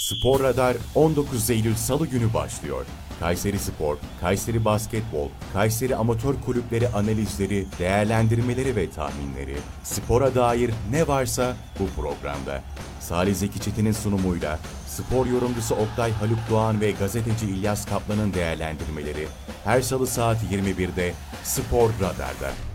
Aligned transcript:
Spor 0.00 0.40
Radar 0.40 0.76
19 0.94 1.50
Eylül 1.50 1.74
Salı 1.74 2.06
günü 2.06 2.34
başlıyor. 2.34 2.86
Kayseri 3.20 3.58
Spor, 3.58 3.96
Kayseri 4.20 4.64
Basketbol, 4.64 5.28
Kayseri 5.52 5.96
Amatör 5.96 6.34
Kulüpleri 6.46 6.88
analizleri, 6.88 7.66
değerlendirmeleri 7.78 8.76
ve 8.76 8.90
tahminleri, 8.90 9.56
spora 9.82 10.34
dair 10.34 10.70
ne 10.90 11.08
varsa 11.08 11.56
bu 11.78 12.02
programda. 12.02 12.62
Salih 13.00 13.34
Zeki 13.34 13.60
Çetin'in 13.60 13.92
sunumuyla 13.92 14.58
spor 14.86 15.26
yorumcusu 15.26 15.74
Oktay 15.74 16.12
Haluk 16.12 16.38
Doğan 16.50 16.80
ve 16.80 16.90
gazeteci 16.90 17.46
İlyas 17.46 17.86
Kaplan'ın 17.86 18.34
değerlendirmeleri 18.34 19.28
her 19.64 19.80
salı 19.82 20.06
saat 20.06 20.38
21'de 20.52 21.12
Spor 21.44 21.90
Radar'da. 22.00 22.69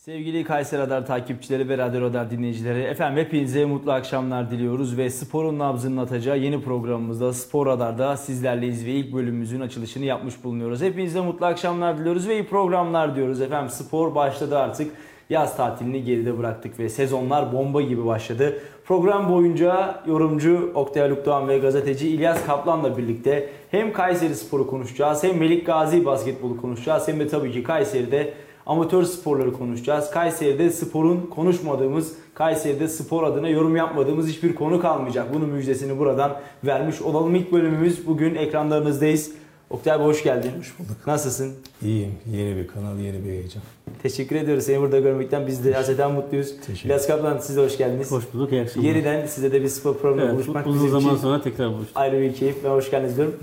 Sevgili 0.00 0.44
Kayseri 0.44 0.80
Radar 0.80 1.06
takipçileri 1.06 1.68
ve 1.68 1.78
Radyo 1.78 2.00
Radar 2.00 2.30
dinleyicileri, 2.30 2.82
efendim 2.82 3.24
hepinize 3.24 3.64
mutlu 3.64 3.92
akşamlar 3.92 4.50
diliyoruz 4.50 4.98
ve 4.98 5.10
sporun 5.10 5.58
nabzının 5.58 5.96
atacağı 5.96 6.38
yeni 6.38 6.62
programımızda 6.62 7.32
Spor 7.32 7.66
Radar'da 7.66 8.16
sizlerleyiz 8.16 8.86
ve 8.86 8.90
ilk 8.90 9.12
bölümümüzün 9.12 9.60
açılışını 9.60 10.04
yapmış 10.04 10.44
bulunuyoruz. 10.44 10.82
Hepinize 10.82 11.20
mutlu 11.20 11.46
akşamlar 11.46 11.98
diliyoruz 11.98 12.28
ve 12.28 12.34
iyi 12.34 12.46
programlar 12.46 13.16
diyoruz 13.16 13.40
efendim. 13.40 13.70
Spor 13.70 14.14
başladı 14.14 14.58
artık. 14.58 14.92
Yaz 15.30 15.56
tatilini 15.56 16.04
geride 16.04 16.38
bıraktık 16.38 16.78
ve 16.78 16.88
sezonlar 16.88 17.52
bomba 17.52 17.82
gibi 17.82 18.06
başladı. 18.06 18.58
Program 18.84 19.28
boyunca 19.28 20.02
yorumcu 20.06 20.72
Oktay 20.74 21.02
Haluk 21.02 21.26
Doğan 21.26 21.48
ve 21.48 21.58
gazeteci 21.58 22.08
İlyas 22.08 22.46
Kaplan'la 22.46 22.96
birlikte 22.96 23.48
hem 23.70 23.92
Kayseri 23.92 24.34
Spor'u 24.34 24.66
konuşacağız, 24.66 25.24
hem 25.24 25.38
Melik 25.38 25.66
Gazi 25.66 26.04
basketbolu 26.04 26.56
konuşacağız, 26.56 27.08
hem 27.08 27.20
de 27.20 27.28
tabii 27.28 27.52
ki 27.52 27.62
Kayseri'de 27.62 28.34
amatör 28.70 29.04
sporları 29.04 29.52
konuşacağız. 29.52 30.10
Kayseri'de 30.10 30.70
sporun 30.70 31.26
konuşmadığımız, 31.34 32.12
Kayseri'de 32.34 32.88
spor 32.88 33.22
adına 33.22 33.48
yorum 33.48 33.76
yapmadığımız 33.76 34.28
hiçbir 34.28 34.54
konu 34.54 34.80
kalmayacak. 34.80 35.34
Bunun 35.34 35.48
müjdesini 35.48 35.98
buradan 35.98 36.36
vermiş 36.64 37.02
olalım. 37.02 37.34
İlk 37.34 37.52
bölümümüz 37.52 38.06
bugün 38.06 38.34
ekranlarınızdayız. 38.34 39.30
Oktay 39.70 39.92
abi 39.92 40.04
hoş 40.04 40.22
geldin. 40.22 40.50
Hoş 40.58 40.78
bulduk. 40.78 41.06
Nasılsın? 41.06 41.52
İyiyim. 41.82 42.12
Yeni 42.32 42.56
bir 42.56 42.66
kanal, 42.66 42.98
yeni 42.98 43.24
bir 43.24 43.30
heyecan. 43.30 43.62
Teşekkür 44.02 44.36
ediyoruz 44.36 44.64
seni 44.64 44.80
burada 44.80 45.00
görmekten. 45.00 45.46
Biz 45.46 45.64
de 45.64 45.70
gerçekten 45.70 46.12
mutluyuz. 46.12 46.56
Teşekkür 46.66 46.88
İlyas 46.88 47.06
Kaplan 47.06 47.38
siz 47.38 47.56
de 47.56 47.64
hoş 47.64 47.78
geldiniz. 47.78 48.10
Hoş 48.10 48.24
bulduk, 48.34 48.52
iyi 48.52 48.62
akşamlar. 48.62 48.88
Yeniden 48.88 49.26
size 49.26 49.52
de 49.52 49.62
bir 49.62 49.68
spor 49.68 49.98
programında 49.98 50.26
evet, 50.26 50.34
buluşmak 50.34 50.66
uzun 50.66 50.78
bizim 50.78 51.00
zaman 51.00 51.14
için 51.14 51.22
sonra 51.22 51.42
tekrar 51.42 51.72
buluştuk. 51.72 51.96
ayrı 51.96 52.20
bir 52.20 52.34
keyif 52.34 52.64
ve 52.64 52.68
hoş 52.68 52.90
geldiniz 52.90 53.16
diyorum. 53.16 53.34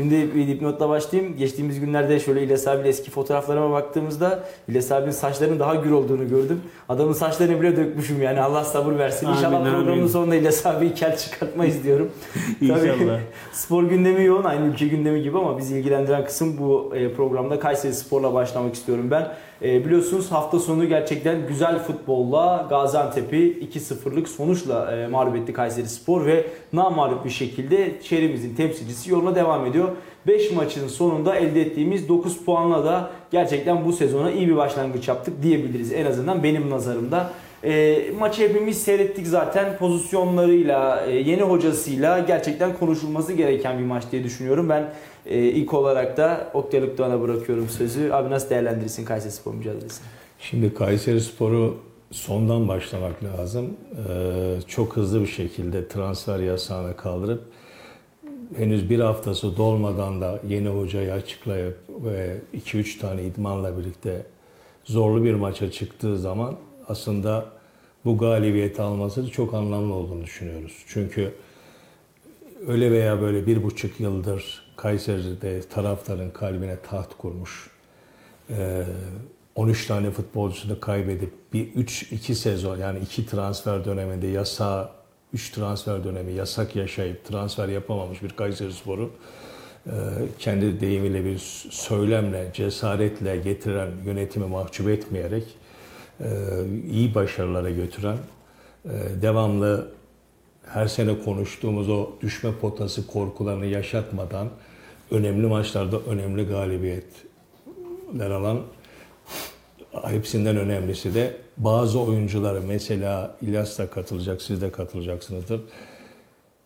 Şimdi 0.00 0.34
bir 0.34 0.48
dipnotla 0.48 0.88
başlayayım. 0.88 1.36
Geçtiğimiz 1.36 1.80
günlerde 1.80 2.20
şöyle 2.20 2.42
İlyas 2.42 2.66
abiyle 2.68 2.88
eski 2.88 3.10
fotoğraflarıma 3.10 3.70
baktığımızda 3.70 4.44
İlyas 4.68 4.92
abinin 4.92 5.10
saçlarının 5.10 5.58
daha 5.58 5.74
gür 5.74 5.90
olduğunu 5.90 6.28
gördüm. 6.28 6.60
Adamın 6.88 7.12
saçlarını 7.12 7.60
bile 7.60 7.76
dökmüşüm 7.76 8.22
yani 8.22 8.40
Allah 8.40 8.64
sabır 8.64 8.98
versin. 8.98 9.26
Amin, 9.26 9.38
İnşallah 9.38 9.60
amin. 9.60 9.70
programın 9.72 10.06
sonunda 10.06 10.34
İlyas 10.34 10.66
abiyi 10.66 10.94
kel 10.94 11.16
çıkartmayız 11.16 11.84
diyorum. 11.84 12.10
Tabii 12.60 12.66
İnşallah. 12.88 13.20
spor 13.52 13.82
gündemi 13.84 14.24
yoğun 14.24 14.44
aynı 14.44 14.66
ülke 14.66 14.86
gündemi 14.88 15.22
gibi 15.22 15.38
ama 15.38 15.58
bizi 15.58 15.78
ilgilendiren 15.78 16.24
kısım 16.24 16.56
bu 16.58 16.92
e, 16.96 17.12
programda 17.12 17.58
Kayseri 17.60 17.94
Spor'la 17.94 18.34
başlamak 18.34 18.74
istiyorum 18.74 19.08
ben. 19.10 19.28
E, 19.62 19.84
biliyorsunuz 19.84 20.32
hafta 20.32 20.58
sonu 20.58 20.88
gerçekten 20.88 21.46
güzel 21.48 21.78
futbolla 21.78 22.66
Gaziantep'i 22.70 23.68
2-0'lık 23.72 24.28
sonuçla 24.28 24.96
e, 24.96 25.06
mağlup 25.06 25.36
etti 25.36 25.52
Kayseri 25.52 25.88
Spor 25.88 26.26
ve 26.26 26.46
namağlup 26.72 27.24
bir 27.24 27.30
şekilde 27.30 27.92
şehrimizin 28.02 28.54
temsilcisi 28.54 29.10
yoluna 29.10 29.34
devam 29.34 29.66
ediyor. 29.66 29.88
5 30.26 30.52
maçın 30.52 30.88
sonunda 30.88 31.36
elde 31.36 31.60
ettiğimiz 31.60 32.08
9 32.08 32.44
puanla 32.44 32.84
da 32.84 33.10
gerçekten 33.30 33.84
bu 33.84 33.92
sezona 33.92 34.30
iyi 34.30 34.48
bir 34.48 34.56
başlangıç 34.56 35.08
yaptık 35.08 35.42
diyebiliriz 35.42 35.92
en 35.92 36.06
azından 36.06 36.42
benim 36.42 36.70
nazarımda. 36.70 37.30
E, 37.64 37.98
maçı 38.18 38.48
hepimiz 38.48 38.82
seyrettik 38.82 39.26
zaten 39.26 39.76
pozisyonlarıyla, 39.76 41.06
e, 41.06 41.10
yeni 41.10 41.42
hocasıyla 41.42 42.18
gerçekten 42.18 42.78
konuşulması 42.78 43.32
gereken 43.32 43.78
bir 43.78 43.84
maç 43.84 44.04
diye 44.12 44.24
düşünüyorum. 44.24 44.68
Ben 44.68 44.84
e, 45.26 45.38
ilk 45.38 45.74
olarak 45.74 46.16
da 46.16 46.50
Oktay 46.54 46.98
bırakıyorum 46.98 47.68
sözü. 47.68 48.10
Abi 48.12 48.30
nasıl 48.30 48.50
değerlendirirsin 48.50 49.04
Kayseri 49.04 49.32
Spor 49.32 49.54
mücadelesini? 49.54 50.06
Şimdi 50.38 50.74
Kayseri 50.74 51.20
Spor'u 51.20 51.76
sondan 52.10 52.68
başlamak 52.68 53.24
lazım. 53.24 53.76
Ee, 54.08 54.60
çok 54.66 54.96
hızlı 54.96 55.20
bir 55.20 55.26
şekilde 55.26 55.88
transfer 55.88 56.38
yasağını 56.38 56.96
kaldırıp 56.96 57.42
henüz 58.56 58.90
bir 58.90 59.00
haftası 59.00 59.56
dolmadan 59.56 60.20
da 60.20 60.40
yeni 60.48 60.68
hocayı 60.68 61.12
açıklayıp 61.12 61.78
ve 61.88 62.36
2-3 62.54 62.98
tane 62.98 63.22
idmanla 63.22 63.78
birlikte 63.78 64.26
zorlu 64.84 65.24
bir 65.24 65.34
maça 65.34 65.70
çıktığı 65.70 66.18
zaman 66.18 66.56
aslında 66.88 67.46
bu 68.04 68.18
galibiyeti 68.18 68.82
alması 68.82 69.30
çok 69.30 69.54
anlamlı 69.54 69.94
olduğunu 69.94 70.24
düşünüyoruz. 70.24 70.84
Çünkü 70.86 71.32
öyle 72.66 72.90
veya 72.90 73.20
böyle 73.20 73.46
bir 73.46 73.62
buçuk 73.62 74.00
yıldır 74.00 74.69
Kayseri'de 74.82 75.60
taraftarın 75.60 76.30
kalbine 76.30 76.76
taht 76.90 77.18
kurmuş. 77.18 77.70
Ee, 78.50 78.84
13 79.54 79.86
tane 79.86 80.10
futbolcusunu 80.10 80.80
kaybedip 80.80 81.32
bir 81.52 81.74
3-2 81.74 82.34
sezon 82.34 82.76
yani 82.76 82.98
2 82.98 83.26
transfer 83.26 83.84
döneminde 83.84 84.26
yasa 84.26 84.92
3 85.32 85.50
transfer 85.50 86.04
dönemi 86.04 86.32
yasak 86.32 86.76
yaşayıp 86.76 87.24
transfer 87.24 87.68
yapamamış 87.68 88.22
bir 88.22 88.28
Kayseri 88.28 88.72
Sporu 88.72 89.10
e, 89.86 89.92
kendi 90.38 90.80
deyimiyle 90.80 91.24
bir 91.24 91.38
söylemle, 91.70 92.50
cesaretle 92.54 93.36
getiren 93.36 93.90
yönetimi 94.04 94.46
mahcup 94.46 94.88
etmeyerek 94.88 95.44
e, 96.20 96.28
iyi 96.90 97.14
başarılara 97.14 97.70
götüren 97.70 98.18
e, 98.84 98.90
devamlı 99.22 99.92
her 100.66 100.86
sene 100.86 101.18
konuştuğumuz 101.18 101.88
o 101.88 102.10
düşme 102.20 102.52
potası 102.60 103.06
korkularını 103.06 103.66
yaşatmadan 103.66 104.48
önemli 105.10 105.46
maçlarda 105.46 106.00
önemli 106.00 106.46
galibiyetler 106.46 108.30
alan 108.30 108.60
hepsinden 110.04 110.56
önemlisi 110.56 111.14
de 111.14 111.36
bazı 111.56 112.00
oyuncuları 112.00 112.60
mesela 112.68 113.36
İlyas 113.42 113.78
da 113.78 113.90
katılacak, 113.90 114.42
siz 114.42 114.62
de 114.62 114.70
katılacaksınızdır. 114.70 115.60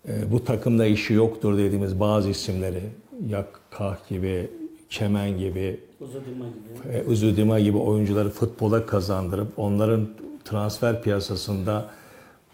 E, 0.08 0.32
bu 0.32 0.44
takımda 0.44 0.86
işi 0.86 1.14
yoktur 1.14 1.58
dediğimiz 1.58 2.00
bazı 2.00 2.30
isimleri 2.30 2.82
Yakkah 3.28 4.08
gibi, 4.08 4.50
Kemen 4.90 5.38
gibi, 5.38 5.80
Uzatılma 6.00 6.44
gibi. 6.84 6.96
e, 6.96 7.04
Uzudima 7.04 7.60
gibi 7.60 7.78
oyuncuları 7.78 8.30
futbola 8.30 8.86
kazandırıp 8.86 9.58
onların 9.58 10.08
transfer 10.44 11.02
piyasasında 11.02 11.90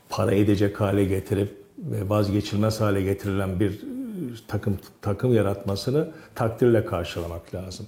para 0.08 0.34
edecek 0.34 0.80
hale 0.80 1.04
getirip 1.04 1.60
vazgeçilmez 2.08 2.80
hale 2.80 3.02
getirilen 3.02 3.60
bir 3.60 3.80
e, 4.30 4.46
takım 4.48 4.78
takım 5.02 5.34
yaratmasını 5.34 6.08
takdirle 6.34 6.84
karşılamak 6.84 7.54
lazım. 7.54 7.86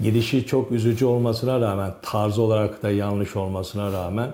Gidişi 0.00 0.46
çok 0.46 0.72
üzücü 0.72 1.04
olmasına 1.04 1.60
rağmen, 1.60 1.94
tarz 2.02 2.38
olarak 2.38 2.82
da 2.82 2.90
yanlış 2.90 3.36
olmasına 3.36 3.92
rağmen 3.92 4.30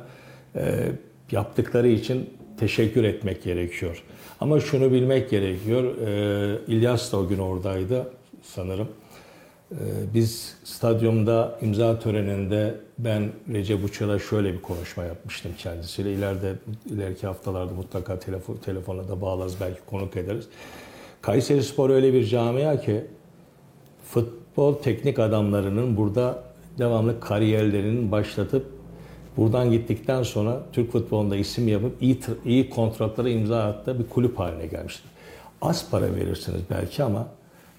e, 0.57 0.93
yaptıkları 1.31 1.89
için 1.89 2.31
teşekkür 2.59 3.05
etmek 3.05 3.43
gerekiyor. 3.43 4.03
Ama 4.41 4.61
şunu 4.61 4.93
bilmek 4.93 5.31
gerekiyor, 5.31 5.97
e, 6.07 6.59
İlyas 6.67 7.13
da 7.13 7.17
o 7.17 7.29
gün 7.29 7.39
oradaydı 7.39 8.07
sanırım. 8.43 8.89
Ee, 9.73 9.77
Biz 10.15 10.57
stadyumda 10.65 11.59
imza 11.63 11.99
töreninde 11.99 12.75
ben 12.99 13.33
Recep 13.53 13.85
Uçar'a 13.85 14.19
şöyle 14.19 14.53
bir 14.53 14.63
konuşma 14.63 15.05
yapmıştım 15.05 15.53
kendisiyle. 15.59 16.13
İleride 16.13 16.55
ileriki 16.91 17.27
haftalarda 17.27 17.73
mutlaka 17.75 18.19
telefon, 18.19 18.57
telefonla 18.57 19.09
da 19.09 19.21
bağlarız 19.21 19.55
belki 19.61 19.81
konuk 19.87 20.17
ederiz. 20.17 20.45
Kayseri 21.29 21.63
Spor 21.63 21.91
öyle 21.91 22.13
bir 22.13 22.25
camia 22.25 22.81
ki 22.81 23.05
futbol 24.05 24.75
teknik 24.75 25.19
adamlarının 25.19 25.97
burada 25.97 26.43
devamlı 26.79 27.21
kariyerlerinin 27.21 28.13
başlatıp 28.13 28.67
buradan 29.37 29.71
gittikten 29.71 30.23
sonra 30.23 30.63
Türk 30.73 30.93
futbolunda 30.93 31.37
isim 31.37 31.69
yapıp 31.69 32.03
iyi, 32.03 32.21
iyi 32.45 32.71
kontratlara 32.71 33.29
imza 33.29 33.65
attığı 33.65 33.99
bir 33.99 34.09
kulüp 34.09 34.39
haline 34.39 34.67
gelmiştir. 34.67 35.05
Az 35.63 35.91
para 35.91 36.15
verirsiniz 36.15 36.61
belki 36.71 37.03
ama 37.03 37.27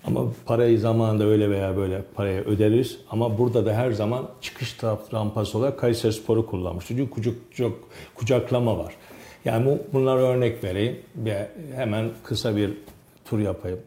ama 0.06 0.22
parayı 0.46 0.80
zamanında 0.80 1.26
öyle 1.26 1.50
veya 1.50 1.78
böyle 1.78 2.02
paraya 2.16 2.42
öderiz. 2.42 2.98
Ama 3.10 3.38
burada 3.38 3.66
da 3.66 3.74
her 3.74 3.92
zaman 3.92 4.30
çıkış 4.42 4.84
rampası 5.14 5.58
olarak 5.58 5.80
Kayseri 5.80 6.14
Spor'u 6.14 6.46
kullanmıştır. 6.46 6.98
Çünkü 6.98 7.12
kucak, 7.12 7.34
kucak, 7.52 7.72
kucaklama 8.16 8.78
var. 8.78 8.94
Yani 9.46 9.66
bu, 9.66 9.80
bunlara 9.94 10.20
örnek 10.20 10.64
vereyim 10.64 11.00
ve 11.16 11.48
hemen 11.76 12.10
kısa 12.24 12.56
bir 12.56 12.74
tur 13.30 13.40
yapayım. 13.40 13.80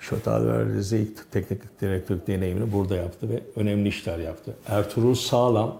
Rize 0.00 0.98
ilk 0.98 1.32
teknik 1.32 1.80
direktörlük 1.80 2.26
deneyimini 2.26 2.72
burada 2.72 2.96
yaptı 2.96 3.28
ve 3.28 3.40
önemli 3.56 3.88
işler 3.88 4.18
yaptı. 4.18 4.54
Ertuğrul 4.68 5.14
Sağlam 5.14 5.78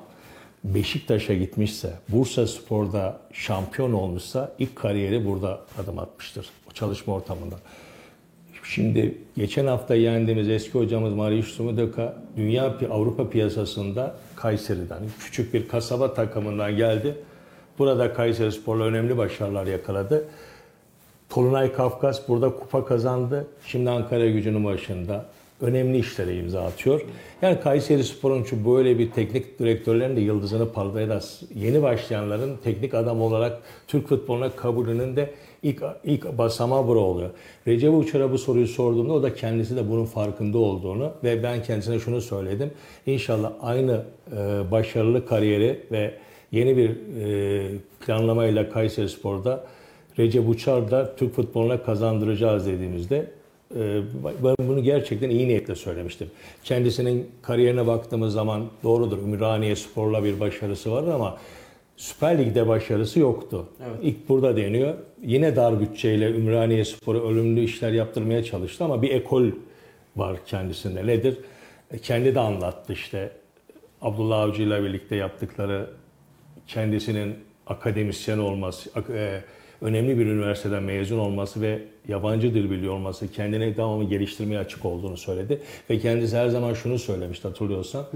Beşiktaş'a 0.65 1.35
gitmişse, 1.35 1.93
Bursa 2.09 2.47
Spor'da 2.47 3.21
şampiyon 3.33 3.93
olmuşsa 3.93 4.53
ilk 4.59 4.77
kariyeri 4.77 5.27
burada 5.27 5.61
adım 5.83 5.99
atmıştır. 5.99 6.51
O 6.71 6.73
çalışma 6.73 7.15
ortamında. 7.15 7.55
Şimdi 8.65 9.19
geçen 9.37 9.67
hafta 9.67 9.95
yendiğimiz 9.95 10.49
eski 10.49 10.79
hocamız 10.79 11.15
Mariusz 11.15 11.49
Sumudeka 11.49 12.17
dünya 12.37 12.77
Avrupa 12.91 13.31
piyasasında 13.31 14.17
Kayseri'den 14.37 15.03
küçük 15.21 15.55
bir 15.55 15.69
kasaba 15.69 16.15
takımından 16.15 16.77
geldi. 16.77 17.15
Burada 17.79 18.15
Kayseri 18.15 18.53
Spor'la 18.53 18.85
önemli 18.85 19.17
başarılar 19.17 19.67
yakaladı. 19.67 20.25
Tolunay 21.29 21.73
Kafkas 21.73 22.29
burada 22.29 22.51
kupa 22.51 22.85
kazandı. 22.85 23.47
Şimdi 23.67 23.91
Ankara 23.91 24.27
gücünün 24.27 24.65
başında 24.65 25.27
önemli 25.61 25.99
işlere 25.99 26.37
imza 26.37 26.63
atıyor. 26.63 27.01
Yani 27.43 27.61
Kayseri 27.61 28.05
Spor'un 28.05 28.45
şu 28.45 28.67
böyle 28.67 28.99
bir 28.99 29.11
teknik 29.11 29.59
direktörlerin 29.59 30.17
de 30.17 30.21
yıldızını 30.21 30.73
parlayan 30.73 31.21
yeni 31.55 31.83
başlayanların 31.83 32.57
teknik 32.65 32.95
adam 32.95 33.23
olarak 33.23 33.61
Türk 33.89 34.09
futboluna 34.09 34.51
kabulünün 34.51 35.17
de 35.17 35.31
ilk, 35.63 35.83
ilk 36.05 36.39
basamağı 36.39 36.87
bura 36.87 36.99
oluyor. 36.99 37.31
Recep 37.67 37.95
Uçar'a 37.95 38.33
bu 38.33 38.39
soruyu 38.39 38.67
sorduğumda 38.67 39.13
o 39.13 39.23
da 39.23 39.35
kendisi 39.35 39.77
de 39.77 39.91
bunun 39.91 40.05
farkında 40.05 40.59
olduğunu 40.59 41.13
ve 41.25 41.43
ben 41.43 41.63
kendisine 41.63 41.99
şunu 41.99 42.21
söyledim. 42.21 42.71
İnşallah 43.07 43.53
aynı 43.63 44.03
e, 44.33 44.71
başarılı 44.71 45.27
kariyeri 45.27 45.81
ve 45.93 46.15
yeni 46.53 46.77
bir 46.77 46.91
e, 46.91 47.71
planlamayla 48.07 48.71
Kayseri 48.71 49.09
Spor'da 49.09 49.65
Recep 50.19 50.49
Uçar 50.49 50.91
da 50.91 51.17
Türk 51.17 51.35
futboluna 51.35 51.83
kazandıracağız 51.83 52.67
dediğimizde 52.67 53.27
e, 53.77 54.03
ben 54.45 54.55
bunu 54.69 54.83
gerçekten 54.83 55.31
iyi 55.31 55.49
niyetle 55.49 55.75
söylemiştim. 55.75 56.31
Kendisinin 56.65 57.29
kariyerine 57.43 57.87
baktığımız 57.87 58.33
zaman 58.33 58.65
doğrudur 58.83 59.19
Ümraniye 59.19 59.77
Spor'la 59.77 60.25
bir 60.25 60.41
başarısı 60.41 60.93
var 60.93 61.05
ama 61.15 61.39
Süper 61.97 62.39
Lig'de 62.39 62.69
başarısı 62.69 63.21
yoktu. 63.21 63.67
Evet. 63.87 63.97
İlk 64.03 64.29
burada 64.29 64.57
deniyor. 64.57 64.95
Yine 65.23 65.57
dar 65.57 65.81
bütçeyle 65.81 66.31
Ümraniye 66.31 66.85
Spor'u 66.85 67.31
ölümlü 67.31 67.61
işler 67.61 67.93
yaptırmaya 67.93 68.45
çalıştı 68.45 68.85
ama 68.85 69.03
bir 69.03 69.11
ekol 69.11 69.45
var 70.17 70.37
kendisinde. 70.47 71.07
Nedir? 71.07 71.39
E, 71.91 71.99
Kendi 71.99 72.35
de 72.35 72.41
anlattı 72.41 72.93
işte. 72.93 73.31
Abdullah 74.03 74.41
Avcı 74.41 74.63
ile 74.63 74.83
birlikte 74.83 75.17
yaptıkları 75.17 75.87
kendisinin 76.67 77.35
akademisyen 77.67 78.39
olması, 78.39 78.91
ak- 78.95 79.11
e, 79.11 79.41
önemli 79.81 80.19
bir 80.19 80.27
üniversiteden 80.27 80.83
mezun 80.83 81.19
olması 81.19 81.61
ve 81.61 81.83
yabancı 82.09 82.55
dil 82.55 82.71
biliyor 82.71 82.95
olması, 82.95 83.33
kendine 83.33 83.77
devamlı 83.77 84.05
geliştirmeye 84.05 84.61
açık 84.61 84.85
olduğunu 84.85 85.17
söyledi. 85.17 85.61
Ve 85.91 85.99
kendisi 85.99 86.37
her 86.37 86.49
zaman 86.49 86.75
şunu 86.75 86.99
söylemişti 86.99 87.49
hatırlıyorsan. 87.49 88.07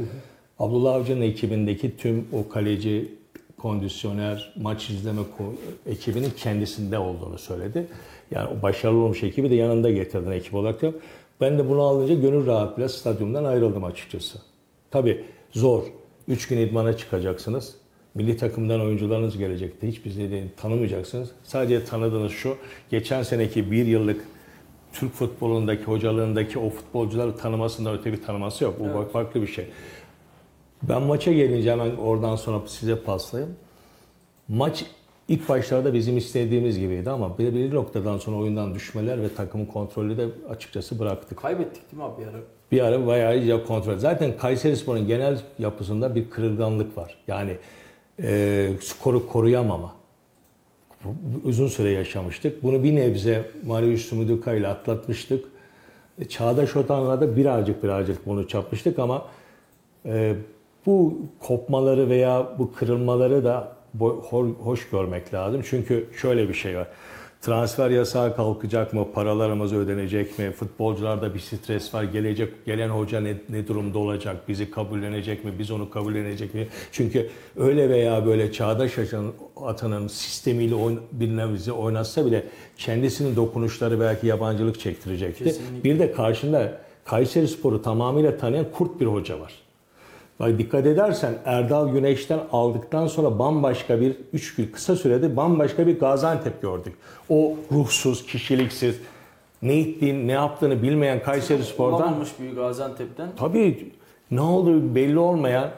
Abdullah 0.58 0.94
Avcı'nın 0.94 1.20
ekibindeki 1.20 1.96
tüm 1.96 2.26
o 2.32 2.48
kaleci, 2.48 3.08
kondisyoner, 3.58 4.52
maç 4.60 4.90
izleme 4.90 5.20
ekibinin 5.86 6.30
kendisinde 6.36 6.98
olduğunu 6.98 7.38
söyledi. 7.38 7.86
Yani 8.30 8.48
o 8.58 8.62
başarılı 8.62 8.98
olmuş 8.98 9.22
ekibi 9.22 9.50
de 9.50 9.54
yanında 9.54 9.90
getirdin 9.90 10.30
ekip 10.30 10.54
olarak. 10.54 10.82
da. 10.82 10.92
Ben 11.40 11.58
de 11.58 11.68
bunu 11.68 11.82
alınca 11.82 12.14
gönül 12.14 12.46
rahatlığıyla 12.46 12.88
stadyumdan 12.88 13.44
ayrıldım 13.44 13.84
açıkçası. 13.84 14.38
Tabii 14.90 15.24
zor. 15.52 15.82
Üç 16.28 16.48
gün 16.48 16.58
idmana 16.58 16.96
çıkacaksınız. 16.96 17.74
Milli 18.14 18.36
takımdan 18.36 18.80
oyuncularınız 18.80 19.38
gelecekti. 19.38 19.88
Hiç 19.88 20.04
bizi 20.04 20.30
de 20.30 20.44
tanımayacaksınız. 20.56 21.30
Sadece 21.42 21.84
tanıdığınız 21.84 22.32
şu, 22.32 22.56
geçen 22.90 23.22
seneki 23.22 23.70
bir 23.70 23.86
yıllık 23.86 24.24
Türk 24.92 25.12
futbolundaki, 25.12 25.84
hocalığındaki 25.84 26.58
o 26.58 26.70
futbolcuları 26.70 27.36
tanımasından 27.36 27.98
öte 27.98 28.12
bir 28.12 28.22
tanıması 28.22 28.64
yok. 28.64 28.80
Bu 28.80 28.98
bak 28.98 29.12
farklı 29.12 29.42
bir 29.42 29.46
şey. 29.46 29.66
Ben 30.82 31.02
maça 31.02 31.32
gelince 31.32 31.70
hemen 31.70 31.96
oradan 31.96 32.36
sonra 32.36 32.60
size 32.66 32.96
paslayayım. 32.96 33.54
Maç 34.48 34.84
ilk 35.28 35.48
başlarda 35.48 35.94
bizim 35.94 36.16
istediğimiz 36.16 36.78
gibiydi 36.78 37.10
ama 37.10 37.38
bir 37.38 37.54
belirli 37.54 37.74
noktadan 37.74 38.18
sonra 38.18 38.36
oyundan 38.36 38.74
düşmeler 38.74 39.22
ve 39.22 39.34
takımın 39.34 39.66
kontrolü 39.66 40.16
de 40.16 40.26
açıkçası 40.48 40.98
bıraktık. 40.98 41.38
Kaybettik 41.38 41.92
değil 41.92 42.02
mi 42.02 42.04
abi 42.04 42.22
bir 42.22 42.26
ara? 42.26 42.38
Bir 42.72 42.80
ara 42.80 43.06
bayağı 43.06 43.38
iyice 43.38 43.64
kontrol. 43.64 43.98
Zaten 43.98 44.36
Kayserispor'un 44.36 45.06
genel 45.06 45.40
yapısında 45.58 46.14
bir 46.14 46.30
kırılganlık 46.30 46.96
var. 46.96 47.16
Yani 47.28 47.56
e, 48.22 48.68
skoru 48.80 49.28
koruyamama. 49.28 49.92
Uzun 51.44 51.68
süre 51.68 51.90
yaşamıştık. 51.90 52.62
Bunu 52.62 52.82
bir 52.84 52.96
nebze 52.96 53.50
Marius 53.66 54.02
Sumuduka 54.02 54.54
ile 54.54 54.68
atlatmıştık. 54.68 55.44
E, 56.18 56.24
Çağdaş 56.24 56.76
Otan'la 56.76 57.36
birazcık 57.36 57.82
birazcık 57.84 58.26
bunu 58.26 58.48
çapmıştık 58.48 58.98
ama 58.98 59.26
e, 60.06 60.34
bu 60.86 61.18
kopmaları 61.40 62.08
veya 62.08 62.48
bu 62.58 62.72
kırılmaları 62.72 63.44
da 63.44 63.76
hoş 64.62 64.90
görmek 64.90 65.34
lazım. 65.34 65.62
Çünkü 65.64 66.08
şöyle 66.16 66.48
bir 66.48 66.54
şey 66.54 66.76
var. 66.76 66.88
Transfer 67.42 67.90
yasağı 67.90 68.36
kalkacak 68.36 68.92
mı? 68.92 69.06
Paralarımız 69.14 69.72
ödenecek 69.72 70.38
mi? 70.38 70.52
Futbolcularda 70.52 71.34
bir 71.34 71.40
stres 71.40 71.94
var. 71.94 72.02
Gelecek 72.04 72.66
gelen 72.66 72.88
hoca 72.88 73.20
ne, 73.20 73.34
ne 73.48 73.68
durumda 73.68 73.98
olacak? 73.98 74.36
Bizi 74.48 74.70
kabullenecek 74.70 75.44
mi? 75.44 75.52
Biz 75.58 75.70
onu 75.70 75.90
kabullenecek 75.90 76.54
mi? 76.54 76.68
Çünkü 76.92 77.30
öyle 77.56 77.90
veya 77.90 78.26
böyle 78.26 78.52
çağdaş 78.52 78.98
atanın, 79.56 80.08
sistemiyle 80.08 80.74
oyn, 80.74 81.00
bir 81.12 81.54
bizi 81.54 81.72
oynatsa 81.72 82.26
bile 82.26 82.44
kendisinin 82.76 83.36
dokunuşları 83.36 84.00
belki 84.00 84.26
yabancılık 84.26 84.80
çektirecekti. 84.80 85.44
Kesinlikle. 85.44 85.84
Bir 85.84 85.98
de 85.98 86.12
karşında 86.12 86.78
Kayseri 87.04 87.48
Spor'u 87.48 87.82
tamamıyla 87.82 88.36
tanıyan 88.36 88.66
kurt 88.72 89.00
bir 89.00 89.06
hoca 89.06 89.40
var. 89.40 89.52
Bak 90.42 90.58
dikkat 90.58 90.86
edersen 90.86 91.34
Erdal 91.44 91.88
Güneş'ten 91.88 92.40
aldıktan 92.52 93.06
sonra 93.06 93.38
bambaşka 93.38 94.00
bir 94.00 94.16
3 94.32 94.54
gün 94.54 94.66
kısa 94.66 94.96
sürede 94.96 95.36
bambaşka 95.36 95.86
bir 95.86 96.00
Gaziantep 96.00 96.62
gördük. 96.62 96.94
O 97.28 97.56
ruhsuz, 97.72 98.26
kişiliksiz, 98.26 98.96
ne 99.62 99.80
ettiğini, 99.80 100.26
ne 100.26 100.32
yaptığını 100.32 100.82
bilmeyen 100.82 101.22
Kayseri 101.22 101.64
Spor'dan 101.64 101.92
Olamamış 101.92 102.28
büyük 102.38 102.56
Gaziantep'ten. 102.56 103.28
tabii 103.36 103.92
ne 104.30 104.40
olduğu 104.40 104.94
belli 104.94 105.18
olmayan 105.18 105.70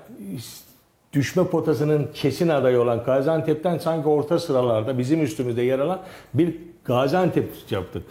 düşme 1.13 1.47
potasının 1.47 2.11
kesin 2.15 2.49
adayı 2.49 2.81
olan 2.81 3.05
Gaziantep'ten 3.05 3.79
sanki 3.79 4.09
orta 4.09 4.39
sıralarda 4.39 4.99
bizim 4.99 5.23
üstümüzde 5.23 5.63
yer 5.63 5.79
alan 5.79 6.01
bir 6.35 6.57
Gaziantep 6.85 7.51
yaptık. 7.71 8.03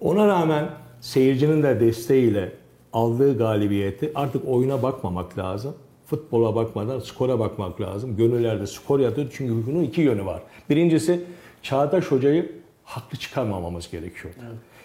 Ona 0.00 0.26
rağmen 0.26 0.68
seyircinin 1.00 1.62
de 1.62 1.80
desteğiyle 1.80 2.59
aldığı 2.92 3.38
galibiyeti 3.38 4.12
artık 4.14 4.48
oyuna 4.48 4.82
bakmamak 4.82 5.38
lazım. 5.38 5.74
Futbola 6.06 6.54
bakmadan 6.54 6.98
skora 6.98 7.38
bakmak 7.38 7.80
lazım. 7.80 8.16
Gönüllerde 8.16 8.66
skor 8.66 9.00
yatıyor 9.00 9.28
çünkü 9.32 9.66
bunun 9.66 9.82
iki 9.82 10.00
yönü 10.00 10.26
var. 10.26 10.42
Birincisi 10.70 11.24
Çağdaş 11.62 12.04
Hoca'yı 12.04 12.52
haklı 12.84 13.18
çıkarmamamız 13.18 13.90
gerekiyor. 13.90 14.34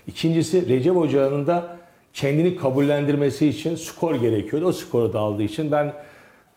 İkincisi 0.08 0.70
Recep 0.70 0.96
Hoca'nın 0.96 1.48
da 1.48 1.78
kendini 2.14 2.56
kabullendirmesi 2.56 3.48
için 3.48 3.76
skor 3.76 4.16
gerekiyordu. 4.16 4.66
O 4.66 4.72
skoru 4.72 5.14
da 5.14 5.20
aldığı 5.20 5.44
için 5.44 5.72
ben 5.72 5.94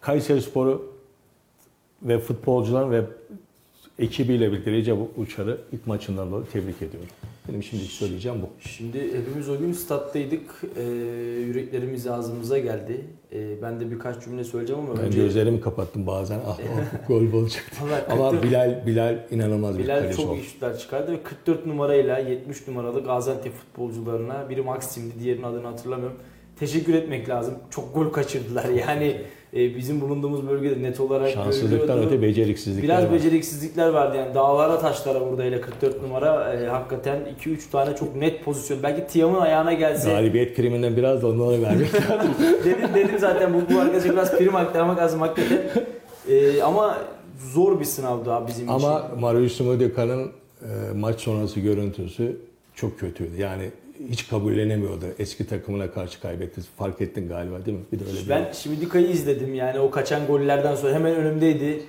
Kayseri 0.00 0.42
Sporu 0.42 0.92
ve 2.02 2.18
futbolcular 2.18 2.90
ve 2.90 3.04
ekibiyle 3.98 4.52
birlikte 4.52 4.72
Recep 4.72 4.98
Uçar'ı 5.16 5.58
ilk 5.72 5.86
maçından 5.86 6.30
dolayı 6.30 6.46
tebrik 6.52 6.82
ediyorum. 6.82 7.08
Benim 7.48 7.62
şimdilik 7.62 7.90
söyleyeceğim 7.90 8.38
bu. 8.42 8.68
Şimdi 8.68 8.98
hepimiz 9.18 9.48
o 9.48 9.58
gün 9.58 9.72
stat'taydık. 9.72 10.62
Ee, 10.76 10.82
yüreklerimiz 11.46 12.06
ağzımıza 12.06 12.58
geldi. 12.58 13.04
Ee, 13.32 13.62
ben 13.62 13.80
de 13.80 13.90
birkaç 13.90 14.24
cümle 14.24 14.44
söyleyeceğim 14.44 14.82
ama 14.82 14.96
Ben 14.96 15.04
önce 15.04 15.18
gözlerimi 15.18 15.60
kapattım 15.60 16.06
bazen. 16.06 16.40
Ah, 16.46 16.58
ah, 16.58 17.08
gol 17.08 17.32
olacaktı. 17.32 17.76
Ama 18.10 18.30
44 18.30 18.42
Bilal 18.42 18.86
Bilal 18.86 19.18
inanılmaz 19.30 19.78
bir 19.78 19.84
Bilal 19.84 19.98
kaleci 20.00 20.16
çok 20.16 20.30
oldu. 20.30 20.40
şutlar 20.40 20.78
çıkardı 20.78 21.12
ve 21.12 21.22
44 21.22 21.66
numarayla 21.66 22.18
70 22.18 22.68
numaralı 22.68 23.04
Gaziantep 23.04 23.52
futbolcularına 23.54 24.50
biri 24.50 24.62
Maxim'di 24.62 25.14
diğerinin 25.20 25.42
adını 25.42 25.66
hatırlamıyorum. 25.66 26.16
Teşekkür 26.58 26.94
etmek 26.94 27.28
lazım. 27.28 27.54
Çok 27.70 27.94
gol 27.94 28.08
kaçırdılar. 28.08 28.64
Yani 28.68 29.16
e, 29.56 29.76
bizim 29.76 30.00
bulunduğumuz 30.00 30.48
bölgede 30.48 30.82
net 30.82 31.00
olarak 31.00 31.30
Şanssızlıktan 31.30 31.78
görülüyordu. 31.86 32.06
öte 32.14 32.22
beceriksizlikler 32.22 32.82
Biraz 32.98 33.04
var. 33.04 33.12
beceriksizlikler 33.12 33.88
vardı 33.88 34.16
yani 34.16 34.34
dağlara 34.34 34.78
taşlara 34.78 35.20
burada 35.30 35.44
ile 35.44 35.60
44 35.60 36.02
numara 36.02 36.54
e, 36.54 36.66
hakikaten 36.66 37.18
2-3 37.44 37.70
tane 37.72 37.96
çok 37.96 38.16
net 38.16 38.44
pozisyon. 38.44 38.82
Belki 38.82 39.12
Tiam'ın 39.12 39.40
ayağına 39.40 39.72
gelse 39.72 40.10
Galibiyet 40.10 40.56
kriminden 40.56 40.96
biraz 40.96 41.22
da 41.22 41.26
onlara 41.26 41.62
vermek 41.62 41.94
lazım. 41.94 42.34
dedim 42.64 42.88
dedim 42.94 43.18
zaten 43.18 43.54
bu, 43.54 43.74
bu 43.74 43.78
arkadaşa 43.80 44.12
biraz 44.12 44.38
prim 44.38 44.56
aktarmak 44.56 44.98
lazım 44.98 45.20
hakikaten. 45.20 45.58
E, 46.30 46.62
ama 46.62 46.98
zor 47.54 47.80
bir 47.80 47.84
sınavdı 47.84 48.32
abi 48.32 48.48
bizim 48.48 48.64
için. 48.64 48.74
Ama 48.74 49.10
Marius 49.20 49.60
Mudika'nın 49.60 50.26
e, 50.62 50.68
maç 50.96 51.20
sonrası 51.20 51.60
görüntüsü 51.60 52.36
çok 52.74 52.98
kötüydü. 52.98 53.40
Yani 53.40 53.70
hiç 54.10 54.28
kabullenemiyordu. 54.28 55.04
Eski 55.18 55.46
takımına 55.46 55.90
karşı 55.90 56.20
kaybetti. 56.20 56.60
Fark 56.76 57.00
ettin 57.00 57.28
galiba 57.28 57.66
değil 57.66 57.78
mi? 57.78 57.84
Bir 57.92 57.98
de 58.00 58.04
öyle 58.04 58.24
bir 58.24 58.28
Ben 58.28 58.52
Şimidika'yı 58.52 59.06
izledim 59.08 59.54
yani 59.54 59.80
o 59.80 59.90
kaçan 59.90 60.26
gollerden 60.26 60.74
sonra 60.74 60.94
hemen 60.94 61.14
önümdeydi. 61.16 61.80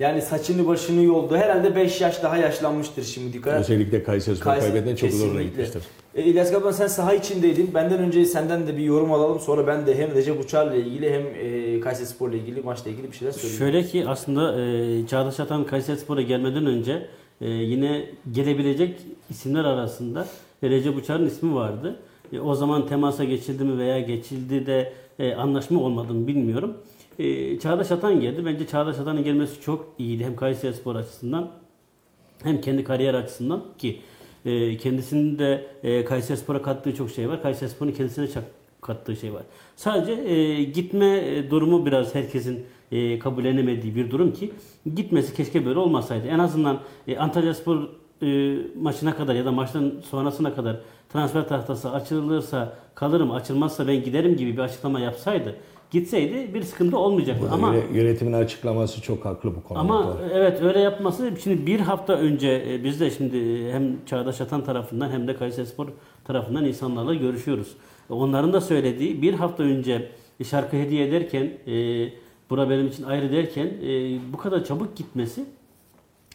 Yani 0.00 0.22
saçını 0.22 0.66
başını 0.66 1.02
yoldu. 1.02 1.36
Herhalde 1.36 1.76
5 1.76 2.00
yaş 2.00 2.22
daha 2.22 2.36
yaşlanmıştır 2.36 3.02
Şimidika. 3.02 3.50
Özellikle 3.50 4.02
Kayseri 4.02 4.36
Spor 4.36 4.50
Kayseri- 4.50 4.72
kaybeden 4.72 4.96
çok 4.96 5.10
zoruna 5.10 5.42
gitmiştir. 5.42 5.82
E, 6.14 6.22
İlyas 6.22 6.52
Kaplan 6.52 6.70
sen 6.72 6.86
saha 6.86 7.14
içindeydin. 7.14 7.70
Benden 7.74 7.98
önce 7.98 8.24
senden 8.24 8.66
de 8.66 8.76
bir 8.76 8.82
yorum 8.82 9.12
alalım. 9.12 9.40
Sonra 9.40 9.66
ben 9.66 9.86
de 9.86 9.94
hem 9.98 10.14
Recep 10.14 10.40
Uçar'la 10.44 10.74
ilgili 10.74 11.10
hem 11.12 11.22
e, 11.76 11.80
Kayseri 11.80 12.06
Spor'la 12.06 12.36
ilgili 12.36 12.60
maçla 12.60 12.90
ilgili 12.90 13.12
bir 13.12 13.16
şeyler 13.16 13.32
söyleyeyim. 13.32 13.58
Şöyle 13.58 13.82
ki 13.84 14.04
aslında 14.08 14.60
e, 14.60 15.06
Çağdaş 15.06 15.40
Atan 15.40 15.66
Kayserispor'a 15.66 16.22
gelmeden 16.22 16.66
önce 16.66 17.06
e, 17.40 17.48
yine 17.48 18.04
gelebilecek 18.32 19.00
isimler 19.30 19.64
arasında 19.64 20.26
Recep 20.62 20.96
Uçar'ın 20.96 21.26
ismi 21.26 21.54
vardı. 21.54 22.00
E, 22.32 22.40
o 22.40 22.54
zaman 22.54 22.86
temasa 22.86 23.24
geçildi 23.24 23.64
mi 23.64 23.78
veya 23.78 24.00
geçildi 24.00 24.66
de 24.66 24.92
e, 25.18 25.34
anlaşma 25.34 25.80
olmadı 25.80 26.14
mı 26.14 26.26
bilmiyorum. 26.26 26.76
E, 27.18 27.58
Çağdaş 27.58 27.90
Atan 27.90 28.20
geldi. 28.20 28.46
Bence 28.46 28.66
Çağdaş 28.66 28.98
Atan'ın 28.98 29.24
gelmesi 29.24 29.60
çok 29.60 29.88
iyiydi. 29.98 30.24
Hem 30.24 30.36
Kayseri 30.36 30.74
Spor 30.74 30.96
açısından 30.96 31.50
hem 32.42 32.60
kendi 32.60 32.84
kariyer 32.84 33.14
açısından 33.14 33.64
ki 33.78 34.00
e, 34.44 34.76
kendisinin 34.76 35.38
de 35.38 35.66
e, 35.82 36.04
Kayseri 36.04 36.36
Spor'a 36.36 36.62
kattığı 36.62 36.94
çok 36.94 37.10
şey 37.10 37.28
var. 37.28 37.42
Kayseri 37.42 37.70
Spor'un 37.70 37.92
kendisine 37.92 38.24
çak- 38.24 38.50
kattığı 38.80 39.16
şey 39.16 39.32
var. 39.34 39.42
Sadece 39.76 40.12
e, 40.12 40.62
gitme 40.64 41.18
e, 41.18 41.50
durumu 41.50 41.86
biraz 41.86 42.14
herkesin 42.14 42.64
e, 42.92 43.18
kabullenemediği 43.18 43.96
bir 43.96 44.10
durum 44.10 44.32
ki 44.32 44.50
gitmesi 44.96 45.34
keşke 45.34 45.66
böyle 45.66 45.78
olmasaydı. 45.78 46.26
En 46.26 46.38
azından 46.38 46.80
e, 47.08 47.16
Antalya 47.18 47.54
Spor 47.54 47.88
e, 48.22 48.56
maçına 48.80 49.16
kadar 49.16 49.34
ya 49.34 49.44
da 49.44 49.52
maçtan 49.52 49.92
sonrasına 50.10 50.54
kadar 50.54 50.76
transfer 51.12 51.48
tahtası 51.48 51.90
açılırsa 51.92 52.72
kalırım, 52.94 53.30
açılmazsa 53.30 53.88
ben 53.88 54.02
giderim 54.04 54.36
gibi 54.36 54.52
bir 54.52 54.58
açıklama 54.62 55.00
yapsaydı, 55.00 55.56
gitseydi 55.90 56.54
bir 56.54 56.62
sıkıntı 56.62 56.98
olmayacaktı. 56.98 57.48
Ama 57.52 57.74
Yöne- 57.74 57.96
Yönetimin 57.98 58.32
açıklaması 58.32 59.02
çok 59.02 59.24
haklı 59.24 59.54
bu 59.56 59.62
konuda. 59.62 59.80
ama 59.80 60.16
evet 60.32 60.62
öyle 60.62 60.78
yapması 60.80 61.30
şimdi 61.44 61.66
bir 61.66 61.80
hafta 61.80 62.12
önce 62.12 62.64
e, 62.70 62.84
biz 62.84 63.00
de 63.00 63.10
şimdi 63.10 63.36
e, 63.36 63.72
hem 63.72 64.04
Çağdaş 64.06 64.40
Atan 64.40 64.64
tarafından 64.64 65.10
hem 65.10 65.28
de 65.28 65.36
Kayserispor 65.36 65.86
tarafından 66.24 66.64
insanlarla 66.64 67.14
görüşüyoruz. 67.14 67.68
Onların 68.10 68.52
da 68.52 68.60
söylediği 68.60 69.22
bir 69.22 69.34
hafta 69.34 69.62
önce 69.62 70.10
şarkı 70.44 70.76
hediye 70.76 71.06
ederken 71.08 71.50
e, 71.66 71.72
bura 72.50 72.70
benim 72.70 72.86
için 72.86 73.02
ayrı 73.04 73.32
derken 73.32 73.66
e, 73.66 74.18
bu 74.32 74.36
kadar 74.36 74.64
çabuk 74.64 74.96
gitmesi 74.96 75.44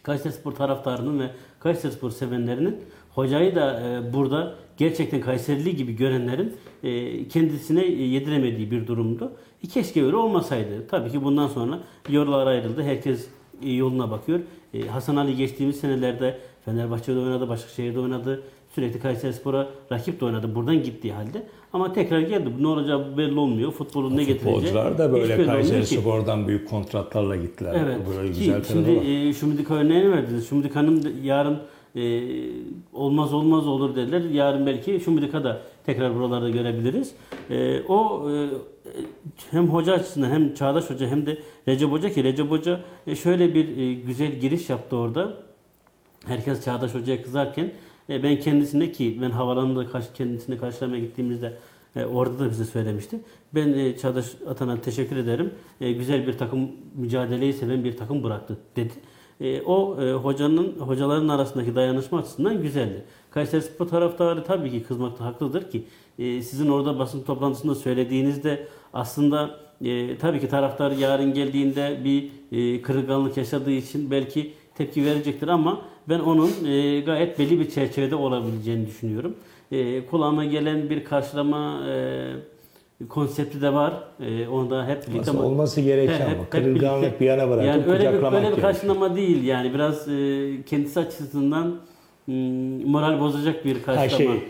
Kayserispor 0.04 0.52
taraftarının 0.52 1.20
ve 1.20 1.30
Kayserispor 1.60 2.12
sevenlerinin 2.12 2.78
hocayı 3.10 3.56
da 3.56 3.82
e, 3.82 4.14
burada 4.14 4.56
gerçekten 4.78 5.22
Kayserili 5.22 5.76
gibi 5.76 5.96
görenlerin 5.96 6.56
e, 6.84 7.28
kendisine 7.28 7.86
yediremediği 7.86 8.72
bir 8.72 8.88
durumdu. 8.88 9.32
E, 9.64 9.68
keşke 9.68 10.06
öyle 10.06 10.16
olmasaydı. 10.16 10.88
Tabii 10.88 11.12
ki 11.12 11.24
bundan 11.24 11.48
sonra 11.48 11.80
yollar 12.10 12.48
ayrıldı. 12.48 12.84
Herkes 12.84 13.28
e, 13.64 13.72
yoluna 13.72 14.12
bakıyor. 14.12 14.40
E, 14.74 14.88
Hasan 14.88 15.16
Ali 15.16 15.36
geçtiğimiz 15.36 15.80
senelerde 15.80 16.40
Fenerbahçe'de 16.66 17.20
oynadı, 17.20 17.50
Başakşehir'de 17.50 18.00
oynadı. 18.00 18.44
Sürekli 18.76 19.00
Kayserispor'a 19.00 19.68
rakip 19.92 20.22
de 20.22 20.26
oynadı. 20.26 20.56
Buradan 20.56 20.84
gittiği 20.84 21.14
halde. 21.14 21.44
Ama 21.74 21.94
tekrar 21.94 22.20
geldi. 22.20 22.50
Ne 22.60 22.68
olacağı 22.68 23.18
belli 23.18 23.40
olmuyor. 23.40 23.72
Futbolun 23.72 24.18
ne 24.18 24.24
getireceği. 24.24 24.56
Futbolcular 24.56 24.98
da 24.98 25.14
böyle 25.14 25.46
Kayseri. 25.46 25.86
Spor'dan 25.86 26.48
büyük 26.48 26.70
kontratlarla 26.70 27.36
gittiler. 27.36 27.76
Evet. 27.86 27.98
Böyle 28.18 28.32
Ki 28.34 28.40
güzel 28.40 28.64
şimdi 28.64 28.92
e, 28.92 29.34
Şumidika 29.34 29.76
örneğini 29.76 30.12
verdiniz. 30.12 30.50
Şumidika'nın 30.50 31.04
da 31.04 31.08
yarın 31.24 31.60
e, 31.96 32.24
olmaz 32.94 33.34
olmaz 33.34 33.68
olur 33.68 33.96
dediler. 33.96 34.22
Yarın 34.22 34.66
belki 34.66 35.00
Şumidika 35.00 35.44
da 35.44 35.62
tekrar 35.86 36.16
buralarda 36.16 36.50
görebiliriz. 36.50 37.16
E, 37.50 37.82
o 37.82 38.30
e, 38.32 38.50
hem 39.52 39.68
hoca 39.68 39.94
açısından 39.94 40.30
hem 40.30 40.54
Çağdaş 40.54 40.90
Hoca 40.90 41.08
hem 41.08 41.26
de 41.26 41.38
Recep 41.68 41.92
Hoca 41.92 42.10
ki 42.10 42.24
Recep 42.24 42.52
Hoca 42.52 42.80
e, 43.08 43.16
şöyle 43.16 43.54
bir 43.54 43.78
e, 43.78 43.94
güzel 43.94 44.32
giriş 44.32 44.70
yaptı 44.70 44.96
orada. 44.98 45.34
Herkes 46.26 46.66
Çağdaş 46.66 46.96
Hoca'ya 46.96 47.22
kızarken 47.22 47.72
e, 48.10 48.24
ben 48.24 48.40
kendisine 48.40 48.92
ki 48.92 49.18
ben 49.22 49.32
havalanında 49.32 49.88
karşı, 49.88 50.14
kendisini 50.14 50.58
karşılamaya 50.58 51.02
gittiğimizde 51.02 51.58
e, 51.96 52.06
orada 52.06 52.40
da 52.40 52.50
bize 52.50 52.66
söylemişti. 52.66 53.20
Ben 53.56 53.74
e, 53.74 53.98
Çağdaş 53.98 54.26
Atan'a 54.50 54.82
teşekkür 54.82 55.18
ederim. 55.18 55.54
E, 55.82 55.92
güzel 55.92 56.28
bir 56.28 56.38
takım 56.38 56.72
mücadeleyi 56.96 57.54
seven 57.54 57.84
bir 57.84 57.98
takım 57.98 58.24
bıraktı 58.24 58.58
dedi. 58.76 58.94
E, 59.42 59.62
o 59.62 60.02
e, 60.02 60.14
hocanın 60.14 60.80
hocaların 60.80 61.28
arasındaki 61.28 61.76
dayanışma 61.76 62.20
açısından 62.20 62.62
güzeldi. 62.62 63.04
Kayseri 63.32 63.62
Spor 63.62 63.88
taraftarı 63.88 64.44
tabii 64.44 64.72
ki 64.72 64.84
kızmakta 64.84 65.26
haklıdır 65.26 65.72
ki 65.72 65.84
e, 66.20 66.42
sizin 66.42 66.70
orada 66.70 67.00
basın 67.00 67.24
toplantısında 67.24 67.76
söylediğinizde 67.76 68.68
aslında 68.94 69.60
e, 69.82 70.18
tabii 70.18 70.40
ki 70.40 70.48
taraftar 70.48 70.92
yarın 70.92 71.34
geldiğinde 71.34 72.02
bir 72.04 72.30
e, 72.52 72.82
kırılganlık 72.82 73.38
yaşadığı 73.38 73.72
için 73.72 74.12
belki 74.12 74.54
tepki 74.76 75.06
verecektir 75.06 75.48
ama 75.48 75.82
ben 76.10 76.20
onun 76.20 76.52
e, 76.68 77.00
gayet 77.00 77.40
belli 77.40 77.60
bir 77.60 77.70
çerçevede 77.70 78.16
olabileceğini 78.16 78.88
düşünüyorum. 78.88 79.36
E, 79.72 80.06
kulağıma 80.06 80.46
gelen 80.46 80.90
bir 80.90 81.04
karşılama 81.04 81.82
e, 81.90 82.26
konsepti 83.10 83.62
de 83.62 83.74
var. 83.74 83.94
E, 84.20 84.48
onu 84.48 84.70
da 84.70 84.88
hep 84.88 85.08
birlikte 85.08 85.32
Aslında 85.32 85.44
olması 85.46 85.82
gereken 85.82 86.14
He, 86.14 86.24
hep- 86.24 86.28
ama 86.34 86.44
hep 86.44 86.52
kırılganlık 86.52 87.04
birlikte- 87.04 87.20
bir 87.20 87.26
yana 87.26 87.50
bırakıp 87.50 87.66
yani 87.68 87.84
öyle 87.94 88.14
bir, 88.14 88.36
öyle 88.38 88.56
bir 88.58 88.62
karşılama 88.62 89.16
değil 89.16 89.44
yani 89.44 89.74
biraz 89.74 90.08
e, 90.08 90.50
kendisi 90.66 91.00
açısından 91.00 91.76
m, 92.28 92.34
moral 92.86 93.20
bozacak 93.20 93.66
bir 93.66 93.76
Her 93.76 93.84
karşılama. 93.84 94.34
şey 94.36 94.44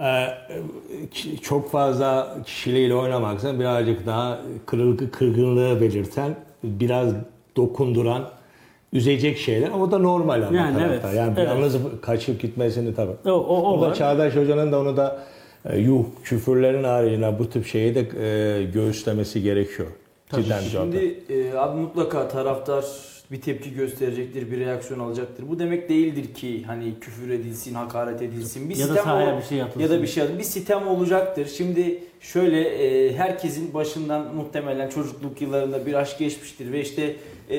e, 0.00 0.26
çok 1.42 1.70
fazla 1.70 2.36
kişiliğiyle 2.46 2.94
oynamaksa 2.94 3.58
birazcık 3.60 4.06
daha 4.06 4.40
kırılgı 4.66 5.10
kırgınlığı 5.10 5.80
belirten, 5.80 6.34
biraz 6.64 7.12
dokunduran, 7.56 8.28
üzecek 8.92 9.38
şeyler 9.38 9.66
ama 9.68 9.84
o 9.84 9.90
da 9.90 9.98
normal 9.98 10.42
ama 10.42 10.56
Yani 10.56 10.78
tarafta. 10.78 11.08
evet, 11.08 11.16
Yani 11.18 11.34
evet. 11.38 11.48
yalnız 11.48 11.76
kaçıp 12.02 12.40
gitmesini 12.40 12.94
tabii. 12.94 13.12
O, 13.24 13.30
o, 13.30 13.56
o 13.62 13.78
O 13.78 13.82
da 13.82 13.86
var. 13.88 13.94
Çağdaş 13.94 14.36
Hoca'nın 14.36 14.72
da 14.72 14.80
onu 14.80 14.96
da 14.96 15.22
e, 15.70 15.78
yuh 15.78 16.04
küfürlerin 16.24 16.84
haricinde 16.84 17.38
bu 17.38 17.50
tip 17.50 17.66
şeyi 17.66 17.94
de 17.94 18.00
e, 18.00 18.64
göğüslemesi 18.64 19.42
gerekiyor. 19.42 19.88
Cidden 20.30 20.42
zaten. 20.42 20.60
Şimdi 20.90 21.18
e, 21.28 21.54
abi 21.54 21.80
mutlaka 21.80 22.28
taraftar 22.28 22.84
bir 23.32 23.40
tepki 23.40 23.74
gösterecektir, 23.74 24.50
bir 24.50 24.60
reaksiyon 24.60 25.00
alacaktır. 25.00 25.44
Bu 25.48 25.58
demek 25.58 25.88
değildir 25.88 26.34
ki 26.34 26.62
hani 26.66 26.92
küfür 27.00 27.30
edilsin, 27.30 27.74
hakaret 27.74 28.22
edilsin. 28.22 28.70
Bir 28.70 28.76
Ya 28.76 28.84
da 28.84 28.88
sitem 28.88 29.04
sahaya 29.04 29.34
ol- 29.34 29.38
bir 29.38 29.42
şey 29.46 29.62
atılsın. 29.62 29.80
Ya 29.80 29.90
da 29.90 30.02
bir 30.02 30.06
şey 30.06 30.24
bir 30.38 30.42
sitem 30.44 30.88
olacaktır. 30.88 31.46
Şimdi 31.56 31.98
şöyle 32.20 32.60
e, 32.60 33.12
herkesin 33.16 33.74
başından 33.74 34.34
muhtemelen 34.34 34.88
çocukluk 34.88 35.42
yıllarında 35.42 35.86
bir 35.86 35.94
aşk 35.94 36.18
geçmiştir 36.18 36.72
ve 36.72 36.80
işte 36.80 37.16
e, 37.50 37.58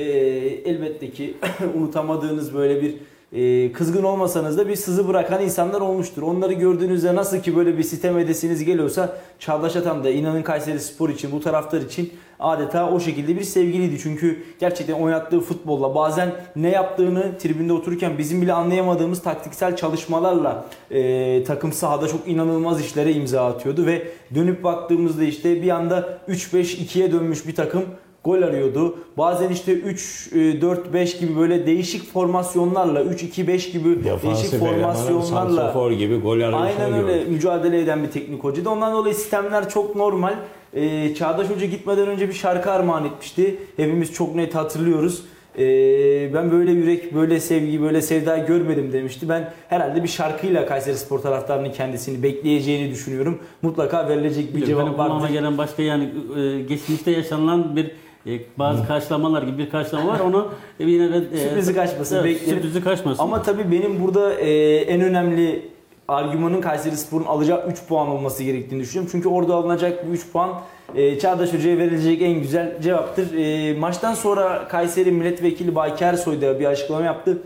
elbette 0.70 1.10
ki 1.10 1.34
unutamadığınız 1.74 2.54
böyle 2.54 2.82
bir 2.82 2.94
e, 3.32 3.72
kızgın 3.72 4.02
olmasanız 4.02 4.58
da 4.58 4.68
bir 4.68 4.76
sızı 4.76 5.08
bırakan 5.08 5.42
insanlar 5.42 5.80
olmuştur. 5.80 6.22
Onları 6.22 6.52
gördüğünüzde 6.52 7.14
nasıl 7.14 7.40
ki 7.40 7.56
böyle 7.56 7.78
bir 7.78 7.82
sitem 7.82 8.18
edesiniz 8.18 8.64
geliyorsa 8.64 9.16
Çağdaş 9.38 9.76
Atan 9.76 10.04
da 10.04 10.10
inanın 10.10 10.42
Kayseri 10.42 10.80
Spor 10.80 11.08
için 11.08 11.32
bu 11.32 11.40
taraftar 11.40 11.80
için 11.80 12.12
adeta 12.40 12.90
o 12.90 13.00
şekilde 13.00 13.36
bir 13.36 13.44
sevgiliydi. 13.44 13.98
Çünkü 14.02 14.42
gerçekten 14.60 14.94
oynattığı 14.94 15.40
futbolla 15.40 15.94
bazen 15.94 16.30
ne 16.56 16.70
yaptığını 16.70 17.38
tribünde 17.38 17.72
otururken 17.72 18.18
bizim 18.18 18.42
bile 18.42 18.52
anlayamadığımız 18.52 19.22
taktiksel 19.22 19.76
çalışmalarla 19.76 20.64
e, 20.90 21.44
takım 21.44 21.72
sahada 21.72 22.08
çok 22.08 22.28
inanılmaz 22.28 22.80
işlere 22.80 23.12
imza 23.12 23.46
atıyordu 23.46 23.86
ve 23.86 24.08
dönüp 24.34 24.64
baktığımızda 24.64 25.24
işte 25.24 25.62
bir 25.62 25.70
anda 25.70 26.18
3-5-2'ye 26.28 27.12
dönmüş 27.12 27.46
bir 27.46 27.54
takım 27.54 27.84
gol 28.24 28.42
arıyordu. 28.42 28.98
Bazen 29.18 29.48
işte 29.48 29.72
3-4-5 29.72 31.20
gibi 31.20 31.36
böyle 31.38 31.66
değişik 31.66 32.12
formasyonlarla 32.12 33.02
3-2-5 33.02 33.72
gibi 33.72 33.84
değişik 33.84 34.04
Defansif 34.04 34.54
elemanın 34.54 34.74
formasyonlarla 34.76 35.26
santrafor 35.56 35.90
gibi 35.92 36.16
gol 36.20 36.40
Aynen 36.40 36.92
öyle 36.92 37.12
gördük. 37.18 37.28
mücadele 37.30 37.80
eden 37.80 38.02
bir 38.02 38.10
teknik 38.10 38.44
hocaydı. 38.44 38.70
Ondan 38.70 38.92
dolayı 38.92 39.14
sistemler 39.14 39.68
çok 39.68 39.96
normal. 39.96 40.34
Ee, 40.74 41.14
Çağdaş 41.14 41.46
Hoca 41.50 41.66
gitmeden 41.66 42.08
önce 42.08 42.28
bir 42.28 42.32
şarkı 42.34 42.70
armağan 42.70 43.04
etmişti. 43.04 43.56
Hepimiz 43.76 44.12
çok 44.12 44.34
net 44.34 44.54
hatırlıyoruz. 44.54 45.22
Ee, 45.58 46.34
ben 46.34 46.50
böyle 46.52 46.72
yürek, 46.72 47.14
böyle 47.14 47.40
sevgi, 47.40 47.82
böyle 47.82 48.02
sevda 48.02 48.38
görmedim 48.38 48.92
demişti. 48.92 49.28
Ben 49.28 49.52
herhalde 49.68 50.02
bir 50.02 50.08
şarkıyla 50.08 50.66
Kayseri 50.66 50.96
Spor 50.96 51.18
taraftarının 51.18 51.72
kendisini 51.72 52.22
bekleyeceğini 52.22 52.90
düşünüyorum. 52.90 53.38
Mutlaka 53.62 54.08
verilecek 54.08 54.48
bir 54.50 54.54
Benim 54.54 54.66
cevap 54.66 54.94
kulağıma 54.96 55.20
vardır. 55.20 55.32
gelen 55.34 55.58
başka 55.58 55.82
yani 55.82 56.08
e, 56.38 56.60
geçmişte 56.62 57.10
yaşanılan 57.10 57.76
bir 57.76 57.90
e, 58.26 58.40
bazı 58.58 58.86
karşılamalar 58.86 59.42
gibi 59.42 59.58
bir 59.58 59.70
karşılama 59.70 60.12
var. 60.12 60.20
Onu 60.20 60.48
e, 60.80 60.84
yine 60.84 61.12
de 61.12 61.36
e, 61.36 61.48
Sürprizi 61.48 61.74
kaçmasın, 61.74 62.16
evet, 62.16 62.24
bekleyelim. 62.24 62.54
Sürprizi 62.54 62.84
kaçmasın. 62.84 63.22
Ama 63.22 63.42
tabii 63.42 63.72
benim 63.72 64.02
burada 64.04 64.34
e, 64.34 64.76
en 64.76 65.00
önemli 65.00 65.68
argümanın 66.08 66.60
Kayseri 66.60 66.96
Spor'un 66.96 67.24
alacağı 67.24 67.68
3 67.68 67.86
puan 67.88 68.08
olması 68.08 68.42
gerektiğini 68.42 68.80
düşünüyorum. 68.80 69.08
Çünkü 69.12 69.28
orada 69.28 69.54
alınacak 69.54 70.08
bu 70.08 70.12
3 70.12 70.32
puan 70.32 70.50
e, 70.94 71.18
Çağdaş 71.18 71.52
Hoca'ya 71.52 71.78
verilecek 71.78 72.22
en 72.22 72.40
güzel 72.40 72.82
cevaptır. 72.82 73.34
E, 73.34 73.74
maçtan 73.78 74.14
sonra 74.14 74.68
Kayseri 74.68 75.12
Milletvekili 75.12 75.74
Bayki 75.74 76.04
Ersoy 76.04 76.40
da 76.40 76.60
bir 76.60 76.64
açıklama 76.64 77.04
yaptı. 77.04 77.42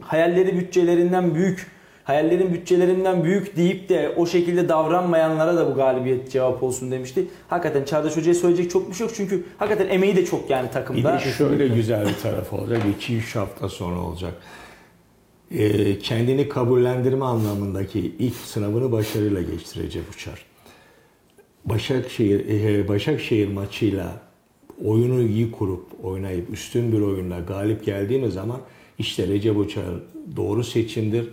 Hayalleri 0.00 0.56
bütçelerinden 0.56 1.34
büyük, 1.34 1.66
hayallerin 2.12 2.54
bütçelerinden 2.54 3.24
büyük 3.24 3.56
deyip 3.56 3.88
de 3.88 4.12
o 4.16 4.26
şekilde 4.26 4.68
davranmayanlara 4.68 5.56
da 5.56 5.70
bu 5.70 5.74
galibiyet 5.74 6.30
cevap 6.30 6.62
olsun 6.62 6.90
demişti. 6.90 7.26
Hakikaten 7.48 7.84
Çağdaş 7.84 8.16
Hoca'ya 8.16 8.34
söyleyecek 8.34 8.70
çok 8.70 8.90
bir 8.90 8.94
şey 8.94 9.06
yok 9.06 9.16
çünkü 9.16 9.44
hakikaten 9.58 9.88
emeği 9.94 10.16
de 10.16 10.24
çok 10.24 10.50
yani 10.50 10.66
Bir 10.66 10.72
takımda. 10.72 11.14
de 11.14 11.18
şöyle 11.18 11.68
güzel 11.68 12.08
bir 12.08 12.14
tarafı 12.22 12.56
olacak. 12.56 12.82
2-3 13.00 13.38
hafta 13.38 13.68
sonra 13.68 14.00
olacak. 14.00 14.34
Ee, 15.50 15.98
kendini 15.98 16.48
kabullendirme 16.48 17.24
anlamındaki 17.24 18.12
ilk 18.18 18.34
sınavını 18.36 18.92
başarıyla 18.92 19.42
geçtirecek 19.42 20.02
Uçar. 20.14 20.44
Başakşehir, 21.64 22.64
e, 22.64 22.88
Başakşehir 22.88 23.48
maçıyla 23.48 24.22
oyunu 24.84 25.22
iyi 25.22 25.52
kurup 25.52 25.86
oynayıp 26.02 26.50
üstün 26.50 26.92
bir 26.92 27.00
oyunla 27.00 27.40
galip 27.40 27.84
geldiğimiz 27.84 28.34
zaman 28.34 28.60
işte 28.98 29.28
Recep 29.28 29.56
Uçar 29.58 29.84
doğru 30.36 30.64
seçimdir. 30.64 31.28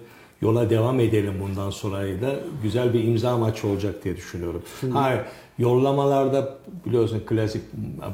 Yola 0.46 0.70
devam 0.70 1.00
edelim 1.00 1.34
bundan 1.42 1.70
sonra 1.70 1.98
da 1.98 2.40
güzel 2.64 2.94
bir 2.94 3.04
imza 3.04 3.38
maçı 3.38 3.68
olacak 3.68 4.04
diye 4.04 4.18
düşünüyorum. 4.18 4.64
Hayır, 4.94 5.22
yollamalarda 5.58 6.58
biliyorsun 6.86 7.22
klasik 7.26 7.62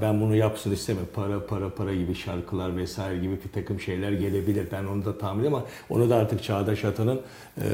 ben 0.01 0.21
bunu 0.21 0.35
yapsın 0.35 0.71
istemiyorum. 0.71 1.11
Para 1.15 1.45
para 1.45 1.69
para 1.69 1.95
gibi 1.95 2.15
şarkılar 2.15 2.77
vesaire 2.77 3.19
gibi 3.19 3.39
bir 3.45 3.51
takım 3.53 3.79
şeyler 3.79 4.11
gelebilir. 4.11 4.67
Ben 4.71 4.83
onu 4.83 5.05
da 5.05 5.17
tahmin 5.17 5.45
ama 5.45 5.63
onu 5.89 6.09
da 6.09 6.15
artık 6.15 6.43
Çağdaş 6.43 6.85
Atan'ın 6.85 7.19
e, 7.57 7.65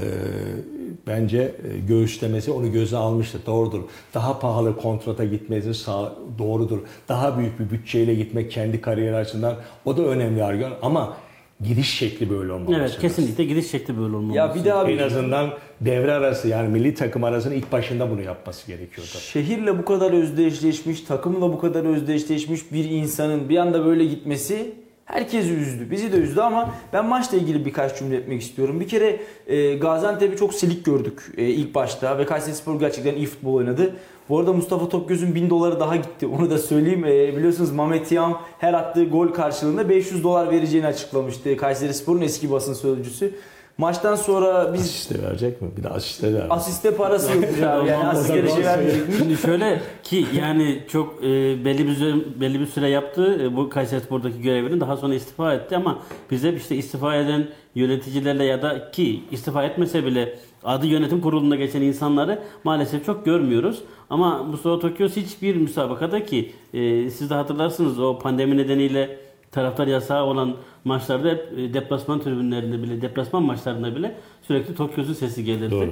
bence 1.08 1.56
göğüslemesi 1.88 2.52
onu 2.52 2.72
göze 2.72 2.98
almıştır. 2.98 3.42
Doğrudur. 3.46 3.82
Daha 4.14 4.40
pahalı 4.40 4.78
kontrata 4.78 5.26
gitmesi 5.26 5.74
sağ, 5.74 6.16
doğrudur. 6.38 6.80
Daha 7.10 7.38
büyük 7.38 7.60
bir 7.60 7.70
bütçeyle 7.70 8.16
gitmek 8.16 8.52
kendi 8.52 8.82
kariyeri 8.82 9.16
açısından 9.16 9.56
o 9.86 9.98
da 9.98 10.02
önemli 10.02 10.44
argüman 10.44 10.74
ama 10.82 11.18
gidiş 11.64 11.90
şekli 11.90 12.30
böyle 12.30 12.52
olmalı. 12.52 12.76
Evet 12.80 12.98
kesinlikle 13.02 13.44
gidiş 13.44 13.72
şekli 13.72 13.98
böyle 13.98 14.16
olmalı. 14.16 14.38
Ya 14.38 14.56
bir 14.56 14.80
abi 14.80 14.92
En 14.92 14.98
azından 14.98 15.50
devre 15.82 16.14
arası 16.14 16.48
yani 16.48 16.70
milli 16.70 16.94
takım 16.94 17.24
arasının 17.24 17.56
ilk 17.56 17.72
başında 17.72 18.12
bunu 18.12 18.22
yapması 18.22 18.68
gerekiyordu. 18.68 19.12
şehirle 19.20 19.80
bu 19.80 19.86
kadar 19.86 20.14
özdeşleşmiş, 20.14 21.02
takımla 21.02 21.54
bu 21.54 21.60
kadar 21.60 21.84
özdeşleşmiş 21.84 22.72
bir 22.72 22.90
insanın 22.90 23.50
bir 23.50 23.58
anda 23.58 23.86
böyle 23.86 24.06
gitmesi 24.06 24.74
herkesi 25.08 25.54
üzdü. 25.54 25.92
Bizi 25.92 26.14
de 26.14 26.18
üzdü 26.18 26.42
ama 26.42 26.70
ben 26.94 27.06
maçla 27.06 27.38
ilgili 27.38 27.66
birkaç 27.66 28.00
cümle 28.00 28.16
etmek 28.16 28.42
istiyorum. 28.42 28.80
Bir 28.80 28.88
kere 28.88 29.20
e, 29.48 29.76
Gaziantep'i 29.76 30.38
çok 30.38 30.54
silik 30.54 30.86
gördük 30.86 31.34
e, 31.38 31.44
ilk 31.44 31.76
başta 31.76 32.18
ve 32.18 32.26
Kayserispor 32.26 32.80
gerçekten 32.80 33.16
iyi 33.16 33.26
futbol 33.26 33.54
oynadı. 33.54 33.96
Bu 34.30 34.40
arada 34.40 34.54
Mustafa 34.54 34.90
Topgöz'ün 34.90 35.36
1000 35.36 35.50
doları 35.50 35.80
daha 35.80 35.96
gitti. 35.96 36.28
Onu 36.38 36.50
da 36.50 36.58
söyleyeyim. 36.58 37.06
E, 37.06 37.38
biliyorsunuz 37.38 37.72
Mehmet 37.72 38.12
Yam 38.12 38.42
her 38.60 38.74
attığı 38.74 39.06
gol 39.06 39.28
karşılığında 39.28 39.90
500 39.90 40.24
dolar 40.24 40.52
vereceğini 40.52 40.88
açıklamıştı. 40.88 41.58
Kayserispor'un 41.58 42.22
eski 42.22 42.52
basın 42.52 42.74
sözcüsü. 42.74 43.34
Maçtan 43.78 44.16
sonra 44.16 44.74
biz 44.74 44.82
Asiste 44.82 45.24
verecek 45.24 45.62
mi? 45.62 45.70
Bir 45.78 45.84
de 45.84 45.90
asiste 45.90 46.34
de 46.34 46.44
asiste 46.50 46.96
parası 46.96 47.36
yokmuş 47.36 47.62
abi. 47.62 47.90
Yani 47.90 48.08
askere 48.08 48.48
şey 48.48 48.58
gol 48.58 48.64
vermeyecekmiş. 48.64 49.18
Şimdi 49.18 49.38
şöyle 49.38 49.82
ki 50.04 50.26
yani 50.36 50.84
çok 50.88 51.24
e, 51.24 51.26
belli 51.66 51.88
bir 51.88 51.96
süre, 51.96 52.16
belli 52.42 52.60
bir 52.60 52.66
süre 52.66 52.90
yaptı 52.90 53.40
e, 53.44 53.56
bu 53.56 53.70
Kayserispor'daki 53.70 54.42
görevini 54.42 54.80
daha 54.80 54.98
sonra 54.98 55.14
istifa 55.14 55.54
etti 55.54 55.76
ama 55.76 56.00
biz 56.32 56.44
hep 56.44 56.58
işte 56.58 56.76
istifa 56.76 57.16
eden 57.16 57.48
yöneticilerle 57.76 58.44
ya 58.44 58.62
da 58.62 58.92
ki 58.92 59.24
istifa 59.32 59.64
etmese 59.64 60.06
bile 60.06 60.40
adı 60.64 60.88
yönetim 60.88 61.22
kurulunda 61.22 61.56
geçen 61.56 61.82
insanları 61.82 62.40
maalesef 62.64 63.06
çok 63.06 63.26
görmüyoruz. 63.26 63.84
Ama 64.10 64.44
Mustafa 64.44 64.80
Tokyos 64.80 65.16
hiçbir 65.16 65.56
müsabakada 65.56 66.26
ki 66.26 66.52
e, 66.74 67.10
siz 67.10 67.30
de 67.30 67.34
hatırlarsınız 67.34 68.00
o 68.00 68.20
pandemi 68.20 68.58
nedeniyle 68.58 69.27
taraftar 69.52 69.88
yasağı 69.88 70.24
olan 70.26 70.56
maçlarda 70.84 71.30
hep 71.30 71.46
e, 71.58 71.74
deplasman 71.74 72.20
tribünlerinde 72.22 72.84
bile, 72.84 73.02
deplasman 73.02 73.44
maçlarında 73.44 73.96
bile 73.96 74.16
sürekli 74.42 74.76
Tokyos'un 74.76 75.14
sesi 75.14 75.44
gelirdi. 75.44 75.72
Doğru. 75.72 75.92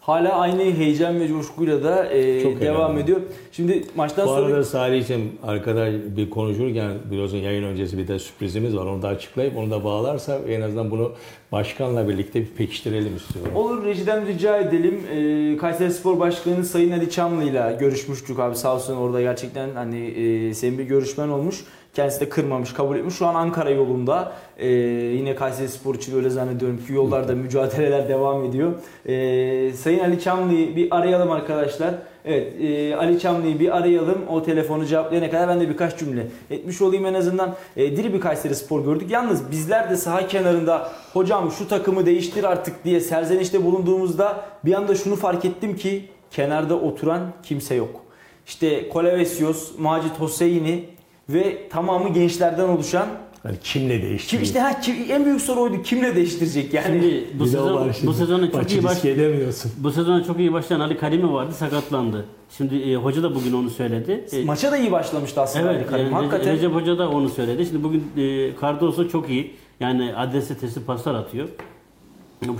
Hala 0.00 0.32
aynı 0.32 0.62
heyecan 0.62 1.20
ve 1.20 1.28
coşkuyla 1.28 1.84
da 1.84 2.06
e, 2.12 2.42
Çok 2.42 2.60
devam 2.60 2.90
önemli. 2.90 3.02
ediyor. 3.02 3.20
Şimdi 3.52 3.84
maçtan 3.96 4.26
Bu 4.26 4.30
sonra 4.30 4.46
arada 4.46 4.64
Salih'cim 4.64 5.32
arkadaş 5.42 5.94
bir 6.16 6.30
konuşurken 6.30 6.92
biliyorsun 7.10 7.36
yayın 7.36 7.64
öncesi 7.64 7.98
bir 7.98 8.08
de 8.08 8.18
sürprizimiz 8.18 8.76
var. 8.76 8.86
Onu 8.86 9.02
da 9.02 9.08
açıklayıp 9.08 9.56
onu 9.56 9.70
da 9.70 9.84
bağlarsa 9.84 10.38
en 10.48 10.60
azından 10.60 10.90
bunu 10.90 11.12
başkanla 11.52 12.08
birlikte 12.08 12.40
bir 12.40 12.46
pekiştirelim 12.46 13.16
istiyorum. 13.16 13.52
olur 13.56 13.84
rejiden 13.84 14.26
rica 14.26 14.58
edelim. 14.58 15.00
E, 15.14 15.56
Kayseri 15.56 15.90
Spor 15.90 16.20
Başkanı 16.20 16.64
Sayın 16.64 16.92
Ali 16.92 17.10
Çamlı 17.10 17.44
ile 17.44 17.76
görüşmüştük 17.80 18.38
abi 18.38 18.56
sağ 18.56 18.74
olsun 18.74 18.96
orada 18.96 19.20
gerçekten 19.20 19.74
hani 19.74 20.06
e, 20.06 20.54
senin 20.54 20.78
bir 20.78 20.84
görüşmen 20.84 21.28
olmuş. 21.28 21.64
Kendisi 21.94 22.20
de 22.20 22.28
kırmamış, 22.28 22.72
kabul 22.72 22.96
etmiş. 22.96 23.14
Şu 23.14 23.26
an 23.26 23.34
Ankara 23.34 23.70
yolunda. 23.70 24.32
E, 24.58 24.68
yine 24.68 25.34
Kayseri 25.34 25.68
Spor 25.68 25.94
için 25.94 26.16
öyle 26.16 26.30
zannediyorum 26.30 26.78
ki 26.86 26.92
yollarda 26.92 27.34
mücadeleler 27.34 28.08
devam 28.08 28.44
ediyor. 28.44 28.72
E, 29.06 29.72
Sayın 29.72 29.98
Ali 29.98 30.20
Çamlı'yı 30.20 30.76
bir 30.76 30.96
arayalım 30.96 31.30
arkadaşlar. 31.30 31.94
Evet, 32.24 32.52
e, 32.60 32.96
Ali 32.96 33.20
Çamlı'yı 33.20 33.60
bir 33.60 33.76
arayalım. 33.76 34.18
O 34.28 34.42
telefonu 34.42 34.86
cevaplayana 34.86 35.30
kadar 35.30 35.48
ben 35.48 35.60
de 35.60 35.68
birkaç 35.68 35.98
cümle 35.98 36.26
etmiş 36.50 36.82
olayım 36.82 37.06
en 37.06 37.14
azından. 37.14 37.54
E, 37.76 37.96
diri 37.96 38.14
bir 38.14 38.20
Kayseri 38.20 38.54
Spor 38.54 38.84
gördük. 38.84 39.10
Yalnız 39.10 39.50
bizler 39.50 39.90
de 39.90 39.96
saha 39.96 40.28
kenarında 40.28 40.92
hocam 41.12 41.50
şu 41.50 41.68
takımı 41.68 42.06
değiştir 42.06 42.44
artık 42.44 42.84
diye 42.84 43.00
serzenişte 43.00 43.64
bulunduğumuzda 43.64 44.44
bir 44.64 44.74
anda 44.74 44.94
şunu 44.94 45.16
fark 45.16 45.44
ettim 45.44 45.76
ki 45.76 46.04
kenarda 46.30 46.74
oturan 46.74 47.20
kimse 47.42 47.74
yok. 47.74 48.00
İşte 48.46 48.88
Kolavesios, 48.88 49.78
Macit 49.78 50.20
Hosseini 50.20 50.84
ve 51.28 51.68
tamamı 51.68 52.08
gençlerden 52.08 52.68
oluşan 52.68 53.08
Hani 53.42 53.56
kimle 53.62 54.00
kim 54.00 54.08
değiştireyim? 54.08 54.44
işte 54.44 54.60
ha, 54.60 54.80
kim, 54.80 54.96
en 55.10 55.24
büyük 55.24 55.40
soru 55.40 55.60
oydu. 55.60 55.82
Kimle 55.82 56.16
değiştirecek 56.16 56.74
yani? 56.74 56.86
Şimdi 56.86 57.26
bu 57.38 57.46
sezon 57.46 57.92
şimdi. 57.92 58.06
bu 58.06 58.12
sezona 58.12 58.50
çok 58.50 58.70
iyi 58.70 58.84
baş 58.84 59.04
edemiyorsun. 59.04 59.72
bu 59.78 59.90
sezona 59.90 60.24
çok 60.24 60.38
iyi 60.38 60.52
başlayan 60.52 60.80
Ali 60.80 60.98
Karimi 60.98 61.32
vardı 61.32 61.52
sakatlandı. 61.52 62.24
Şimdi 62.56 62.76
e, 62.76 62.96
hoca 62.96 63.22
da 63.22 63.34
bugün 63.34 63.52
onu 63.52 63.70
söyledi. 63.70 64.24
E, 64.32 64.44
Maça 64.44 64.72
da 64.72 64.76
iyi 64.76 64.92
başlamıştı 64.92 65.40
aslında 65.40 65.68
Ali 65.68 65.76
evet 65.76 65.90
Karim. 65.90 66.04
yani 66.04 66.14
Hakikaten 66.14 66.52
Recep 66.52 66.74
Hoca 66.74 66.98
da 66.98 67.10
onu 67.10 67.28
söyledi. 67.28 67.66
Şimdi 67.66 67.82
bugün 67.84 68.04
e, 68.16 68.50
Cardoso 68.60 69.08
çok 69.08 69.30
iyi. 69.30 69.54
Yani 69.80 70.14
adrese 70.16 70.58
teslim 70.58 70.84
paslar 70.84 71.14
atıyor. 71.14 71.48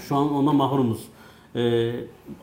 Şu 0.09 0.17
an 0.17 0.33
ona 0.35 0.53
mahrumuz. 0.53 1.01
E, 1.57 1.93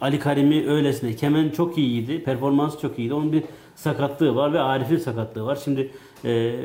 Ali 0.02 0.20
Karimi 0.20 0.70
öylesine. 0.70 1.16
Kemen 1.16 1.50
çok 1.50 1.78
iyiydi. 1.78 2.24
Performans 2.24 2.82
çok 2.82 3.00
iyiydi. 3.00 3.14
Onun 3.14 3.32
bir 3.32 3.44
sakatlığı 3.76 4.36
var 4.36 4.54
ve 4.54 4.60
Arif'in 4.60 4.98
sakatlığı 4.98 5.46
var. 5.46 5.60
Şimdi 5.64 5.92
e, 6.26 6.56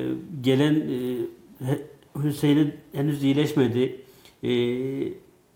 gelen 0.41 0.75
e, 0.75 1.17
Hüseyin'in 2.23 2.75
henüz 2.93 3.25
iyileşmedi. 3.25 4.01
E, 4.43 4.51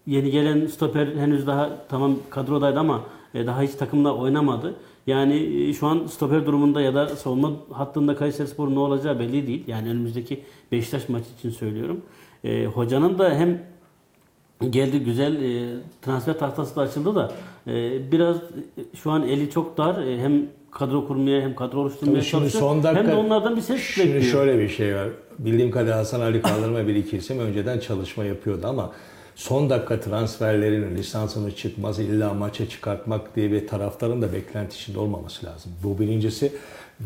yeni 0.06 0.30
gelen 0.30 0.66
stoper 0.66 1.06
henüz 1.06 1.46
daha 1.46 1.86
tamam 1.88 2.16
kadrodaydı 2.30 2.78
ama 2.78 3.04
e, 3.34 3.46
daha 3.46 3.62
hiç 3.62 3.74
takımda 3.74 4.16
oynamadı. 4.16 4.76
Yani 5.06 5.34
e, 5.34 5.72
şu 5.72 5.86
an 5.86 6.06
stoper 6.06 6.46
durumunda 6.46 6.80
ya 6.80 6.94
da 6.94 7.08
savunma 7.08 7.52
hattında 7.72 8.16
Kayserispor'un 8.16 8.74
ne 8.74 8.78
olacağı 8.78 9.18
belli 9.18 9.46
değil. 9.46 9.64
Yani 9.66 9.88
önümüzdeki 9.88 10.44
Beşiktaş 10.72 11.08
maçı 11.08 11.26
için 11.38 11.50
söylüyorum. 11.50 12.00
E, 12.44 12.66
hocanın 12.66 13.18
da 13.18 13.34
hem 13.34 13.62
geldi 14.70 15.00
güzel 15.00 15.42
e, 15.42 15.76
transfer 16.02 16.38
tahtası 16.38 16.76
da 16.76 16.80
açıldı 16.80 17.14
da 17.14 17.32
e, 17.66 17.72
biraz 18.12 18.36
e, 18.36 18.96
şu 18.96 19.10
an 19.10 19.22
eli 19.22 19.50
çok 19.50 19.78
dar. 19.78 20.02
E, 20.02 20.20
hem 20.20 20.46
kadro 20.72 21.06
kurmaya 21.06 21.40
hem 21.42 21.54
kadro 21.54 21.80
oluşturmaya 21.80 22.22
şimdi 22.22 22.30
çalışıyor. 22.30 22.60
son 22.62 22.82
dakika- 22.82 23.02
hem 23.02 23.10
de 23.10 23.14
onlardan 23.14 23.56
bir 23.56 23.60
ses 23.60 23.80
Şimdi 23.80 24.14
bekliyor. 24.14 24.32
şöyle 24.32 24.58
bir 24.58 24.68
şey 24.68 24.94
var. 24.96 25.08
Bildiğim 25.38 25.70
kadarıyla 25.70 25.96
Hasan 25.98 26.20
Ali 26.20 26.42
Kaldırma 26.42 26.86
bir 26.86 26.94
iki 26.94 27.16
isim 27.16 27.38
önceden 27.38 27.78
çalışma 27.78 28.24
yapıyordu 28.24 28.66
ama 28.66 28.92
son 29.34 29.70
dakika 29.70 30.00
transferlerinin 30.00 30.96
lisansını 30.96 31.52
çıkması 31.56 32.02
illa 32.02 32.34
maça 32.34 32.68
çıkartmak 32.68 33.36
diye 33.36 33.52
bir 33.52 33.66
taraftarın 33.68 34.22
da 34.22 34.32
beklenti 34.32 34.76
içinde 34.76 34.98
olmaması 34.98 35.46
lazım. 35.46 35.72
Bu 35.84 35.98
birincisi 35.98 36.52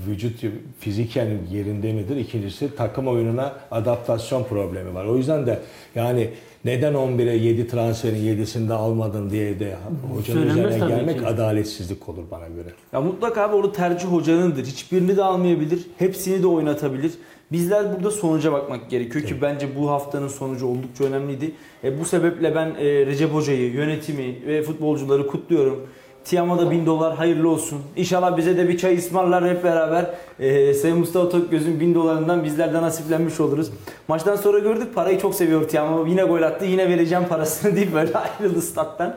vücut 0.08 0.40
fiziken 0.80 1.28
yerinde 1.52 1.92
midir? 1.92 2.16
İkincisi 2.16 2.76
takım 2.76 3.08
oyununa 3.08 3.52
adaptasyon 3.70 4.44
problemi 4.44 4.94
var. 4.94 5.04
O 5.04 5.16
yüzden 5.16 5.46
de 5.46 5.58
yani 5.94 6.30
neden 6.64 6.94
11'e 6.94 7.36
7 7.36 7.66
transferin 7.68 8.16
7'sini 8.16 8.68
de 8.68 8.72
almadın 8.74 9.30
diye 9.30 9.60
de 9.60 9.76
hocanın 10.16 10.38
Söylenmez 10.38 10.76
üzerine 10.76 10.96
gelmek 10.96 11.18
ki. 11.20 11.26
adaletsizlik 11.26 12.08
olur 12.08 12.22
bana 12.30 12.48
göre. 12.48 12.68
Ya 12.92 13.00
mutlaka 13.00 13.42
abi 13.42 13.56
orada 13.56 13.72
tercih 13.72 14.06
hocanındır. 14.08 14.64
Hiçbirini 14.64 15.16
de 15.16 15.22
almayabilir. 15.22 15.86
Hepsini 15.98 16.42
de 16.42 16.46
oynatabilir. 16.46 17.12
Bizler 17.52 17.96
burada 17.96 18.10
sonuca 18.10 18.52
bakmak 18.52 18.90
gerekiyor 18.90 19.24
ki 19.24 19.42
bence 19.42 19.76
bu 19.76 19.90
haftanın 19.90 20.28
sonucu 20.28 20.66
oldukça 20.66 21.04
önemliydi. 21.04 21.52
E, 21.84 22.00
bu 22.00 22.04
sebeple 22.04 22.54
ben 22.54 22.66
e, 22.66 23.06
Recep 23.06 23.34
Hoca'yı, 23.34 23.72
yönetimi 23.72 24.36
ve 24.46 24.62
futbolcuları 24.62 25.26
kutluyorum. 25.26 25.86
Tiam'a 26.24 26.58
da 26.58 26.70
1000 26.70 26.86
dolar 26.86 27.16
hayırlı 27.16 27.48
olsun. 27.48 27.82
İnşallah 27.96 28.36
bize 28.36 28.56
de 28.56 28.68
bir 28.68 28.78
çay 28.78 28.96
ısmarlar 28.98 29.50
hep 29.50 29.64
beraber. 29.64 30.06
E, 30.40 30.74
Sayın 30.74 30.98
Mustafa 30.98 31.28
Tokgöz'ün 31.28 31.80
1000 31.80 31.94
dolarından 31.94 32.44
bizler 32.44 32.74
de 32.74 32.82
nasiplenmiş 32.82 33.40
oluruz. 33.40 33.70
Maçtan 34.08 34.36
sonra 34.36 34.58
gördük 34.58 34.94
parayı 34.94 35.20
çok 35.20 35.34
seviyor 35.34 35.68
Tiam. 35.68 36.06
Yine 36.06 36.22
gol 36.24 36.42
attı 36.42 36.64
yine 36.64 36.88
vereceğim 36.88 37.24
parasını 37.28 37.76
deyip 37.76 37.94
böyle 37.94 38.10
ayrıldı 38.18 38.62
stat'tan. 38.62 39.16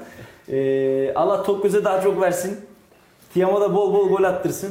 E, 0.51 1.13
Allah 1.15 1.43
Tokgöz'e 1.43 1.83
daha 1.85 2.01
çok 2.01 2.21
versin. 2.21 2.57
Tiam'a 3.33 3.61
da 3.61 3.73
bol 3.75 3.93
bol 3.93 4.09
gol 4.09 4.23
attırsın. 4.23 4.69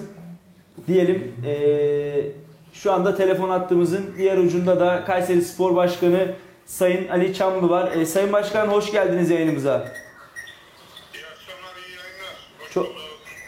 Diyelim 0.88 1.32
eee, 1.46 2.32
şu 2.72 2.92
anda 2.92 3.16
telefon 3.16 3.48
hattımızın 3.48 4.04
diğer 4.18 4.38
ucunda 4.38 4.80
da 4.80 5.04
Kayseri 5.04 5.42
Spor 5.42 5.76
Başkanı 5.76 6.28
Sayın 6.66 7.08
Ali 7.08 7.34
Çamlı 7.34 7.70
var. 7.70 7.92
E, 7.92 8.06
Sayın 8.06 8.32
Başkan 8.32 8.66
hoş 8.68 8.92
geldiniz 8.92 9.30
yayınımıza. 9.30 9.72
İyi 9.78 11.24
akşamlar, 11.26 11.76
iyi 11.76 11.96
yayınlar. 11.96 12.34
Hoş 12.60 12.72
Çok- 12.74 12.84
bulduk. 12.86 12.96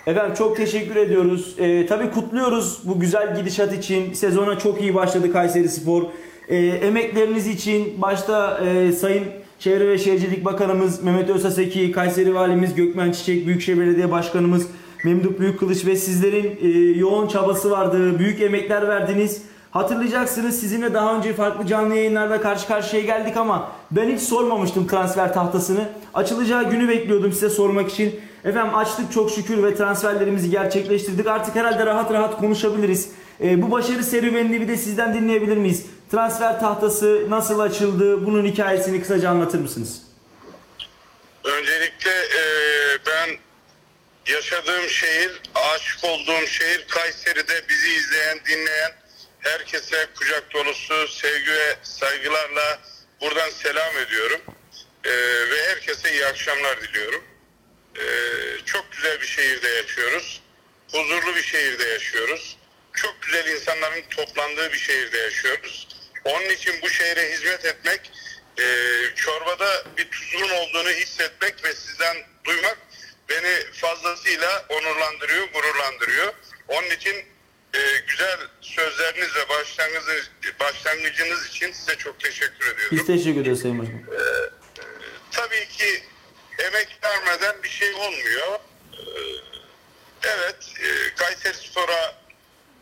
Efendim 0.08 0.34
çok 0.34 0.56
teşekkür 0.56 0.96
ediyoruz. 0.96 1.54
Ee, 1.58 1.86
tabii 1.86 2.10
kutluyoruz 2.10 2.78
bu 2.84 3.00
güzel 3.00 3.36
gidişat 3.36 3.72
için. 3.72 4.12
Sezona 4.12 4.58
çok 4.58 4.80
iyi 4.80 4.94
başladı 4.94 5.32
Kayseri 5.32 5.68
Spor. 5.68 6.02
Ee, 6.48 6.56
emekleriniz 6.56 7.46
için 7.46 8.02
başta 8.02 8.60
e, 8.66 8.92
Sayın 8.92 9.24
Çevre 9.58 9.88
ve 9.88 9.98
Şehircilik 9.98 10.44
Bakanımız 10.44 11.02
Mehmet 11.02 11.30
Özaseki, 11.30 11.92
Kayseri 11.92 12.34
Valimiz 12.34 12.74
Gökmen 12.74 13.12
Çiçek, 13.12 13.46
Büyükşehir 13.46 13.80
Belediye 13.80 14.10
Başkanımız 14.10 14.66
Memduh 15.04 15.38
Büyükkılıç 15.38 15.86
ve 15.86 15.96
sizlerin 15.96 16.58
e, 16.62 16.68
yoğun 16.98 17.28
çabası 17.28 17.70
vardı. 17.70 18.18
Büyük 18.18 18.40
emekler 18.40 18.88
verdiniz. 18.88 19.42
Hatırlayacaksınız 19.70 20.60
sizinle 20.60 20.94
daha 20.94 21.16
önce 21.16 21.32
farklı 21.32 21.66
canlı 21.66 21.94
yayınlarda 21.94 22.40
karşı 22.40 22.68
karşıya 22.68 23.02
geldik 23.02 23.36
ama 23.36 23.68
ben 23.90 24.08
hiç 24.08 24.20
sormamıştım 24.20 24.86
transfer 24.86 25.34
tahtasını. 25.34 25.88
Açılacağı 26.14 26.70
günü 26.70 26.88
bekliyordum 26.88 27.32
size 27.32 27.50
sormak 27.50 27.90
için. 27.90 28.14
Efendim 28.44 28.74
açtık 28.74 29.12
çok 29.12 29.30
şükür 29.30 29.62
ve 29.62 29.74
transferlerimizi 29.74 30.50
gerçekleştirdik. 30.50 31.26
Artık 31.26 31.56
herhalde 31.56 31.86
rahat 31.86 32.12
rahat 32.12 32.36
konuşabiliriz. 32.40 33.08
Ee, 33.40 33.62
bu 33.62 33.70
başarı 33.70 34.04
serüvenini 34.04 34.60
bir 34.60 34.68
de 34.68 34.76
sizden 34.76 35.14
dinleyebilir 35.14 35.56
miyiz? 35.56 35.86
Transfer 36.10 36.60
tahtası 36.60 37.26
nasıl 37.30 37.58
açıldı? 37.60 38.26
Bunun 38.26 38.44
hikayesini 38.44 39.00
kısaca 39.00 39.30
anlatır 39.30 39.58
mısınız? 39.58 40.02
Öncelikle 41.44 42.10
eee, 42.10 42.98
ben 43.06 43.30
yaşadığım 44.34 44.88
şehir, 44.88 45.40
aşık 45.74 46.04
olduğum 46.04 46.46
şehir 46.46 46.86
Kayseri'de 46.88 47.62
bizi 47.68 47.88
izleyen, 47.88 48.38
dinleyen 48.48 48.92
herkese 49.38 50.06
kucak 50.18 50.44
dolusu 50.54 51.08
sevgi 51.08 51.50
ve 51.50 51.76
saygılarla 51.82 52.80
buradan 53.20 53.50
selam 53.50 53.96
ediyorum. 54.06 54.40
Eee, 55.04 55.50
ve 55.50 55.70
herkese 55.70 56.12
iyi 56.12 56.26
akşamlar 56.26 56.80
diliyorum. 56.80 57.22
Eee, 57.98 58.58
çok 58.64 58.92
güzel 58.92 59.20
bir 59.20 59.26
şehirde 59.26 59.68
yaşıyoruz. 59.68 60.40
Huzurlu 60.92 61.36
bir 61.36 61.42
şehirde 61.42 61.84
yaşıyoruz. 61.84 62.56
Çok 62.94 63.22
güzel 63.22 63.46
insanların 63.46 64.02
toplandığı 64.10 64.72
bir 64.72 64.78
şehirde 64.78 65.18
yaşıyoruz. 65.18 65.88
Onun 66.24 66.48
için 66.50 66.74
bu 66.82 66.90
şehre 66.90 67.32
hizmet 67.32 67.64
etmek, 67.64 68.10
eee, 68.58 69.12
çorbada 69.16 69.84
bir 69.96 70.10
tuzun 70.10 70.50
olduğunu 70.50 70.90
hissetmek 70.90 71.64
ve 71.64 71.74
sizden 71.74 72.16
duymak 72.44 72.78
beni 73.28 73.72
fazlasıyla 73.72 74.66
onurlandırıyor, 74.68 75.48
gururlandırıyor. 75.48 76.32
Onun 76.68 76.90
için 76.90 77.14
eee, 77.74 78.02
güzel 78.08 78.38
sözleriniz 78.60 79.36
ve 79.36 79.48
başlangıcınız, 79.48 80.30
başlangıcınız 80.60 81.46
için 81.46 81.72
size 81.72 81.96
çok 81.96 82.20
teşekkür 82.20 82.66
ediyorum. 82.74 82.88
Biz 82.98 83.06
teşekkür 83.06 83.40
ederiz 83.40 83.60
Sayın 83.62 83.78
Başkan. 83.78 84.02
Tabii 85.30 85.68
ki 85.68 86.02
emek 86.58 86.98
vermeden 87.04 87.62
bir 87.62 87.68
şey 87.68 87.94
olmuyor. 87.94 88.58
Ee, 88.92 88.98
Evet, 90.24 90.72
e, 90.80 91.14
Kayseri 91.14 91.54
Spor'a 91.54 92.14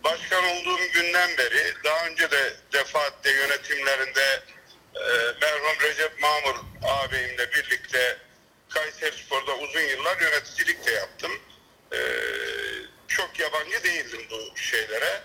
başkan 0.04 0.44
olduğum 0.44 0.92
günden 0.92 1.36
beri, 1.38 1.74
daha 1.84 2.06
önce 2.06 2.30
de 2.30 2.56
defaatle 2.72 3.30
yönetimlerinde 3.30 4.42
e, 4.94 5.02
merhum 5.42 5.80
Recep 5.82 6.20
Mamur 6.22 6.56
ağabeyimle 6.82 7.52
birlikte 7.52 8.18
Kayseri 8.68 9.16
Spor'da 9.16 9.54
uzun 9.56 9.80
yıllar 9.80 10.20
yöneticilik 10.20 10.86
de 10.86 10.90
yaptım. 10.90 11.32
Ee, 11.92 11.98
çok 13.08 13.40
yabancı 13.40 13.84
değildim 13.84 14.26
bu 14.30 14.58
şeylere. 14.58 15.20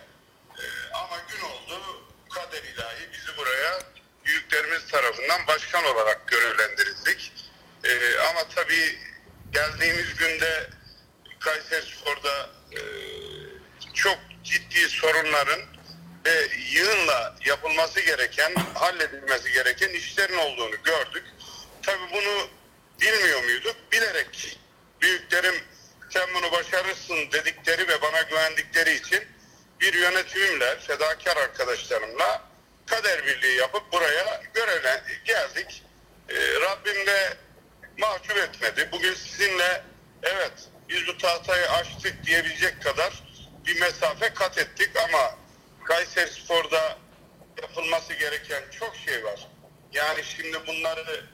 Ee, 0.58 0.64
ama 0.94 1.18
gün 1.30 1.42
oldu, 1.42 2.02
kader 2.30 2.64
ilahi 2.64 3.12
bizi 3.14 3.38
buraya 3.38 3.80
büyüklerimiz 4.26 4.88
tarafından 4.88 5.48
başkan 5.48 5.84
olarak 5.84 6.28
görevlendirildik. 6.28 7.32
Ee, 7.84 8.18
ama 8.30 8.48
tabii 8.56 9.00
geldiğimiz 9.54 10.16
günde 10.16 10.70
Kayseri 11.40 11.86
Spor'da 11.86 12.50
e, 12.72 12.80
çok 13.94 14.18
ciddi 14.44 14.90
sorunların 14.90 15.62
ve 16.26 16.48
yığınla 16.72 17.36
yapılması 17.46 18.02
gereken, 18.02 18.54
halledilmesi 18.74 19.52
gereken 19.52 19.90
işlerin 19.90 20.38
olduğunu 20.38 20.84
gördük. 20.84 21.24
Tabii 21.82 22.12
bunu 22.14 22.48
bilmiyor 23.02 23.44
muyduk? 23.44 23.76
Bilerek 23.92 24.58
büyüklerim 25.02 25.56
sen 26.10 26.28
bunu 26.36 26.52
başarırsın 26.52 27.32
dedikleri 27.32 27.88
ve 27.88 28.02
bana 28.02 28.22
güvendikleri 28.22 28.94
için 28.94 29.24
bir 29.80 29.94
yönetimimle, 29.94 30.80
fedakar 30.80 31.38
arkadaşlarımla 31.38 32.42
kader 32.86 33.26
birliği 33.26 33.56
yapıp 33.56 33.92
buraya 33.92 34.42
görevlen 34.54 35.02
geldik. 35.26 35.84
Ee, 36.30 36.36
Rabbim 36.62 37.06
de 37.06 37.38
mahcup 38.02 38.38
etmedi. 38.38 38.90
Bugün 38.92 39.14
sizinle 39.14 39.84
evet 40.24 40.54
biz 40.90 41.08
bu 41.08 41.18
tahtayı 41.18 41.70
açtık 41.70 42.26
diyebilecek 42.26 42.82
kadar 42.84 43.24
bir 43.66 43.80
mesafe 43.80 44.34
kat 44.34 44.58
ettik 44.58 44.90
ama 45.10 45.36
Kayseri 45.84 46.32
Spor'da 46.32 46.98
yapılması 47.62 48.14
gereken 48.14 48.64
çok 48.80 48.96
şey 48.96 49.24
var. 49.24 49.48
Yani 49.94 50.24
şimdi 50.24 50.68
bunları 50.68 51.26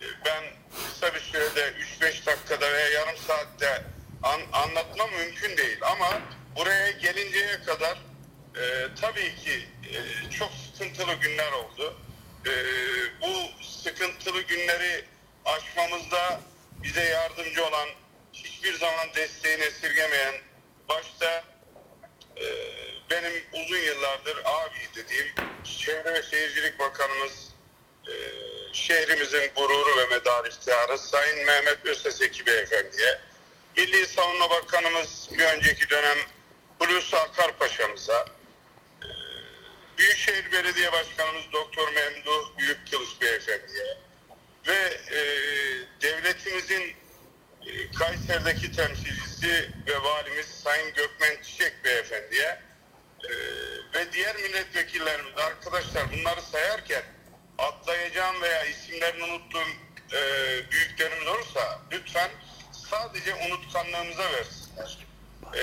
e, 0.00 0.06
ben 0.24 0.44
kısa 0.88 1.14
bir 1.14 1.20
sürede 1.20 1.72
3-5 2.00 2.26
dakikada 2.26 2.72
veya 2.72 2.88
yarım 2.88 3.16
saatte 3.16 3.84
an- 4.22 4.62
anlatmam 4.62 5.10
mümkün 5.10 5.56
değil 5.56 5.78
ama 5.82 6.20
buraya 6.56 6.90
gelinceye 6.90 7.62
kadar 7.66 7.98
e, 8.56 8.88
tabii 9.00 9.34
ki 9.36 9.68
e, 9.90 10.30
çok 10.30 10.50
sıkıntılı 10.52 11.14
günler 11.14 11.52
oldu. 11.52 11.96
E, 12.46 12.52
bu 13.20 13.62
sıkıntılı 13.64 14.42
günleri 14.42 15.04
aşmamızda 15.44 16.40
bize 16.82 17.04
yardımcı 17.04 17.66
olan, 17.66 17.88
hiçbir 18.32 18.74
zaman 18.74 19.14
desteğini 19.14 19.62
esirgemeyen, 19.62 20.34
başta 20.88 21.44
e, 22.36 22.44
benim 23.10 23.32
uzun 23.52 23.78
yıllardır 23.78 24.38
abi 24.44 24.78
dediğim 24.96 25.26
Çevre 25.64 26.14
ve 26.14 26.22
Şehircilik 26.22 26.78
Bakanımız, 26.78 27.48
e, 28.08 28.14
şehrimizin 28.72 29.50
gururu 29.56 29.98
ve 29.98 30.06
medarı 30.06 30.48
iftiharı 30.48 30.98
Sayın 30.98 31.46
Mehmet 31.46 31.86
Özteseki 31.86 32.46
Beyefendi'ye, 32.46 33.20
Milli 33.76 34.06
Savunma 34.06 34.50
Bakanımız 34.50 35.28
bir 35.32 35.44
önceki 35.44 35.90
dönem 35.90 36.18
Hulusi 36.78 37.16
Akar 37.16 37.58
Paşa'mıza, 37.58 38.26
e, 39.02 39.08
Büyükşehir 39.98 40.52
Belediye 40.52 40.92
Başkanımız 40.92 41.44
Doktor 41.52 41.92
Memduh 41.92 42.58
Büyükkılıç 42.58 43.20
Beyefendi'ye 43.20 43.96
ve 44.66 44.98
e, 45.16 45.22
devletimizin 46.02 46.96
e, 47.66 47.90
Kayseri'deki 47.98 48.72
temsilcisi 48.72 49.70
ve 49.86 50.02
valimiz 50.02 50.46
Sayın 50.46 50.94
Gökmen 50.94 51.42
Çiçek 51.42 51.84
Beyefendi'ye 51.84 52.60
e, 53.24 53.32
ve 53.94 54.12
diğer 54.12 54.36
milletvekillerimiz 54.36 55.38
arkadaşlar 55.38 56.12
bunları 56.12 56.42
sayarken 56.42 57.02
atlayacağım 57.58 58.42
veya 58.42 58.64
isimlerini 58.64 59.24
unuttuğum 59.24 59.68
e, 60.12 60.20
büyüklerimiz 60.70 61.28
olursa 61.28 61.80
lütfen 61.92 62.30
sadece 62.90 63.34
unutkanlığımıza 63.34 64.32
versinler. 64.32 64.98
E, 65.54 65.62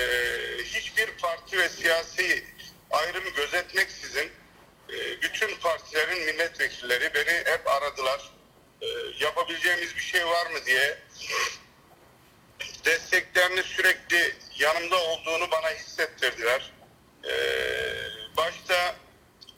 hiçbir 0.64 1.06
parti 1.06 1.58
ve 1.58 1.68
siyasi 1.68 2.44
ayrımı 2.90 3.30
gözetmeksizin 3.30 4.32
e, 4.88 5.22
bütün 5.22 5.56
partilerin 5.60 6.26
milletvekilleri 6.26 7.14
beni 7.14 7.52
hep 7.52 7.68
aradılar. 7.68 8.39
E, 8.82 8.86
yapabileceğimiz 9.20 9.96
bir 9.96 10.00
şey 10.00 10.26
var 10.26 10.46
mı 10.50 10.66
diye 10.66 10.98
desteklerini 12.84 13.62
sürekli 13.62 14.34
yanımda 14.58 14.96
olduğunu 14.96 15.50
bana 15.50 15.70
hissettirdiler. 15.70 16.72
Ee, 17.24 17.30
başta 18.36 18.96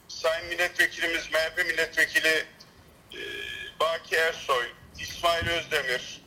Sayın 0.08 0.48
Milletvekilimiz, 0.48 1.30
MHP 1.32 1.66
Milletvekili 1.66 2.44
e, 3.12 3.20
Baki 3.80 4.16
Ersoy, 4.16 4.66
İsmail 4.98 5.48
Özdemir, 5.48 6.22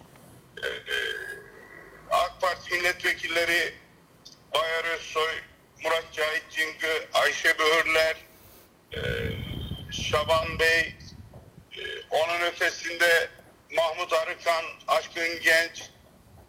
e, 0.63 0.67
e, 0.67 0.97
AK 2.12 2.41
Parti 2.41 2.73
Milletvekilleri 2.73 3.73
Bayar 4.53 4.84
Özsoy, 4.84 5.34
Murat 5.84 6.13
Cahit 6.13 6.43
Cingı, 6.51 7.08
Ayşe 7.13 7.60
Böğürler, 7.60 8.15
e, 8.93 8.99
Şaban 9.91 10.60
Bey, 10.60 10.79
e, 10.79 10.95
onun 12.09 12.41
ötesinde 12.41 13.29
Mahmut 13.71 14.13
Arıkan, 14.13 14.65
Aşkın 14.88 15.41
Genç, 15.41 15.81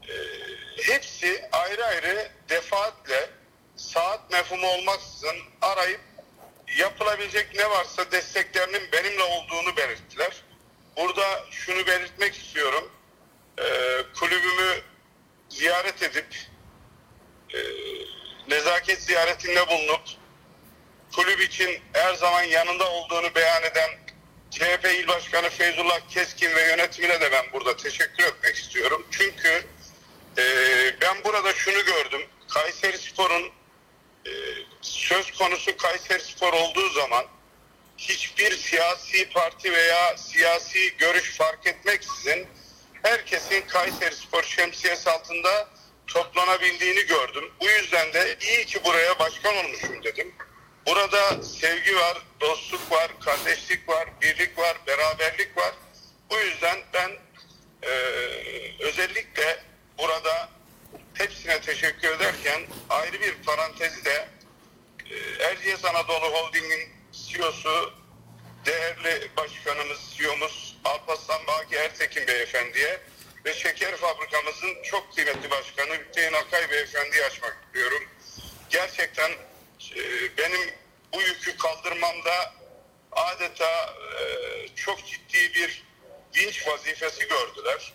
e, 0.08 0.14
hepsi 0.82 1.48
ayrı 1.52 1.84
ayrı 1.84 2.28
defaatle 2.48 3.30
saat 3.76 4.30
mefhumu 4.30 4.66
olmaksızın 4.66 5.36
arayıp 5.62 6.00
yapılabilecek 6.78 7.54
ne 7.54 7.70
varsa 7.70 8.12
desteklerinin 8.12 8.92
benimle 8.92 9.22
olduğunu 9.22 9.76
belirttiler. 9.76 10.42
Burada 10.96 11.44
şunu 11.50 11.86
belirtmek 11.86 12.34
istiyorum. 12.34 12.92
E, 13.58 13.64
kulübümü 14.20 14.80
ziyaret 15.48 16.02
edip 16.02 16.36
e, 17.54 17.58
nezaket 18.48 19.02
ziyaretinde 19.02 19.68
bulunup 19.68 20.02
kulüp 21.14 21.40
için 21.40 21.80
her 21.92 22.14
zaman 22.14 22.42
yanında 22.42 22.90
olduğunu 22.90 23.34
beyan 23.34 23.62
eden 23.62 23.90
CHP 24.56 24.84
İl 24.84 25.08
Başkanı 25.08 25.50
Feyzullah 25.50 26.00
Keskin 26.08 26.54
ve 26.54 26.62
yönetimine 26.62 27.20
de 27.20 27.32
ben 27.32 27.44
burada 27.52 27.76
teşekkür 27.76 28.24
etmek 28.24 28.56
istiyorum. 28.56 29.06
Çünkü 29.10 29.66
e, 30.38 30.44
ben 31.00 31.24
burada 31.24 31.52
şunu 31.52 31.84
gördüm. 31.84 32.20
Kayseri 32.48 32.98
Spor'un 32.98 33.50
e, 34.26 34.32
söz 34.80 35.32
konusu 35.32 35.76
Kayseri 35.76 36.22
Spor 36.22 36.52
olduğu 36.52 36.88
zaman 36.88 37.24
hiçbir 37.98 38.56
siyasi 38.56 39.28
parti 39.28 39.72
veya 39.72 40.16
siyasi 40.16 40.96
görüş 40.96 41.36
fark 41.36 41.66
etmeksizin 41.66 42.46
herkesin 43.02 43.60
Kayseri 43.68 44.14
Spor 44.14 44.42
şemsiyesi 44.42 45.10
altında 45.10 45.68
toplanabildiğini 46.06 47.06
gördüm. 47.06 47.52
Bu 47.60 47.68
yüzden 47.68 48.12
de 48.12 48.36
iyi 48.40 48.66
ki 48.66 48.84
buraya 48.84 49.18
başkan 49.18 49.56
olmuşum 49.56 50.04
dedim. 50.04 50.34
Burada 50.86 51.42
sevgi 51.42 51.96
var, 51.96 52.22
dostluk 52.40 52.92
var, 52.92 53.10
kardeşlik 53.20 53.88
var, 53.88 54.08
birlik 54.22 54.58
var, 54.58 54.76
beraberlik 54.86 55.56
var. 55.56 55.74
Bu 56.30 56.38
yüzden 56.38 56.78
ben 56.92 57.10
e, 57.82 57.90
özellikle 58.80 59.64
burada 59.98 60.48
hepsine 61.14 61.60
teşekkür 61.60 62.08
ederken 62.08 62.62
ayrı 62.90 63.20
bir 63.20 63.34
parantezi 63.34 64.04
de 64.04 64.28
e, 65.10 65.44
Erciyes 65.44 65.84
Anadolu 65.84 66.26
Holding'in 66.26 66.88
CEO'su 67.12 67.92
değerli 68.66 69.30
başkanımız, 69.36 69.98
CEO'muz 70.16 70.76
Alparslan 70.84 71.46
Baki 71.46 71.76
Ertekin 71.76 72.26
Beyefendi'ye 72.26 73.00
ve 73.44 73.54
şeker 73.54 73.96
fabrikamızın 73.96 74.82
çok 74.82 75.14
kıymetli 75.14 75.50
başkanı 75.50 75.98
Hüseyin 76.08 76.32
Akay 76.32 76.70
Beyefendi'yi 76.70 77.24
açmak 77.24 77.56
istiyorum. 77.66 78.02
Gerçekten 78.70 79.32
benim 80.38 80.70
bu 81.12 81.20
yükü 81.20 81.56
kaldırmamda 81.56 82.54
adeta 83.12 83.94
e, 84.20 84.68
çok 84.76 85.06
ciddi 85.06 85.54
bir 85.54 85.82
vinç 86.36 86.68
vazifesi 86.68 87.28
gördüler. 87.28 87.92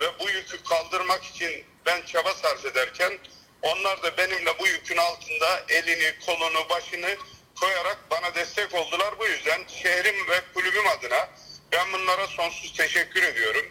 Ve 0.00 0.18
bu 0.18 0.30
yükü 0.30 0.62
kaldırmak 0.62 1.24
için 1.24 1.64
ben 1.86 2.02
çaba 2.02 2.34
sarf 2.34 2.66
ederken 2.66 3.18
onlar 3.62 4.02
da 4.02 4.16
benimle 4.16 4.58
bu 4.58 4.66
yükün 4.66 4.96
altında 4.96 5.62
elini, 5.68 6.14
kolunu, 6.26 6.68
başını 6.68 7.16
koyarak 7.60 7.98
bana 8.10 8.34
destek 8.34 8.74
oldular. 8.74 9.18
Bu 9.18 9.26
yüzden 9.26 9.64
şehrim 9.68 10.28
ve 10.28 10.40
kulübüm 10.54 10.88
adına 10.88 11.28
ben 11.72 11.92
bunlara 11.92 12.26
sonsuz 12.26 12.72
teşekkür 12.72 13.22
ediyorum. 13.22 13.66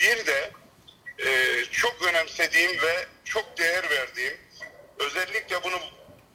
Bir 0.00 0.26
de 0.26 0.50
e, 1.18 1.64
çok 1.64 2.02
önemsediğim 2.02 2.82
ve 2.82 3.06
çok 3.24 3.58
değer 3.58 3.90
verdiğim 3.90 4.38
özellikle 4.98 5.64
bunu 5.64 5.78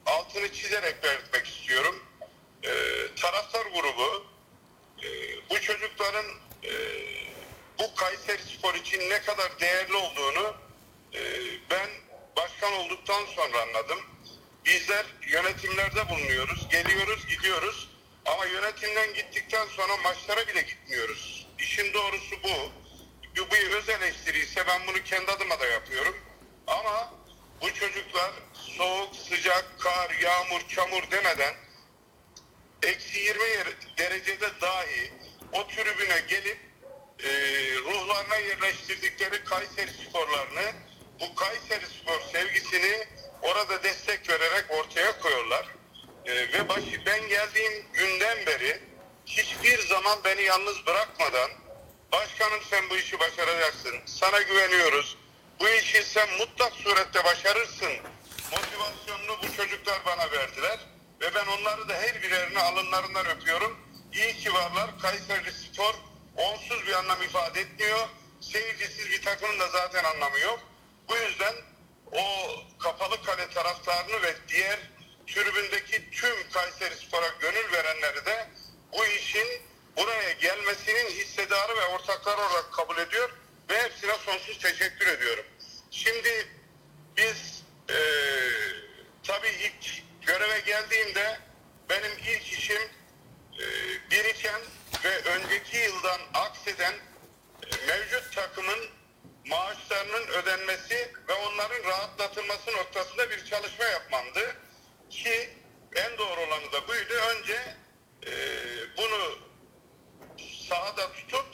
altını 0.06 0.52
çizerek 0.52 1.02
belirtmek 1.02 1.46
istiyorum. 1.46 2.02
E, 2.62 2.70
taraftar 3.16 3.66
grubu 3.66 4.26
e, 5.02 5.08
bu 5.50 5.60
çocukların 5.60 6.26
e, 6.64 6.72
bu 7.78 7.94
Kayseri 7.94 8.42
Spor 8.42 8.74
için 8.74 9.10
ne 9.10 9.22
kadar 9.22 9.60
değerli 9.60 9.94
olduğunu 9.94 10.54
e, 11.14 11.20
ben 11.70 11.88
başkan 12.36 12.72
olduktan 12.72 13.26
sonra 13.26 13.62
anladım. 13.62 13.98
Bizler 14.64 15.06
yönetimlerde 15.26 16.08
bulunuyoruz, 16.08 16.68
geliyoruz, 16.68 17.26
gidiyoruz 17.26 17.88
ama 18.26 18.46
yönetimden 18.46 19.14
gittikten 19.14 19.66
sonra 19.66 19.96
maçlara 19.96 20.48
bile 20.48 20.62
gitmiyoruz. 20.62 21.46
İşin 21.58 21.92
doğrusu 21.94 22.36
bu. 22.44 22.72
Bu 23.36 23.50
bir 23.50 23.70
öz 23.70 23.88
eleştiri 23.88 24.38
ise 24.38 24.66
ben 24.66 24.86
bunu 24.86 25.02
kendi 25.04 25.30
adıma 25.30 25.60
da 25.60 25.66
yapıyorum. 25.66 26.16
Ama 26.66 27.14
bu 27.60 27.74
çocuklar 27.74 28.32
soğuk, 28.76 29.16
sıcak, 29.16 29.64
kar, 29.78 30.10
yağmur, 30.10 30.60
çamur 30.68 31.10
demeden 31.10 31.54
eksi 32.82 33.18
20 33.18 33.42
yer- 33.44 33.98
derecede 33.98 34.60
dahi 34.60 35.12
o 35.52 35.66
tribüne 35.68 36.20
gelip 36.28 36.58
e, 37.24 37.28
ruhlarına 37.78 38.36
yerleştirdikleri 38.36 39.44
Kayseri 39.44 39.90
sporlarını 39.90 40.72
bu 41.20 41.34
Kayseri 41.34 41.86
spor 41.86 42.20
sevgisini 42.32 43.04
orada 43.42 43.82
destek 43.82 44.28
vererek 44.28 44.64
ortaya 44.70 45.18
koyuyorlar. 45.18 45.66
E, 46.26 46.34
ve 46.52 46.68
başı, 46.68 47.06
ben 47.06 47.28
geldiğim 47.28 47.72
günden 47.92 48.46
beri 48.46 48.80
hiçbir 49.26 49.86
zaman 49.86 50.18
beni 50.24 50.42
yalnız 50.42 50.86
bırakmadan 50.86 51.50
başkanım 52.12 52.60
sen 52.70 52.90
bu 52.90 52.96
işi 52.96 53.18
başaracaksın. 53.20 53.94
Sana 54.06 54.40
güveniyoruz. 54.42 55.16
Bu 55.60 55.68
işi 55.68 56.02
sen 56.02 56.28
mutlak 56.38 56.72
surette 56.72 57.24
başarırsın. 57.24 57.92
Motivasyonunu 58.50 59.42
bu 59.42 59.56
çocuklar 59.56 60.04
bana 60.06 60.30
verdiler. 60.30 60.78
Ve 61.20 61.34
ben 61.34 61.46
onları 61.46 61.88
da 61.88 61.94
her 61.94 62.22
birerini 62.22 62.58
alınlarından 62.58 63.26
öpüyorum. 63.26 63.78
İyi 64.12 64.36
ki 64.36 64.54
varlar. 64.54 64.98
Kayseri 64.98 65.52
Spor 65.52 65.94
onsuz 66.36 66.86
bir 66.86 66.92
anlam 66.92 67.22
ifade 67.22 67.60
etmiyor. 67.60 68.08
Seyircisiz 68.40 69.10
bir 69.10 69.22
takımın 69.22 69.60
da 69.60 69.68
zaten 69.68 70.04
anlamı 70.04 70.38
yok. 70.38 70.60
Bu 71.08 71.16
yüzden 71.16 71.54
o 72.12 72.24
kapalı 72.78 73.22
kale 73.22 73.50
taraftarını 73.50 74.22
ve 74.22 74.34
diğer 74.48 74.78
tribündeki 75.26 76.10
tüm 76.10 76.50
Kayseri 76.52 76.94
Spor'a 76.94 77.28
gönül 77.40 77.72
verenleri 77.72 78.26
de 78.26 78.48
bu 78.92 79.06
işin 79.06 79.62
buraya 79.96 80.32
gelmesinin 80.32 81.10
hissedarı 81.10 81.76
ve 81.76 81.84
ortakları 81.84 82.40
olarak 82.40 82.72
kabul 82.72 82.98
ediyor 82.98 83.30
ve 83.70 83.82
hepsine 83.82 84.12
sonsuz 84.24 84.58
teşekkür 84.58 85.06
ediyorum. 85.06 85.44
Şimdi 85.90 86.48
biz 87.16 87.63
eee 87.88 87.94
tabii 89.22 89.48
ilk 89.48 90.02
göreve 90.26 90.60
geldiğimde 90.60 91.38
benim 91.90 92.12
ilk 92.18 92.52
işim 92.52 92.82
eee, 93.58 93.66
biriken 94.10 94.60
ve 95.04 95.18
önceki 95.18 95.76
yıldan 95.76 96.20
akseden 96.34 96.92
e, 97.62 97.86
mevcut 97.86 98.32
takımın 98.34 98.78
maaşlarının 99.46 100.26
ödenmesi 100.26 101.12
ve 101.28 101.32
onların 101.32 101.84
rahatlatılması 101.84 102.72
noktasında 102.72 103.30
bir 103.30 103.44
çalışma 103.44 103.84
yapmamdı. 103.84 104.56
Ki 105.10 105.50
en 105.94 106.18
doğru 106.18 106.40
olanı 106.40 106.72
da 106.72 106.88
buydu. 106.88 107.14
Önce 107.14 107.74
e, 108.26 108.32
bunu 108.96 109.38
sahada 110.68 111.12
tutup 111.12 111.46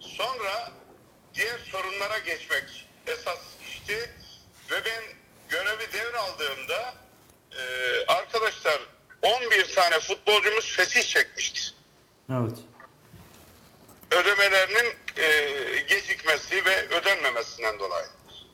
sonra 0.00 0.72
diğer 1.34 1.58
sorunlara 1.58 2.18
geçmek 2.18 2.88
esas 3.06 3.38
işti. 3.68 4.10
Ve 4.70 4.84
ben 4.84 5.04
görevi 5.48 5.92
devraldığımda 5.92 6.94
e, 7.52 7.62
arkadaşlar 8.06 8.80
11 9.22 9.74
tane 9.74 10.00
futbolcumuz 10.00 10.76
fesih 10.76 11.02
çekmişti 11.02 11.60
Evet. 12.30 12.58
ödemelerinin 14.10 14.94
e, 15.16 15.78
gecikmesi 15.80 16.64
ve 16.64 16.88
ödenmemesinden 16.88 17.78
dolayı. 17.78 18.06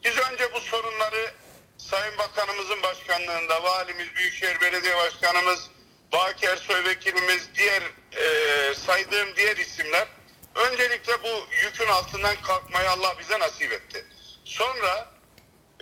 Biz 0.05 0.19
önce 0.19 0.55
bu 0.55 0.61
sorunları 0.61 1.31
Sayın 1.79 2.19
Bakanımızın 2.19 2.83
başkanlığında, 2.83 3.63
valimiz, 3.63 4.15
Büyükşehir 4.15 4.61
Belediye 4.61 4.97
Başkanımız, 4.97 5.71
Baki 6.13 6.47
Ersoy 6.47 6.85
Vekilimiz, 6.85 7.49
diğer 7.55 7.83
e, 8.17 8.75
saydığım 8.75 9.37
diğer 9.37 9.57
isimler 9.57 10.09
öncelikle 10.55 11.23
bu 11.23 11.47
yükün 11.65 11.87
altından 11.87 12.37
kalkmayı 12.43 12.91
Allah 12.91 13.19
bize 13.19 13.39
nasip 13.39 13.73
etti. 13.73 14.05
Sonra 14.45 15.12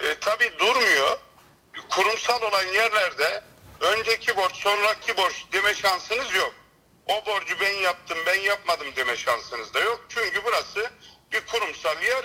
e, 0.01 0.19
tabii 0.21 0.59
durmuyor. 0.59 1.19
Kurumsal 1.91 2.43
olan 2.43 2.67
yerlerde 2.67 3.45
önceki 3.81 4.37
borç, 4.37 4.57
sonraki 4.57 5.17
borç 5.17 5.35
deme 5.53 5.75
şansınız 5.75 6.35
yok. 6.35 6.55
O 7.07 7.27
borcu 7.27 7.61
ben 7.61 7.73
yaptım, 7.73 8.19
ben 8.27 8.41
yapmadım 8.41 8.97
deme 8.97 9.17
şansınız 9.17 9.75
da 9.75 9.81
yok. 9.81 10.07
Çünkü 10.09 10.45
burası 10.45 10.91
bir 11.33 11.47
kurumsal 11.47 12.03
yer 12.03 12.25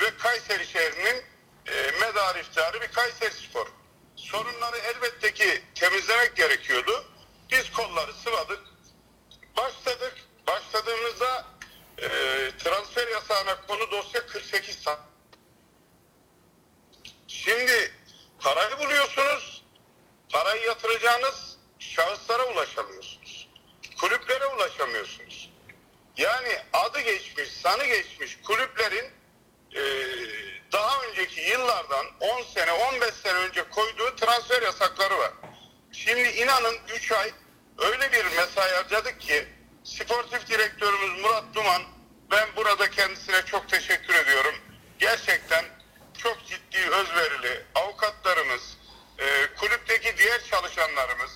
ve 0.00 0.16
Kayseri 0.18 0.66
şehrinin 0.66 1.24
e, 1.66 1.90
medar 2.00 2.36
iftiharı 2.36 2.80
bir 2.80 2.88
Kayseri 2.88 3.34
Spor. 3.34 3.66
Sorunları 4.16 4.76
elbette 4.76 5.34
ki 5.34 5.62
temizlemek 5.74 6.36
gerekiyordu. 6.36 7.04
Biz 7.50 7.72
kolları 7.72 8.12
sıvadık. 8.12 8.60
Başladık. 9.56 10.14
Başladığımızda 10.46 11.46
e, 11.98 12.08
transfer 12.58 13.08
yasağına 13.08 13.66
konu 13.66 13.90
dosya 13.90 14.26
48 14.26 14.76
saat. 14.76 15.13
Şimdi 17.34 17.92
parayı 18.38 18.78
buluyorsunuz. 18.78 19.64
Parayı 20.32 20.62
yatıracağınız 20.62 21.56
şahıslara 21.78 22.44
ulaşamıyorsunuz. 22.44 23.48
Kulüplere 24.00 24.46
ulaşamıyorsunuz. 24.46 25.50
Yani 26.16 26.58
adı 26.72 27.00
geçmiş, 27.00 27.48
sanı 27.48 27.86
geçmiş 27.86 28.38
kulüplerin 28.46 29.04
e, 29.74 29.82
daha 30.72 31.02
önceki 31.02 31.40
yıllardan 31.40 32.06
10 32.20 32.42
sene, 32.42 32.72
15 32.72 33.14
sene 33.14 33.38
önce 33.38 33.64
koyduğu 33.70 34.16
transfer 34.16 34.62
yasakları 34.62 35.18
var. 35.18 35.32
Şimdi 35.92 36.28
inanın 36.28 36.74
3 36.96 37.12
ay 37.12 37.32
öyle 37.78 38.12
bir 38.12 38.24
mesai 38.24 38.74
harcadık 38.74 39.20
ki 39.20 39.48
sportif 39.84 40.48
direktörümüz 40.48 41.20
Murat 41.22 41.44
Duman 41.54 41.82
ben 42.30 42.48
burada 42.56 42.90
kendisine 42.90 43.42
çok 43.46 43.68
teşekkür 43.68 44.14
ediyorum. 44.14 44.54
Gerçekten 44.98 45.64
çok 46.18 46.46
ciddi 46.46 46.78
özverili 46.90 47.64
avukatlarımız, 47.74 48.76
e, 49.18 49.54
kulüpteki 49.56 50.16
diğer 50.18 50.44
çalışanlarımız, 50.44 51.30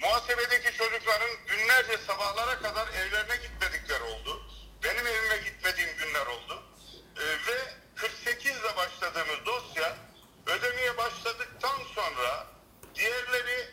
muhasebedeki 0.00 0.76
çocukların 0.78 1.30
günlerce 1.46 1.98
sabahlara 1.98 2.58
kadar 2.58 2.88
evlerine 2.88 3.36
gitmedikleri 3.36 4.02
oldu. 4.02 4.42
Benim 4.84 5.06
evime 5.06 5.36
gitmediğim 5.36 5.96
günler 5.98 6.26
oldu. 6.26 6.62
E, 7.16 7.24
ve 7.24 7.58
48 7.96 8.52
ile 8.56 8.76
başladığımız 8.76 9.46
dosya 9.46 9.96
ödemeye 10.46 10.96
başladıktan 10.96 11.78
sonra 11.94 12.46
diğerleri 12.94 13.68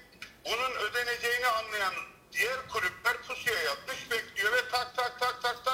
bunun 0.46 0.72
ödeneceğini 0.76 1.48
anlayan 1.48 1.94
diğer 2.34 2.68
kulüpler 2.68 3.18
pusuya 3.22 3.62
yatmış 3.62 4.12
bekliyor 4.12 4.54
ve 4.54 4.70
tak 4.70 4.96
tak 4.96 5.20
tak 5.20 5.42
tak 5.44 5.65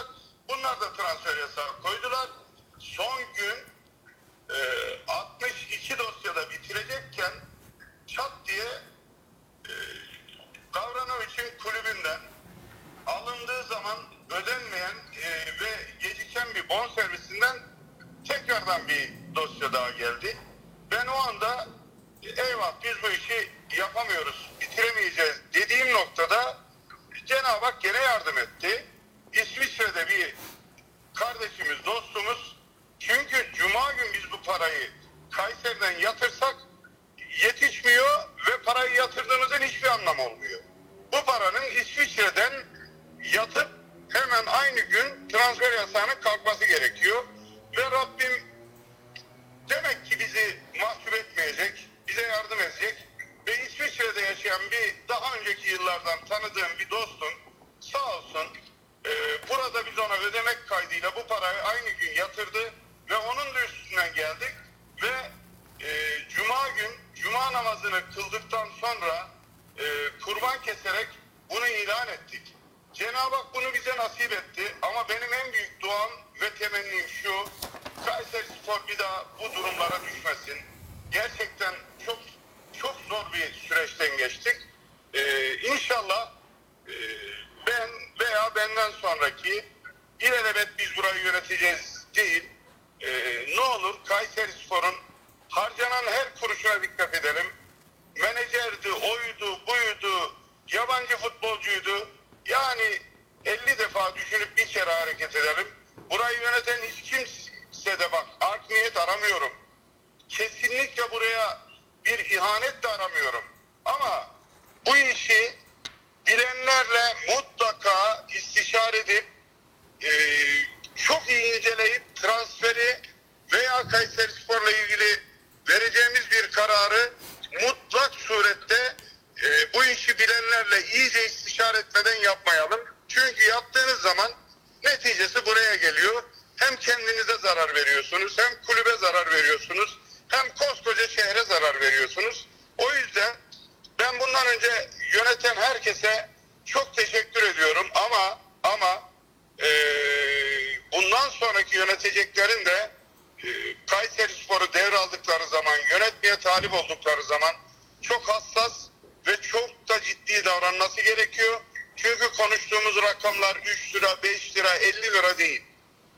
Çünkü 162.02 162.32
konuştuğumuz 162.38 162.96
rakamlar 163.04 163.56
3 163.66 163.96
lira, 163.96 164.24
5 164.24 164.58
lira, 164.58 164.74
50 164.76 165.02
lira 165.02 165.38
değil. 165.38 165.62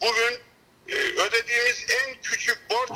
Bugün 0.01 0.39
e, 0.87 0.95
ödediğimiz 0.95 1.85
en 1.89 2.21
küçük 2.21 2.69
borç 2.69 2.89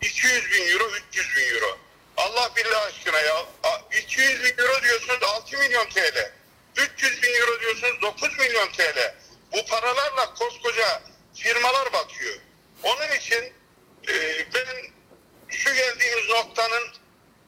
200 0.00 0.50
bin 0.50 0.68
euro, 0.72 0.90
300 1.10 1.36
bin 1.36 1.54
euro. 1.54 1.78
Allah 2.16 2.52
billah 2.56 2.86
aşkına 2.86 3.20
ya. 3.20 3.36
A- 3.62 3.80
200 3.98 4.44
bin 4.44 4.62
euro 4.62 4.82
diyorsunuz 4.82 5.22
6 5.22 5.58
milyon 5.58 5.86
TL. 5.88 6.32
300 6.76 7.22
bin 7.22 7.34
euro 7.34 7.60
diyorsunuz 7.60 8.02
9 8.02 8.38
milyon 8.38 8.72
TL. 8.72 9.14
Bu 9.52 9.66
paralarla 9.66 10.34
koskoca 10.34 11.02
firmalar 11.34 11.92
batıyor. 11.92 12.34
Onun 12.82 13.12
için 13.16 13.52
e, 14.08 14.46
ben 14.54 14.66
şu 15.48 15.74
geldiğimiz 15.74 16.28
noktanın 16.28 16.88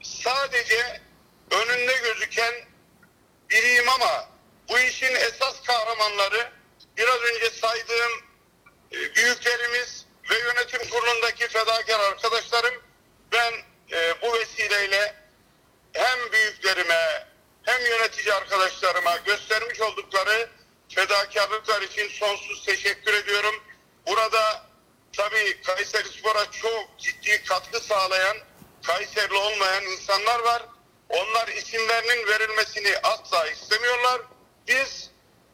sadece 0.03 1.01
önünde 1.51 1.95
gözüken 2.03 2.55
biriyim 3.51 3.89
ama 3.89 4.38
bu 4.69 4.79
işin 4.79 5.15
esas 5.15 5.63
kahramanları 5.63 6.53
biraz 6.97 7.21
önce 7.21 7.51
saydığım 7.51 8.13
e, 8.93 9.15
büyüklerimiz 9.15 10.07
ve 10.31 10.39
yönetim 10.39 10.91
kurulundaki 10.91 11.49
fedakar 11.49 12.01
arkadaşlarım 12.01 12.75
ben 13.33 13.53
e, 13.93 14.23
bu 14.23 14.33
vesileyle 14.35 15.15
hem 15.93 16.33
büyüklerime 16.33 17.29
hem 17.63 17.87
yönetici 17.87 18.35
arkadaşlarıma 18.35 19.17
göstermiş 19.17 19.81
oldukları 19.81 20.51
fedakarlıklar 20.89 21.83
için 21.83 22.09
sonsuz 22.09 22.65
teşekkür 22.65 23.15
ediyorum. 23.15 23.55
Burada 24.07 24.67
tabii 25.17 25.63
Kayseri 25.63 26.09
Spor'a 26.09 26.51
çok 26.51 26.99
ciddi 26.99 27.45
katkı 27.45 27.81
sağlayan 27.81 28.37
Kayserili 28.83 29.35
olmayan 29.35 29.85
insanlar 29.85 30.41
var. 30.41 30.63
Onlar 31.09 31.49
isimlerinin 31.49 32.27
verilmesini 32.27 32.99
asla 33.03 33.49
istemiyorlar. 33.49 34.21
Biz 34.69 35.11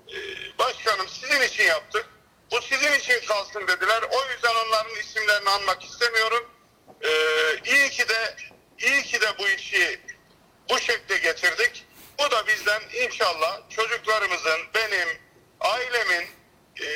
e, 0.08 0.18
başkanım 0.58 1.08
sizin 1.08 1.40
için 1.40 1.64
yaptık. 1.64 2.06
Bu 2.50 2.62
sizin 2.62 2.92
için 2.92 3.26
kalsın 3.26 3.68
dediler. 3.68 4.02
O 4.02 4.32
yüzden 4.32 4.54
onların 4.66 4.96
isimlerini 4.96 5.50
anmak 5.50 5.84
istemiyorum. 5.84 6.50
E, 7.02 7.10
iyi 7.64 7.90
ki 7.90 8.08
de 8.08 8.36
iyi 8.78 9.02
ki 9.02 9.20
de 9.20 9.38
bu 9.38 9.48
işi 9.48 10.00
bu 10.70 10.78
şekilde 10.78 11.16
getirdik. 11.16 11.86
Bu 12.18 12.30
da 12.30 12.46
bizden 12.46 12.82
inşallah 13.04 13.60
çocuklarımızın, 13.70 14.60
benim, 14.74 15.08
ailemin 15.60 16.26
e, 16.80 16.86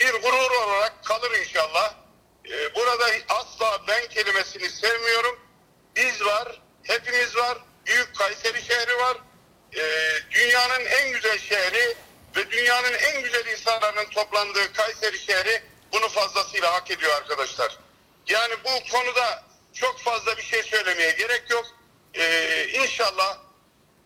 bir 0.00 0.12
gurur 0.22 0.50
olarak 0.50 1.04
kalır 1.04 1.38
inşallah. 1.38 1.94
E, 2.50 2.74
burada 2.74 3.06
asla 3.28 3.82
ben 3.88 4.08
kelimesini 4.08 4.70
sevmiyorum. 4.70 5.40
Biz 5.96 6.24
var, 6.24 6.62
hepimiz 6.82 7.36
var. 7.36 7.58
Büyük 7.86 8.16
Kayseri 8.16 8.62
şehri 8.62 8.96
var. 8.96 9.16
E, 9.76 9.82
dünyanın 10.30 10.84
en 10.84 11.12
güzel 11.12 11.38
şehri 11.38 11.96
ve 12.36 12.50
dünyanın 12.50 12.92
en 12.92 13.22
güzel 13.22 13.46
insanların 13.46 14.10
toplandığı 14.10 14.72
Kayseri 14.72 15.18
şehri 15.18 15.62
bunu 15.92 16.08
fazlasıyla 16.08 16.72
hak 16.72 16.90
ediyor 16.90 17.14
arkadaşlar. 17.14 17.78
Yani 18.28 18.54
bu 18.64 18.92
konuda 18.92 19.44
çok 19.72 20.00
fazla 20.00 20.36
bir 20.36 20.42
şey 20.42 20.62
söylemeye 20.62 21.10
gerek 21.10 21.50
yok. 21.50 21.66
E, 22.14 22.66
inşallah 22.68 23.38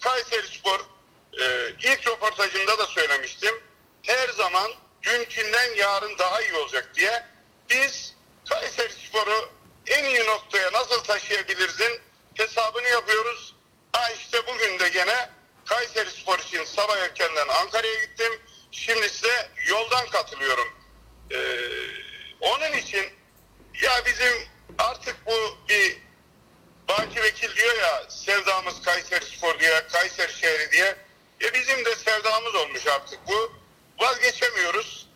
Kayseri 0.01 0.46
Spor 0.46 0.81
e, 1.40 1.70
ilk 1.83 2.09
röportajımda 2.09 2.79
da 2.79 2.87
söylemiştim. 2.87 3.62
Her 4.03 4.29
zaman 4.29 4.72
dünkünden 5.03 5.75
yarın 5.75 6.18
daha 6.18 6.42
iyi 6.42 6.55
olacak 6.55 6.90
diye 6.94 7.27
biz 7.70 8.14
Kayseri 8.48 8.92
Spor'u 8.92 9.51
en 9.87 10.05
iyi 10.05 10.27
noktaya 10.27 10.72
nasıl 10.72 11.05
taşıyabilirizin 11.05 12.01
hesabını 12.35 12.88
yapıyoruz. 12.88 13.54
Ha 13.92 14.10
işte 14.10 14.46
bugün 14.46 14.79
de 14.79 14.88
gene 14.88 15.31
Kayseri 15.65 16.10
Spor 16.10 16.38
için 16.38 16.65
sabah 16.65 16.96
erkenden 16.98 17.48
Ankara'ya 17.48 18.04
gittim. 18.04 18.33
Şimdi 18.73 19.08
size 19.08 19.50
yoldan 19.67 20.06
katılıyorum. 20.06 20.69
Ee, 21.33 21.37
onun 22.40 22.73
için 22.73 23.06
ya 23.83 23.92
bizim 24.06 24.48
artık 24.79 25.27
bu 25.27 25.58
bir 25.69 25.98
Baki 26.88 27.23
Vekil 27.23 27.56
diyor 27.56 27.79
ya 27.79 28.04
sevdamız 28.08 28.83
Kayseri 28.83 29.25
Spor 29.25 29.58
diye, 29.60 29.87
Kayseri 29.92 30.33
şehri 30.33 30.73
diye. 30.73 30.96
E 31.42 31.54
bizim 31.54 31.85
de 31.85 31.96
sevdamız 31.96 32.54
olmuş 32.54 32.87
artık 32.87 33.19
bu. 33.29 33.52
Vazgeçemiyoruz. 34.00 35.08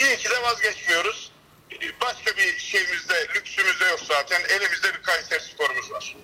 İyi 0.00 0.16
ki 0.16 0.30
de 0.30 0.42
vazgeçmiyoruz. 0.42 1.32
E, 1.72 2.00
Başka 2.00 2.36
bir 2.36 2.58
şeyimizde, 2.58 3.28
lüksümüzde 3.34 3.84
yok 3.84 4.00
zaten. 4.00 4.42
Elimizde 4.48 4.94
bir 4.94 5.02
Kayseri 5.02 5.40
Spor'umuz 5.40 5.92
var. 5.92 6.16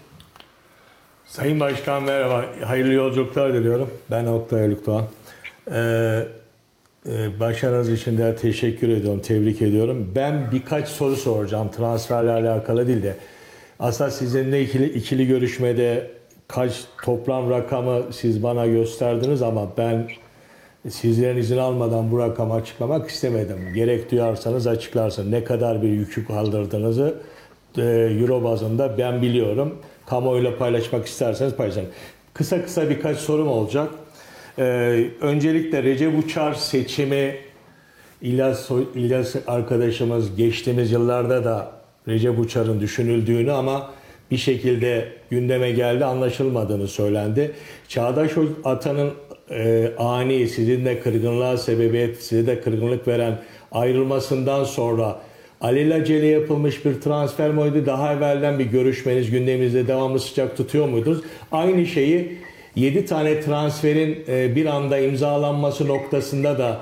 Sayın 1.33 1.61
Başkan 1.61 2.03
merhaba. 2.03 2.45
Hayırlı 2.65 2.93
yolculuklar 2.93 3.55
diliyorum. 3.55 3.91
Ben 4.11 4.27
Oktay 4.27 4.61
Haluk 4.63 4.87
Doğan. 4.87 5.05
Ee, 5.73 6.23
Ee, 7.07 7.41
Başarınız 7.41 7.91
için 7.91 8.19
de 8.19 8.37
teşekkür 8.37 8.89
ediyorum, 8.89 9.21
tebrik 9.21 9.63
ediyorum. 9.63 10.13
Ben 10.15 10.53
birkaç 10.53 10.89
soru 10.89 11.17
soracağım 11.17 11.71
transferle 11.71 12.31
alakalı 12.31 12.87
değil 12.87 13.03
de. 13.03 13.17
Aslında 13.81 14.11
sizinle 14.11 14.63
ikili, 14.63 14.93
ikili 14.93 15.27
görüşmede 15.27 16.11
kaç 16.49 16.85
toplam 17.03 17.51
rakamı 17.51 18.03
siz 18.13 18.43
bana 18.43 18.67
gösterdiniz 18.67 19.43
ama 19.43 19.77
ben 19.77 20.09
sizlerin 20.89 21.37
izin 21.39 21.59
almadan 21.59 22.13
bu 22.13 22.19
rakamı 22.19 22.55
açıklamak 22.55 23.11
istemedim. 23.11 23.59
Gerek 23.75 24.11
duyarsanız 24.11 24.67
açıklarsın. 24.67 25.33
Ne 25.33 25.45
kadar 25.45 25.83
bir 25.83 25.89
yükü 25.89 26.27
kaldırdığınızı 26.27 27.15
e, 27.79 27.83
euro 28.21 28.45
bazında 28.45 28.99
ben 28.99 29.23
biliyorum. 29.23 29.79
Kamuoyuyla 30.13 30.59
paylaşmak 30.59 31.07
isterseniz 31.07 31.55
paylaşın. 31.55 31.85
Kısa 32.35 32.65
kısa 32.65 32.91
birkaç 32.91 33.19
sorum 33.19 33.49
olacak. 33.49 33.91
Ee, 34.59 34.63
öncelikle 35.21 35.83
Recep 35.83 36.25
Uçar 36.25 36.55
seçimi 36.55 37.37
İlyas, 38.23 38.71
İlyas 38.95 39.37
arkadaşımız 39.47 40.37
geçtiğimiz 40.37 40.93
yıllarda 40.93 41.45
da 41.45 41.73
Recep 42.09 42.39
Uçar'ın 42.39 42.81
düşünüldüğünü 42.81 43.53
ama 43.53 43.91
bir 44.31 44.37
şekilde 44.37 45.09
gündeme 45.31 45.71
geldi 45.71 46.05
anlaşılmadığını 46.05 46.89
söylendi. 46.89 47.53
Çağdaş 47.89 48.31
Atan'ın 48.65 49.11
e, 49.51 49.93
ani 49.99 50.49
sizin 50.49 50.85
de 50.85 51.01
kırgınlığa 51.01 51.57
sebebiyet 51.57 52.23
size 52.23 52.47
de 52.47 52.61
kırgınlık 52.61 53.09
veren 53.09 53.39
ayrılmasından 53.73 54.65
sonra 54.65 55.21
alelacele 55.63 56.27
yapılmış 56.27 56.85
bir 56.85 57.01
transfer 57.01 57.51
miydi? 57.51 57.87
Daha 57.87 58.13
evvelden 58.13 58.59
bir 58.59 58.65
görüşmeniz 58.65 59.31
gündeminizde 59.31 59.87
devamlı 59.87 60.21
sıcak 60.21 60.57
tutuyor 60.57 60.89
muydunuz? 60.89 61.23
Aynı 61.53 61.87
şeyi 61.87 62.39
7 62.77 63.07
tane 63.07 63.41
transferin 63.41 64.25
e, 64.29 64.57
bir 64.57 64.67
anda 64.67 64.99
imzalanması 64.99 65.89
noktasında 65.89 66.59
da 66.59 66.81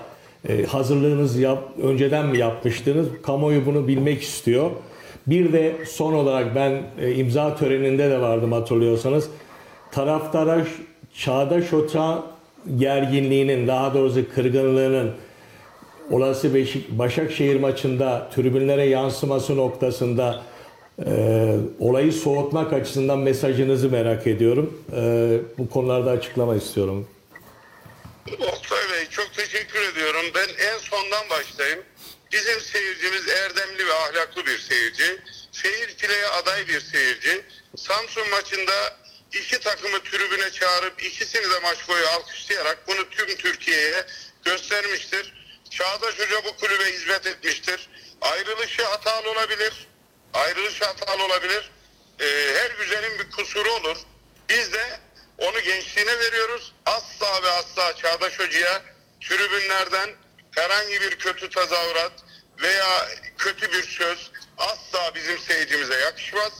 e, 0.49 0.64
hazırlığınız 0.64 1.39
yap, 1.39 1.62
önceden 1.83 2.26
mi 2.26 2.39
yapmıştınız? 2.39 3.07
Kamuoyu 3.22 3.66
bunu 3.66 3.89
bilmek 3.89 4.22
istiyor. 4.22 4.70
Bir 5.26 5.53
de 5.53 5.72
son 5.87 6.12
olarak 6.12 6.55
ben 6.55 6.83
e, 7.01 7.14
imza 7.14 7.57
töreninde 7.57 8.11
de 8.11 8.20
vardım 8.20 8.53
hatırlıyorsanız. 8.53 9.28
Taraftara 9.93 10.66
Çağdaş 11.14 11.72
Ota 11.72 12.22
gerginliğinin 12.78 13.66
daha 13.66 13.95
doğrusu 13.95 14.20
kırgınlığının 14.35 15.11
olası 16.11 16.55
Beşik, 16.55 16.91
Başakşehir 16.91 17.61
maçında 17.61 18.31
tribünlere 18.37 18.85
yansıması 18.85 19.57
noktasında 19.57 20.43
e, 21.07 21.13
olayı 21.81 22.13
soğutmak 22.13 22.73
açısından 22.73 23.19
mesajınızı 23.19 23.89
merak 23.89 24.27
ediyorum. 24.27 24.85
E, 24.97 25.03
bu 25.59 25.71
konularda 25.71 26.11
açıklama 26.11 26.57
istiyorum. 26.57 27.09
Oktay 28.33 28.79
Bey 28.93 29.09
çok 29.11 29.35
teşekkür 29.35 29.81
ediyorum. 29.93 30.27
Ben 30.35 30.49
en 30.49 30.79
sondan 30.79 31.31
başlayayım. 31.31 31.81
Bizim 32.33 32.61
seyircimiz 32.61 33.29
erdemli 33.29 33.87
ve 33.87 33.93
ahlaklı 33.93 34.47
bir 34.47 34.59
seyirci. 34.59 35.19
Seyir 35.53 35.89
fileye 35.97 36.27
aday 36.27 36.69
bir 36.69 36.81
seyirci. 36.81 37.43
Samsun 37.77 38.31
maçında 38.31 38.73
iki 39.33 39.61
takımı 39.61 39.99
tribüne 40.01 40.51
çağırıp 40.51 41.03
ikisini 41.03 41.43
de 41.43 41.61
maç 41.63 41.89
boyu 41.89 42.07
alkışlayarak 42.07 42.79
bunu 42.89 43.11
tüm 43.11 43.37
Türkiye'ye 43.37 44.05
göstermiştir. 44.45 45.39
Çağdaş 45.71 46.18
Hoca 46.18 46.45
bu 46.45 46.57
kulübe 46.57 46.85
hizmet 46.93 47.27
etmiştir. 47.27 47.89
Ayrılışı 48.21 48.85
hatalı 48.85 49.31
olabilir. 49.31 49.89
Ayrılış 50.35 50.81
hatalı 50.81 51.25
olabilir. 51.25 51.71
Ee, 52.21 52.25
her 52.55 52.71
güzelin 52.71 53.18
bir 53.18 53.31
kusuru 53.31 53.73
olur. 53.73 53.97
Biz 54.49 54.73
de 54.73 55.01
onu 55.39 55.61
gençliğine 55.61 56.18
veriyoruz. 56.18 56.73
Asla 56.87 57.43
ve 57.43 57.51
asla 57.51 57.97
Çağdaş 57.97 58.39
Hoca'ya 58.39 58.83
tribünlerden 59.21 60.11
herhangi 60.57 61.01
bir 61.01 61.18
kötü 61.18 61.51
tezahürat 61.51 62.12
veya 62.62 63.09
kötü 63.39 63.73
bir 63.73 63.83
söz 63.83 64.31
asla 64.59 65.14
bizim 65.14 65.39
seyircimize 65.39 65.95
yakışmaz. 66.01 66.53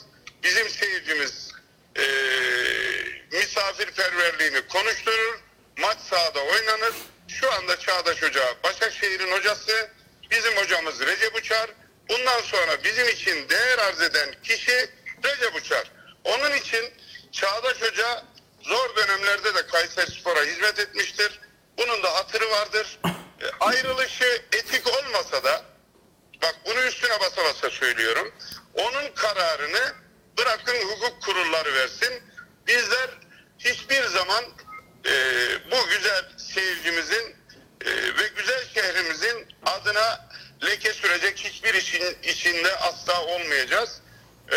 Bizim 0.43 0.69
seyircimiz 0.69 1.49
eee 1.97 3.23
misafirperverliğini 3.33 4.67
konuşturur. 4.67 5.41
Maç 5.79 5.99
sahada 6.11 6.41
oynanır. 6.41 6.95
Şu 7.31 7.53
anda 7.53 7.79
Çağdaş 7.79 8.23
Hoca 8.23 8.55
Başakşehir'in 8.65 9.33
hocası. 9.33 9.91
Bizim 10.31 10.57
hocamız 10.57 11.01
Recep 11.01 11.37
Uçar. 11.37 11.71
Bundan 12.09 12.41
sonra 12.41 12.85
bizim 12.85 13.09
için 13.09 13.49
değer 13.49 13.79
arz 13.79 14.01
eden 14.01 14.29
kişi 14.43 14.91
Recep 15.25 15.55
Uçar. 15.57 15.91
Onun 16.25 16.53
için 16.53 16.95
Çağdaş 17.33 17.83
Hoca 17.83 18.25
zor 18.63 18.97
dönemlerde 18.97 19.55
de 19.55 19.67
Kayseri 19.67 20.11
Spor'a 20.11 20.45
hizmet 20.45 20.79
etmiştir. 20.79 21.41
Bunun 21.79 22.03
da 22.03 22.15
hatırı 22.15 22.51
vardır. 22.51 22.99
E, 23.41 23.47
ayrılışı 23.61 24.43
etik 24.53 24.87
olmasa 24.87 25.45
da 25.45 25.65
bak 26.43 26.57
bunu 26.67 26.81
üstüne 26.81 27.21
basa 27.21 27.45
basa 27.45 27.71
söylüyorum. 27.71 28.35
Onun 28.75 29.13
kararını 29.15 29.93
bırakın 30.39 30.89
hukuk 30.89 31.23
kurulları 31.23 31.75
versin. 31.75 32.23
Bizler 32.67 33.11
hiçbir 33.59 34.05
zaman 34.05 34.45
e, 35.07 35.13
bu 35.71 35.89
güzel 35.89 36.25
seyircimizin 36.37 37.37
e, 37.85 37.91
ve 37.91 38.29
güzel 38.37 38.65
şehrimizin 38.75 39.49
adına 39.67 40.29
leke 40.65 40.93
sürecek 40.93 41.39
hiçbir 41.39 41.75
işin 41.75 42.19
içinde 42.23 42.77
asla 42.77 43.25
olmayacağız. 43.25 44.01
E, 44.53 44.57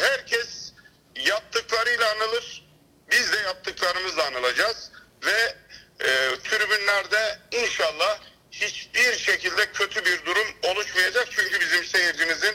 herkes 0.00 0.72
yaptıklarıyla 1.16 2.10
anılır. 2.10 2.64
Biz 3.10 3.32
de 3.32 3.36
yaptıklarımızla 3.36 4.26
anılacağız 4.26 4.90
ve 5.24 5.56
e, 6.00 6.08
tribünlerde 6.44 7.38
inşallah 7.52 8.18
hiçbir 8.50 9.18
şekilde 9.18 9.72
kötü 9.72 10.04
bir 10.04 10.24
durum 10.26 10.46
oluşmayacak. 10.62 11.28
Çünkü 11.30 11.60
bizim 11.60 11.84
seyircimizin 11.84 12.54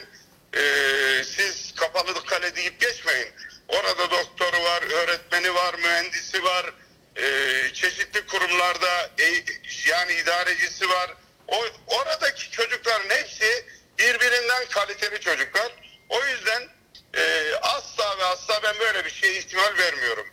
e, 0.56 0.62
siz 1.24 1.74
kapalı 1.74 2.24
kale 2.24 2.56
deyip 2.56 2.80
geçmeyin. 2.80 3.28
Orada 3.68 4.10
doktoru 4.10 4.64
var, 4.64 4.82
öğretmeni 4.82 5.54
var, 5.54 5.74
mühendisi 5.74 6.44
var, 6.44 6.74
e, 7.16 7.24
çeşitli 7.74 8.26
kurumlarda 8.26 9.10
e, 9.18 9.24
yani 9.88 10.12
idarecisi 10.12 10.88
var. 10.88 11.14
O, 11.48 11.64
oradaki 11.86 12.50
çocukların 12.50 13.10
hepsi 13.10 13.64
birbirinden 13.98 14.66
kaliteli 14.70 15.20
çocuklar. 15.20 15.72
O 16.08 16.24
yüzden 16.24 16.68
e, 17.14 17.54
asla 17.62 18.18
ve 18.18 18.24
asla 18.24 18.60
ben 18.62 18.78
böyle 18.78 19.04
bir 19.04 19.10
şeye 19.10 19.38
ihtimal 19.38 19.78
vermiyorum. 19.78 20.26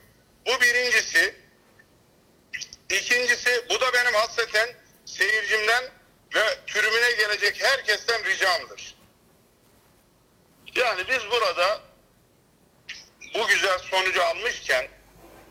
Bu 0.46 0.62
birincisi. 0.62 1.36
İkincisi 2.90 3.66
bu 3.70 3.82
da 3.82 3.94
benim 3.94 4.14
hasreten 4.14 4.70
seyircimden 5.06 5.84
ve 6.36 6.60
tribüne 6.68 7.12
gelecek 7.12 7.64
herkesten 7.64 8.26
ricamdır. 8.26 8.96
Yani 10.76 11.08
biz 11.08 11.32
burada 11.32 11.82
bu 13.34 13.48
güzel 13.48 13.80
sonucu 13.80 14.24
almışken 14.24 14.88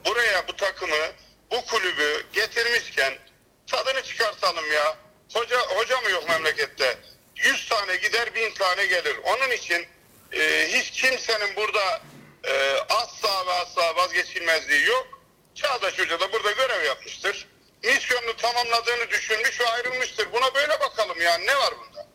buraya 0.07 0.49
bu 0.49 0.57
takımı 0.57 1.13
bu 1.51 1.65
kulübü 1.65 2.27
getirmişken 2.33 3.19
tadını 3.67 4.03
çıkartalım 4.03 4.73
ya. 4.73 4.97
Hoca, 5.35 5.59
hoca 5.61 6.01
mı 6.01 6.11
yok 6.11 6.29
memlekette? 6.29 6.99
100 7.37 7.69
tane 7.69 7.97
gider 7.97 8.35
bin 8.35 8.55
tane 8.55 8.87
gelir. 8.87 9.17
Onun 9.25 9.51
için 9.51 9.87
e, 10.33 10.69
hiç 10.69 10.91
kimsenin 10.91 11.57
burada 11.57 12.01
e, 12.45 12.77
asla 12.89 13.47
ve 13.47 13.53
asla 13.53 13.97
vazgeçilmezliği 13.97 14.87
yok. 14.87 15.07
Çağdaş 15.55 15.99
Hoca 15.99 16.21
da 16.21 16.33
burada 16.33 16.51
görev 16.51 16.85
yapmıştır. 16.85 17.49
Misyonunu 17.85 18.37
tamamladığını 18.37 19.11
düşünmüş 19.11 19.61
ve 19.61 19.67
ayrılmıştır. 19.67 20.33
Buna 20.33 20.55
böyle 20.55 20.81
bakalım 20.81 21.21
yani 21.21 21.47
ne 21.47 21.57
var 21.57 21.75
bunda? 21.79 22.07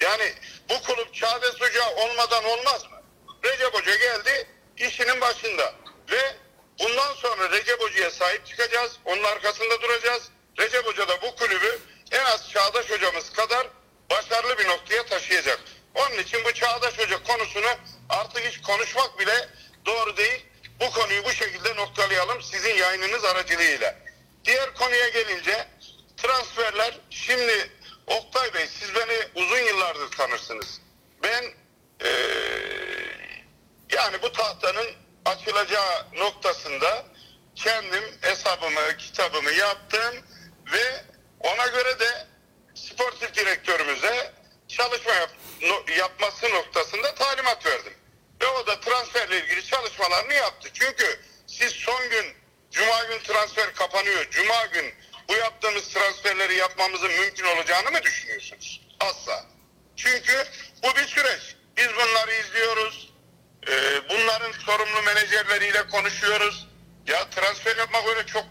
Yani 0.00 0.32
bu 0.70 0.82
kulüp 0.82 1.14
Çağdaş 1.14 1.60
Hoca 1.60 1.90
olmadan 1.90 2.44
olmaz 2.44 2.84
mı? 2.84 3.02
Recep 3.44 3.74
Hoca 3.74 3.96
geldi 3.96 4.46
işinin 4.76 5.20
başında 5.20 5.74
ve 6.10 6.36
bundan 6.78 7.14
sonra 7.14 7.50
Recep 7.50 7.80
Hoca'ya 7.80 8.10
sahip 8.10 8.46
çıkacağız. 8.46 8.92
Onun 9.04 9.24
arkasında 9.24 9.82
duracağız. 9.82 10.22
Recep 10.58 10.86
Hoca 10.86 11.08
da 11.08 11.22
bu 11.22 11.36
kulübü 11.36 11.78
en 12.12 12.24
az 12.24 12.50
Çağdaş 12.50 12.90
Hocamız 12.90 13.32
kadar 13.32 13.66
başarılı 14.10 14.58
bir 14.58 14.68
noktaya 14.68 15.06
taşıyacak. 15.06 15.60
Onun 15.94 16.18
için 16.18 16.44
bu 16.44 16.52
Çağdaş 16.52 16.98
Hoca 16.98 17.22
konusunu 17.22 17.70
artık 18.08 18.44
hiç 18.44 18.62
konuşmak 18.62 19.18
bile 19.18 19.48
doğru 19.86 20.16
değil. 20.16 20.46
Bu 20.80 20.90
konuyu 20.90 21.24
bu 21.24 21.32
şekilde 21.32 21.76
noktalayalım 21.76 22.42
sizin 22.42 22.74
yayınınız 22.74 23.24
aracılığıyla. 23.24 23.94
Diğer 24.44 24.74
konuya 24.74 25.08
gelince 25.08 25.68
transferler 26.16 26.98
şimdi 27.10 27.70
Oktay 28.06 28.54
Bey 28.54 28.66
siz 28.66 28.94
beni 28.94 29.44
uzun 29.44 29.58
yıllardır 29.58 30.10
tanırsınız. 30.10 30.80
Ben 31.22 31.44
eee, 32.04 33.44
yani 33.92 34.22
bu 34.22 34.32
tahtanın 34.32 34.86
açılacağı 35.26 36.06
noktasında 36.14 37.06
kendim 37.54 38.04
hesabımı, 38.20 38.96
kitabımı 38.98 39.52
yaptım 39.52 40.14
ve 40.72 41.04
ona 41.40 41.66
göre 41.66 42.00
de 42.00 42.26
sportif 42.74 43.34
direktörümüze 43.34 44.32
çalışma 44.68 45.12
yap- 45.12 45.98
yapması 45.98 46.50
noktasında 46.50 47.14
talimat 47.14 47.66
verdim. 47.66 47.94
Ve 48.42 48.46
o 48.46 48.66
da 48.66 48.80
transferle 48.80 49.44
ilgili 49.44 49.66
çalışmalarını 49.66 50.34
yaptı. 50.34 50.68
Çünkü 50.74 51.20
siz 51.46 51.72
son 51.72 52.10
gün 52.10 52.36
Cuma 52.70 53.04
gün 53.04 53.18
transfer 53.18 53.74
kapanıyor. 53.74 54.30
Cuma 54.30 54.66
gün 54.66 54.94
bu 55.28 55.32
yaptığımız 55.34 55.88
transferleri 55.88 56.54
yapmamızın 56.54 57.10
mümkün 57.10 57.44
olacağını 57.44 57.90
mı 57.90 58.02
düşünüyorsunuz? 58.02 58.80
Asla. 59.00 59.46
Çünkü 59.96 60.44
bu 60.82 60.96
bir 60.96 61.06
süreç. 61.06 61.56
Biz 61.76 61.88
bunları 61.88 62.34
izliyoruz. 62.34 63.05
Ee, 63.68 63.72
bunların 64.10 64.52
sorumlu 64.66 65.02
menajerleriyle 65.06 65.82
konuşuyoruz. 65.92 66.68
Ya 67.06 67.16
transfer 67.30 67.76
yapmak 67.76 68.02
öyle 68.08 68.26
çok 68.26 68.44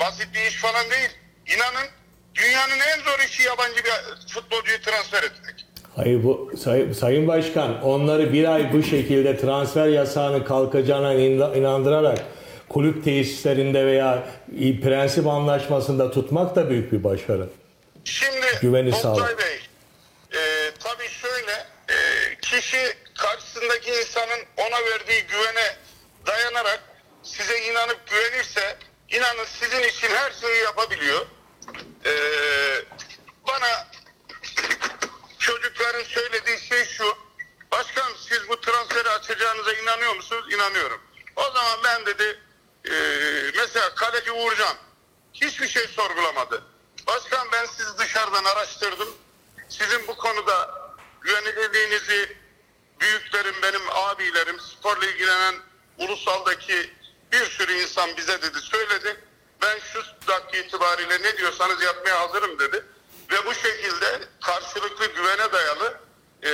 basit 0.00 0.28
bir 0.34 0.40
iş 0.50 0.56
falan 0.56 0.90
değil. 0.90 1.10
İnanın 1.56 1.88
dünyanın 2.34 2.80
en 2.92 2.98
zor 3.04 3.18
işi 3.28 3.42
yabancı 3.42 3.76
bir 3.84 3.92
futbolcuyu 4.34 4.80
transfer 4.80 5.22
etmek. 5.22 5.66
Hayır 5.96 6.24
bu 6.24 6.52
say- 6.64 6.94
Sayın 6.94 7.28
Başkan 7.28 7.82
onları 7.82 8.32
bir 8.32 8.44
ay 8.54 8.72
bu 8.72 8.82
şekilde 8.82 9.36
transfer 9.36 9.86
yasağını 9.88 10.44
kalkacağına 10.44 11.14
in- 11.14 11.54
inandırarak 11.60 12.18
kulüp 12.68 13.04
tesislerinde 13.04 13.86
veya 13.86 14.24
prensip 14.82 15.26
anlaşmasında 15.26 16.10
tutmak 16.10 16.56
da 16.56 16.70
büyük 16.70 16.92
bir 16.92 17.04
başarı. 17.04 17.48
Şimdi 18.04 18.46
Güveni 18.62 18.94
Oktay. 18.94 19.38
Bey, 19.38 19.58
e, 20.32 20.70
tabii 20.84 21.08
şöyle 21.08 21.52
e, 21.88 21.96
kişi 22.42 22.78
karşısındaki 23.62 23.90
insanın 24.00 24.46
ona 24.56 24.84
verdiği 24.84 25.26
güvene 25.26 25.76
dayanarak 26.26 26.80
size 27.22 27.60
inanıp 27.60 28.06
güvenirse 28.10 28.78
inanın 29.08 29.44
sizin 29.44 29.82
için 29.82 30.08
her 30.08 30.32
şeyi 30.32 30.62
yapabiliyor. 30.62 31.26
E, 32.04 32.12
bana 33.48 33.88
çocukların 35.38 36.04
söylediği 36.04 36.58
şey 36.58 36.84
şu. 36.84 37.16
Başkan 37.72 38.12
siz 38.28 38.48
bu 38.48 38.60
transferi 38.60 39.08
açacağınıza 39.08 39.72
inanıyor 39.72 40.16
musunuz? 40.16 40.54
İnanıyorum. 40.54 41.00
O 41.36 41.42
zaman 41.50 41.78
ben 41.84 42.06
dedi 42.06 42.40
e, 42.84 42.92
mesela 43.56 43.94
kaleci 43.94 44.32
Uğurcan 44.32 44.76
hiçbir 45.32 45.68
şey 45.68 45.86
sorgulamadı. 45.88 46.62
Başkan 47.06 47.48
ben 47.52 47.66
sizi 47.66 47.98
dışarıdan 47.98 48.44
araştırdım. 48.44 49.08
Sizin 49.68 50.08
bu 50.08 50.16
konuda 50.16 50.74
güvenilirliğinizi 51.20 52.41
büyüklerim, 53.02 53.54
benim 53.62 53.80
abilerim, 53.90 54.60
sporla 54.60 55.06
ilgilenen 55.06 55.54
ulusaldaki 55.98 56.90
bir 57.32 57.44
sürü 57.44 57.72
insan 57.72 58.10
bize 58.16 58.42
dedi 58.42 58.58
söyledi. 58.60 59.16
Ben 59.62 59.78
şu 59.92 59.98
dakika 60.28 60.58
itibariyle 60.58 61.22
ne 61.22 61.38
diyorsanız 61.38 61.82
yapmaya 61.82 62.20
hazırım 62.20 62.58
dedi. 62.58 62.84
Ve 63.32 63.36
bu 63.46 63.54
şekilde 63.54 64.06
karşılıklı 64.40 65.06
güvene 65.06 65.52
dayalı 65.52 65.94
e, 66.42 66.50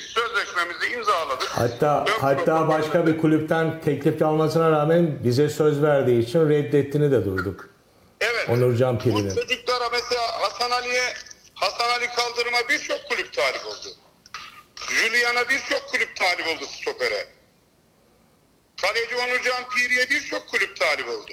sözleşmemizi 0.00 0.86
imzaladık. 0.94 1.48
Hatta 1.48 2.04
Ön 2.08 2.20
hatta 2.20 2.68
başka 2.68 3.06
bir 3.06 3.18
kulüpten 3.18 3.80
teklif 3.80 4.22
almasına 4.22 4.70
rağmen 4.70 5.24
bize 5.24 5.48
söz 5.48 5.82
verdiği 5.82 6.22
için 6.22 6.48
reddettiğini 6.48 7.10
de 7.10 7.24
duyduk. 7.24 7.68
Evet. 8.20 8.48
Onurcan 8.48 8.98
Piri'nin. 8.98 9.30
Bu 9.30 9.34
çocuklara 9.34 9.88
mesela 9.92 10.22
Hasan 10.40 10.70
Ali'ye 10.70 11.14
Hasan 11.54 11.88
Ali 11.90 12.06
Kaldırım'a 12.06 12.68
birçok 12.68 13.08
kulüp 13.08 13.32
talip 13.32 13.66
oldu. 13.66 13.88
Julian'a 14.90 15.48
birçok 15.48 15.88
kulüp 15.92 16.16
talip 16.16 16.46
oldu 16.46 16.66
stopere. 16.66 17.26
Kaleci 18.82 19.16
Onurcan 19.16 19.68
Piri'ye 19.76 20.10
birçok 20.10 20.48
kulüp 20.48 20.76
talip 20.76 21.08
oldu. 21.08 21.32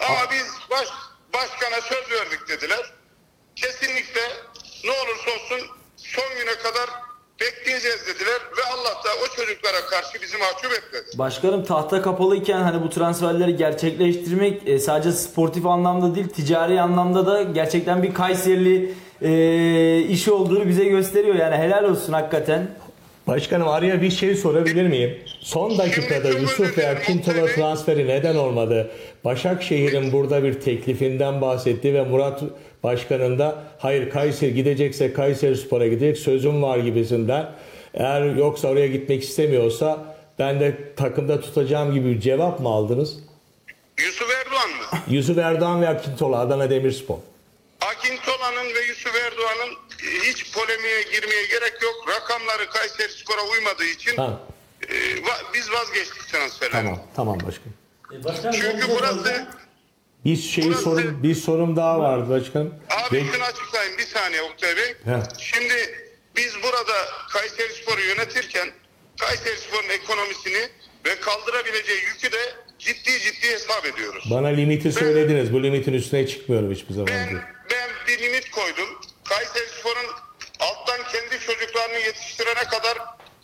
Ama 0.00 0.30
biz 0.30 0.46
baş, 0.70 0.88
başkana 1.34 1.80
söz 1.80 2.10
verdik 2.10 2.48
dediler. 2.48 2.92
Kesinlikle 3.56 4.20
ne 4.84 4.90
olursa 4.90 5.30
olsun 5.30 5.68
son 5.96 6.24
güne 6.38 6.56
kadar 6.58 6.90
bekleyeceğiz 7.40 8.06
dediler 8.06 8.40
ve 8.58 8.62
Allah 8.74 8.94
da 9.04 9.10
o 9.24 9.36
çocuklara 9.36 9.86
karşı 9.90 10.22
bizi 10.22 10.38
mahcup 10.38 10.72
etmedi. 10.72 11.18
Başkanım 11.18 11.64
tahta 11.64 12.02
kapalıyken 12.02 12.60
hani 12.62 12.82
bu 12.82 12.90
transferleri 12.90 13.56
gerçekleştirmek 13.56 14.68
e, 14.68 14.78
sadece 14.78 15.12
sportif 15.12 15.66
anlamda 15.66 16.14
değil 16.14 16.28
ticari 16.28 16.80
anlamda 16.80 17.26
da 17.26 17.42
gerçekten 17.42 18.02
bir 18.02 18.14
Kayserili 18.14 18.94
e, 19.22 19.98
işi 20.00 20.32
olduğunu 20.32 20.68
bize 20.68 20.84
gösteriyor. 20.84 21.34
Yani 21.34 21.56
helal 21.56 21.84
olsun 21.84 22.12
hakikaten. 22.12 22.70
Başkanım 23.26 23.68
araya 23.68 24.02
bir 24.02 24.10
şey 24.10 24.34
sorabilir 24.34 24.86
miyim? 24.86 25.18
Son 25.40 25.78
dakikada 25.78 26.28
Yusuf 26.28 26.78
ve 26.78 27.46
Bey. 27.46 27.54
transferi 27.54 28.06
neden 28.08 28.34
olmadı? 28.36 28.90
Başakşehir'in 29.24 30.12
burada 30.12 30.44
bir 30.44 30.60
teklifinden 30.60 31.40
bahsetti 31.40 31.94
ve 31.94 32.02
Murat 32.02 32.42
Başkan'ın 32.82 33.38
da 33.38 33.62
hayır 33.78 34.10
Kayseri 34.10 34.54
gidecekse 34.54 35.12
Kayseri 35.12 35.56
Spor'a 35.56 35.86
gidecek 35.86 36.18
sözüm 36.18 36.62
var 36.62 36.78
gibisinden. 36.78 37.52
Eğer 37.94 38.22
yoksa 38.22 38.68
oraya 38.68 38.86
gitmek 38.86 39.22
istemiyorsa 39.22 40.04
ben 40.38 40.60
de 40.60 40.78
takımda 40.96 41.40
tutacağım 41.40 41.94
gibi 41.94 42.10
bir 42.14 42.20
cevap 42.20 42.60
mı 42.60 42.68
aldınız? 42.68 43.18
Yusuf 44.00 44.28
Erdoğan 44.30 44.70
mı? 44.70 44.98
Yusuf 45.14 45.38
Erdoğan 45.38 45.82
ve 45.82 45.88
Akintola 45.88 46.38
Adana 46.38 46.70
Demirspor. 46.70 47.16
Akintola'nın 47.80 48.74
ve 48.74 48.80
Yusuf 48.88 49.12
Erdoğan'ın 49.16 49.74
hiç 50.14 50.52
polemiğe 50.52 51.02
girmeye 51.02 51.46
gerek 51.46 51.82
yok. 51.82 51.94
Rakamları 52.08 52.70
Kayseri 52.70 53.12
Spor'a 53.12 53.42
uymadığı 53.42 53.84
için 53.84 54.16
Tamam. 54.16 54.40
e, 54.88 54.94
va- 54.94 55.44
biz 55.54 55.72
vazgeçtik 55.72 56.28
transferden. 56.28 56.82
Tamam. 56.82 57.02
Tamam 57.16 57.36
başkanım. 57.36 57.74
E, 58.12 58.24
Başkanım, 58.24 58.56
Çünkü 58.60 58.88
bu- 58.88 58.94
burası 58.98 59.46
Bir 60.24 60.36
şey 60.36 60.64
Burası- 60.64 60.82
sorum, 60.82 61.22
bir 61.22 61.34
sorum 61.34 61.76
daha 61.76 61.98
vardı 62.00 62.30
başkanım. 62.30 62.74
abi 62.90 63.16
Ve- 63.16 63.32
şunu 63.32 63.42
açıklayayım 63.44 63.98
bir 63.98 64.06
saniye 64.06 64.42
Oktay 64.42 64.76
Bey. 64.76 64.88
He. 65.04 65.16
Şimdi 65.38 65.74
biz 66.36 66.54
burada 66.62 66.92
Kayseri 67.32 67.72
Spor'u 67.72 68.00
yönetirken 68.00 68.68
Kayseri 69.20 69.56
Spor'un 69.58 69.88
ekonomisini 69.88 70.68
ve 71.06 71.20
kaldırabileceği 71.20 72.00
yükü 72.04 72.32
de 72.32 72.54
ciddi 72.78 73.20
ciddi 73.20 73.50
hesap 73.50 73.86
ediyoruz. 73.86 74.24
Bana 74.30 74.48
limiti 74.48 74.92
söylediniz. 74.92 75.52
Bu 75.52 75.62
limitin 75.62 75.92
üstüne 75.92 76.26
çıkmıyorum 76.26 76.72
hiçbir 76.74 76.94
zaman. 76.94 77.06
Ben, 77.08 77.34
ben 77.70 77.90
bir 78.08 78.22
limit 78.22 78.50
koydum. 78.50 78.88
Kayseri 79.24 79.68
Spor'un 79.68 80.06
alttan 80.60 81.08
kendi 81.12 81.40
çocuklarını 81.40 81.98
yetiştirene 81.98 82.64
kadar 82.64 82.98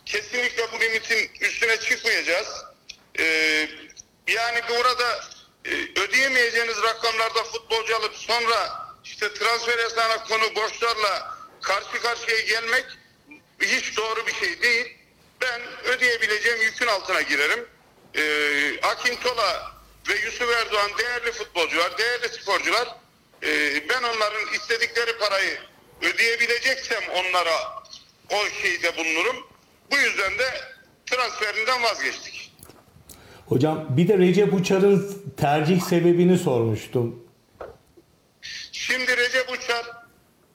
kesinlikle 0.05 0.71
bu 0.71 0.79
limitin 0.79 1.31
üstüne 1.41 1.79
çıkmayacağız. 1.79 2.47
Ee, 3.19 3.69
yani 4.27 4.61
burada 4.69 5.23
e, 5.65 5.71
ödeyemeyeceğiniz 6.01 6.83
rakamlarda 6.83 7.43
futbolcu 7.43 7.95
alıp 7.97 8.15
sonra 8.15 8.87
işte 9.03 9.33
transfer 9.33 9.79
yasağına 9.79 10.23
konu 10.23 10.55
borçlarla 10.55 11.37
karşı 11.61 12.01
karşıya 12.01 12.39
gelmek 12.39 12.85
hiç 13.61 13.97
doğru 13.97 14.27
bir 14.27 14.33
şey 14.33 14.61
değil. 14.61 14.97
Ben 15.41 15.61
ödeyebileceğim 15.83 16.61
yükün 16.61 16.87
altına 16.87 17.21
girerim. 17.21 17.67
Ee, 18.15 18.81
Akintola 18.81 19.71
ve 20.09 20.19
Yusuf 20.19 20.49
Erdoğan 20.49 20.91
değerli 20.97 21.31
futbolcular, 21.31 21.97
değerli 21.97 22.29
sporcular. 22.29 22.87
Ee, 23.43 23.89
ben 23.89 24.03
onların 24.03 24.53
istedikleri 24.53 25.17
parayı 25.17 25.57
ödeyebileceksem 26.01 27.03
onlara 27.09 27.83
o 28.29 28.35
şeyde 28.61 28.97
bulunurum. 28.97 29.47
Bu 29.91 29.97
yüzden 29.97 30.39
de 30.39 30.45
transferinden 31.05 31.83
vazgeçtik. 31.83 32.51
Hocam 33.45 33.85
bir 33.89 34.07
de 34.07 34.17
Recep 34.17 34.53
Uçar'ın 34.53 35.23
tercih 35.37 35.81
sebebini 35.81 36.37
sormuştum. 36.37 37.23
Şimdi 38.71 39.17
Recep 39.17 39.51
Uçar 39.51 39.85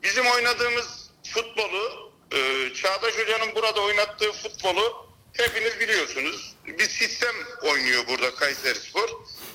bizim 0.03 0.27
oynadığımız 0.27 1.11
futbolu 1.25 2.13
e, 2.33 2.73
Çağdaş 2.75 3.15
Hoca'nın 3.19 3.55
burada 3.55 3.81
oynattığı 3.81 4.33
futbolu 4.33 5.07
hepiniz 5.33 5.81
biliyorsunuz. 5.81 6.55
Bir 6.67 6.89
sistem 6.89 7.35
oynuyor 7.63 8.03
burada 8.09 8.35
Kayseri 8.35 8.79
Spor 8.79 9.09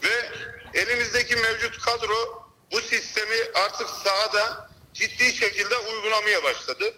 ve 0.04 0.30
elimizdeki 0.74 1.36
mevcut 1.36 1.78
kadro 1.82 2.39
bu 2.72 2.82
sistemi 2.82 3.36
artık 3.54 3.90
sahada 3.90 4.70
ciddi 4.94 5.34
şekilde 5.34 5.78
uygulamaya 5.78 6.44
başladı. 6.44 6.94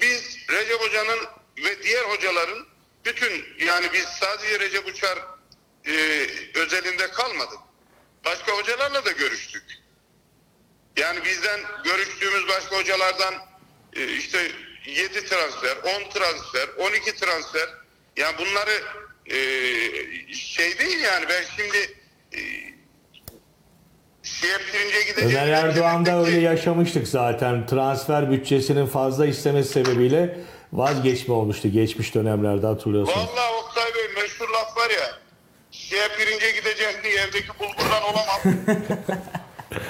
Biz 0.00 0.36
Recep 0.50 0.80
Hoca'nın 0.80 1.20
ve 1.64 1.82
diğer 1.82 2.04
hocaların 2.04 2.66
bütün 3.04 3.46
yani 3.58 3.92
biz 3.92 4.04
sadece 4.04 4.60
Recep 4.60 4.86
Uçar 4.86 5.18
e, 5.86 6.26
özelinde 6.54 7.10
kalmadık. 7.10 7.58
Başka 8.24 8.52
hocalarla 8.52 9.04
da 9.04 9.10
görüştük. 9.10 9.64
Yani 10.96 11.24
bizden 11.24 11.60
görüştüğümüz 11.84 12.48
başka 12.48 12.76
hocalardan 12.76 13.34
e, 13.96 14.12
işte 14.12 14.52
7 14.86 15.24
transfer, 15.26 15.76
10 15.76 16.10
transfer, 16.10 16.68
12 16.78 17.16
transfer. 17.16 17.68
Yani 18.16 18.38
bunları 18.38 18.82
e, 19.26 19.36
şey 20.34 20.78
değil 20.78 21.00
yani 21.00 21.28
ben 21.28 21.44
şimdi 21.56 21.98
e, 22.32 22.40
şeye 24.22 24.58
pirince 24.58 25.02
gideceğim. 25.02 25.30
Ömer 25.36 25.48
Erdoğan'da 25.48 26.24
öyle 26.24 26.40
yaşamıştık 26.40 27.08
zaten. 27.08 27.66
Transfer 27.66 28.30
bütçesinin 28.30 28.86
fazla 28.86 29.26
istemesi 29.26 29.72
sebebiyle 29.72 30.38
vazgeçme 30.72 31.34
olmuştu 31.34 31.68
geçmiş 31.68 32.14
dönemlerde 32.14 32.66
hatırlıyorsunuz. 32.66 33.18
Vallahi 33.18 33.54
Oktay 33.64 33.94
Bey 33.94 34.22
meşhur 34.22 34.48
laf 34.48 34.76
var 34.76 34.90
ya. 34.90 35.18
Şeye 35.70 36.08
pirince 36.18 36.50
gideceğim 36.50 36.94
diye 37.04 37.14
evdeki 37.14 37.48
bulgurdan 37.58 38.02
olamam. 38.02 38.40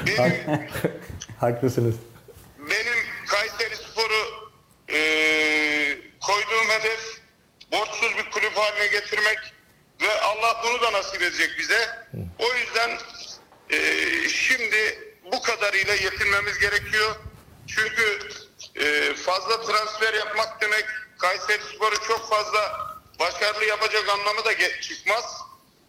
Benim 0.07 0.61
Haklısınız. 1.41 1.95
benim 2.59 2.99
Kayseri 3.26 3.76
Spor'u 3.76 4.22
e, 4.95 4.99
koyduğum 6.20 6.68
hedef 6.68 7.01
borçsuz 7.72 8.11
bir 8.18 8.30
kulüp 8.30 8.57
haline 8.57 8.87
getirmek 8.87 9.39
ve 10.03 10.20
Allah 10.20 10.62
bunu 10.64 10.83
da 10.83 10.99
nasip 10.99 11.22
edecek 11.22 11.51
bize. 11.59 11.78
O 12.39 12.45
yüzden 12.59 12.91
e, 13.72 14.28
şimdi 14.28 15.12
bu 15.32 15.42
kadar 15.42 15.62
kadarıyla 15.72 15.94
yetinmemiz 15.94 16.58
gerekiyor. 16.58 17.16
Çünkü 17.66 18.18
e, 18.74 19.14
fazla 19.14 19.62
transfer 19.62 20.14
yapmak 20.14 20.60
demek 20.60 20.84
Kayseri 21.18 21.62
Spor'u 21.62 22.06
çok 22.08 22.30
fazla 22.30 22.90
başarılı 23.18 23.64
yapacak 23.64 24.08
anlamı 24.08 24.44
da 24.44 24.80
çıkmaz. 24.80 25.24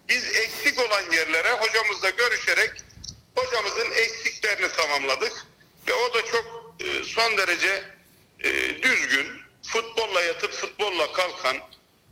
Biz 0.09 0.35
eksik 0.35 0.79
olan 0.79 1.11
yerlere 1.11 1.51
hocamızla 1.51 2.09
görüşerek 2.09 2.71
hocamızın 3.35 3.91
eksiklerini 3.91 4.71
tamamladık. 4.71 5.33
Ve 5.87 5.93
o 5.93 6.13
da 6.13 6.25
çok 6.25 6.75
e, 6.79 7.03
son 7.03 7.37
derece 7.37 7.83
e, 8.39 8.81
düzgün, 8.83 9.27
futbolla 9.63 10.21
yatıp 10.21 10.53
futbolla 10.53 11.13
kalkan, 11.13 11.57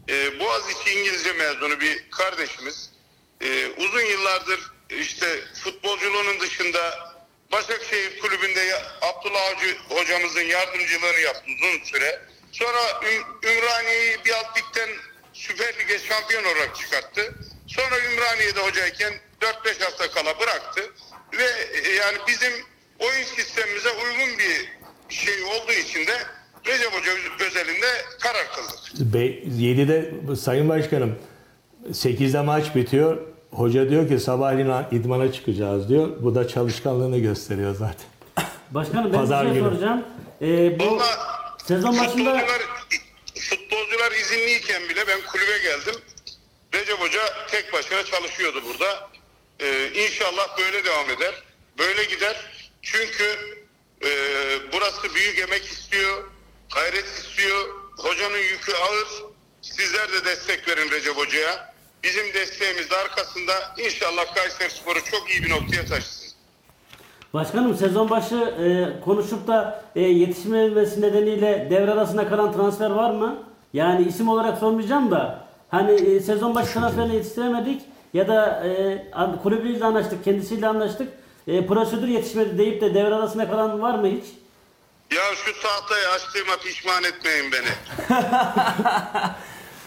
e, 0.09 0.39
Boğaziçi 0.39 0.91
İngilizce 0.99 1.33
mezunu 1.33 1.79
bir 1.79 2.09
kardeşimiz. 2.11 2.91
Uzun 3.77 4.01
yıllardır 4.01 4.71
işte 4.99 5.25
futbolculuğunun 5.63 6.39
dışında 6.39 7.11
Başakşehir 7.51 8.19
Kulübü'nde 8.19 8.61
Abdullah 9.01 9.41
Avcı 9.51 9.75
hocamızın 9.89 10.41
yardımcılığını 10.41 11.19
yaptı 11.19 11.43
uzun 11.45 11.83
süre. 11.85 12.21
Sonra 12.51 12.79
Üm- 13.01 13.49
Ümraniye'yi 13.57 14.17
bir 14.25 14.31
alt 14.31 14.57
ligden 14.57 14.89
Süper 15.33 15.73
Lig'e 15.79 15.99
şampiyon 15.99 16.43
olarak 16.43 16.75
çıkarttı. 16.75 17.35
Sonra 17.67 17.99
Ümraniye'de 18.11 18.59
hocayken 18.59 19.13
4-5 19.41 19.83
hafta 19.83 20.11
kala 20.11 20.39
bıraktı. 20.39 20.81
Ve 21.37 21.43
e, 21.87 21.91
yani 21.91 22.17
bizim 22.27 22.51
oyun 22.99 23.23
sistemimize 23.23 23.89
uygun 23.89 24.37
bir 24.39 24.69
şey 25.15 25.43
olduğu 25.43 25.71
için 25.71 26.07
de 26.07 26.17
Recep 26.67 26.93
Hoca 26.93 27.11
özelinde 27.45 27.87
karar 28.19 28.47
kıldık. 28.55 29.13
Be- 29.13 29.43
7'de 29.63 30.35
Sayın 30.35 30.69
Başkanım 30.69 31.19
8'de 31.89 32.41
maç 32.41 32.75
bitiyor. 32.75 33.17
Hoca 33.51 33.89
diyor 33.89 34.07
ki 34.07 34.19
sabahleyin 34.19 34.71
idmana 34.91 35.31
çıkacağız 35.31 35.89
diyor. 35.89 36.09
Bu 36.19 36.35
da 36.35 36.47
çalışkanlığını 36.47 37.17
gösteriyor 37.19 37.75
zaten. 37.75 38.07
Başkanım 38.71 39.13
ben 39.13 39.17
Pazar 39.19 39.45
bir 39.45 39.51
şey 39.51 39.59
günü. 39.59 39.69
soracağım. 39.69 40.05
Ee, 40.41 40.79
bu 40.79 40.85
Valla 40.85 41.05
sezon 41.67 41.99
başında 41.99 42.09
futbolcular, 42.09 42.61
futbolcular 43.49 44.11
izinliyken 44.21 44.81
bile 44.89 45.07
ben 45.07 45.19
kulübe 45.31 45.57
geldim. 45.57 46.01
Recep 46.73 46.99
Hoca 46.99 47.21
tek 47.51 47.73
başına 47.73 48.03
çalışıyordu 48.03 48.61
burada. 48.69 49.09
Ee, 49.59 49.89
inşallah 50.05 50.57
böyle 50.57 50.85
devam 50.85 51.09
eder. 51.09 51.43
Böyle 51.79 52.03
gider. 52.03 52.35
Çünkü 52.81 53.23
e, 54.03 54.09
burası 54.73 55.15
büyük 55.15 55.39
emek 55.39 55.65
istiyor. 55.65 56.23
Gayret 56.75 57.05
istiyor. 57.05 57.65
Hocanın 57.97 58.37
yükü 58.37 58.73
ağır. 58.73 59.07
Sizler 59.61 60.11
de 60.13 60.25
destek 60.25 60.67
verin 60.67 60.91
Recep 60.91 61.17
Hoca'ya. 61.17 61.70
Bizim 62.03 62.33
desteğimiz 62.33 62.89
de 62.89 62.97
arkasında 62.97 63.53
inşallah 63.77 64.35
Kayseri 64.35 64.69
Spor'u 64.69 65.05
çok 65.11 65.29
iyi 65.29 65.43
bir 65.43 65.49
noktaya 65.49 65.85
taşısın. 65.85 66.31
Başkanım 67.33 67.75
sezon 67.77 68.09
başı 68.09 68.35
e, 68.35 68.99
konuşup 69.05 69.47
da 69.47 69.83
e, 69.95 70.01
yetişmemesi 70.01 71.01
nedeniyle 71.01 71.67
devre 71.71 71.91
arasında 71.91 72.29
kalan 72.29 72.53
transfer 72.53 72.89
var 72.89 73.11
mı? 73.11 73.43
Yani 73.73 74.07
isim 74.07 74.29
olarak 74.29 74.57
sormayacağım 74.57 75.11
da 75.11 75.47
hani 75.69 75.91
e, 75.91 76.19
sezon 76.19 76.55
başı 76.55 76.73
transferini 76.73 77.15
yetiştiremedik 77.15 77.81
ya 78.13 78.27
da 78.27 78.67
e, 78.67 79.05
kulübüyle 79.43 79.85
anlaştık, 79.85 80.23
kendisiyle 80.23 80.67
anlaştık. 80.67 81.13
E, 81.47 81.67
prosedür 81.67 82.07
yetişmedi 82.07 82.57
deyip 82.57 82.81
de 82.81 82.93
devre 82.93 83.15
arasında 83.15 83.49
kalan 83.49 83.81
var 83.81 83.99
mı 83.99 84.07
hiç? 84.07 84.23
Ya 85.17 85.23
şu 85.45 85.61
tahtayı 85.61 86.09
açtığıma 86.09 86.57
pişman 86.57 87.03
etmeyin 87.03 87.51
beni. 87.51 87.69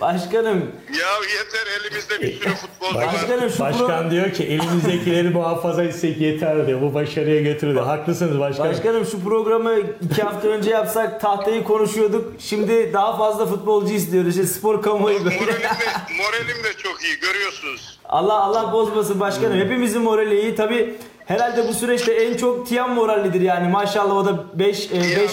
Başkanım, 0.01 0.59
Ya 1.01 1.09
yeter 1.39 1.81
elimizde 1.81 2.21
bir 2.21 2.41
sürü 2.41 2.55
futbolcu 2.55 2.95
var. 2.99 3.07
Başkanım 3.07 3.51
şu 3.51 3.59
Başkan 3.61 3.91
pro- 4.07 4.11
diyor 4.11 4.33
ki 4.33 4.45
elimizdekileri 4.45 5.31
muhafaza 5.31 5.83
etsek 5.85 6.21
yeter 6.21 6.67
diyor. 6.67 6.81
Bu 6.83 6.95
başarıya 6.95 7.41
götürür 7.41 7.75
diyor. 7.75 7.87
Haklısınız 7.87 8.39
başkanım. 8.41 8.71
Başkanım 8.71 9.07
şu 9.07 9.25
programı 9.25 9.75
iki 10.11 10.23
hafta 10.23 10.49
önce 10.49 10.71
yapsak 10.71 11.21
tahtayı 11.21 11.65
konuşuyorduk. 11.65 12.33
Şimdi 12.39 12.93
daha 12.93 13.17
fazla 13.17 13.47
futbolcu 13.47 13.93
istiyoruz. 13.93 14.31
İşte 14.31 14.47
spor 14.47 14.83
kamuoyu 14.83 15.25
böyle. 15.25 15.37
Moralim 15.37 15.61
de, 15.63 15.67
moralim 16.19 16.65
de 16.65 16.73
çok 16.83 17.05
iyi 17.05 17.21
görüyorsunuz. 17.21 17.99
Allah 18.09 18.41
Allah 18.43 18.73
bozmasın 18.73 19.21
başkanım. 19.21 19.59
Hepimizin 19.59 20.03
morali 20.03 20.41
iyi. 20.41 20.55
Tabi 20.55 20.95
herhalde 21.27 21.69
bu 21.69 21.73
süreçte 21.75 22.13
en 22.13 22.37
çok 22.37 22.67
Tiam 22.69 22.95
morallidir 22.95 23.41
yani. 23.41 23.69
Maşallah 23.69 24.17
o 24.17 24.25
da 24.25 24.45
5 24.59 24.91
5 24.93 24.93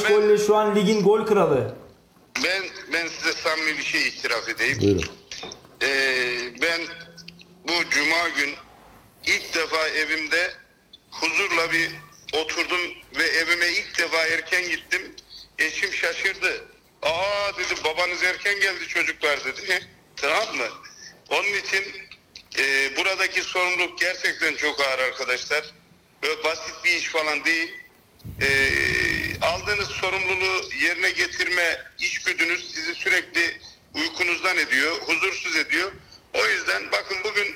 ben- 0.09 0.15
golle 0.15 0.37
şu 0.37 0.55
an 0.55 0.75
ligin 0.75 1.03
gol 1.03 1.25
kralı. 1.25 1.80
Ben 2.43 2.63
ben 2.93 3.07
size 3.07 3.33
samimi 3.33 3.77
bir 3.77 3.83
şey 3.83 4.07
itiraf 4.07 4.49
edeyim. 4.49 4.81
Buyurun. 4.81 5.11
Ee, 5.81 6.61
ben 6.61 6.81
bu 7.67 7.89
cuma 7.89 8.29
gün 8.29 8.55
ilk 9.25 9.55
defa 9.55 9.87
evimde 9.87 10.53
huzurla 11.11 11.71
bir 11.71 11.89
oturdum 12.33 12.81
ve 13.15 13.23
evime 13.23 13.67
ilk 13.67 13.97
defa 13.97 14.25
erken 14.25 14.69
gittim. 14.69 15.15
Eşim 15.59 15.93
şaşırdı. 15.93 16.65
Aa 17.01 17.57
dedi 17.57 17.83
babanız 17.83 18.23
erken 18.23 18.59
geldi 18.59 18.87
çocuklar 18.87 19.45
dedi. 19.45 19.87
tamam 20.15 20.55
mı? 20.57 20.67
Onun 21.29 21.53
için 21.53 21.83
e, 22.59 22.95
buradaki 22.97 23.41
sorumluluk 23.41 23.99
gerçekten 23.99 24.55
çok 24.55 24.79
ağır 24.81 24.99
arkadaşlar. 24.99 25.63
Böyle 26.23 26.43
basit 26.43 26.75
bir 26.85 26.95
iş 26.95 27.07
falan 27.07 27.45
değil. 27.45 27.73
E, 28.41 28.47
aldığınız 29.41 29.87
sorumluluğu 29.87 30.69
yerine 30.81 31.11
getirme 31.11 31.81
içgüdünüz 31.99 32.73
sizi 32.73 32.95
sürekli 32.95 33.61
uykunuzdan 33.93 34.57
ediyor, 34.57 34.95
huzursuz 34.95 35.55
ediyor. 35.55 35.91
O 36.33 36.47
yüzden 36.47 36.91
bakın 36.91 37.17
bugün 37.23 37.55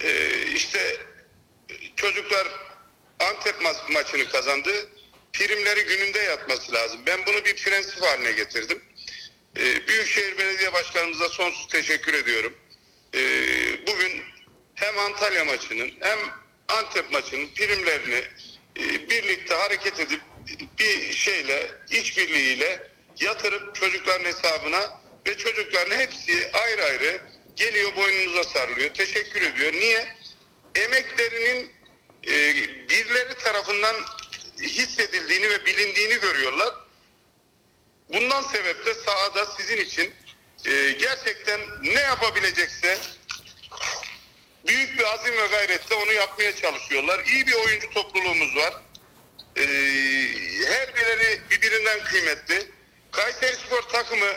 e, 0.00 0.42
işte 0.46 0.96
çocuklar 1.96 2.48
Antep 3.20 3.62
ma- 3.62 3.92
maçını 3.92 4.28
kazandı. 4.28 4.70
Primleri 5.32 5.84
gününde 5.84 6.18
yatması 6.18 6.72
lazım. 6.72 7.00
Ben 7.06 7.26
bunu 7.26 7.44
bir 7.44 7.56
prensip 7.56 8.02
haline 8.02 8.32
getirdim. 8.32 8.82
E, 9.56 9.88
Büyükşehir 9.88 10.38
Belediye 10.38 10.72
Başkanımıza 10.72 11.28
sonsuz 11.28 11.68
teşekkür 11.68 12.14
ediyorum. 12.14 12.54
E, 13.14 13.20
bugün 13.86 14.22
hem 14.74 14.98
Antalya 14.98 15.44
maçının 15.44 15.92
hem 16.00 16.18
Antep 16.68 17.12
maçının 17.12 17.48
primlerini 17.48 18.24
birlikte 18.78 19.54
hareket 19.54 20.00
edip 20.00 20.20
bir 20.78 21.12
şeyle, 21.12 21.70
işbirliğiyle 21.90 22.88
yatırıp 23.20 23.74
çocukların 23.74 24.24
hesabına 24.24 25.00
ve 25.26 25.36
çocukların 25.36 25.96
hepsi 25.96 26.50
ayrı 26.52 26.84
ayrı 26.84 27.20
geliyor 27.56 27.96
boynunuza 27.96 28.44
sarılıyor. 28.44 28.94
Teşekkür 28.94 29.42
ediyor. 29.42 29.72
Niye? 29.72 30.08
Emeklerinin 30.74 31.72
e, 32.26 32.54
birileri 32.88 33.34
tarafından 33.34 33.96
hissedildiğini 34.62 35.50
ve 35.50 35.66
bilindiğini 35.66 36.20
görüyorlar. 36.20 36.74
Bundan 38.12 38.42
sebeple 38.42 38.94
sahada 38.94 39.46
sizin 39.46 39.76
için 39.76 40.12
e, 40.66 40.90
gerçekten 40.90 41.60
ne 41.82 42.00
yapabilecekse 42.00 42.98
büyük 44.66 44.98
bir 44.98 45.04
azim 45.04 45.36
ve 45.36 45.46
gayretle 45.46 45.94
onu 45.94 46.12
yapmaya 46.12 46.56
çalışıyorlar. 46.56 47.24
İyi 47.24 47.46
bir 47.46 47.54
oyuncu 47.54 47.90
topluluğumuz 47.90 48.56
var. 48.56 48.74
Ee, 49.56 49.62
her 50.66 50.94
biri 50.94 51.40
birbirinden 51.50 52.04
kıymetli. 52.04 52.70
Kayseri 53.10 53.56
Spor 53.56 53.82
takımı 53.82 54.32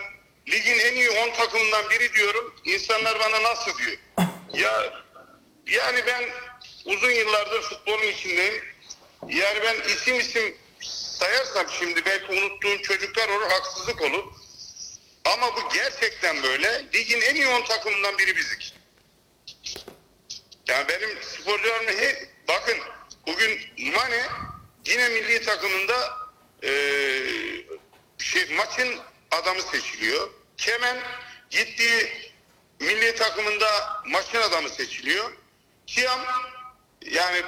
ligin 0.47 0.80
en 0.80 0.93
iyi 0.95 1.09
10 1.09 1.34
takımından 1.34 1.89
biri 1.89 2.13
diyorum. 2.13 2.55
İnsanlar 2.65 3.19
bana 3.19 3.43
nasıl 3.43 3.78
diyor. 3.78 3.97
Ya 4.53 4.93
yani 5.65 6.03
ben 6.07 6.24
uzun 6.86 7.11
yıllardır 7.11 7.61
futbolun 7.61 8.07
içindeyim. 8.07 8.63
Yani 9.28 9.59
ben 9.63 9.93
isim 9.93 10.19
isim 10.19 10.57
sayarsam 11.19 11.65
şimdi 11.80 12.05
belki 12.05 12.32
unuttuğum 12.32 12.82
çocuklar 12.82 13.30
olur, 13.30 13.49
haksızlık 13.49 14.01
olur. 14.01 14.24
Ama 15.26 15.55
bu 15.55 15.74
gerçekten 15.74 16.43
böyle. 16.43 16.86
Ligin 16.93 17.22
en 17.22 17.36
iyi 17.36 17.47
10 17.47 17.61
takımından 17.61 18.17
biri 18.17 18.36
bizik. 18.36 18.80
Yani 20.68 20.88
benim 20.89 21.24
sporcularım 21.24 21.88
he, 21.88 22.30
bakın 22.47 22.78
bugün 23.28 23.59
Mane 23.95 24.26
yine 24.86 25.09
milli 25.09 25.41
takımında 25.41 26.09
eee, 26.64 27.66
şey, 28.18 28.55
maçın 28.55 28.99
adamı 29.32 29.62
seçiliyor. 29.62 30.30
Kemen 30.57 30.97
gittiği 31.49 32.32
milli 32.80 33.16
takımında 33.16 34.01
maçın 34.05 34.41
adamı 34.41 34.70
seçiliyor. 34.70 35.32
Kiam 35.88 36.20
yani 37.01 37.41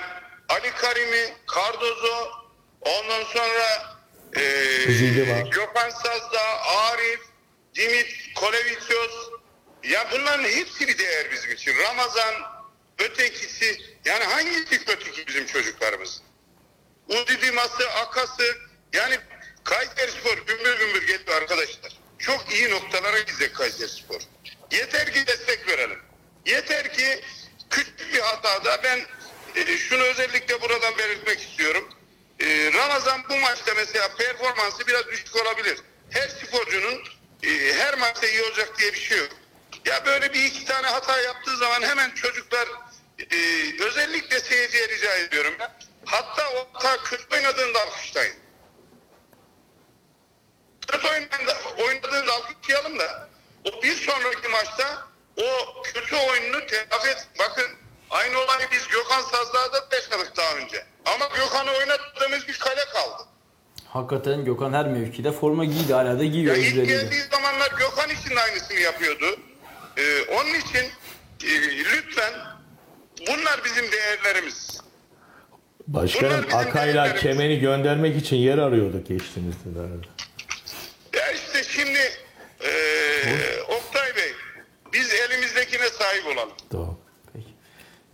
Ali 0.49 0.71
Karimi, 0.71 1.33
Cardozo 1.55 2.31
ondan 2.81 3.23
sonra 3.23 3.93
Zildiva. 4.87 5.39
Gökhan 5.49 5.89
Sazda, 5.89 6.41
Arif, 6.63 7.19
Dimit, 7.75 8.07
Kolevicios 8.35 9.29
ya 9.83 10.07
bunların 10.11 10.43
hepsi 10.43 10.87
bir 10.87 10.97
değer 10.97 11.31
bizim 11.31 11.51
için. 11.51 11.77
Ramazan, 11.77 12.33
ötekisi 12.99 13.81
yani 14.05 14.23
hangisi 14.23 14.85
kötü 14.85 15.11
ki 15.11 15.27
bizim 15.27 15.45
çocuklarımız? 15.45 16.21
Udidiması, 17.07 17.89
Akası 17.89 18.57
yani 18.93 19.19
Kayseri 19.63 20.11
Spor 20.11 20.37
gümbür 20.37 20.79
gümbür 20.79 21.07
geliyor 21.07 21.41
arkadaşlar. 21.41 21.99
Çok 22.19 22.53
iyi 22.53 22.69
noktalara 22.69 23.19
gidecek 23.19 23.55
Kayseri 23.55 23.89
Spor. 23.89 24.21
Yeter 24.71 25.13
ki 25.13 25.27
destek 25.27 25.67
verelim. 25.67 25.99
Yeter 26.45 26.93
ki 26.93 27.21
küçük 27.69 28.13
bir 28.13 28.19
hatada 28.19 28.83
ben 28.83 28.99
e, 29.55 29.77
şunu 29.77 30.03
özellikle 30.03 30.61
buradan 30.61 30.97
belirtmek 30.97 31.41
istiyorum. 31.41 31.89
maçta 33.41 33.73
mesela 33.75 34.15
performansı 34.15 34.87
biraz 34.87 35.07
düşük 35.07 35.35
olabilir. 35.35 35.77
Her 36.09 36.27
sporcunun 36.27 37.03
e, 37.43 37.73
her 37.73 37.97
maçta 37.97 38.27
iyi 38.27 38.43
olacak 38.43 38.79
diye 38.79 38.93
bir 38.93 38.99
şey 38.99 39.17
yok. 39.17 39.29
Ya 39.85 40.05
böyle 40.05 40.33
bir 40.33 40.43
iki 40.45 40.65
tane 40.65 40.87
hata 40.87 41.21
yaptığı 41.21 41.57
zaman 41.57 41.81
hemen 41.81 42.09
çocuklar 42.11 42.67
e, 43.19 43.35
özellikle 43.83 44.39
seyirciye 44.39 44.87
rica 44.89 45.15
ediyorum. 45.15 45.53
Hatta 46.05 46.43
o 46.55 46.67
hata 46.73 47.03
kötü 47.03 47.35
oynadığında 47.35 47.79
alkışlayın. 47.81 48.35
Kötü 50.87 51.07
oynadığında, 51.07 51.55
oynadığında 51.87 52.33
alkışlayalım 52.33 52.99
da 52.99 53.29
o 53.65 53.83
bir 53.83 53.95
sonraki 53.95 54.47
maçta 54.47 55.07
o 55.37 55.81
kötü 55.83 56.15
oyununu 56.15 56.65
telafi 56.65 57.09
et. 57.09 57.27
Bakın 57.39 57.65
aynı 58.09 58.37
olayı 58.39 58.67
biz 58.71 58.87
Gökhan 58.87 59.21
Sazlağ'da 59.21 59.91
da 59.91 59.95
yaşadık 59.95 60.37
daha 60.37 60.55
önce. 60.55 60.85
Ama 61.05 61.25
Gökhan'ı 61.35 61.71
oynattığımız 61.71 62.47
bir 62.47 62.59
kale 62.59 62.85
kaldı. 62.93 63.23
Hakikaten 63.87 64.45
Gökhan 64.45 64.73
her 64.73 64.85
mevkide 64.87 65.31
forma 65.31 65.65
giydi. 65.65 65.93
Hala 65.93 66.19
da 66.19 66.23
Ya 66.23 66.29
giyiyor 66.29 66.55
ilk 66.55 66.67
özveriyle. 66.67 66.93
geldiği 67.03 67.21
zamanlar 67.21 67.71
Gökhan 67.71 68.09
için 68.09 68.35
de 68.35 68.39
aynısını 68.41 68.79
yapıyordu. 68.79 69.39
Ee, 69.97 70.21
onun 70.21 70.53
için 70.53 70.83
e, 71.43 71.77
lütfen 71.77 72.33
bunlar 73.27 73.61
bizim 73.65 73.91
değerlerimiz. 73.91 74.81
Başkanım 75.87 76.45
bizim 76.47 76.57
Akay'la 76.59 76.93
değerlerimiz. 76.93 77.21
Kemen'i 77.21 77.59
göndermek 77.59 78.15
için 78.17 78.35
yer 78.37 78.57
arıyorduk 78.57 79.07
geçtiğimiz 79.07 79.55
yıllarda. 79.65 80.07
Ya 81.13 81.31
işte 81.31 81.63
şimdi 81.63 81.99
e, 82.61 82.71
Oktay 83.61 84.15
Bey 84.15 84.33
biz 84.93 85.13
elimizdekine 85.13 85.89
sahip 85.89 86.25
olalım. 86.27 86.53
Doğru. 86.71 86.97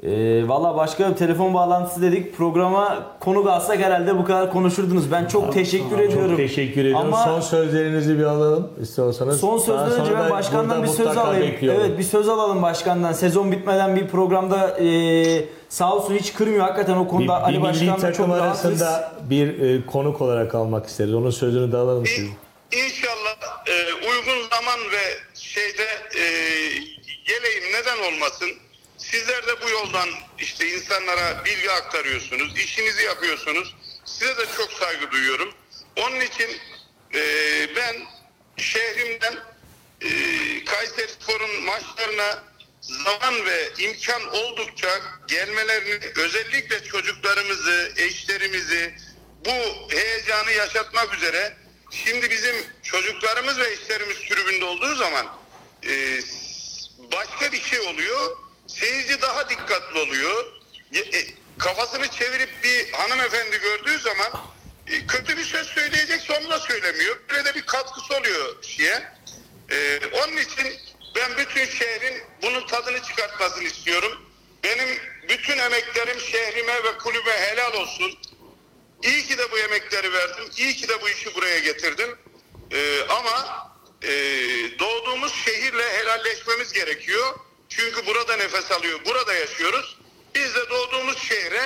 Peki. 0.01 0.13
Ee, 0.13 0.47
Valla 0.47 0.77
başkanım 0.77 1.13
telefon 1.15 1.53
bağlantısı 1.53 2.01
dedik. 2.01 2.37
Programa 2.37 3.05
konu 3.19 3.51
alsak 3.51 3.79
herhalde 3.79 4.17
bu 4.17 4.25
kadar 4.25 4.51
konuşurdunuz. 4.53 5.11
Ben 5.11 5.25
çok 5.25 5.53
teşekkür 5.53 5.99
ediyorum. 5.99 6.27
Çok 6.29 6.37
teşekkür 6.37 6.81
ediyorum. 6.81 7.05
Ama 7.13 7.23
son 7.23 7.39
sözlerinizi 7.41 8.19
bir 8.19 8.23
alalım 8.23 8.69
istiyorsanız. 8.81 9.39
Son 9.39 9.57
Daha 9.57 9.65
sözden 9.65 9.91
önce 10.01 10.05
sonra 10.11 10.19
ben 10.19 10.25
da 10.29 10.33
başkandan 10.33 10.83
bir 10.83 10.87
söz 10.87 10.99
mutlaka 10.99 11.21
alayım. 11.21 11.47
bekliyorum. 11.51 11.81
Evet 11.85 11.97
bir 11.97 12.03
söz 12.03 12.29
alalım 12.29 12.61
başkandan. 12.61 13.13
Sezon 13.13 13.51
bitmeden 13.51 13.95
bir 13.95 14.07
programda 14.07 14.77
e, 14.79 15.45
sağ 15.69 15.95
olsun 15.95 16.15
hiç 16.15 16.33
kırmıyor 16.33 16.61
hakikaten 16.65 16.95
o 16.97 17.03
bir, 17.05 17.09
konuda 17.09 17.37
bir 17.39 17.43
Ali 17.43 17.57
milli 17.57 17.63
Başkan'la 17.67 17.93
çok 17.95 18.01
takım 18.01 18.29
rahatız. 18.31 18.65
arasında 18.65 19.11
bir 19.29 19.59
e, 19.61 19.85
konuk 19.85 20.21
olarak 20.21 20.55
almak 20.55 20.85
isteriz. 20.85 21.13
Onun 21.13 21.29
sözünü 21.31 21.71
de 21.71 21.77
alalım 21.77 22.05
siz. 22.05 22.25
İ- 22.25 22.29
İnşallah 22.85 23.35
e, 23.67 23.73
uygun 23.93 24.49
zaman 24.49 24.79
ve 24.91 25.03
şeyde 25.33 25.83
e, 26.15 26.23
geleyim 27.25 27.63
neden 27.73 28.13
olmasın. 28.13 28.47
Sizler 28.99 29.47
de 29.47 29.61
bu 29.61 29.69
yoldan 29.69 30.09
işte 30.39 30.67
insanlara 30.67 31.45
bilgi 31.45 31.71
aktarıyorsunuz, 31.71 32.57
işinizi 32.57 33.03
yapıyorsunuz. 33.03 33.75
Size 34.05 34.37
de 34.37 34.45
çok 34.57 34.71
saygı 34.71 35.11
duyuyorum. 35.11 35.53
Onun 35.97 36.19
için 36.19 36.49
e, 37.13 37.21
ben 37.75 37.95
şehrimden 38.57 39.35
e, 40.01 40.09
Kayseri 40.65 41.11
Spor'un 41.11 41.63
maçlarına 41.63 42.43
zaman 42.81 43.45
ve 43.45 43.69
imkan 43.77 44.27
oldukça 44.33 45.01
gelmelerini 45.27 45.99
özellikle 46.15 46.83
çocuklarımızı, 46.83 47.93
eşlerimizi 47.97 48.93
bu 49.45 49.51
heyecanı 49.95 50.51
yaşatmak 50.51 51.13
üzere 51.13 51.57
şimdi 51.91 52.29
bizim 52.29 52.55
çocuklarımız 52.83 53.59
ve 53.59 53.71
eşlerimiz 53.71 54.17
tribünde 54.17 54.65
olduğu 54.65 54.95
zaman 54.95 55.25
e, 55.87 56.19
başka 57.11 57.51
bir 57.51 57.61
şey 57.61 57.79
oluyor. 57.79 58.37
Seyirci 58.79 59.21
daha 59.21 59.49
dikkatli 59.49 59.99
oluyor. 59.99 60.45
E, 60.93 61.25
kafasını 61.59 62.07
çevirip 62.07 62.49
bir 62.63 62.91
hanımefendi 62.91 63.59
gördüğü 63.59 63.99
zaman 63.99 64.31
e, 64.87 65.07
kötü 65.07 65.37
bir 65.37 65.43
söz 65.43 65.67
söyleyecekse 65.67 66.39
onu 66.39 66.49
da 66.49 66.59
söylemiyor. 66.59 67.19
Böyle 67.29 67.45
de 67.45 67.55
bir 67.55 67.65
katkısı 67.65 68.17
oluyor 68.17 68.63
şeye. 68.63 69.19
Ee, 69.71 69.99
onun 70.23 70.37
için 70.37 70.67
ben 71.15 71.37
bütün 71.37 71.65
şehrin 71.65 72.23
bunun 72.41 72.67
tadını 72.67 73.01
çıkartmasını 73.03 73.63
istiyorum. 73.63 74.21
Benim 74.63 74.89
bütün 75.29 75.57
emeklerim 75.57 76.19
şehrime 76.19 76.83
ve 76.83 76.97
kulübe 76.97 77.31
helal 77.31 77.73
olsun. 77.73 78.19
İyi 79.03 79.23
ki 79.25 79.37
de 79.37 79.51
bu 79.51 79.59
emekleri 79.59 80.13
verdim. 80.13 80.43
İyi 80.57 80.75
ki 80.75 80.87
de 80.87 81.01
bu 81.01 81.09
işi 81.09 81.35
buraya 81.35 81.59
getirdim. 81.59 82.17
Ee, 82.71 83.01
ama 83.09 83.67
e, 84.01 84.09
doğduğumuz 84.79 85.33
şehirle 85.45 85.93
helalleşmemiz 85.97 86.73
gerekiyor. 86.73 87.39
Çünkü 87.69 88.07
burada 88.07 88.35
nefes 88.35 88.71
alıyor, 88.71 88.99
burada 89.05 89.33
yaşıyoruz. 89.33 89.97
Biz 90.35 90.55
de 90.55 90.59
doğduğumuz 90.69 91.17
şehre 91.17 91.61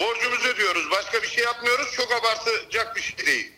borcumuzu 0.00 0.48
ödüyoruz. 0.48 0.90
Başka 0.90 1.22
bir 1.22 1.26
şey 1.28 1.44
yapmıyoruz. 1.44 1.88
Çok 1.96 2.12
abartacak 2.12 2.96
bir 2.96 3.00
şey 3.00 3.26
değil. 3.26 3.52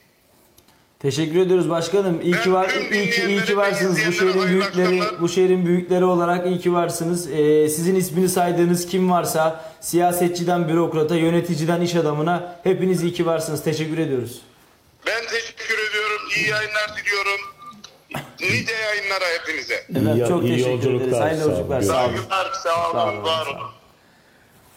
Teşekkür 1.02 1.40
ediyoruz 1.40 1.70
başkanım. 1.70 2.20
İyi 2.20 2.32
Ben 2.32 2.42
ki 2.42 2.52
var, 2.52 2.70
iyi 2.92 3.10
ki, 3.10 3.24
iyi 3.28 3.44
ki 3.44 3.56
varsınız. 3.56 3.98
Bu 4.08 4.12
şehrin 4.12 4.42
büyükleri, 4.48 5.00
akşamlar. 5.02 5.20
bu 5.20 5.28
şehrin 5.28 5.66
büyükleri 5.66 6.04
olarak 6.04 6.46
iyi 6.46 6.60
ki 6.60 6.72
varsınız. 6.72 7.30
Ee, 7.30 7.68
sizin 7.68 7.94
ismini 7.94 8.28
saydığınız 8.28 8.86
kim 8.86 9.10
varsa 9.10 9.74
siyasetçiden 9.80 10.68
bürokrata, 10.68 11.16
yöneticiden 11.16 11.80
iş 11.80 11.94
adamına 11.94 12.60
hepiniz 12.62 13.02
iyi 13.02 13.12
ki 13.12 13.26
varsınız. 13.26 13.64
Teşekkür 13.64 13.98
ediyoruz. 13.98 14.40
Ben 15.06 15.26
teşekkür 15.26 15.78
ediyorum. 15.88 16.20
İyi 16.36 16.48
yayınlar 16.48 16.96
diliyorum. 16.96 17.40
Nice 18.40 18.72
yayınlara 18.72 19.24
hepinize. 19.40 19.74
Evet, 19.74 20.16
İyi- 20.24 20.28
çok 20.28 20.44
iyi 20.44 20.52
teşekkür 20.56 20.70
yolculuklar, 20.70 21.06
ederiz. 21.08 21.20
Hayırlı 21.20 21.40
sağ 21.40 21.46
olun. 21.46 21.56
yolculuklar. 21.56 21.82
Sağ 21.82 22.04
olun. 22.06 22.14
Sağ 22.26 22.40
olun, 22.42 22.92
Sağ 22.92 23.06
olun, 23.06 23.22
var 23.22 23.44
sağ 23.44 23.50
olun. 23.50 23.58
olun. 23.60 23.70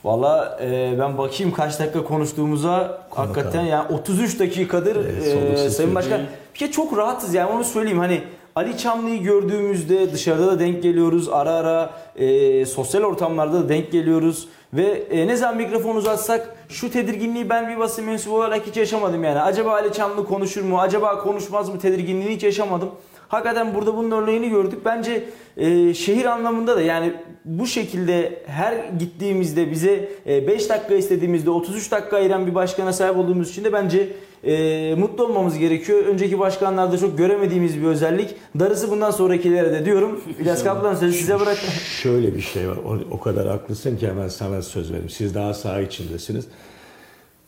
Valla 0.03 0.59
e, 0.61 0.95
ben 0.99 1.17
bakayım 1.17 1.53
kaç 1.53 1.79
dakika 1.79 2.03
konuştuğumuza 2.03 3.01
hakikaten 3.09 3.59
abi. 3.63 3.67
yani 3.69 3.93
33 3.93 4.39
dakikadır 4.39 4.95
Evet, 4.95 5.59
e, 5.59 5.69
Sayın. 5.69 5.95
Başkan. 5.95 6.21
Bir 6.53 6.59
kere 6.59 6.71
çok 6.71 6.97
rahatız 6.97 7.33
yani 7.33 7.51
onu 7.51 7.63
söyleyeyim 7.63 7.99
hani 7.99 8.21
Ali 8.55 8.77
Çamlı'yı 8.77 9.23
gördüğümüzde 9.23 10.13
dışarıda 10.13 10.47
da 10.47 10.59
denk 10.59 10.83
geliyoruz 10.83 11.29
ara 11.29 11.51
ara 11.51 11.89
e, 12.15 12.65
sosyal 12.65 13.01
ortamlarda 13.03 13.63
da 13.63 13.69
denk 13.69 13.91
geliyoruz 13.91 14.47
ve 14.73 14.83
e, 15.11 15.27
ne 15.27 15.35
zaman 15.35 15.57
mikrofon 15.57 15.95
uzatsak 15.95 16.55
şu 16.69 16.91
tedirginliği 16.91 17.49
ben 17.49 17.69
bir 17.69 17.79
basın 17.79 18.05
mensubu 18.05 18.35
olarak 18.35 18.67
hiç 18.67 18.77
yaşamadım 18.77 19.23
yani. 19.23 19.41
Acaba 19.41 19.71
Ali 19.71 19.93
Çamlı 19.93 20.25
konuşur 20.27 20.61
mu? 20.61 20.79
Acaba 20.81 21.19
konuşmaz 21.23 21.69
mı? 21.69 21.79
Tedirginliğini 21.79 22.35
hiç 22.35 22.43
yaşamadım. 22.43 22.89
Hakikaten 23.33 23.75
burada 23.75 23.97
bunun 23.97 24.11
örneğini 24.11 24.49
gördük. 24.49 24.79
Bence 24.85 25.23
e, 25.57 25.93
şehir 25.93 26.25
anlamında 26.25 26.75
da 26.75 26.81
yani 26.81 27.13
bu 27.45 27.67
şekilde 27.67 28.43
her 28.45 28.73
gittiğimizde 28.99 29.71
bize 29.71 30.09
5 30.25 30.69
dakika 30.69 30.95
istediğimizde 30.95 31.49
33 31.49 31.91
dakika 31.91 32.17
ayıran 32.17 32.47
bir 32.47 32.55
başkana 32.55 32.93
sahip 32.93 33.17
olduğumuz 33.17 33.49
için 33.49 33.63
de 33.63 33.73
bence 33.73 34.09
e, 34.43 34.95
mutlu 34.95 35.25
olmamız 35.25 35.57
gerekiyor. 35.57 36.05
Önceki 36.05 36.39
başkanlarda 36.39 36.97
çok 36.97 37.17
göremediğimiz 37.17 37.81
bir 37.81 37.87
özellik. 37.87 38.35
Darısı 38.59 38.91
bundan 38.91 39.11
sonrakilere 39.11 39.71
de 39.71 39.85
diyorum. 39.85 40.21
İlyas 40.39 40.63
Kaplan 40.63 40.95
sözü 40.95 41.17
size 41.17 41.39
bırak. 41.39 41.57
Şöyle 42.01 42.35
bir 42.35 42.41
şey 42.41 42.69
var. 42.69 42.77
O, 42.85 42.97
o 43.11 43.19
kadar 43.19 43.47
haklısın 43.47 43.97
ki 43.97 44.07
hemen 44.07 44.27
sana 44.27 44.61
söz 44.61 44.91
vereyim. 44.91 45.09
Siz 45.09 45.35
daha 45.35 45.53
saha 45.53 45.81
içindesiniz. 45.81 46.47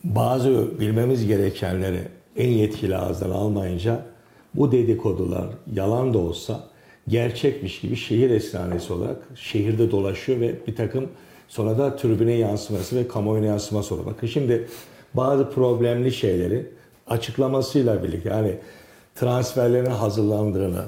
Bazı 0.04 0.80
bilmemiz 0.80 1.26
gerekenleri 1.26 2.00
en 2.36 2.48
yetkili 2.48 2.96
ağızdan 2.96 3.30
almayınca 3.30 4.15
bu 4.54 4.72
dedikodular 4.72 5.46
yalan 5.72 6.14
da 6.14 6.18
olsa 6.18 6.60
gerçekmiş 7.08 7.80
gibi 7.80 7.96
şehir 7.96 8.30
efsanesi 8.30 8.92
olarak 8.92 9.16
şehirde 9.34 9.90
dolaşıyor 9.90 10.40
ve 10.40 10.54
bir 10.66 10.76
takım 10.76 11.08
sonra 11.48 11.78
da 11.78 11.96
tribüne 11.96 12.34
yansıması 12.34 12.96
ve 12.96 13.08
kamuoyuna 13.08 13.46
yansıması 13.46 13.94
oluyor. 13.94 14.06
Bakın 14.06 14.26
şimdi 14.26 14.68
bazı 15.14 15.50
problemli 15.50 16.12
şeyleri 16.12 16.66
açıklamasıyla 17.06 18.02
birlikte 18.02 18.28
yani 18.28 18.54
transferlerin 19.14 19.90
hazırlandığını, 19.90 20.84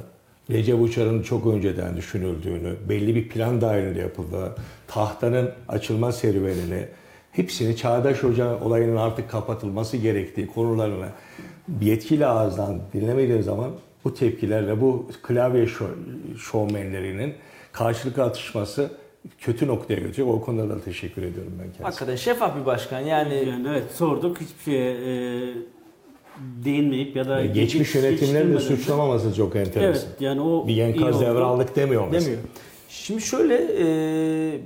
Recep 0.51 0.81
Uçar'ın 0.81 1.23
çok 1.23 1.47
önceden 1.47 1.97
düşünüldüğünü, 1.97 2.77
belli 2.89 3.15
bir 3.15 3.29
plan 3.29 3.61
dahilinde 3.61 4.01
yapıldığı, 4.01 4.55
tahtanın 4.89 5.51
açılma 5.69 6.13
serüvenini, 6.13 6.85
hepsini 7.33 7.77
Çağdaş 7.77 8.23
Hoca 8.23 8.61
olayının 8.61 8.97
artık 8.97 9.31
kapatılması 9.31 9.97
gerektiği 9.97 10.47
konularını 10.47 11.07
yetkili 11.81 12.27
ağızdan 12.27 12.81
dinlemediği 12.95 13.43
zaman 13.43 13.71
bu 14.05 14.15
tepkilerle 14.15 14.81
bu 14.81 15.07
klavye 15.23 15.65
şo- 15.65 16.39
şovmenlerinin 16.39 17.35
karşılıklı 17.73 18.23
atışması 18.23 18.91
kötü 19.39 19.67
noktaya 19.67 19.95
götürecek. 19.95 20.27
O 20.27 20.41
konuda 20.41 20.69
da 20.71 20.81
teşekkür 20.81 21.23
ediyorum 21.23 21.53
ben 21.53 21.65
kendisine. 21.65 21.85
Hakikaten 21.85 22.17
şeffaf 22.17 22.57
bir 22.61 22.67
başkan 22.67 23.01
yani 23.01 23.35
Yani 23.35 23.69
evet 23.69 23.85
sorduk 23.95 24.41
hiçbir 24.41 24.73
şeye 24.73 24.93
e, 24.93 25.41
değinmeyip 26.65 27.17
ya 27.17 27.29
da 27.29 27.45
Geçmiş 27.47 27.95
yönetimlerin 27.95 28.55
de 28.55 28.61
suçlamaması 28.61 29.35
çok 29.35 29.57
enteresan. 29.57 29.83
Evet 29.83 30.07
yani 30.21 30.41
o 30.41 30.67
Bir 30.69 30.79
enkaz 30.79 31.21
devraldık 31.21 31.77
demiyor 31.77 32.09
mesela. 32.11 32.25
Demiyor. 32.27 32.43
Şimdi 32.89 33.21
şöyle 33.23 33.55
e, 33.55 33.87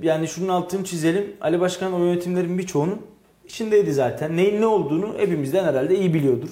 yani 0.03 0.27
şunun 0.27 0.47
altını 0.47 0.83
çizelim. 0.83 1.25
Ali 1.41 1.59
Başkan 1.59 1.93
o 1.93 2.03
yönetimlerin 2.05 2.57
birçoğunun 2.57 3.01
içindeydi 3.45 3.93
zaten. 3.93 4.37
Neyin 4.37 4.61
ne 4.61 4.65
olduğunu 4.67 5.13
hepimizden 5.17 5.63
herhalde 5.63 5.99
iyi 5.99 6.13
biliyordur. 6.13 6.49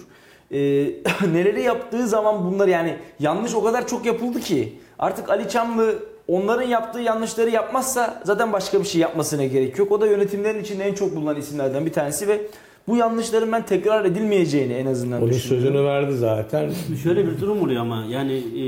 E, 0.52 0.58
neleri 1.34 1.62
yaptığı 1.62 2.08
zaman 2.08 2.52
bunlar 2.52 2.68
yani 2.68 2.95
yanlış 3.20 3.56
o 3.56 3.64
kadar 3.64 3.88
çok 3.88 4.06
yapıldı 4.06 4.39
ki 4.39 4.74
artık 4.99 5.30
Ali 5.30 5.49
Çamlı 5.49 5.95
onların 6.28 6.68
yaptığı 6.68 6.99
yanlışları 6.99 7.49
yapmazsa 7.49 8.22
zaten 8.24 8.54
başka 8.54 8.80
bir 8.80 8.86
şey 8.86 9.02
yapmasına 9.02 9.45
gerek 9.45 9.78
yok. 9.80 9.91
O 9.91 10.02
da 10.02 10.08
yönetimlerin 10.08 10.62
içinde 10.62 10.84
en 10.84 10.93
çok 10.93 11.16
bulunan 11.16 11.36
isimlerden 11.36 11.86
bir 11.86 11.93
tanesi 11.93 12.28
ve 12.28 12.41
bu 12.88 12.97
yanlışların 12.97 13.52
ben 13.52 13.66
tekrar 13.66 14.06
edilmeyeceğini 14.06 14.74
en 14.74 14.86
azından 14.86 15.22
Onun 15.22 15.30
düşünüyorum. 15.30 15.68
sözünü 15.68 15.86
verdi 15.88 16.18
zaten. 16.18 16.72
Şöyle 17.04 17.28
bir 17.28 17.41
durum 17.41 17.62
oluyor 17.64 17.82
ama 17.82 18.04
yani 18.10 18.34
e, 18.34 18.64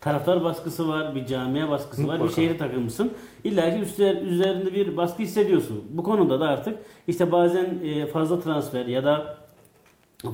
taraftar 0.00 0.44
baskısı 0.44 0.88
var, 0.88 1.14
bir 1.14 1.26
camia 1.26 1.70
baskısı 1.70 2.08
var, 2.08 2.24
bir 2.24 2.28
şehre 2.28 2.58
takılmışsın. 2.58 3.12
İlla 3.44 3.74
ki 3.74 3.80
üstler, 3.80 4.22
üzerinde 4.22 4.74
bir 4.74 4.96
baskı 4.96 5.22
hissediyorsun. 5.22 5.84
Bu 5.90 6.02
konuda 6.02 6.40
da 6.40 6.48
artık 6.48 6.78
işte 7.08 7.32
bazen 7.32 7.66
e, 7.84 8.06
fazla 8.06 8.40
transfer 8.40 8.86
ya 8.86 9.04
da 9.04 9.36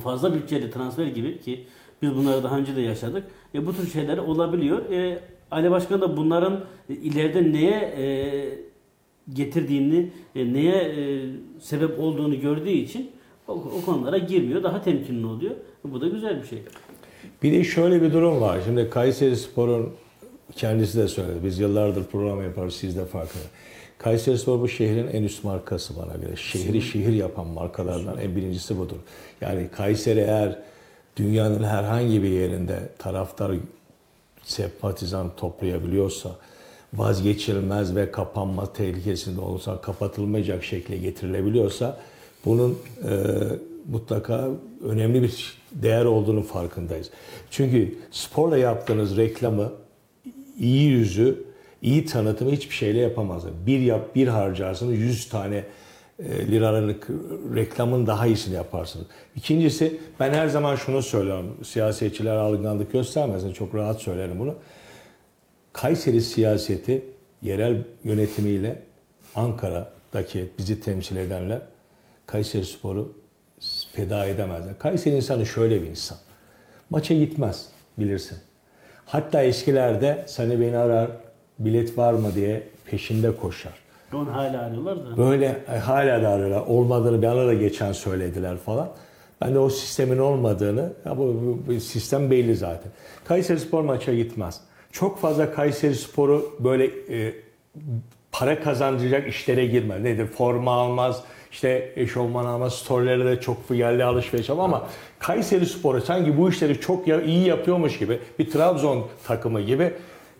fazla 0.03 0.33
bütçeli 0.33 0.71
transfer 0.71 1.07
gibi 1.07 1.39
ki 1.39 1.65
biz 2.01 2.15
bunları 2.15 2.43
daha 2.43 2.57
önce 2.57 2.75
de 2.75 2.81
yaşadık. 2.81 3.23
E, 3.55 3.65
bu 3.65 3.75
tür 3.75 3.87
şeyler 3.87 4.17
olabiliyor. 4.17 4.91
E, 4.91 5.19
Ali 5.51 5.71
Başkan 5.71 6.01
da 6.01 6.17
bunların 6.17 6.65
ileride 6.89 7.51
neye 7.51 7.93
e, 7.97 8.05
getirdiğini, 9.33 10.09
e, 10.35 10.53
neye 10.53 10.75
e, 10.75 11.25
sebep 11.59 11.99
olduğunu 11.99 12.41
gördüğü 12.41 12.69
için 12.69 13.11
o, 13.47 13.53
o 13.53 13.85
konulara 13.85 14.17
girmiyor. 14.17 14.63
Daha 14.63 14.81
temkinli 14.81 15.25
oluyor. 15.25 15.55
Bu 15.83 16.01
da 16.01 16.07
güzel 16.07 16.41
bir 16.41 16.47
şey. 16.47 16.59
Bir 17.43 17.51
de 17.51 17.63
şöyle 17.63 18.01
bir 18.01 18.13
durum 18.13 18.41
var. 18.41 18.59
Şimdi 18.65 18.89
Kayseri 18.89 19.37
Spor'un 19.37 19.89
kendisi 20.55 20.97
de 20.97 21.07
söyledi. 21.07 21.39
Biz 21.43 21.59
yıllardır 21.59 22.03
program 22.03 22.43
yaparız. 22.43 22.73
Siz 22.73 22.97
de 22.97 23.05
farkında. 23.05 23.43
Kayseri 24.03 24.37
Spor 24.37 24.61
bu 24.61 24.67
şehrin 24.67 25.07
en 25.07 25.23
üst 25.23 25.43
markası 25.43 25.93
bana 25.97 26.15
göre. 26.15 26.35
Şehri 26.35 26.81
şehir 26.81 27.13
yapan 27.13 27.47
markalardan 27.47 28.17
en 28.17 28.35
birincisi 28.35 28.77
budur. 28.77 28.97
Yani 29.41 29.69
Kayseri 29.75 30.19
eğer 30.19 30.59
dünyanın 31.17 31.63
herhangi 31.63 32.23
bir 32.23 32.29
yerinde 32.29 32.79
taraftar 32.97 33.51
sempatizan 34.43 35.31
toplayabiliyorsa, 35.37 36.29
vazgeçilmez 36.93 37.95
ve 37.95 38.11
kapanma 38.11 38.73
tehlikesinde 38.73 39.41
olursa, 39.41 39.81
kapatılmayacak 39.81 40.63
şekle 40.63 40.97
getirilebiliyorsa 40.97 41.97
bunun 42.45 42.79
e, 43.09 43.11
mutlaka 43.91 44.49
önemli 44.83 45.23
bir 45.23 45.57
değer 45.71 46.05
olduğunu 46.05 46.43
farkındayız. 46.43 47.09
Çünkü 47.51 47.95
sporla 48.11 48.57
yaptığınız 48.57 49.17
reklamı, 49.17 49.71
iyi 50.59 50.89
yüzü, 50.89 51.52
iyi 51.83 52.05
tanıtımı 52.05 52.51
hiçbir 52.51 52.75
şeyle 52.75 52.99
yapamazlar. 52.99 53.51
Bir 53.65 53.79
yap, 53.79 54.15
bir 54.15 54.27
harcarsınız, 54.27 54.99
100 54.99 55.29
tane 55.29 55.63
e, 56.19 56.51
liralık 56.51 57.07
reklamın 57.55 58.07
daha 58.07 58.27
iyisini 58.27 58.55
yaparsınız. 58.55 59.05
İkincisi 59.35 59.99
ben 60.19 60.33
her 60.33 60.47
zaman 60.47 60.75
şunu 60.75 61.01
söylüyorum. 61.01 61.57
Siyasetçiler 61.63 62.35
algınlık 62.35 62.91
göstermesin. 62.91 63.53
Çok 63.53 63.75
rahat 63.75 64.01
söylerim 64.01 64.39
bunu. 64.39 64.55
Kayseri 65.73 66.21
siyaseti 66.21 67.05
yerel 67.41 67.83
yönetimiyle 68.03 68.81
Ankara'daki 69.35 70.49
bizi 70.57 70.81
temsil 70.81 71.15
edenler 71.15 71.61
Kayseri 72.25 72.65
Spor'u 72.65 73.13
feda 73.93 74.25
edemezler. 74.25 74.79
Kayseri 74.79 75.15
insanı 75.15 75.45
şöyle 75.45 75.81
bir 75.81 75.87
insan. 75.87 76.17
Maça 76.89 77.13
gitmez 77.13 77.67
bilirsin. 77.97 78.37
Hatta 79.05 79.43
eskilerde 79.43 80.23
seni 80.27 80.61
beni 80.61 80.77
arar 80.77 81.09
bilet 81.65 81.97
var 81.97 82.13
mı 82.13 82.35
diye 82.35 82.63
peşinde 82.85 83.35
koşar. 83.35 83.73
Onu 84.13 84.33
hala 84.33 84.61
arıyorlar 84.61 84.97
da. 84.97 85.17
Böyle 85.17 85.45
e, 85.73 85.77
hala 85.77 86.21
da 86.23 86.29
arıyorlar. 86.29 86.61
Olmadığını 86.67 87.21
bana 87.21 87.47
da 87.47 87.53
geçen 87.53 87.91
söylediler 87.91 88.57
falan. 88.57 88.89
Ben 89.41 89.53
de 89.55 89.59
o 89.59 89.69
sistemin 89.69 90.17
olmadığını, 90.17 90.93
ya 91.05 91.17
bu, 91.17 91.21
bu, 91.21 91.59
bu 91.67 91.79
sistem 91.79 92.31
belli 92.31 92.55
zaten. 92.55 92.91
Kayseri 93.25 93.59
Spor 93.59 93.81
maça 93.81 94.13
gitmez. 94.13 94.61
Çok 94.91 95.19
fazla 95.19 95.53
Kayseri 95.53 95.95
Spor'u 95.95 96.55
böyle 96.59 96.85
e, 96.85 97.33
para 98.31 98.59
kazandıracak 98.59 99.27
işlere 99.27 99.65
girmez. 99.65 100.01
Nedir? 100.03 100.27
Forma 100.27 100.71
almaz, 100.71 101.23
işte 101.51 101.91
eşofman 101.95 102.45
almaz, 102.45 102.73
storelere 102.73 103.25
de 103.25 103.41
çok 103.41 103.57
yerli 103.71 104.03
alışveriş 104.03 104.49
yapar 104.49 104.63
ama 104.63 104.87
Kayseri 105.19 105.65
Spor'u 105.65 106.01
sanki 106.01 106.37
bu 106.37 106.49
işleri 106.49 106.79
çok 106.79 107.07
ya- 107.07 107.21
iyi 107.21 107.47
yapıyormuş 107.47 107.99
gibi, 107.99 108.19
bir 108.39 108.51
Trabzon 108.51 109.05
takımı 109.27 109.61
gibi 109.61 109.93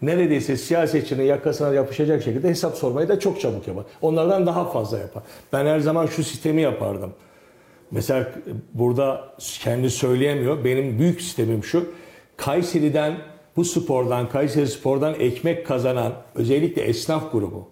neredeyse 0.06 0.58
siyasetçinin 0.58 1.24
yakasına 1.24 1.74
yapışacak 1.74 2.24
şekilde 2.24 2.49
hesap 2.49 2.76
sormayı 2.76 3.10
da 3.10 3.20
çok 3.20 3.41
çabuk 3.41 3.68
yapar. 3.68 3.86
Onlardan 4.01 4.45
daha 4.45 4.72
fazla 4.72 4.97
yapar. 4.97 5.24
Ben 5.54 5.66
her 5.66 5.80
zaman 5.80 6.06
şu 6.06 6.24
sistemi 6.24 6.62
yapardım. 6.62 7.14
Mesela 7.91 8.32
burada 8.74 9.34
kendi 9.38 9.89
söyleyemiyor. 9.89 10.64
Benim 10.64 10.99
büyük 10.99 11.22
sistemim 11.22 11.64
şu. 11.64 11.86
Kayseri'den 12.38 13.18
bu 13.56 13.66
spordan, 13.66 14.30
Kayseri 14.30 14.68
Spor'dan 14.68 15.14
ekmek 15.14 15.68
kazanan 15.68 16.14
özellikle 16.36 16.82
esnaf 16.82 17.32
grubu, 17.32 17.68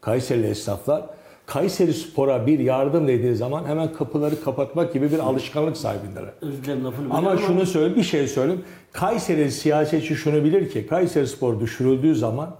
Kayserili 0.00 0.46
esnaflar 0.46 1.06
Kayseri 1.46 1.94
Spor'a 1.94 2.46
bir 2.46 2.58
yardım 2.58 3.08
dediği 3.08 3.34
zaman 3.34 3.64
hemen 3.64 3.92
kapıları 3.92 4.44
kapatmak 4.44 4.92
gibi 4.92 5.12
bir 5.12 5.18
alışkanlık 5.18 5.76
sahibindeler. 5.76 6.32
Dilerim 6.42 6.84
lafını 6.84 7.14
Ama 7.14 7.36
şunu 7.36 7.66
söyle, 7.66 7.96
bir 7.96 8.02
şey 8.02 8.28
söyleyeyim. 8.28 8.64
Kayseri 8.92 9.50
siyasetçi 9.50 10.14
şunu 10.14 10.44
bilir 10.44 10.70
ki 10.70 10.86
Kayseri 10.86 11.26
Spor 11.26 11.60
düşürüldüğü 11.60 12.14
zaman 12.14 12.56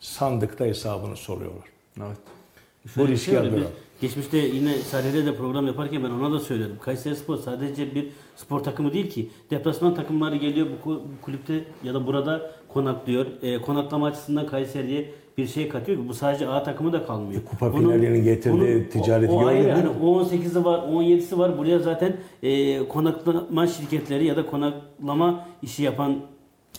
sandıkta 0.00 0.64
hesabını 0.64 1.16
soruyorlar. 1.16 1.64
Evet. 1.98 2.16
Bu 2.84 2.88
Şöyle 2.88 3.12
riski 3.12 3.30
şey 3.30 3.38
alıyorlar. 3.38 3.66
Geçmişte 4.00 4.38
yine 4.38 4.74
Sarı'da 4.74 5.26
de 5.26 5.34
program 5.34 5.66
yaparken 5.66 6.04
ben 6.04 6.10
ona 6.10 6.32
da 6.32 6.40
söyledim. 6.40 6.76
Kayseri 6.80 7.16
Spor 7.16 7.36
sadece 7.36 7.94
bir 7.94 8.08
spor 8.36 8.60
takımı 8.60 8.92
değil 8.92 9.10
ki. 9.10 9.30
Deplasman 9.50 9.94
takımları 9.94 10.36
geliyor 10.36 10.66
bu 10.84 11.02
kulüpte 11.22 11.64
ya 11.84 11.94
da 11.94 12.06
burada 12.06 12.52
konaklıyor. 12.68 13.26
E, 13.42 13.58
konaklama 13.58 14.06
açısından 14.06 14.46
Kayseri'ye 14.46 15.10
bir 15.38 15.46
şey 15.46 15.68
katıyor 15.68 15.98
ki 15.98 16.08
bu 16.08 16.14
sadece 16.14 16.48
A 16.48 16.62
takımı 16.62 16.92
da 16.92 17.06
kalmıyor. 17.06 17.42
E, 17.42 17.44
kupa 17.44 17.72
finalinin 17.72 18.24
getirdiği 18.24 18.88
ticareti 18.88 19.32
o, 19.32 19.36
o 19.44 19.46
ayrı. 19.46 19.70
Hani 19.72 19.84
mi? 19.84 19.90
18'i 20.02 20.64
var, 20.64 20.78
17'si 20.78 21.38
var. 21.38 21.58
Buraya 21.58 21.78
zaten 21.78 22.16
e, 22.42 22.78
konaklama 22.88 23.66
şirketleri 23.66 24.24
ya 24.26 24.36
da 24.36 24.46
konaklama 24.46 25.46
işi 25.62 25.82
yapan 25.82 26.16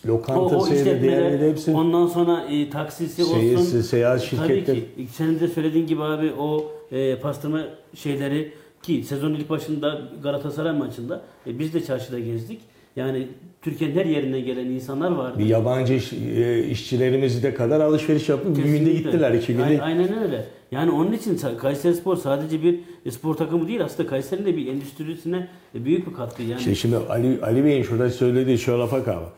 o, 0.06 0.08
Lokanta 0.08 0.42
o 0.58 0.66
seyri, 0.66 0.80
işletmeler, 0.80 1.50
hepsi 1.50 1.72
ondan 1.72 2.08
sonra 2.08 2.44
e, 2.50 2.70
taksisi 2.70 3.24
Seyirsi, 3.26 3.58
olsun. 3.62 3.82
seyahat 3.82 4.20
Tabii 4.30 4.30
şirketleri. 4.48 4.80
ki. 4.80 5.08
Senin 5.14 5.40
de 5.40 5.48
söylediğin 5.48 5.88
gibi 5.88 6.04
abi 6.04 6.32
o 6.40 6.72
e, 6.92 7.16
pastırma 7.16 7.60
şeyleri 7.96 8.52
ki 8.84 9.04
sezon 9.04 9.34
ilk 9.34 9.50
başında 9.50 10.02
Galatasaray 10.24 10.78
maçında 10.78 11.22
e, 11.48 11.60
biz 11.60 11.74
de 11.74 11.84
çarşıda 11.84 12.20
gezdik. 12.20 12.62
Yani 12.96 13.28
Türkiye'nin 13.62 13.96
her 13.96 14.06
yerinden 14.06 14.46
gelen 14.46 14.66
insanlar 14.66 15.12
vardı. 15.12 15.40
bir 15.40 15.46
yabancı 15.46 15.94
iş, 15.94 16.14
e, 16.14 16.64
işçilerimiz 16.68 17.44
de 17.44 17.54
kadar 17.54 17.80
alışveriş 17.80 18.30
yapıp 18.30 18.58
bir 18.58 18.64
günde 18.64 18.94
gittiler. 18.94 19.32
iki 19.32 19.54
günde 19.54 19.64
Aynen, 19.64 19.80
aynen 19.80 20.24
öyle. 20.24 20.46
Yani 20.72 20.92
onun 20.92 21.12
için 21.12 21.40
Kayseri 21.58 21.94
Spor 21.94 22.18
sadece 22.18 22.64
bir 22.64 22.80
spor 23.12 23.36
takımı 23.36 23.68
değil 23.68 23.84
aslında 23.84 24.10
Kayseri'nin 24.10 24.46
de 24.46 24.58
bir 24.58 24.68
endüstrisine 24.68 25.48
büyük 25.74 26.08
bir 26.08 26.14
katkı. 26.14 26.44
Yani 26.44 26.60
İşte 26.60 26.76
şimdi 26.76 26.98
Ali, 26.98 27.40
Ali 27.44 27.66
Bey'in 27.66 27.84
şurada 27.84 28.10
söylediği 28.10 28.58
şu 28.58 28.80
lafa 28.80 29.04
kalma. 29.04 29.30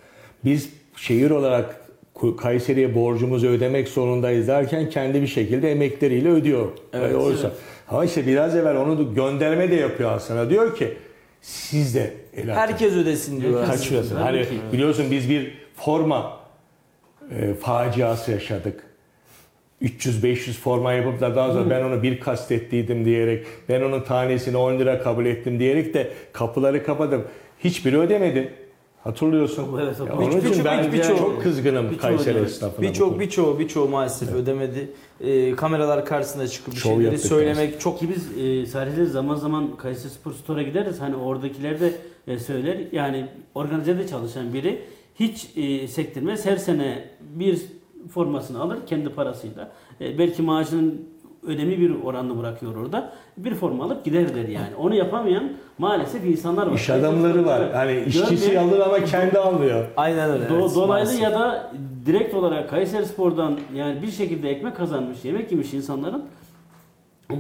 Biz 0.45 0.69
şehir 0.95 1.31
olarak 1.31 1.81
Kayseri'ye 2.37 2.95
borcumuzu 2.95 3.47
ödemek 3.47 3.87
zorundayız 3.87 4.47
derken 4.47 4.89
kendi 4.89 5.21
bir 5.21 5.27
şekilde 5.27 5.71
emekleriyle 5.71 6.29
ödüyor. 6.29 6.67
Evet, 6.93 7.05
Öyle 7.05 7.15
olursa. 7.15 7.51
Ama 7.87 8.05
işte 8.05 8.27
biraz 8.27 8.55
evvel 8.55 8.77
onu 8.77 9.15
gönderme 9.15 9.71
de 9.71 9.75
yapıyor 9.75 10.11
aslında. 10.11 10.49
Diyor 10.49 10.75
ki 10.75 10.93
siz 11.43 11.95
de 11.95 12.13
el 12.37 12.43
atın. 12.43 12.61
Herkes 12.61 12.93
ödesin 12.93 13.41
diyor. 13.41 13.65
kaçıyorsun. 13.65 14.15
Hani 14.15 14.45
biliyorsun 14.73 15.05
biz 15.11 15.29
bir 15.29 15.53
forma 15.75 16.37
e, 17.39 17.53
faciası 17.53 18.31
yaşadık. 18.31 18.83
300-500 19.81 20.51
forma 20.53 20.93
yapıp 20.93 21.21
da 21.21 21.35
daha 21.35 21.53
sonra 21.53 21.69
ben 21.69 21.83
onu 21.83 22.03
bir 22.03 22.19
kastettiydim 22.19 23.05
diyerek, 23.05 23.45
ben 23.69 23.81
onun 23.81 24.01
tanesini 24.01 24.57
10 24.57 24.79
lira 24.79 25.03
kabul 25.03 25.25
ettim 25.25 25.59
diyerek 25.59 25.93
de 25.93 26.11
kapıları 26.33 26.85
kapadım. 26.85 27.27
Hiçbiri 27.63 27.99
ödemedi. 27.99 28.53
Hatırlıyorsun. 29.03 29.65
Evet, 29.81 29.99
Ya 29.99 30.05
birçok- 30.05 30.19
onun 30.19 30.27
için 30.37 30.49
birçok- 30.51 30.65
ben 30.65 30.93
birçok- 30.93 31.17
çok 31.17 31.41
kızgınım 31.43 31.85
birçok 31.85 32.01
Kayseri 32.01 32.39
esnafına. 32.39 32.87
Birçok 32.89 33.19
birçoğu 33.19 33.59
birçoğu 33.59 33.87
maalesef 33.89 34.33
ödemedi. 34.33 34.91
Ee, 35.21 35.55
kameralar 35.55 36.05
karşısında 36.05 36.47
çıkıp 36.47 36.73
bir 36.73 36.79
Şov 36.79 36.89
şeyleri 36.89 37.17
söylemek 37.17 37.79
çok 37.79 37.99
Ki 37.99 38.09
biz 38.09 38.37
e, 38.45 38.65
sadece 38.65 39.05
zaman 39.05 39.35
zaman 39.35 39.77
Kayseri 39.77 40.09
Spor 40.11 40.33
Store'a 40.33 40.63
gideriz. 40.63 41.01
Hani 41.01 41.15
oradakiler 41.15 41.79
de 41.79 41.93
e, 42.27 42.39
söyler. 42.39 42.77
Yani 42.91 43.25
organizede 43.55 44.07
çalışan 44.07 44.53
biri 44.53 44.81
hiç 45.19 45.47
e, 45.57 45.87
sektirmez. 45.87 46.45
Her 46.45 46.57
sene 46.57 47.09
bir 47.35 47.61
formasını 48.13 48.61
alır 48.61 48.77
kendi 48.87 49.09
parasıyla. 49.09 49.71
E, 50.01 50.17
belki 50.17 50.41
maaşının 50.41 51.01
önemli 51.47 51.79
bir 51.79 52.03
oranını 52.03 52.39
bırakıyor 52.39 52.75
orada. 52.75 53.13
Bir 53.37 53.55
forma 53.55 53.83
alıp 53.83 54.05
gider 54.05 54.35
der 54.35 54.47
yani. 54.47 54.75
Onu 54.79 54.95
yapamayan 54.95 55.51
maalesef 55.77 56.25
insanlar 56.25 56.67
var. 56.67 56.73
İş 56.75 56.89
adamları 56.89 57.45
var. 57.45 57.71
Hani 57.73 58.03
işçisi 58.07 58.35
Görmeyen- 58.51 58.67
alır 58.67 58.79
ama 58.79 59.03
kendi 59.05 59.39
almıyor. 59.39 59.85
aynen 59.97 60.29
öyle. 60.31 60.43
Do- 60.45 60.53
evet, 60.61 60.75
dolaylı 60.75 60.87
maalesef. 60.87 61.21
ya 61.21 61.31
da 61.31 61.71
direkt 62.05 62.33
olarak 62.33 62.69
Kayseri 62.69 63.05
Spor'dan 63.05 63.57
yani 63.75 64.01
bir 64.01 64.11
şekilde 64.11 64.49
ekmek 64.49 64.77
kazanmış, 64.77 65.17
yemek 65.25 65.51
yemiş 65.51 65.73
insanların 65.73 66.23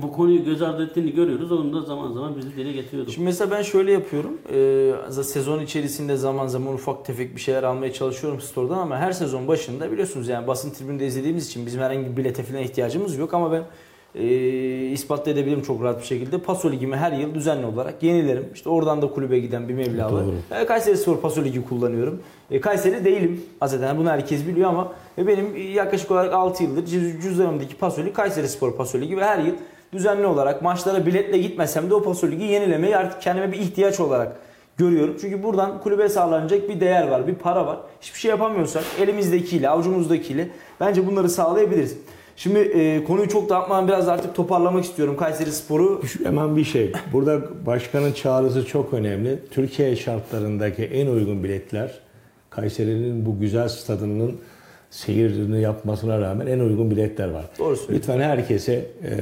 bu 0.01 0.11
konuyu 0.11 0.45
göz 0.45 0.61
ardı 0.61 0.85
ettiğini 0.85 1.11
görüyoruz. 1.13 1.51
Onu 1.51 1.73
da 1.73 1.81
zaman 1.81 2.11
zaman 2.13 2.35
bizi 2.37 2.55
dile 2.55 2.71
getiriyorduk. 2.71 3.13
Şimdi 3.13 3.25
mesela 3.25 3.51
ben 3.51 3.61
şöyle 3.61 3.91
yapıyorum. 3.91 4.37
Ee, 4.53 4.91
sezon 5.23 5.59
içerisinde 5.59 6.15
zaman 6.17 6.47
zaman 6.47 6.73
ufak 6.73 7.05
tefek 7.05 7.35
bir 7.35 7.41
şeyler 7.41 7.63
almaya 7.63 7.93
çalışıyorum 7.93 8.41
store'dan 8.41 8.77
ama 8.77 8.97
her 8.97 9.11
sezon 9.11 9.47
başında 9.47 9.91
biliyorsunuz 9.91 10.27
yani 10.27 10.47
basın 10.47 10.71
tribünde 10.71 11.05
izlediğimiz 11.07 11.47
için 11.47 11.65
bizim 11.65 11.81
herhangi 11.81 12.11
bir 12.11 12.17
bilete 12.17 12.43
falan 12.43 12.61
ihtiyacımız 12.61 13.17
yok 13.17 13.33
ama 13.33 13.51
ben 13.51 13.63
e, 14.15 14.25
ispat 14.91 15.27
edebilirim 15.27 15.61
çok 15.61 15.83
rahat 15.83 15.99
bir 16.01 16.05
şekilde. 16.05 16.37
Paso 16.37 16.71
Ligi'mi 16.71 16.95
her 16.95 17.11
yıl 17.11 17.33
düzenli 17.35 17.65
olarak 17.65 18.03
yenilerim. 18.03 18.45
İşte 18.53 18.69
oradan 18.69 19.01
da 19.01 19.07
kulübe 19.07 19.39
giden 19.39 19.69
bir 19.69 19.73
meblağ 19.73 20.13
var. 20.13 20.23
E, 20.61 20.65
Kayseri 20.65 20.97
Spor 20.97 21.17
Paso 21.21 21.43
Ligi 21.43 21.65
kullanıyorum. 21.65 22.21
E, 22.51 22.61
Kayseri 22.61 23.05
değilim 23.05 23.41
zaten 23.65 23.97
bunu 23.97 24.09
herkes 24.09 24.47
biliyor 24.47 24.69
ama 24.69 24.93
e, 25.17 25.27
benim 25.27 25.73
yaklaşık 25.73 26.11
olarak 26.11 26.33
6 26.33 26.63
yıldır 26.63 26.85
cüz- 26.85 27.21
cüzdanımdaki 27.21 27.75
Paso 27.75 28.01
Ligi 28.01 28.13
Kayseri 28.13 28.47
Spor 28.49 28.75
Paso 28.75 28.99
Ligi 29.01 29.17
ve 29.17 29.25
her 29.25 29.39
yıl 29.39 29.53
düzenli 29.93 30.25
olarak 30.25 30.61
maçlara 30.61 31.05
biletle 31.05 31.37
gitmesem 31.37 31.89
de 31.89 31.95
o 31.95 32.03
Paso 32.03 32.27
Ligi 32.27 32.43
yenilemeyi 32.43 32.97
artık 32.97 33.21
kendime 33.21 33.51
bir 33.51 33.57
ihtiyaç 33.57 33.99
olarak 33.99 34.35
görüyorum. 34.77 35.15
Çünkü 35.21 35.43
buradan 35.43 35.81
kulübe 35.81 36.09
sağlanacak 36.09 36.69
bir 36.69 36.79
değer 36.79 37.07
var, 37.07 37.27
bir 37.27 37.35
para 37.35 37.65
var. 37.67 37.77
Hiçbir 38.01 38.19
şey 38.19 38.29
yapamıyorsak 38.31 38.83
elimizdekiyle, 38.99 39.69
avucumuzdakiyle 39.69 40.47
bence 40.79 41.07
bunları 41.07 41.29
sağlayabiliriz. 41.29 41.97
Şimdi 42.35 42.59
e, 42.59 43.03
konuyu 43.03 43.29
çok 43.29 43.49
dağıtmadan 43.49 43.87
biraz 43.87 44.07
artık 44.07 44.35
toparlamak 44.35 44.83
istiyorum 44.83 45.17
Kayseri 45.17 45.51
Sporu. 45.51 46.01
Hemen 46.23 46.55
bir 46.55 46.63
şey. 46.63 46.91
Burada 47.13 47.41
başkanın 47.65 48.11
çağrısı 48.11 48.65
çok 48.65 48.93
önemli. 48.93 49.39
Türkiye 49.51 49.95
şartlarındaki 49.95 50.83
en 50.83 51.07
uygun 51.07 51.43
biletler 51.43 51.91
Kayseri'nin 52.49 53.25
bu 53.25 53.39
güzel 53.39 53.67
stadının 53.69 54.35
seyirini 54.89 55.61
yapmasına 55.61 56.21
rağmen 56.21 56.47
en 56.47 56.59
uygun 56.59 56.91
biletler 56.91 57.29
var. 57.29 57.45
Doğru. 57.59 57.77
Lütfen 57.89 58.19
herkese 58.19 58.73
e, 58.73 59.13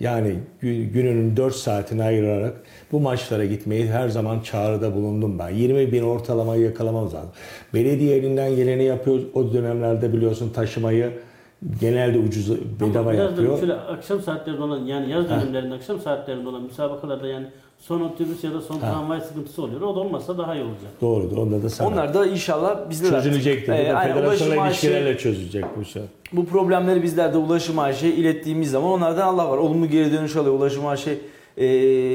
yani 0.00 0.34
gü- 0.62 0.84
gününün 0.84 1.36
4 1.36 1.54
saatini 1.54 2.02
ayırarak 2.02 2.54
bu 2.92 3.00
maçlara 3.00 3.44
gitmeyi 3.44 3.86
her 3.86 4.08
zaman 4.08 4.40
çağrıda 4.40 4.94
bulundum 4.94 5.38
ben. 5.38 5.48
20 5.50 5.92
bin 5.92 6.02
ortalamayı 6.02 6.62
yakalamamız 6.62 7.14
lazım. 7.14 7.30
Belediye 7.74 8.16
elinden 8.16 8.56
geleni 8.56 8.84
yapıyor. 8.84 9.20
O 9.34 9.52
dönemlerde 9.52 10.12
biliyorsun 10.12 10.50
taşımayı 10.50 11.10
genelde 11.80 12.18
ucuz 12.18 12.50
bedava 12.80 12.98
Ama 13.00 13.12
biraz 13.12 13.30
yapıyor. 13.30 13.52
da 13.52 13.60
şöyle 13.60 13.74
akşam 13.74 14.20
saatlerinde 14.22 14.62
olan 14.62 14.84
yani 14.84 15.10
yaz 15.10 15.30
dönemlerinde 15.30 15.74
akşam 15.74 16.00
saatlerinde 16.00 16.48
olan 16.48 16.62
müsabakalarda 16.62 17.28
yani 17.28 17.46
son 17.78 18.00
otobüs 18.00 18.44
ya 18.44 18.54
da 18.54 18.60
son 18.60 18.80
tramvay 18.80 19.20
sıkıntısı 19.20 19.62
oluyor. 19.62 19.80
O 19.80 19.96
da 19.96 20.00
olmasa 20.00 20.38
daha 20.38 20.54
iyi 20.54 20.64
olacak. 20.64 20.90
Doğrudur. 21.00 21.36
Onda 21.36 21.62
da 21.62 21.70
sana. 21.70 21.88
Onlar 21.88 22.14
da 22.14 22.26
inşallah 22.26 22.90
bizler 22.90 23.10
çözülecektir. 23.22 23.72
E, 23.72 23.90
da 23.90 23.96
aynen, 23.96 24.14
federasyonla 24.14 24.54
ulaşım 24.54 24.66
ilişkilerle 24.66 25.18
çözülecek 25.18 25.64
bu 25.76 25.84
şey. 25.84 26.02
Bu 26.32 26.46
problemleri 26.46 27.02
bizler 27.02 27.34
de 27.34 27.38
ulaşım 27.38 27.78
AŞ'ye 27.78 28.12
ilettiğimiz 28.12 28.70
zaman 28.70 28.90
onlardan 28.90 29.26
Allah 29.26 29.50
var. 29.50 29.58
Olumlu 29.58 29.86
geri 29.86 30.12
dönüş 30.12 30.36
alıyor. 30.36 30.54
Ulaşım 30.54 30.86
AŞ 30.86 31.06
e, 31.06 31.14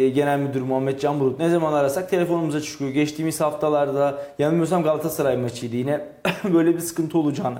Genel 0.09 0.39
Müdürü 0.39 0.63
Muhammed 0.63 0.99
Can 0.99 1.19
Bulut. 1.19 1.39
Ne 1.39 1.49
zaman 1.49 1.73
arasak 1.73 2.09
telefonumuza 2.09 2.61
çıkıyor. 2.61 2.91
Geçtiğimiz 2.91 3.41
haftalarda 3.41 4.21
yanılmıyorsam 4.39 4.83
Galatasaray 4.83 5.37
maçıydı. 5.37 5.75
Yine 5.75 6.05
böyle 6.53 6.73
bir 6.73 6.79
sıkıntı 6.79 7.17
olacağını 7.17 7.59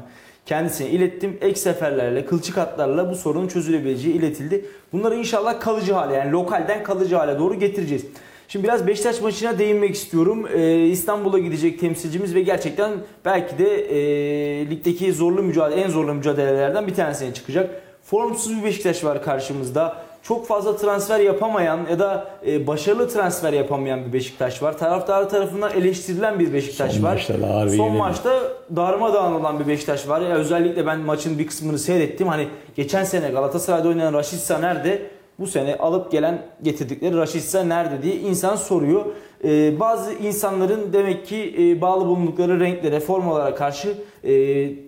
kendisine 0.49 0.89
ilettim. 0.89 1.37
Ek 1.41 1.59
seferlerle, 1.59 2.25
kılçık 2.25 2.57
hatlarla 2.57 3.11
bu 3.11 3.15
sorunun 3.15 3.47
çözülebileceği 3.47 4.15
iletildi. 4.15 4.65
Bunları 4.93 5.15
inşallah 5.15 5.59
kalıcı 5.59 5.93
hale 5.93 6.13
yani 6.13 6.31
lokalden 6.31 6.83
kalıcı 6.83 7.15
hale 7.15 7.39
doğru 7.39 7.55
getireceğiz. 7.55 8.05
Şimdi 8.47 8.63
biraz 8.63 8.87
Beşiktaş 8.87 9.21
maçına 9.21 9.59
değinmek 9.59 9.95
istiyorum. 9.95 10.47
Ee, 10.53 10.85
İstanbul'a 10.85 11.39
gidecek 11.39 11.79
temsilcimiz 11.79 12.35
ve 12.35 12.41
gerçekten 12.41 12.91
belki 13.25 13.57
de 13.57 13.75
e, 13.75 14.69
ligdeki 14.69 15.13
zorlu 15.13 15.43
mücadele, 15.43 15.81
en 15.81 15.89
zorlu 15.89 16.13
mücadelelerden 16.13 16.87
bir 16.87 16.95
tanesine 16.95 17.33
çıkacak. 17.33 17.81
Formsuz 18.03 18.57
bir 18.57 18.63
Beşiktaş 18.63 19.03
var 19.03 19.23
karşımızda. 19.23 20.08
Çok 20.23 20.47
fazla 20.47 20.75
transfer 20.75 21.19
yapamayan 21.19 21.79
ya 21.89 21.99
da 21.99 22.27
e, 22.47 22.67
başarılı 22.67 23.09
transfer 23.09 23.53
yapamayan 23.53 24.05
bir 24.05 24.13
Beşiktaş 24.13 24.63
var. 24.63 24.77
Taraftarı 24.77 25.29
tarafından 25.29 25.71
eleştirilen 25.71 26.39
bir 26.39 26.53
Beşiktaş 26.53 26.93
Son 26.93 27.03
var. 27.03 27.13
maçta 27.13 27.33
Son 27.77 27.97
maçta 27.97 28.39
darmadağın 28.75 29.33
olan 29.33 29.59
bir 29.59 29.67
Beşiktaş 29.67 30.07
var. 30.07 30.21
Ya 30.21 30.35
özellikle 30.35 30.85
ben 30.85 30.99
maçın 30.99 31.39
bir 31.39 31.47
kısmını 31.47 31.79
seyrettim. 31.79 32.27
Hani 32.27 32.47
geçen 32.75 33.03
sene 33.03 33.29
Galatasaray'da 33.29 33.87
oynayan 33.87 34.13
Raşitsa 34.13 34.59
nerede? 34.59 35.01
Bu 35.39 35.47
sene 35.47 35.75
alıp 35.75 36.11
gelen 36.11 36.41
getirdikleri 36.61 37.17
Raşitsa 37.17 37.63
nerede 37.63 38.01
diye 38.03 38.15
insan 38.15 38.55
soruyor. 38.55 39.05
Ee, 39.43 39.79
bazı 39.79 40.13
insanların 40.13 40.93
demek 40.93 41.25
ki 41.25 41.55
e, 41.59 41.81
bağlı 41.81 42.05
bulundukları 42.05 42.59
renklere, 42.59 42.99
formalara 42.99 43.55
karşı 43.55 43.93
e, 44.23 44.33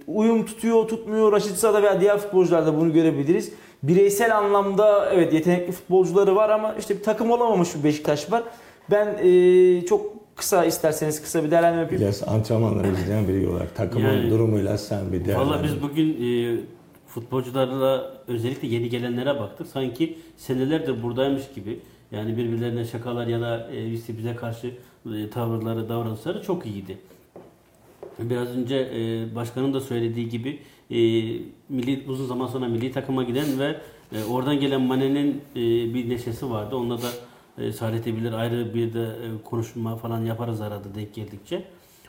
uyum 0.07 0.45
tutuyor, 0.45 0.87
tutmuyor. 0.87 1.31
Raşitsa'da 1.31 1.83
veya 1.83 2.01
diğer 2.01 2.17
futbolcularda 2.17 2.77
bunu 2.77 2.93
görebiliriz. 2.93 3.51
Bireysel 3.83 4.37
anlamda 4.37 5.09
evet 5.13 5.33
yetenekli 5.33 5.71
futbolcuları 5.71 6.35
var 6.35 6.49
ama 6.49 6.75
işte 6.79 6.97
bir 6.97 7.03
takım 7.03 7.31
olamamış 7.31 7.75
bir 7.75 7.83
Beşiktaş 7.83 8.31
var. 8.31 8.43
Ben 8.91 9.07
e, 9.23 9.85
çok 9.85 10.11
kısa 10.35 10.65
isterseniz 10.65 11.21
kısa 11.21 11.43
bir 11.43 11.51
değerlendirme 11.51 11.81
yapayım. 11.81 12.01
Biraz 12.01 12.23
antrenmanları 12.27 12.87
izleyen 12.87 13.27
biri 13.27 13.47
olarak 13.47 13.75
takımın 13.75 14.07
Yani- 14.07 14.29
durumuyla 14.29 14.77
sen 14.77 15.11
bir 15.13 15.25
değerlendir. 15.25 15.51
Valla 15.51 15.63
biz 15.63 15.81
bugün 15.81 16.09
e, 16.09 16.57
futbolcularla 17.07 18.11
özellikle 18.27 18.67
yeni 18.67 18.89
gelenlere 18.89 19.39
baktık. 19.39 19.67
Sanki 19.67 20.17
senelerdir 20.37 21.03
buradaymış 21.03 21.43
gibi. 21.55 21.79
Yani 22.11 22.37
birbirlerine 22.37 22.85
şakalar 22.85 23.27
ya 23.27 23.41
da 23.41 23.71
e, 23.71 23.91
bize 23.91 24.35
karşı 24.35 24.73
e, 25.15 25.29
tavırları, 25.29 25.89
davranışları 25.89 26.41
çok 26.41 26.65
iyiydi. 26.65 26.97
Biraz 28.19 28.47
önce 28.57 28.75
e, 28.95 29.35
başkanın 29.35 29.73
da 29.73 29.79
söylediği 29.79 30.29
gibi 30.29 30.59
e, 30.89 30.95
milli 31.69 32.03
uzun 32.07 32.25
zaman 32.25 32.47
sonra 32.47 32.67
milli 32.67 32.91
takıma 32.91 33.23
giden 33.23 33.59
ve 33.59 33.77
e, 34.11 34.23
oradan 34.23 34.59
gelen 34.59 34.81
Mane'nin 34.81 35.41
e, 35.55 35.59
bir 35.93 36.09
neşesi 36.09 36.51
vardı. 36.51 36.75
Onunla 36.75 36.97
da 37.01 37.07
e, 37.57 37.71
Saadet 37.71 38.33
ayrı 38.33 38.73
bir 38.73 38.93
de 38.93 39.03
e, 39.03 39.43
konuşma 39.43 39.95
falan 39.95 40.25
yaparız 40.25 40.61
arada 40.61 40.95
denk 40.95 41.13
geldikçe. 41.13 41.63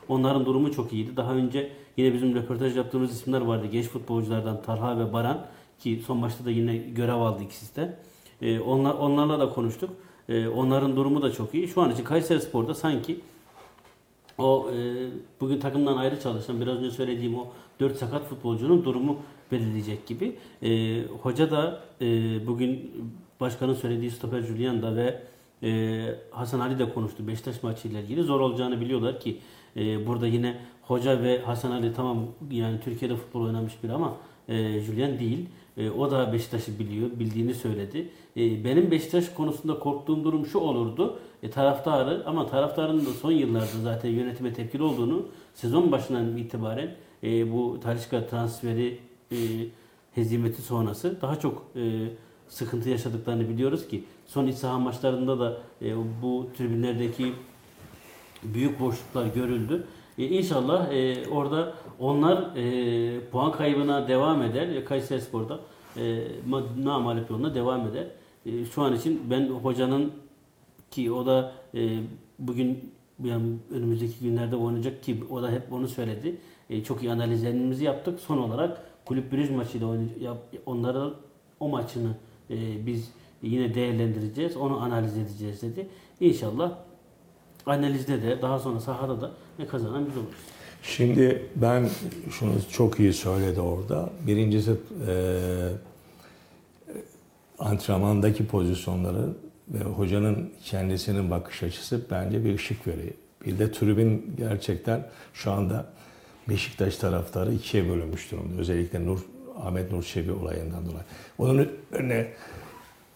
Onların 0.09 0.45
durumu 0.45 0.71
çok 0.71 0.93
iyiydi. 0.93 1.17
Daha 1.17 1.33
önce 1.33 1.71
yine 1.97 2.13
bizim 2.13 2.35
röportaj 2.35 2.77
yaptığımız 2.77 3.11
isimler 3.11 3.41
vardı. 3.41 3.67
Genç 3.71 3.85
futbolculardan 3.85 4.61
Talha 4.61 4.99
ve 4.99 5.13
Baran 5.13 5.45
ki 5.79 6.01
son 6.07 6.17
maçta 6.17 6.45
da 6.45 6.51
yine 6.51 6.77
görev 6.77 7.15
aldı 7.15 7.43
ikisi 7.43 7.75
de. 7.75 7.97
E, 8.43 8.59
onlar, 8.59 8.93
onlarla 8.93 9.39
da 9.39 9.49
konuştuk. 9.49 9.89
E, 10.29 10.47
onların 10.47 10.95
durumu 10.95 11.21
da 11.21 11.31
çok 11.31 11.53
iyi. 11.53 11.67
Şu 11.67 11.81
an 11.81 11.91
için 11.91 12.03
Kayseri 12.03 12.41
Spor'da 12.41 12.73
sanki 12.73 13.19
o 14.37 14.69
e, 14.75 15.07
bugün 15.41 15.59
takımdan 15.59 15.97
ayrı 15.97 16.19
çalışan 16.19 16.61
biraz 16.61 16.77
önce 16.77 16.91
söylediğim 16.91 17.35
o 17.39 17.47
4 17.79 17.97
sakat 17.97 18.29
futbolcunun 18.29 18.85
durumu 18.85 19.17
belirleyecek 19.51 20.07
gibi. 20.07 20.35
E, 20.63 21.01
hoca 21.21 21.51
da 21.51 21.81
e, 22.01 22.07
bugün 22.47 22.91
başkanın 23.39 23.73
söylediği 23.73 24.11
stoper 24.11 24.41
Julian 24.41 24.81
da 24.81 24.95
ve 24.95 25.23
e, 25.63 26.01
Hasan 26.31 26.59
Ali 26.59 26.79
de 26.79 26.93
konuştu 26.93 27.27
Beşiktaş 27.27 27.63
maçıyla 27.63 28.01
ilgili. 28.01 28.23
Zor 28.23 28.39
olacağını 28.39 28.81
biliyorlar 28.81 29.19
ki 29.19 29.39
burada 30.05 30.27
yine 30.27 30.59
hoca 30.81 31.23
ve 31.23 31.41
Hasan 31.41 31.71
Ali 31.71 31.93
tamam 31.93 32.25
yani 32.51 32.79
Türkiye'de 32.83 33.15
futbol 33.15 33.41
oynamış 33.41 33.73
biri 33.83 33.93
ama 33.93 34.17
Julian 34.85 35.19
değil. 35.19 35.45
O 35.97 36.11
da 36.11 36.33
Beşiktaş'ı 36.33 36.79
biliyor, 36.79 37.09
bildiğini 37.19 37.53
söyledi. 37.53 38.09
E, 38.37 38.63
benim 38.63 38.91
Beşiktaş 38.91 39.29
konusunda 39.29 39.79
korktuğum 39.79 40.23
durum 40.23 40.45
şu 40.45 40.59
olurdu. 40.59 41.19
E, 41.43 41.49
taraftarı 41.49 42.23
ama 42.25 42.47
taraftarın 42.47 42.99
da 43.05 43.09
son 43.21 43.31
yıllarda 43.31 43.79
zaten 43.83 44.09
yönetime 44.09 44.53
tepkili 44.53 44.83
olduğunu 44.83 45.25
sezon 45.53 45.91
başından 45.91 46.37
itibaren 46.37 46.95
e, 47.23 47.51
bu 47.53 47.79
Talisca 47.83 48.27
transferi 48.27 48.99
e, 49.31 49.37
hezimeti 50.15 50.61
sonrası 50.61 51.21
daha 51.21 51.39
çok 51.39 51.63
e, 51.75 51.81
sıkıntı 52.47 52.89
yaşadıklarını 52.89 53.49
biliyoruz 53.49 53.87
ki 53.87 54.03
son 54.27 54.47
iç 54.47 54.55
saha 54.55 54.79
maçlarında 54.79 55.39
da 55.39 55.57
e, 55.81 55.95
bu 56.21 56.47
tribünlerdeki 56.57 57.33
büyük 58.43 58.79
boşluklar 58.79 59.25
görüldü. 59.25 59.83
E, 60.17 60.25
inşallah 60.25 60.91
e, 60.91 61.29
orada 61.29 61.73
onlar 61.99 62.55
e, 62.55 63.29
puan 63.31 63.51
kaybına 63.51 64.07
devam 64.07 64.41
eder. 64.41 64.67
E, 64.67 64.85
Kayseri 64.85 65.21
Spor'da 65.21 65.59
e, 65.97 66.01
ma- 66.49 66.85
namalip 66.85 67.29
yoluna 67.29 67.55
devam 67.55 67.87
eder. 67.87 68.07
E, 68.45 68.65
şu 68.65 68.81
an 68.81 68.95
için 68.95 69.21
ben 69.29 69.49
hocanın 69.49 70.11
ki 70.91 71.11
o 71.11 71.25
da 71.25 71.51
e, 71.75 71.99
bugün 72.39 72.91
yani 73.23 73.53
önümüzdeki 73.71 74.19
günlerde 74.21 74.55
oynayacak 74.55 75.03
ki 75.03 75.23
o 75.29 75.41
da 75.41 75.51
hep 75.51 75.73
onu 75.73 75.87
söyledi. 75.87 76.35
E, 76.69 76.83
çok 76.83 77.03
iyi 77.03 77.11
analizlerimizi 77.11 77.83
yaptık. 77.83 78.19
Son 78.19 78.37
olarak 78.37 78.81
kulüp 79.05 79.31
brüj 79.31 79.49
maçıyla 79.49 79.97
onların 80.65 81.15
o 81.59 81.69
maçını 81.69 82.15
e, 82.49 82.85
biz 82.85 83.11
yine 83.41 83.73
değerlendireceğiz. 83.73 84.57
Onu 84.57 84.81
analiz 84.81 85.17
edeceğiz 85.17 85.61
dedi. 85.61 85.87
İnşallah 86.19 86.77
analizde 87.65 88.21
de 88.21 88.41
daha 88.41 88.59
sonra 88.59 88.79
sahada 88.79 89.21
da 89.21 89.31
ne 89.59 89.67
kazanan 89.67 90.05
biz 90.05 90.17
oluruz. 90.17 90.33
Şimdi 90.83 91.45
ben 91.55 91.89
şunu 92.29 92.51
çok 92.71 92.99
iyi 92.99 93.13
söyledi 93.13 93.61
orada. 93.61 94.09
Birincisi 94.27 94.71
e, 95.07 95.15
antrenmandaki 97.63 98.47
pozisyonları 98.47 99.29
ve 99.67 99.83
hocanın 99.83 100.49
kendisinin 100.65 101.31
bakış 101.31 101.63
açısı 101.63 102.01
bence 102.11 102.45
bir 102.45 102.55
ışık 102.55 102.87
veriyor. 102.87 103.13
Bir 103.45 103.59
de 103.59 103.71
tribün 103.71 104.33
gerçekten 104.37 105.07
şu 105.33 105.51
anda 105.51 105.85
Beşiktaş 106.49 106.97
taraftarı 106.97 107.53
ikiye 107.53 107.89
bölünmüş 107.89 108.31
durumda. 108.31 108.61
Özellikle 108.61 109.05
Nur 109.05 109.19
Ahmet 109.61 109.91
Nur 109.91 110.03
Çebi 110.03 110.31
olayından 110.31 110.85
dolayı. 110.85 111.03
Onun 111.37 111.69
önüne 111.91 112.27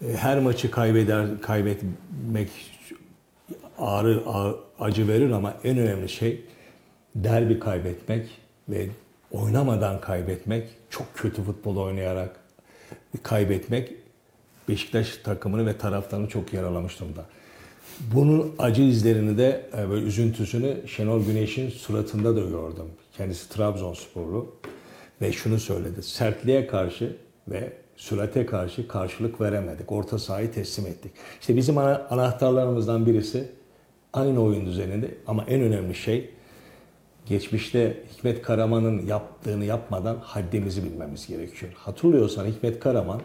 e, 0.08 0.16
her 0.16 0.38
maçı 0.38 0.70
kaybeder 0.70 1.40
kaybetmek 1.40 2.50
ağrı, 3.78 4.22
ağ- 4.26 4.54
acı 4.80 5.08
verir 5.08 5.30
ama 5.30 5.54
en 5.64 5.78
önemli 5.78 6.08
şey 6.08 6.44
derbi 7.14 7.58
kaybetmek 7.58 8.28
ve 8.68 8.88
oynamadan 9.30 10.00
kaybetmek, 10.00 10.68
çok 10.90 11.14
kötü 11.14 11.42
futbol 11.42 11.76
oynayarak 11.76 12.36
kaybetmek 13.22 13.92
Beşiktaş 14.68 15.16
takımını 15.16 15.66
ve 15.66 15.78
taraftarını 15.78 16.28
çok 16.28 16.52
yaralamış 16.52 17.00
durumda. 17.00 17.24
Bunun 18.14 18.54
acı 18.58 18.82
izlerini 18.82 19.38
de 19.38 19.70
e, 19.78 19.88
böyle 19.90 20.06
üzüntüsünü 20.06 20.76
Şenol 20.86 21.24
Güneş'in 21.24 21.70
suratında 21.70 22.36
da 22.36 22.40
gördüm. 22.40 22.86
Kendisi 23.16 23.48
Trabzonsporlu 23.48 24.54
ve 25.22 25.32
şunu 25.32 25.58
söyledi. 25.58 26.02
Sertliğe 26.02 26.66
karşı 26.66 27.16
ve 27.48 27.72
sürate 27.96 28.46
karşı 28.46 28.88
karşılık 28.88 29.40
veremedik. 29.40 29.92
Orta 29.92 30.18
sahayı 30.18 30.52
teslim 30.52 30.86
ettik. 30.86 31.12
İşte 31.40 31.56
bizim 31.56 31.78
ana- 31.78 32.06
anahtarlarımızdan 32.10 33.06
birisi 33.06 33.48
aynı 34.12 34.42
oyun 34.42 34.66
düzeninde 34.66 35.14
ama 35.26 35.44
en 35.48 35.60
önemli 35.60 35.94
şey 35.94 36.30
geçmişte 37.26 38.02
Hikmet 38.16 38.42
Karaman'ın 38.42 39.06
yaptığını 39.06 39.64
yapmadan 39.64 40.16
haddimizi 40.22 40.84
bilmemiz 40.84 41.26
gerekiyor. 41.26 41.72
Hatırlıyorsan 41.76 42.46
Hikmet 42.46 42.80
Karaman 42.80 43.20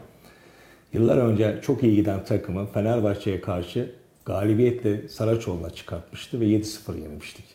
yıllar 0.94 1.18
önce 1.18 1.60
çok 1.62 1.84
iyi 1.84 1.96
giden 1.96 2.24
takımı 2.24 2.66
Fenerbahçe'ye 2.66 3.41
karşı 3.41 3.91
galibiyetle 4.26 5.08
Saraçoğlu'na 5.08 5.70
çıkartmıştı 5.70 6.39
ve 6.39 6.46
7-0 6.46 6.98
yenilmiştik. 6.98 7.46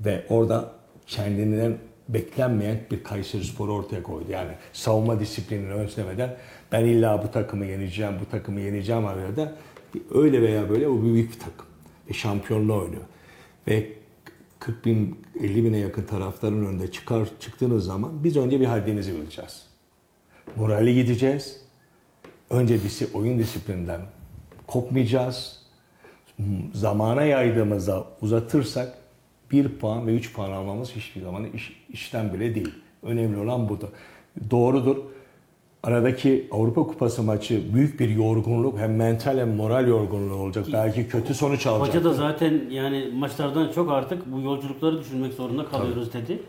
Ve 0.00 0.24
orada 0.28 0.72
kendinden 1.06 1.78
beklenmeyen 2.08 2.80
bir 2.90 3.04
Kayseri 3.04 3.44
Sporu 3.44 3.74
ortaya 3.74 4.02
koydu. 4.02 4.26
Yani 4.30 4.52
savunma 4.72 5.20
disiplinini 5.20 5.72
özlemeden 5.72 6.36
ben 6.72 6.84
illa 6.84 7.24
bu 7.24 7.30
takımı 7.30 7.66
yeneceğim, 7.66 8.12
bu 8.20 8.30
takımı 8.30 8.60
yeneceğim 8.60 9.06
arada 9.06 9.52
öyle 10.14 10.42
veya 10.42 10.70
böyle 10.70 10.88
o 10.88 11.02
büyük 11.02 11.32
bir 11.32 11.38
takım. 11.38 11.66
Ve 12.08 12.12
şampiyonluğu 12.12 12.78
oynuyor. 12.80 13.02
Ve 13.68 13.92
40 14.58 14.84
bin, 14.84 15.20
50 15.40 15.64
bine 15.64 15.78
yakın 15.78 16.02
taraftarın 16.02 16.66
önünde 16.66 16.92
çıkar 16.92 17.28
çıktığınız 17.40 17.84
zaman 17.84 18.24
biz 18.24 18.36
önce 18.36 18.60
bir 18.60 18.66
haddimizi 18.66 19.14
bileceğiz. 19.14 19.66
Morali 20.56 20.94
gideceğiz. 20.94 21.63
Önce 22.50 22.82
disi, 22.82 23.08
oyun 23.14 23.38
disiplinden 23.38 24.00
kopmayacağız. 24.66 25.60
Zamana 26.74 27.22
yaydığımızda 27.22 28.04
uzatırsak 28.22 28.98
bir 29.50 29.68
puan 29.68 30.06
ve 30.06 30.14
üç 30.14 30.32
puan 30.32 30.50
almamız 30.50 30.90
hiçbir 30.92 31.20
zaman 31.20 31.44
iş, 31.44 31.84
işten 31.88 32.32
bile 32.32 32.54
değil. 32.54 32.74
Önemli 33.02 33.38
olan 33.38 33.68
budur. 33.68 33.88
Doğrudur. 34.50 34.96
Aradaki 35.82 36.48
Avrupa 36.52 36.82
Kupası 36.82 37.22
maçı 37.22 37.74
büyük 37.74 38.00
bir 38.00 38.08
yorgunluk 38.08 38.78
hem 38.78 38.96
mental 38.96 39.38
hem 39.38 39.54
moral 39.56 39.88
yorgunluğu 39.88 40.34
olacak. 40.34 40.66
Belki 40.72 41.08
kötü 41.08 41.34
sonuç 41.34 41.66
alacak. 41.66 41.88
Hoca 41.88 42.04
da 42.04 42.12
zaten 42.12 42.62
yani 42.70 43.10
maçlardan 43.14 43.72
çok 43.72 43.90
artık 43.90 44.32
bu 44.32 44.40
yolculukları 44.40 45.00
düşünmek 45.00 45.32
zorunda 45.32 45.66
kalıyoruz 45.66 46.12
dedi. 46.12 46.42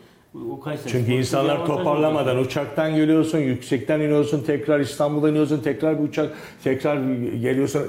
O 0.51 0.59
Kayseri 0.59 0.91
Çünkü 0.91 1.05
Spor 1.05 1.17
insanlar 1.17 1.65
toparlamadan 1.65 2.37
oldu. 2.37 2.45
uçaktan 2.45 2.95
geliyorsun, 2.95 3.37
yüksekten 3.39 3.99
iniyorsun, 3.99 4.43
tekrar 4.43 4.79
İstanbul'a 4.79 5.29
iniyorsun, 5.29 5.61
tekrar 5.61 5.99
bir 5.99 6.07
uçak, 6.07 6.33
tekrar 6.63 6.95
geliyorsun. 7.33 7.81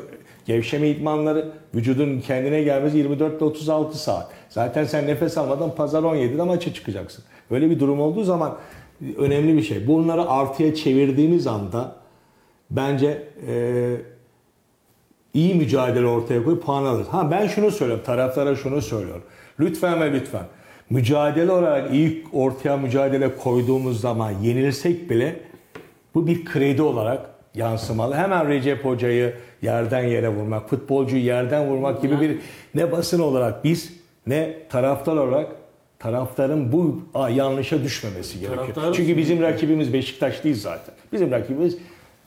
Gevşeme 0.46 0.88
idmanları, 0.88 1.48
vücudun 1.74 2.20
kendine 2.20 2.62
gelmesi 2.62 2.98
24 2.98 3.36
ile 3.38 3.44
36 3.44 3.98
saat. 3.98 4.28
Zaten 4.48 4.84
sen 4.84 5.06
nefes 5.06 5.38
almadan 5.38 5.74
pazar 5.74 6.02
17'de 6.02 6.42
maça 6.42 6.74
çıkacaksın. 6.74 7.24
Böyle 7.50 7.70
bir 7.70 7.80
durum 7.80 8.00
olduğu 8.00 8.24
zaman 8.24 8.56
önemli 9.16 9.56
bir 9.56 9.62
şey. 9.62 9.86
Bunları 9.86 10.28
artıya 10.30 10.74
çevirdiğimiz 10.74 11.46
anda 11.46 11.96
bence 12.70 13.28
eee 13.48 13.96
iyi 15.34 15.54
mücadele 15.54 16.06
ortaya 16.06 16.44
koyup 16.44 16.62
puan 16.62 16.84
alırız. 16.84 17.08
Ha 17.08 17.30
ben 17.30 17.46
şunu 17.46 17.70
söylüyorum, 17.70 18.04
taraftara 18.06 18.56
şunu 18.56 18.82
söylüyorum. 18.82 19.22
Lütfen 19.60 20.00
ve 20.00 20.12
lütfen. 20.12 20.44
Mücadele 20.90 21.52
olarak 21.52 21.94
iyi 21.94 22.24
ortaya 22.32 22.76
mücadele 22.76 23.36
koyduğumuz 23.36 24.00
zaman 24.00 24.30
yenilsek 24.30 25.10
bile 25.10 25.36
bu 26.14 26.26
bir 26.26 26.44
kredi 26.44 26.82
olarak 26.82 27.26
yansımalı. 27.54 28.14
Hemen 28.14 28.48
Recep 28.48 28.84
Hoca'yı 28.84 29.34
yerden 29.62 30.02
yere 30.04 30.28
vurmak, 30.28 30.70
futbolcuyu 30.70 31.22
yerden 31.22 31.66
vurmak 31.68 32.02
gibi 32.02 32.20
bir 32.20 32.38
ne 32.74 32.92
basın 32.92 33.20
olarak 33.20 33.64
biz 33.64 33.92
ne 34.26 34.56
taraftar 34.68 35.16
olarak 35.16 35.48
taraftarın 35.98 36.72
bu 36.72 37.00
yanlışa 37.34 37.82
düşmemesi 37.82 38.40
gerekiyor. 38.40 38.66
Taraftarın- 38.74 38.92
Çünkü 38.96 39.16
bizim 39.16 39.42
rakibimiz 39.42 39.92
Beşiktaş 39.92 40.44
değil 40.44 40.56
zaten. 40.56 40.94
Bizim 41.12 41.30
rakibimiz 41.30 41.78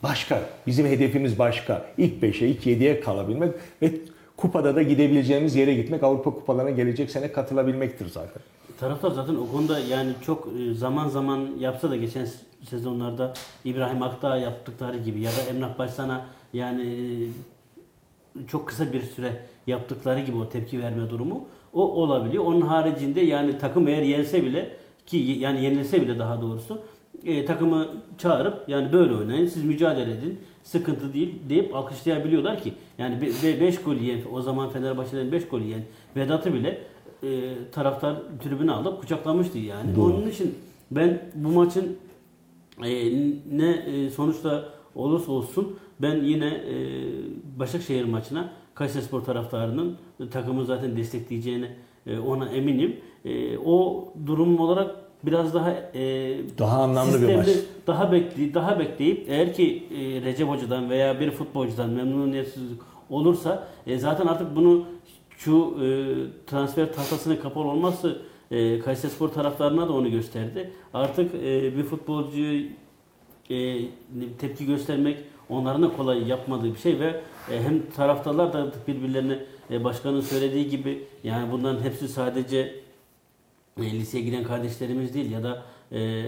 başka. 0.04 0.42
Bizim 0.68 0.86
hedefimiz 0.86 1.40
başka. 1.40 1.86
İlk 1.98 2.22
5'e, 2.24 2.48
ilk 2.48 2.66
7'ye 2.68 3.00
kalabilmek 3.00 3.52
ve 3.82 3.92
kupada 4.40 4.76
da 4.76 4.82
gidebileceğimiz 4.82 5.56
yere 5.56 5.74
gitmek. 5.74 6.04
Avrupa 6.04 6.32
kupalarına 6.32 6.70
gelecek 6.70 7.12
sene 7.12 7.32
katılabilmektir 7.32 8.10
zaten. 8.10 8.42
Taraftar 8.80 9.12
zaten 9.12 9.36
o 9.36 9.52
konuda 9.52 9.80
yani 9.80 10.12
çok 10.26 10.48
e, 10.48 10.74
zaman 10.74 11.08
zaman 11.08 11.50
yapsa 11.60 11.90
da 11.90 11.96
geçen 11.96 12.28
sezonlarda 12.70 13.34
İbrahim 13.66 14.04
Akdağ 14.04 14.38
yaptıkları 14.38 14.98
gibi 14.98 15.22
ya 15.22 15.32
da 15.32 15.42
Emrah 15.50 15.78
Başsan'a 15.80 16.26
yani 16.54 16.82
e, 16.82 18.48
çok 18.48 18.68
kısa 18.68 18.94
bir 18.94 19.02
süre 19.02 19.46
yaptıkları 19.68 20.20
gibi 20.20 20.38
o 20.38 20.50
tepki 20.50 20.80
verme 20.80 21.10
durumu 21.10 21.48
o 21.74 21.82
olabiliyor. 21.82 22.46
Onun 22.46 22.62
haricinde 22.62 23.22
yani 23.22 23.58
takım 23.58 23.88
eğer 23.88 24.02
yense 24.02 24.44
bile 24.44 24.70
ki 25.06 25.18
yani 25.18 25.64
yenilse 25.64 26.02
bile 26.02 26.20
daha 26.20 26.42
doğrusu 26.42 26.82
e, 27.26 27.46
takımı 27.46 27.88
çağırıp 28.18 28.70
yani 28.70 28.94
böyle 28.94 29.16
oynayın 29.16 29.48
siz 29.48 29.64
mücadele 29.64 30.12
edin 30.12 30.40
sıkıntı 30.64 31.14
değil 31.14 31.36
deyip 31.50 31.76
alkışlayabiliyorlar 31.76 32.64
ki 32.64 32.74
yani 32.98 33.22
5 33.22 33.82
gol 33.82 33.96
yiyen 33.96 34.20
o 34.34 34.42
zaman 34.42 34.70
Fenerbahçe'den 34.70 35.32
5 35.32 35.48
gol 35.48 35.62
yiyen 35.62 35.82
Vedat'ı 36.16 36.54
bile 36.54 36.82
e, 37.24 37.28
taraftar 37.72 38.16
tribüne 38.44 38.72
alıp 38.72 39.02
kucaklamıştı 39.02 39.58
yani. 39.58 40.00
Onun 40.00 40.30
için 40.30 40.56
ben 40.92 41.22
bu 41.36 41.50
maçın 41.50 41.98
e, 42.84 43.12
ne 43.52 43.72
e, 43.72 44.10
sonuçta 44.10 44.70
olursa 44.96 45.32
olsun 45.32 45.76
ben 46.02 46.24
yine 46.24 46.48
e, 46.48 46.76
Başakşehir 47.60 48.06
maçına 48.06 48.50
Kayserispor 48.74 49.22
taraftarının 49.22 49.98
takımı 50.32 50.66
zaten 50.66 50.98
destekleyeceğine 50.98 51.76
e, 52.08 52.20
ona 52.20 52.50
eminim. 52.50 52.96
E, 53.26 53.58
o 53.58 54.08
durum 54.26 54.60
olarak 54.60 54.96
biraz 55.24 55.54
daha 55.54 55.72
e, 55.72 56.36
Daha 56.58 56.84
anlamlı 56.84 57.22
bir 57.22 57.36
maç. 57.36 57.48
Daha 57.88 58.12
bekli 58.12 58.54
daha 58.54 58.80
bekleyip 58.80 59.26
eğer 59.30 59.54
ki 59.54 59.84
e, 59.92 60.22
Recep 60.22 60.48
Hoca'dan 60.48 60.90
veya 60.90 61.20
bir 61.20 61.32
futbolcudan 61.32 61.90
memnuniyetsizlik 61.90 62.82
olursa 63.10 63.68
e, 63.88 63.98
zaten 63.98 64.28
artık 64.28 64.56
bunu 64.56 64.84
şu 65.38 65.78
e, 65.82 65.88
transfer 66.48 66.94
tahtasının 66.94 67.36
kapalı 67.36 67.68
olması 67.68 68.22
e, 68.52 68.80
Kayserispor 68.80 69.30
taraftarına 69.30 69.88
da 69.88 69.94
onu 69.94 70.12
gösterdi. 70.12 70.72
Artık 70.94 71.36
e, 71.36 71.78
bir 71.78 71.84
futbolcuyu 71.84 72.64
e, 73.50 73.78
tepki 74.40 74.66
göstermek 74.66 75.18
onların 75.50 75.84
da 75.84 75.96
kolay 75.98 76.28
yapmadığı 76.28 76.74
bir 76.74 76.80
şey 76.80 77.00
ve 77.00 77.22
e, 77.52 77.62
hem 77.64 77.82
taraftarlar 77.96 78.54
da 78.54 78.68
birbirlerine 78.88 79.40
e, 79.72 79.84
başkanın 79.84 80.22
söylediği 80.22 80.70
gibi 80.70 81.04
yani 81.24 81.52
bunların 81.52 81.84
hepsi 81.84 82.08
sadece 82.08 82.76
e, 83.84 83.92
liseye 83.92 84.24
giden 84.24 84.44
kardeşlerimiz 84.44 85.14
değil 85.14 85.32
ya 85.32 85.44
da 85.44 85.64
e, 85.92 86.24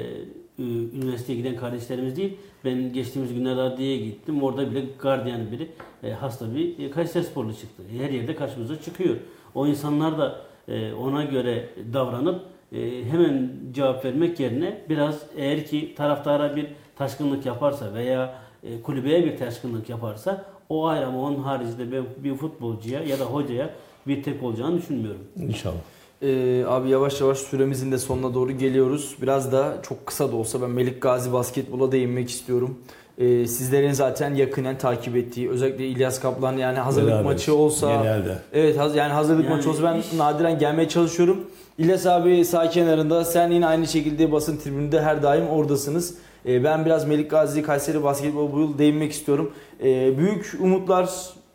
üniversiteye 0.94 1.38
giden 1.38 1.56
kardeşlerimiz 1.56 2.18
değil. 2.18 2.38
Ben 2.66 2.94
geçtiğimiz 2.94 3.34
günlerde 3.34 3.62
adliyeye 3.62 3.98
gittim. 3.98 4.44
Orada 4.44 4.72
bile 4.72 4.86
gardiyan 5.00 5.52
biri 5.52 5.68
e, 6.04 6.12
hasta 6.12 6.56
bir 6.56 6.80
e, 6.80 6.92
Kayserisporlu 6.92 7.54
çıktı. 7.54 7.84
Her 7.98 8.10
yerde 8.10 8.36
karşımıza 8.36 8.82
çıkıyor. 8.82 9.16
O 9.56 9.68
insanlar 9.68 10.18
da 10.18 10.42
e, 10.68 10.94
ona 10.94 11.24
göre 11.24 11.70
davranıp 11.94 12.42
e, 12.72 13.06
hemen 13.06 13.52
cevap 13.72 14.06
vermek 14.06 14.40
yerine 14.40 14.82
biraz 14.90 15.26
eğer 15.38 15.66
ki 15.66 15.94
taraftara 15.98 16.56
bir 16.56 16.68
taşkınlık 16.96 17.46
yaparsa 17.46 17.94
veya 17.94 18.36
e, 18.64 18.82
kulübeye 18.82 19.26
bir 19.26 19.38
taşkınlık 19.38 19.90
yaparsa 19.90 20.46
o 20.70 20.86
ayrı 20.88 21.06
ama 21.08 21.22
onun 21.22 21.40
haricinde 21.40 21.92
ben 21.92 22.04
bir 22.24 22.36
futbolcuya 22.36 23.04
ya 23.04 23.20
da 23.20 23.26
hocaya 23.26 23.70
bir 24.08 24.24
tepki 24.24 24.46
olacağını 24.46 24.78
düşünmüyorum. 24.78 25.22
İnşallah. 25.36 25.82
Ee, 26.22 26.64
abi 26.68 26.90
yavaş 26.90 27.22
yavaş 27.22 27.38
süremizin 27.38 27.92
de 27.92 27.98
sonuna 27.98 28.34
doğru 28.34 28.52
geliyoruz. 28.52 29.16
Biraz 29.22 29.52
da 29.52 29.78
çok 29.84 30.06
kısa 30.06 30.32
da 30.32 30.36
olsa 30.36 30.62
ben 30.62 30.70
Melik 30.70 31.02
Gazi 31.02 31.34
Basketbol'a 31.34 31.92
değinmek 31.92 32.30
istiyorum. 32.30 32.78
Ee, 33.18 33.48
sizlerin 33.48 33.92
zaten 33.92 34.34
yakinen 34.36 34.78
takip 34.78 35.16
ettiği 35.16 35.50
özellikle 35.50 35.88
İlyas 35.88 36.20
Kaplan 36.20 36.58
yani 36.58 36.80
hazırlık 36.80 37.10
Beraberiz. 37.10 37.26
maçı 37.26 37.56
olsa 37.56 37.92
Genelde. 38.04 38.38
Evet 38.54 38.78
haz- 38.80 38.96
yani 38.96 39.14
hazırlık 39.14 39.46
Yani 39.46 39.56
maçı 39.56 39.70
olsa 39.70 39.84
ben 39.84 39.98
iş- 40.00 40.14
nadiren 40.14 40.60
gelmeye 40.60 40.90
çalışıyorum. 40.90 41.38
İlyas 41.78 42.06
abi 42.06 42.46
sağ 42.46 42.70
kenarında 42.70 43.26
sen 43.26 43.52
yine 43.52 43.68
aynı 43.68 43.88
şekilde 43.88 44.32
basın 44.32 44.58
tribününde 44.58 45.02
her 45.02 45.24
daim 45.24 45.48
oradasınız. 45.48 46.14
Ee, 46.46 46.64
ben 46.64 46.86
biraz 46.86 47.08
Melik 47.08 47.32
Gazi 47.32 47.64
Kayseri 47.64 48.04
Basketbol 48.04 48.52
bu 48.54 48.60
yıl 48.60 48.78
değinmek 48.78 49.12
istiyorum. 49.12 49.52
Ee, 49.84 50.18
büyük 50.18 50.56
umutlar 50.62 51.10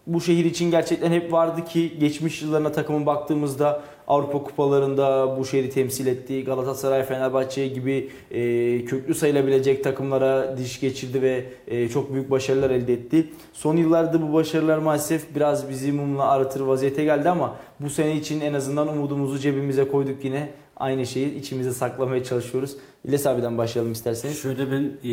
bu 0.07 0.21
şehir 0.21 0.45
için 0.45 0.71
gerçekten 0.71 1.13
hep 1.13 1.33
vardı 1.33 1.65
ki 1.65 1.93
geçmiş 2.01 2.43
yıllarına 2.43 2.73
takımın 2.73 3.07
baktığımızda 3.07 3.81
Avrupa 4.07 4.43
kupalarında 4.43 5.37
bu 5.39 5.45
şehri 5.45 5.71
temsil 5.71 6.07
etti. 6.07 6.45
Galatasaray, 6.45 7.03
Fenerbahçe 7.03 7.69
gibi 7.69 8.11
e, 8.31 8.85
köklü 8.85 9.15
sayılabilecek 9.15 9.85
takımlara 9.85 10.59
diş 10.59 10.81
geçirdi 10.81 11.23
ve 11.23 11.45
e, 11.69 11.89
çok 11.89 12.13
büyük 12.13 12.31
başarılar 12.31 12.71
elde 12.71 12.93
etti. 12.93 13.31
Son 13.53 13.77
yıllarda 13.77 14.23
bu 14.23 14.33
başarılar 14.33 14.79
maalesef 14.79 15.35
biraz 15.35 15.69
bizi 15.69 15.93
mumla 15.93 16.29
aratır 16.31 16.61
vaziyete 16.61 17.05
geldi 17.05 17.29
ama 17.29 17.57
bu 17.81 17.91
sene 17.91 18.17
için 18.17 18.41
en 18.41 18.55
azından 18.55 18.89
umudumuzu 18.89 19.39
cebimize 19.39 19.89
koyduk 19.89 20.25
yine. 20.25 20.49
Aynı 20.77 21.07
şeyi 21.07 21.35
içimize 21.35 21.73
saklamaya 21.73 22.25
çalışıyoruz. 22.25 22.77
İlyas 23.05 23.27
abiden 23.27 23.59
başlayalım 23.59 23.93
isterseniz. 23.93 24.43
Şöyle 24.43 24.71
ben 24.73 25.11
e, 25.11 25.13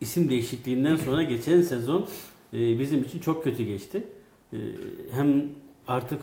isim 0.00 0.30
değişikliğinden 0.30 0.96
sonra 0.96 1.22
geçen 1.22 1.62
sezon 1.62 2.06
e, 2.54 2.78
bizim 2.78 3.02
için 3.02 3.18
çok 3.18 3.44
kötü 3.44 3.62
geçti. 3.62 4.02
E, 4.52 4.56
hem 5.12 5.44
artık 5.88 6.20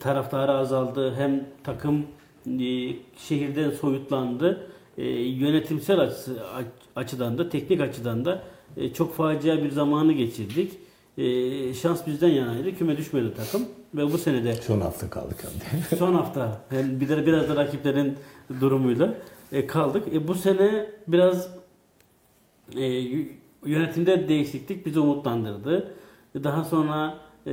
taraftarı 0.00 0.52
azaldı 0.52 1.14
hem 1.14 1.44
takım 1.64 2.06
e, 2.46 2.96
şehirden 3.16 3.70
soyutlandı. 3.70 4.66
E, 4.98 5.08
yönetimsel 5.18 6.00
açısı, 6.00 6.42
açıdan 6.96 7.38
da 7.38 7.48
teknik 7.48 7.80
açıdan 7.80 8.24
da 8.24 8.42
e, 8.76 8.92
çok 8.92 9.14
facia 9.14 9.62
bir 9.62 9.70
zamanı 9.70 10.12
geçirdik. 10.12 10.72
E, 11.18 11.74
şans 11.74 12.06
bizden 12.06 12.28
yanaydı. 12.28 12.76
Küme 12.76 12.96
düşmedi 12.96 13.34
takım 13.34 13.62
ve 13.94 14.12
bu 14.12 14.18
sene 14.18 14.44
de 14.44 14.54
Son 14.54 14.80
hafta 14.80 15.10
kaldık 15.10 15.44
hem 15.70 15.98
son 15.98 16.14
hafta 16.14 16.60
hem 16.68 17.00
bir 17.00 17.08
de 17.08 17.26
biraz 17.26 17.48
da 17.48 17.56
rakiplerin 17.56 18.16
durumuyla 18.60 19.14
e, 19.52 19.66
kaldık. 19.66 20.14
E, 20.14 20.28
bu 20.28 20.34
sene 20.34 20.86
biraz 21.08 21.48
e, 22.76 22.84
yönetimde 23.64 24.28
değişiklik 24.28 24.86
bizi 24.86 25.00
umutlandırdı. 25.00 25.94
Daha 26.34 26.64
sonra 26.64 27.18
e, 27.46 27.52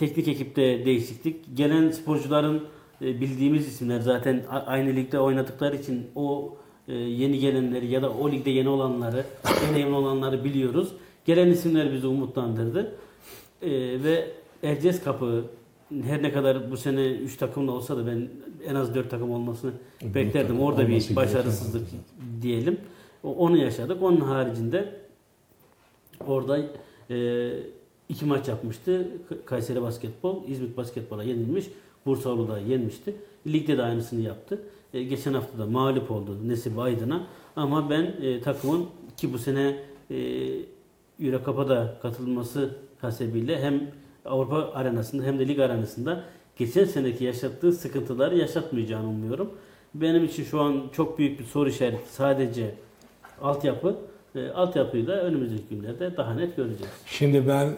teknik 0.00 0.28
ekipte 0.28 0.84
değişiklik. 0.84 1.56
Gelen 1.56 1.90
sporcuların 1.90 2.62
e, 3.02 3.20
bildiğimiz 3.20 3.66
isimler 3.68 4.00
zaten 4.00 4.42
aynı 4.66 4.96
ligde 4.96 5.20
oynadıkları 5.20 5.76
için 5.76 6.06
o 6.14 6.56
e, 6.88 6.94
yeni 6.94 7.38
gelenleri 7.38 7.86
ya 7.86 8.02
da 8.02 8.10
o 8.10 8.30
ligde 8.30 8.50
yeni 8.50 8.68
olanları, 8.68 9.24
deneyimli 9.70 9.94
olanları 9.94 10.44
biliyoruz. 10.44 10.92
Gelen 11.24 11.48
isimler 11.48 11.92
bizi 11.92 12.06
umutlandırdı. 12.06 12.92
E, 13.62 13.70
ve 14.04 14.30
Erciyes 14.62 15.04
Kapı 15.04 15.44
her 16.02 16.22
ne 16.22 16.32
kadar 16.32 16.70
bu 16.70 16.76
sene 16.76 17.10
3 17.12 17.36
takımla 17.36 17.72
olsa 17.72 17.96
da 17.96 18.06
ben 18.06 18.28
en 18.66 18.74
az 18.74 18.94
4 18.94 19.10
takım 19.10 19.30
olmasını 19.30 19.72
beklerdim. 20.02 20.32
takım 20.48 20.60
Orada 20.60 20.88
bir 20.88 21.16
başarısızlık 21.16 21.86
diyelim. 22.42 22.78
O- 23.24 23.34
Onu 23.34 23.56
yaşadık. 23.56 24.02
Onun 24.02 24.20
haricinde 24.20 24.94
orada 26.26 26.58
e, 27.10 27.50
iki 28.10 28.24
maç 28.24 28.48
yapmıştı. 28.48 29.08
Kayseri 29.44 29.82
Basketbol, 29.82 30.48
İzmit 30.48 30.76
Basketbol'a 30.76 31.22
yenilmiş. 31.22 31.66
Bursa 32.06 32.30
Uludağ'ı 32.30 32.62
yenmişti. 32.62 33.14
Ligde 33.46 33.78
de 33.78 33.82
aynısını 33.82 34.20
yaptı. 34.20 34.62
E, 34.94 35.02
geçen 35.02 35.34
hafta 35.34 35.58
da 35.58 35.66
mağlup 35.66 36.10
oldu 36.10 36.36
Nesip 36.48 36.78
Aydın'a. 36.78 37.26
Ama 37.56 37.90
ben 37.90 38.14
e, 38.22 38.40
takımın 38.40 38.86
ki 39.16 39.32
bu 39.32 39.38
sene 39.38 39.76
e, 40.10 40.16
Euro 41.20 41.44
Cup'a 41.44 41.68
da 41.68 41.98
katılması 42.02 42.70
hasebiyle 43.00 43.62
hem 43.62 43.90
Avrupa 44.24 44.70
arenasında 44.74 45.22
hem 45.22 45.38
de 45.38 45.48
lig 45.48 45.60
arenasında 45.60 46.24
geçen 46.56 46.84
seneki 46.84 47.24
yaşattığı 47.24 47.72
sıkıntıları 47.72 48.38
yaşatmayacağını 48.38 49.08
umuyorum. 49.08 49.50
Benim 49.94 50.24
için 50.24 50.44
şu 50.44 50.60
an 50.60 50.82
çok 50.92 51.18
büyük 51.18 51.38
bir 51.40 51.44
soru 51.44 51.68
işareti 51.68 52.12
sadece 52.12 52.74
altyapı. 53.42 53.96
E, 54.34 54.48
altyapıyı 54.48 55.06
da 55.06 55.22
önümüzdeki 55.22 55.64
günlerde 55.70 56.16
daha 56.16 56.34
net 56.34 56.56
göreceğiz. 56.56 56.92
Şimdi 57.06 57.48
ben 57.48 57.68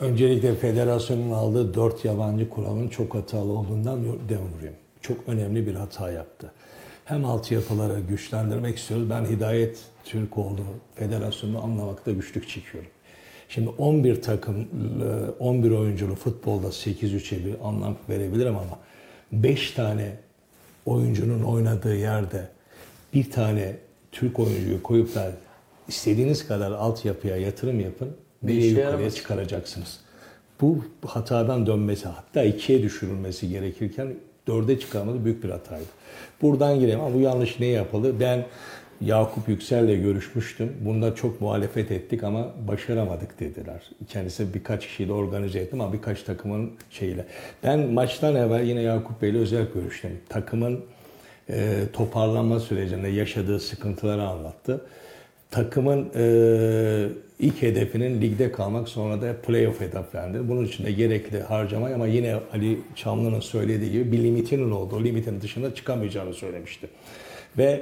öncelikle 0.00 0.54
federasyonun 0.54 1.30
aldığı 1.30 1.74
dört 1.74 2.04
yabancı 2.04 2.48
kuralın 2.48 2.88
çok 2.88 3.14
hatalı 3.14 3.52
olduğundan 3.52 4.04
dem. 4.28 4.38
Çok 5.00 5.16
önemli 5.26 5.66
bir 5.66 5.74
hata 5.74 6.10
yaptı. 6.12 6.52
Hem 7.04 7.24
altyapıları 7.24 8.00
güçlendirmek 8.00 8.78
istiyoruz. 8.78 9.10
Ben 9.10 9.24
Hidayet 9.24 9.78
Türkoğlu 10.04 10.60
federasyonunu 10.94 11.64
anlamakta 11.64 12.10
güçlük 12.10 12.48
çekiyorum. 12.48 12.90
Şimdi 13.48 13.68
11 13.68 14.22
takım, 14.22 14.68
11 15.38 15.70
oyunculu 15.70 16.14
futbolda 16.14 16.66
8-3'e 16.66 17.46
bir 17.46 17.54
anlam 17.68 17.96
verebilirim 18.08 18.56
ama 18.56 18.78
5 19.32 19.70
tane 19.70 20.16
oyuncunun 20.86 21.42
oynadığı 21.42 21.96
yerde 21.96 22.48
bir 23.14 23.30
tane 23.30 23.76
Türk 24.12 24.38
oyuncuyu 24.38 24.82
koyup 24.82 25.14
da 25.14 25.32
istediğiniz 25.88 26.46
kadar 26.46 26.70
altyapıya 26.70 27.36
yatırım 27.36 27.80
yapın. 27.80 28.16
Bir 28.42 28.54
Nereye 28.54 28.70
işe 28.72 28.80
yukarıya 28.80 29.10
çıkaracaksınız. 29.10 30.00
Bu 30.60 30.84
hatadan 31.06 31.66
dönmesi 31.66 32.08
hatta 32.08 32.42
ikiye 32.42 32.82
düşürülmesi 32.82 33.48
gerekirken 33.48 34.14
dörde 34.46 34.80
çıkarması 34.80 35.24
büyük 35.24 35.44
bir 35.44 35.50
hataydı. 35.50 35.84
Buradan 36.42 36.80
gireyim 36.80 37.00
ama 37.00 37.14
bu 37.14 37.20
yanlış 37.20 37.60
ne 37.60 37.66
yapıldı? 37.66 38.20
Ben 38.20 38.46
Yakup 39.00 39.48
Yüksel'le 39.48 40.02
görüşmüştüm. 40.02 40.72
Bunda 40.80 41.14
çok 41.14 41.40
muhalefet 41.40 41.92
ettik 41.92 42.24
ama 42.24 42.46
başaramadık 42.68 43.40
dediler. 43.40 43.90
Kendisi 44.08 44.54
birkaç 44.54 44.86
kişiyle 44.86 45.12
organize 45.12 45.58
ettim 45.58 45.80
ama 45.80 45.92
birkaç 45.92 46.22
takımın 46.22 46.72
şeyiyle. 46.90 47.26
Ben 47.64 47.80
maçtan 47.80 48.36
evvel 48.36 48.64
yine 48.64 48.82
Yakup 48.82 49.22
Bey'le 49.22 49.34
özel 49.34 49.66
görüştüm. 49.74 50.10
Takımın 50.28 50.84
e, 51.50 51.78
toparlanma 51.92 52.60
sürecinde 52.60 53.08
yaşadığı 53.08 53.60
sıkıntıları 53.60 54.22
anlattı. 54.22 54.86
Takımın 55.50 56.10
e, 56.14 57.08
ilk 57.40 57.62
hedefinin 57.62 58.20
ligde 58.20 58.52
kalmak 58.52 58.88
sonra 58.88 59.22
da 59.22 59.36
playoff 59.46 59.80
hedeflendi. 59.80 60.48
Bunun 60.48 60.64
için 60.64 60.84
de 60.84 60.92
gerekli 60.92 61.40
harcama 61.40 61.88
ama 61.94 62.06
yine 62.06 62.36
Ali 62.52 62.78
Çamlı'nın 62.94 63.40
söylediği 63.40 63.92
gibi 63.92 64.12
bir 64.12 64.18
limitinin 64.18 64.70
olduğu, 64.70 65.04
limitin 65.04 65.40
dışında 65.40 65.74
çıkamayacağını 65.74 66.34
söylemişti. 66.34 66.88
Ve 67.58 67.80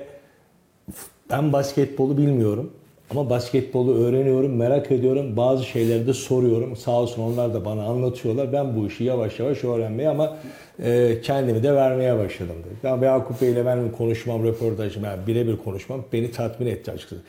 ben 1.31 1.53
basketbolu 1.53 2.19
bilmiyorum 2.19 2.73
ama 3.11 3.31
basketbolu 3.31 3.95
öğreniyorum, 3.95 4.57
merak 4.57 4.93
ediyorum. 4.93 5.37
Bazı 5.37 5.65
şeyleri 5.65 6.07
de 6.07 6.13
soruyorum. 6.13 6.77
Sağ 6.77 6.91
olsun 6.91 7.23
onlar 7.23 7.55
da 7.55 7.65
bana 7.65 7.85
anlatıyorlar. 7.85 8.53
Ben 8.53 8.77
bu 8.77 8.87
işi 8.87 9.05
yavaş 9.05 9.39
yavaş 9.39 9.65
öğrenmeye 9.65 10.09
ama 10.09 10.37
e, 10.83 11.21
kendimi 11.23 11.63
de 11.63 11.75
vermeye 11.75 12.19
başladım. 12.19 12.57
Yani 12.83 13.05
Yakup 13.05 13.43
Bey 13.43 13.53
ile 13.53 13.67
benim 13.67 13.93
konuşmam, 13.93 14.45
röportajım, 14.45 15.05
yani 15.05 15.27
birebir 15.27 15.57
konuşmam 15.57 16.05
beni 16.13 16.31
tatmin 16.31 16.67
etti 16.67 16.91
açıkçası. 16.91 17.23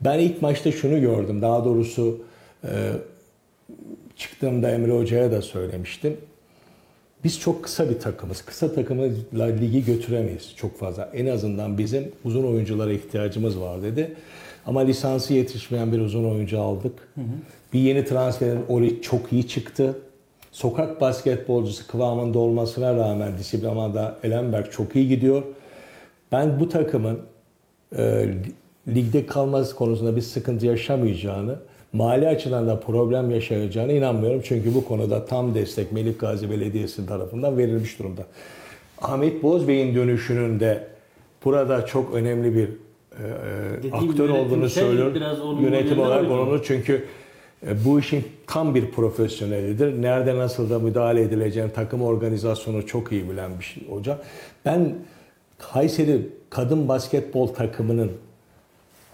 Ben 0.00 0.18
ilk 0.18 0.42
maçta 0.42 0.72
şunu 0.72 1.00
gördüm. 1.00 1.42
Daha 1.42 1.64
doğrusu 1.64 2.20
e, 2.64 2.70
çıktığımda 4.16 4.70
Emre 4.70 4.92
Hoca'ya 4.92 5.32
da 5.32 5.42
söylemiştim. 5.42 6.16
Biz 7.24 7.40
çok 7.40 7.64
kısa 7.64 7.90
bir 7.90 7.98
takımız. 7.98 8.42
Kısa 8.42 8.74
takımla 8.74 9.44
ligi 9.44 9.84
götüremeyiz 9.84 10.52
çok 10.56 10.78
fazla. 10.78 11.10
En 11.14 11.26
azından 11.26 11.78
bizim 11.78 12.12
uzun 12.24 12.44
oyunculara 12.44 12.92
ihtiyacımız 12.92 13.60
var 13.60 13.82
dedi. 13.82 14.16
Ama 14.66 14.80
lisansı 14.80 15.34
yetişmeyen 15.34 15.92
bir 15.92 16.00
uzun 16.00 16.24
oyuncu 16.24 16.60
aldık. 16.60 17.08
Bir 17.72 17.80
yeni 17.80 18.04
transferin 18.04 18.60
Ori 18.68 19.02
çok 19.02 19.32
iyi 19.32 19.48
çıktı. 19.48 19.98
Sokak 20.52 21.00
basketbolcusu 21.00 21.86
kıvamında 21.86 22.38
olmasına 22.38 22.96
rağmen 22.96 23.38
disiplinada 23.38 24.18
Elenberg 24.22 24.70
çok 24.70 24.96
iyi 24.96 25.08
gidiyor. 25.08 25.42
Ben 26.32 26.60
bu 26.60 26.68
takımın 26.68 27.20
e, 27.98 28.26
ligde 28.94 29.26
kalması 29.26 29.76
konusunda 29.76 30.16
bir 30.16 30.20
sıkıntı 30.20 30.66
yaşamayacağını, 30.66 31.58
mali 31.92 32.28
açıdan 32.28 32.68
da 32.68 32.80
problem 32.80 33.30
yaşayacağına 33.30 33.92
inanmıyorum. 33.92 34.40
Çünkü 34.44 34.74
bu 34.74 34.84
konuda 34.84 35.26
tam 35.26 35.54
destek 35.54 35.92
Melik 35.92 36.20
Gazi 36.20 36.50
Belediyesi 36.50 37.06
tarafından 37.06 37.58
verilmiş 37.58 37.98
durumda. 37.98 38.22
Ahmet 39.02 39.42
Bozbey'in 39.42 39.94
dönüşünün 39.94 40.60
de 40.60 40.86
burada 41.44 41.86
çok 41.86 42.14
önemli 42.14 42.54
bir 42.54 42.68
e, 42.68 43.78
Dediğim 43.78 43.94
aktör 43.94 44.28
olduğunu 44.28 44.52
yönetimsel 44.52 44.84
söylüyorum. 44.84 45.64
Yönetim 45.64 45.98
olarak 45.98 46.30
olumlu 46.30 46.62
çünkü 46.62 47.04
e, 47.66 47.84
bu 47.84 48.00
işin 48.00 48.24
tam 48.46 48.74
bir 48.74 48.90
profesyonelidir. 48.90 50.02
Nerede 50.02 50.36
nasıl 50.38 50.70
da 50.70 50.78
müdahale 50.78 51.22
edileceğini 51.22 51.72
takım 51.72 52.02
organizasyonu 52.02 52.86
çok 52.86 53.12
iyi 53.12 53.30
bilen 53.30 53.58
bir 53.58 53.64
şey 53.64 53.88
hoca. 53.88 54.18
Ben 54.64 54.94
Kayseri 55.58 56.28
kadın 56.50 56.88
basketbol 56.88 57.46
takımının 57.46 58.12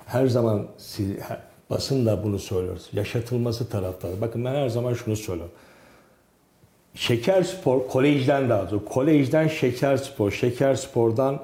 her 0.06 0.26
zaman 0.26 0.66
basın 1.70 2.06
da 2.06 2.24
bunu 2.24 2.38
söylüyoruz. 2.38 2.88
Yaşatılması 2.92 3.68
taraftarı. 3.68 4.20
Bakın 4.20 4.44
ben 4.44 4.54
her 4.54 4.68
zaman 4.68 4.94
şunu 4.94 5.16
söylüyorum. 5.16 5.52
Şeker 6.94 7.42
Spor, 7.42 7.88
kolejden 7.88 8.50
daha 8.50 8.70
doğrusu. 8.70 8.84
Kolejden 8.84 9.48
Şeker 9.48 9.96
Spor, 9.96 10.30
Şeker 10.30 10.74
Spor'dan 10.74 11.40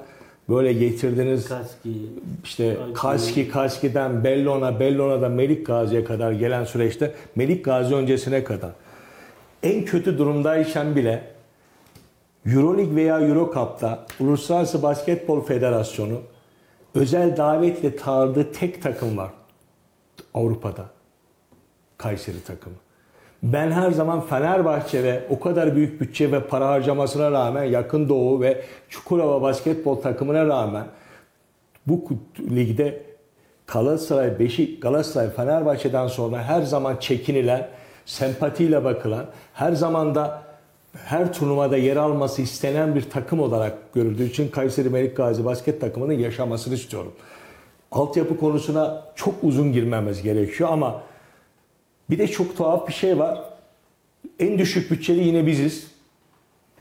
böyle 0.49 0.73
getirdiğiniz 0.73 1.47
Kaski, 1.47 1.89
işte 2.43 2.77
Kaski. 2.77 2.93
Kaski, 2.93 3.47
Kaski'den 3.47 4.23
Bellona, 4.23 4.79
Bellona'dan 4.79 5.31
Melik 5.31 5.65
Gazi'ye 5.65 6.03
kadar 6.03 6.31
gelen 6.31 6.63
süreçte 6.63 7.13
Melik 7.35 7.65
Gazi 7.65 7.95
öncesine 7.95 8.43
kadar 8.43 8.71
en 9.63 9.85
kötü 9.85 10.17
durumdayken 10.17 10.95
bile 10.95 11.23
Euroleague 12.45 12.95
veya 12.95 13.19
Eurocup'ta 13.19 14.05
Uluslararası 14.19 14.83
Basketbol 14.83 15.41
Federasyonu 15.41 16.21
özel 16.95 17.37
davetle 17.37 17.97
çağırdığı 17.97 18.51
tek 18.51 18.83
takım 18.83 19.17
var 19.17 19.31
Avrupa'da. 20.33 20.85
Kayseri 21.97 22.43
takımı. 22.43 22.75
Ben 23.43 23.71
her 23.71 23.91
zaman 23.91 24.21
Fenerbahçe 24.21 25.03
ve 25.03 25.23
o 25.29 25.39
kadar 25.39 25.75
büyük 25.75 26.01
bütçe 26.01 26.31
ve 26.31 26.47
para 26.47 26.67
harcamasına 26.67 27.31
rağmen 27.31 27.63
Yakın 27.63 28.09
Doğu 28.09 28.41
ve 28.41 28.61
Çukurova 28.89 29.41
basketbol 29.41 29.95
takımına 29.95 30.45
rağmen 30.45 30.85
bu 31.87 32.05
ligde 32.39 33.03
Galatasaray, 33.67 34.39
Beşik, 34.39 34.81
Galatasaray, 34.81 35.29
Fenerbahçe'den 35.29 36.07
sonra 36.07 36.43
her 36.43 36.61
zaman 36.61 36.95
çekinilen, 36.95 37.67
sempatiyle 38.05 38.83
bakılan, 38.83 39.25
her 39.53 39.73
zaman 39.73 40.15
da 40.15 40.43
her 40.93 41.33
turnuvada 41.33 41.77
yer 41.77 41.95
alması 41.97 42.41
istenen 42.41 42.95
bir 42.95 43.01
takım 43.01 43.39
olarak 43.39 43.93
görüldüğü 43.93 44.23
için 44.25 44.47
Kayseri 44.47 44.89
Melik 44.89 45.17
Gazi 45.17 45.45
basket 45.45 45.81
takımının 45.81 46.13
yaşamasını 46.13 46.73
istiyorum. 46.73 47.11
Altyapı 47.91 48.37
konusuna 48.37 49.05
çok 49.15 49.33
uzun 49.43 49.73
girmemiz 49.73 50.21
gerekiyor 50.21 50.69
ama 50.73 51.01
Bir 52.09 52.17
de 52.17 52.27
çok 52.27 52.57
tuhaf 52.57 52.87
bir 52.87 52.93
şey 52.93 53.19
var. 53.19 53.39
En 54.39 54.59
düşük 54.59 54.91
bütçeli 54.91 55.23
yine 55.27 55.47
biziz. 55.47 55.87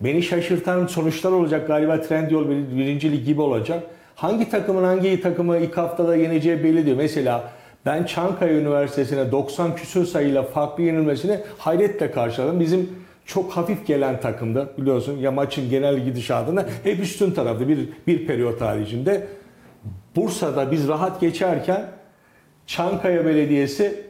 Beni 0.00 0.22
şaşırtan 0.22 0.86
sonuçlar 0.86 1.32
olacak 1.32 1.66
galiba 1.66 2.00
Trendyol 2.00 2.48
bir- 2.48 2.76
birinci 2.76 3.12
lig 3.12 3.26
gibi 3.26 3.40
olacak. 3.40 3.82
Hangi 4.14 4.50
takımın 4.50 4.84
hangi 4.84 5.20
takımı 5.20 5.58
ilk 5.58 5.76
haftada 5.76 6.16
yeneceği 6.16 6.64
belli 6.64 6.86
diyor. 6.86 6.96
Mesela 6.96 7.50
ben 7.86 8.04
Çankaya 8.04 8.52
Üniversitesi'ne 8.52 9.32
90 9.32 9.76
küsur 9.76 10.04
sayıyla 10.06 10.42
farklı 10.42 10.82
yenilmesini 10.82 11.40
hayretle 11.58 12.10
karşıladım. 12.10 12.60
Bizim 12.60 12.90
çok 13.26 13.52
hafif 13.52 13.86
gelen 13.86 14.20
takımda 14.20 14.68
biliyorsun 14.78 15.18
ya 15.18 15.32
maçın 15.32 15.70
genel 15.70 16.04
gidişatında 16.04 16.66
hep 16.84 17.00
üstün 17.00 17.30
tarafta 17.30 17.68
bir, 17.68 17.88
bir 18.06 18.26
periyot 18.26 18.60
haricinde. 18.60 19.26
Bursa'da 20.16 20.72
biz 20.72 20.88
rahat 20.88 21.20
geçerken 21.20 21.86
Çankaya 22.66 23.24
Belediyesi 23.26 24.04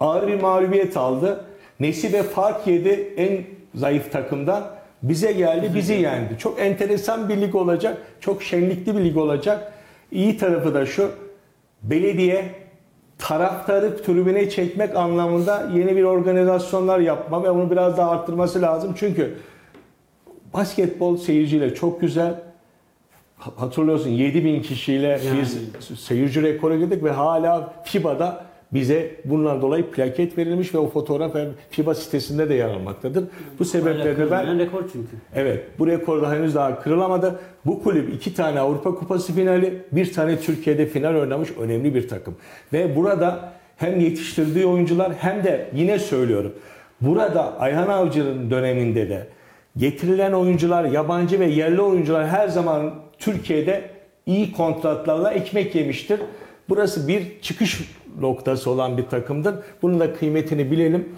ağır 0.00 0.28
bir 0.28 0.40
mağlubiyet 0.40 0.96
aldı. 0.96 1.44
Nesibe 1.80 2.22
fark 2.22 2.66
yedi 2.66 3.12
en 3.16 3.44
zayıf 3.74 4.12
takımdan. 4.12 4.70
Bize 5.02 5.32
geldi, 5.32 5.70
bizi 5.74 5.94
yendi. 5.94 6.38
Çok 6.38 6.60
enteresan 6.60 7.28
bir 7.28 7.40
lig 7.40 7.54
olacak. 7.54 7.98
Çok 8.20 8.42
şenlikli 8.42 8.96
bir 8.96 9.04
lig 9.04 9.16
olacak. 9.16 9.72
İyi 10.12 10.36
tarafı 10.36 10.74
da 10.74 10.86
şu. 10.86 11.10
Belediye 11.82 12.44
taraftarı 13.20 14.02
tribüne 14.02 14.50
çekmek 14.50 14.96
anlamında 14.96 15.68
yeni 15.74 15.96
bir 15.96 16.02
organizasyonlar 16.04 16.98
yapma 16.98 17.42
ve 17.42 17.50
onu 17.50 17.70
biraz 17.70 17.96
daha 17.96 18.10
arttırması 18.10 18.62
lazım. 18.62 18.92
Çünkü 18.96 19.34
basketbol 20.54 21.16
seyirciyle 21.16 21.74
çok 21.74 22.00
güzel. 22.00 22.34
Ha- 23.38 23.50
Hatırlıyorsun 23.56 24.10
7000 24.10 24.62
kişiyle 24.62 25.06
Yani. 25.06 25.40
biz 25.40 25.58
seyirci 26.00 26.42
rekoru 26.42 26.78
girdik 26.78 27.04
ve 27.04 27.10
hala 27.10 27.74
FIBA'da 27.84 28.44
bize 28.72 29.10
bundan 29.24 29.62
dolayı 29.62 29.90
plaket 29.90 30.38
verilmiş 30.38 30.74
ve 30.74 30.78
o 30.78 30.88
fotoğraf 30.88 31.32
FIBA 31.70 31.94
sitesinde 31.94 32.48
de 32.48 32.54
yer 32.54 32.68
almaktadır. 32.68 33.24
Bu 33.58 33.64
sebeple 33.64 34.16
de 34.16 34.30
ben 34.30 34.58
rekor 34.58 34.82
çünkü. 34.92 35.16
Evet, 35.34 35.64
bu 35.78 35.86
rekor 35.86 36.22
da 36.22 36.32
henüz 36.32 36.54
daha 36.54 36.80
kırılamadı. 36.80 37.40
Bu 37.66 37.82
kulüp 37.82 38.14
iki 38.14 38.34
tane 38.34 38.60
Avrupa 38.60 38.94
Kupası 38.94 39.32
finali, 39.32 39.82
bir 39.92 40.12
tane 40.12 40.40
Türkiye'de 40.40 40.86
final 40.86 41.14
oynamış 41.14 41.48
önemli 41.60 41.94
bir 41.94 42.08
takım. 42.08 42.36
Ve 42.72 42.96
burada 42.96 43.52
hem 43.76 44.00
yetiştirdiği 44.00 44.66
oyuncular 44.66 45.12
hem 45.12 45.44
de 45.44 45.70
yine 45.74 45.98
söylüyorum. 45.98 46.52
Burada 47.00 47.58
Ayhan 47.58 47.88
Avcı'nın 47.88 48.50
döneminde 48.50 49.08
de 49.08 49.26
getirilen 49.76 50.32
oyuncular, 50.32 50.84
yabancı 50.84 51.40
ve 51.40 51.46
yerli 51.46 51.80
oyuncular 51.80 52.28
her 52.28 52.48
zaman 52.48 52.94
Türkiye'de 53.18 53.90
iyi 54.26 54.52
kontratlarla 54.52 55.32
ekmek 55.32 55.74
yemiştir. 55.74 56.20
Burası 56.68 57.08
bir 57.08 57.40
çıkış 57.42 57.80
noktası 58.20 58.70
olan 58.70 58.98
bir 58.98 59.06
takımdır. 59.06 59.54
Bunun 59.82 60.00
da 60.00 60.14
kıymetini 60.14 60.70
bilelim. 60.70 61.08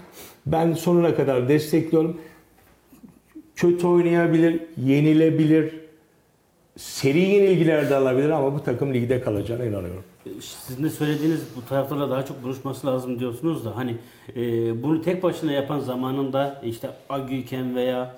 Ben 0.47 0.73
sonuna 0.73 1.14
kadar 1.14 1.48
destekliyorum 1.48 2.20
kötü 3.56 3.86
oynayabilir, 3.86 4.62
yenilebilir, 4.77 5.81
seri 6.77 7.20
yenilgiler 7.20 7.90
de 7.90 7.94
alabilir 7.94 8.31
ama 8.31 8.55
bu 8.55 8.62
takım 8.62 8.94
ligde 8.94 9.20
kalacağına 9.20 9.64
inanıyorum. 9.64 10.05
Sizin 10.40 10.85
de 10.85 10.90
söylediğiniz 10.90 11.40
bu 11.56 11.69
taraftarla 11.69 12.10
daha 12.10 12.24
çok 12.24 12.43
buluşması 12.43 12.86
lazım 12.86 13.19
diyorsunuz 13.19 13.64
da 13.64 13.77
hani 13.77 13.97
e, 14.36 14.82
bunu 14.82 15.02
tek 15.02 15.23
başına 15.23 15.52
yapan 15.52 15.81
zamanında 15.81 16.60
işte 16.64 16.90
Agüken 17.09 17.77
veya 17.77 18.14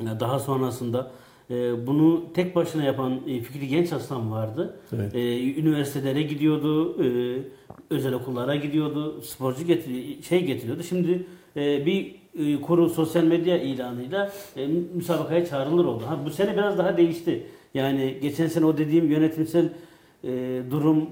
e, 0.00 0.04
daha 0.20 0.38
sonrasında 0.38 1.10
e, 1.50 1.86
bunu 1.86 2.24
tek 2.34 2.56
başına 2.56 2.84
yapan 2.84 3.20
e, 3.28 3.40
Fikri 3.40 3.68
Genç 3.68 3.92
Aslan 3.92 4.32
vardı. 4.32 4.80
Evet. 4.96 5.14
E, 5.14 5.54
üniversitelere 5.54 6.22
gidiyordu, 6.22 7.04
e, 7.04 7.38
özel 7.90 8.14
okullara 8.14 8.56
gidiyordu, 8.56 9.22
sporcu 9.22 9.64
getiri 9.66 10.22
şey 10.22 10.44
getiriyordu. 10.44 10.82
Şimdi 10.82 11.26
e, 11.56 11.86
bir 11.86 12.14
e, 12.38 12.60
kuru 12.60 12.88
sosyal 12.88 13.24
medya 13.24 13.58
ilanıyla 13.58 14.32
e, 14.56 14.66
müsabakaya 14.94 15.46
çağrılır 15.46 15.84
oldu. 15.84 16.04
Ha, 16.06 16.18
bu 16.24 16.30
sene 16.30 16.52
biraz 16.52 16.78
daha 16.78 16.96
değişti. 16.96 17.46
Yani 17.74 18.18
geçen 18.22 18.46
sene 18.46 18.64
o 18.66 18.78
dediğim 18.78 19.10
yönetimsel 19.10 19.68
e, 20.24 20.62
durum 20.70 21.06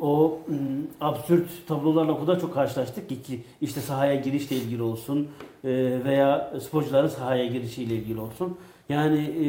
o 0.00 0.38
m, 0.48 0.56
absürt 1.00 1.48
tablolarla 1.68 2.12
o 2.12 2.20
kadar 2.20 2.40
çok 2.40 2.54
karşılaştık 2.54 3.08
ki, 3.08 3.22
ki 3.22 3.40
işte 3.60 3.80
sahaya 3.80 4.14
girişle 4.14 4.56
ilgili 4.56 4.82
olsun 4.82 5.28
e, 5.64 5.68
veya 6.04 6.54
sporcuların 6.60 7.08
sahaya 7.08 7.46
girişiyle 7.46 7.94
ilgili 7.94 8.20
olsun. 8.20 8.56
Yani 8.88 9.18
e, 9.20 9.46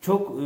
çok 0.00 0.30
e, 0.30 0.44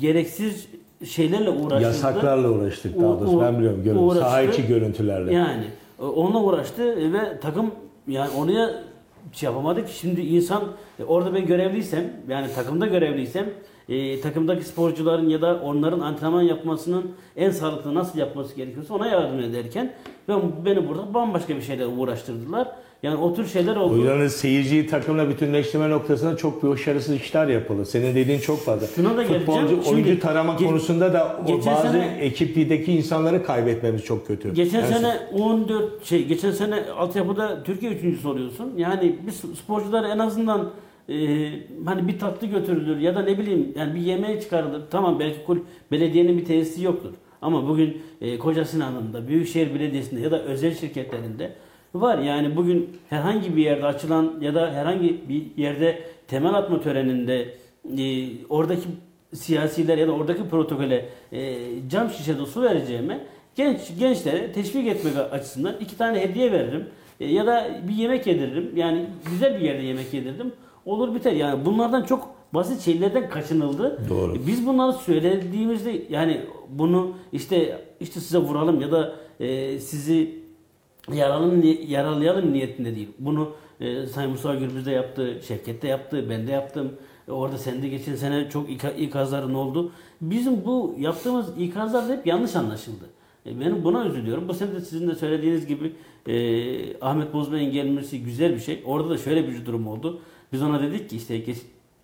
gereksiz 0.00 0.68
şeylerle 1.04 1.50
uğraşıldı. 1.50 1.82
Yasaklarla 1.82 2.50
uğraştık 2.50 3.00
daha 3.00 3.20
doğrusu. 3.20 3.40
Ben 3.40 3.58
biliyorum. 3.58 4.04
Uğraştı. 4.08 4.20
Saha 4.24 4.42
içi 4.42 4.66
görüntülerle. 4.66 5.34
Yani 5.34 5.64
e, 6.00 6.02
onunla 6.04 6.42
uğraştı 6.42 7.12
ve 7.12 7.40
takım 7.40 7.70
yani 8.08 8.30
onu 8.36 8.70
şey 9.32 9.46
yapamadık. 9.46 9.88
Şimdi 9.88 10.20
insan 10.20 10.62
e, 10.98 11.04
orada 11.04 11.34
ben 11.34 11.46
görevliysem 11.46 12.04
yani 12.28 12.46
takımda 12.54 12.86
görevliysem 12.86 13.46
e, 13.88 14.20
takımdaki 14.20 14.64
sporcuların 14.64 15.28
ya 15.28 15.40
da 15.42 15.60
onların 15.64 16.00
antrenman 16.00 16.42
yapmasının 16.42 17.10
en 17.36 17.50
sağlıklı 17.50 17.94
nasıl 17.94 18.18
yapması 18.18 18.56
gerekiyorsa 18.56 18.94
ona 18.94 19.06
yardım 19.06 19.38
ederken 19.40 19.92
ben 20.28 20.40
beni 20.64 20.88
burada 20.88 21.14
bambaşka 21.14 21.56
bir 21.56 21.62
şeyle 21.62 21.86
uğraştırdılar. 21.86 22.68
Yani 23.02 23.16
o 23.16 23.34
tür 23.34 23.46
şeyler 23.46 23.76
oldu. 23.76 23.94
O 23.94 23.96
yüzden 23.96 24.28
seyirciyi 24.28 24.86
takımla 24.86 25.28
bütünleştirme 25.28 25.90
noktasında 25.90 26.36
çok 26.36 26.62
başarısız 26.62 27.14
işler 27.16 27.46
yapıldı. 27.48 27.86
Senin 27.86 28.14
dediğin 28.14 28.38
çok 28.38 28.60
fazla. 28.64 28.86
Şuna 28.86 29.08
da 29.16 29.22
geleceğim. 29.22 29.42
Futbolcu, 29.46 29.68
Şimdi 29.84 29.88
oyuncu 29.94 30.20
tarama 30.20 30.52
ge- 30.52 30.64
konusunda 30.66 31.12
da 31.12 31.40
o 31.48 31.66
bazı 31.66 31.88
sene- 31.88 32.18
ekipteki 32.20 32.92
insanları 32.92 33.44
kaybetmemiz 33.44 34.04
çok 34.04 34.26
kötü. 34.26 34.54
Geçen 34.54 34.80
Yani 34.80 34.94
sene 34.94 35.16
14 35.32 36.04
şey 36.04 36.24
geçen 36.26 36.50
sene 36.50 36.90
altyapıda 36.90 37.62
Türkiye 37.62 37.92
üçüncüsü 37.92 38.28
oluyorsun. 38.28 38.72
Yani 38.76 39.16
biz 39.26 39.34
sporcular 39.58 40.04
en 40.04 40.18
azından 40.18 40.70
e, 41.08 41.14
hani 41.84 42.08
bir 42.08 42.18
tatlı 42.18 42.46
götürülür 42.46 42.98
ya 42.98 43.14
da 43.14 43.22
ne 43.22 43.38
bileyim 43.38 43.72
yani 43.76 43.94
bir 43.94 44.00
yemeğe 44.00 44.40
çıkarılır. 44.40 44.82
Tamam 44.90 45.20
belki 45.20 45.44
kul- 45.46 45.58
belediyenin 45.92 46.38
bir 46.38 46.44
tesisi 46.44 46.82
yoktur. 46.84 47.10
Ama 47.42 47.68
bugün 47.68 48.02
e, 48.20 48.38
Koca 48.38 48.64
Sinan'ında, 48.64 49.28
Büyükşehir 49.28 49.74
Belediyesi'nde 49.74 50.20
ya 50.20 50.30
da 50.30 50.42
özel 50.42 50.74
şirketlerinde 50.74 51.52
var. 51.94 52.18
Yani 52.18 52.56
bugün 52.56 52.90
herhangi 53.10 53.56
bir 53.56 53.62
yerde 53.62 53.86
açılan 53.86 54.32
ya 54.40 54.54
da 54.54 54.72
herhangi 54.72 55.20
bir 55.28 55.62
yerde 55.62 55.98
temel 56.28 56.54
atma 56.54 56.80
töreninde 56.80 57.48
e, 57.98 58.28
oradaki 58.48 58.82
siyasiler 59.34 59.98
ya 59.98 60.08
da 60.08 60.12
oradaki 60.12 60.48
protokole 60.48 61.08
e, 61.32 61.58
cam 61.90 62.10
şişede 62.10 62.46
su 62.46 62.62
vereceğime 62.62 63.20
genç 63.56 63.78
gençlere 63.98 64.52
teşvik 64.52 64.86
etmek 64.86 65.14
açısından 65.32 65.74
iki 65.80 65.98
tane 65.98 66.20
hediye 66.20 66.52
veririm 66.52 66.86
E, 67.20 67.32
ya 67.32 67.46
da 67.46 67.70
bir 67.88 67.94
yemek 67.94 68.26
yediririm. 68.26 68.70
Yani 68.76 69.06
güzel 69.30 69.54
bir 69.60 69.64
yerde 69.64 69.82
yemek 69.82 70.14
yedirdim. 70.14 70.52
Olur 70.86 71.14
biter. 71.14 71.32
Yani 71.32 71.64
bunlardan 71.64 72.02
çok 72.02 72.28
basit 72.54 72.80
şeylerden 72.80 73.28
kaçınıldı. 73.28 73.98
Doğru. 74.08 74.36
E, 74.36 74.46
Biz 74.46 74.66
bunları 74.66 74.92
söylediğimizde 74.92 76.02
yani 76.10 76.40
bunu 76.68 77.12
işte 77.32 77.84
işte 78.00 78.20
size 78.20 78.38
vuralım 78.38 78.80
ya 78.80 78.92
da 78.92 79.12
e, 79.40 79.78
sizi 79.78 80.41
yaralım, 81.14 81.62
yaralayalım 81.88 82.52
niyetinde 82.52 82.96
değil. 82.96 83.08
Bunu 83.18 83.50
e, 83.80 84.06
Sayın 84.06 84.30
Mustafa 84.30 84.54
Gürbüz 84.54 84.86
de 84.86 84.90
yaptı, 84.90 85.40
Şevket 85.48 85.82
de 85.82 85.88
yaptı, 85.88 86.26
ben 86.30 86.46
de 86.46 86.50
yaptım. 86.52 86.92
E, 87.28 87.32
orada 87.32 87.58
sende 87.58 87.88
geçen 87.88 88.14
sene 88.14 88.50
çok 88.50 88.70
ika- 88.70 88.96
ikazların 88.96 89.54
oldu. 89.54 89.92
Bizim 90.20 90.64
bu 90.64 90.94
yaptığımız 90.98 91.46
ikazlar 91.58 92.08
hep 92.18 92.26
yanlış 92.26 92.56
anlaşıldı. 92.56 93.04
E, 93.46 93.60
ben 93.60 93.84
buna 93.84 94.06
üzülüyorum. 94.06 94.48
Bu 94.48 94.54
sene 94.54 94.72
de 94.72 94.80
sizin 94.80 95.08
de 95.08 95.14
söylediğiniz 95.14 95.66
gibi 95.66 95.92
e, 96.26 97.00
Ahmet 97.00 97.32
Bozbay'ın 97.32 97.72
gelmesi 97.72 98.22
güzel 98.22 98.54
bir 98.54 98.60
şey. 98.60 98.82
Orada 98.86 99.10
da 99.10 99.18
şöyle 99.18 99.48
bir 99.48 99.66
durum 99.66 99.86
oldu. 99.86 100.20
Biz 100.52 100.62
ona 100.62 100.82
dedik 100.82 101.10
ki 101.10 101.16
işte 101.16 101.38
geç, 101.38 101.58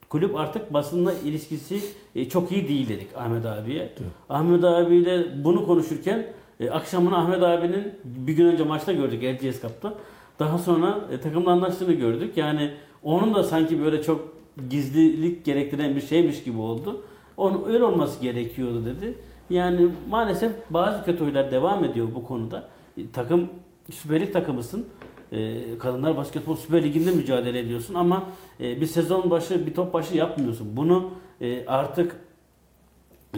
kulüp 0.08 0.36
artık 0.36 0.72
basınla 0.72 1.12
ilişkisi 1.24 1.80
e, 2.16 2.28
çok 2.28 2.52
iyi 2.52 2.68
değil 2.68 2.88
dedik 2.88 3.08
Ahmet 3.16 3.46
abiye. 3.46 3.92
Ahmet 4.28 4.64
abiyle 4.64 5.44
bunu 5.44 5.66
konuşurken 5.66 6.26
e, 6.60 6.70
akşamını 6.70 7.18
Ahmet 7.18 7.42
abinin 7.42 7.92
bir 8.04 8.32
gün 8.32 8.46
önce 8.46 8.64
maçta 8.64 8.92
gördük 8.92 9.22
Erciyes 9.22 9.62
Cup'ta. 9.62 9.94
Daha 10.38 10.58
sonra 10.58 10.98
e, 11.12 11.20
takımla 11.20 11.50
anlaştığını 11.50 11.92
gördük. 11.92 12.36
Yani 12.36 12.70
onun 13.02 13.34
da 13.34 13.44
sanki 13.44 13.82
böyle 13.82 14.02
çok 14.02 14.38
gizlilik 14.70 15.44
gerektiren 15.44 15.96
bir 15.96 16.00
şeymiş 16.00 16.42
gibi 16.42 16.58
oldu. 16.58 17.02
Onun 17.36 17.64
öyle 17.68 17.84
olması 17.84 18.22
gerekiyordu 18.22 18.84
dedi. 18.86 19.14
Yani 19.50 19.88
maalesef 20.10 20.52
bazı 20.70 21.04
kötü 21.04 21.24
oylar 21.24 21.50
devam 21.50 21.84
ediyor 21.84 22.08
bu 22.14 22.26
konuda. 22.26 22.68
E, 22.96 23.10
takım 23.12 23.48
Süper 23.90 24.20
Lig 24.20 24.32
takımısın. 24.32 24.86
E, 25.32 25.60
Kadınlar 25.78 26.16
Basketbol 26.16 26.56
Süper 26.56 26.82
Ligi'nde 26.82 27.10
mücadele 27.10 27.58
ediyorsun 27.58 27.94
ama 27.94 28.24
e, 28.60 28.80
bir 28.80 28.86
sezon 28.86 29.30
başı, 29.30 29.66
bir 29.66 29.74
top 29.74 29.92
başı 29.92 30.16
yapmıyorsun. 30.16 30.76
Bunu 30.76 31.10
e, 31.40 31.66
artık 31.66 32.16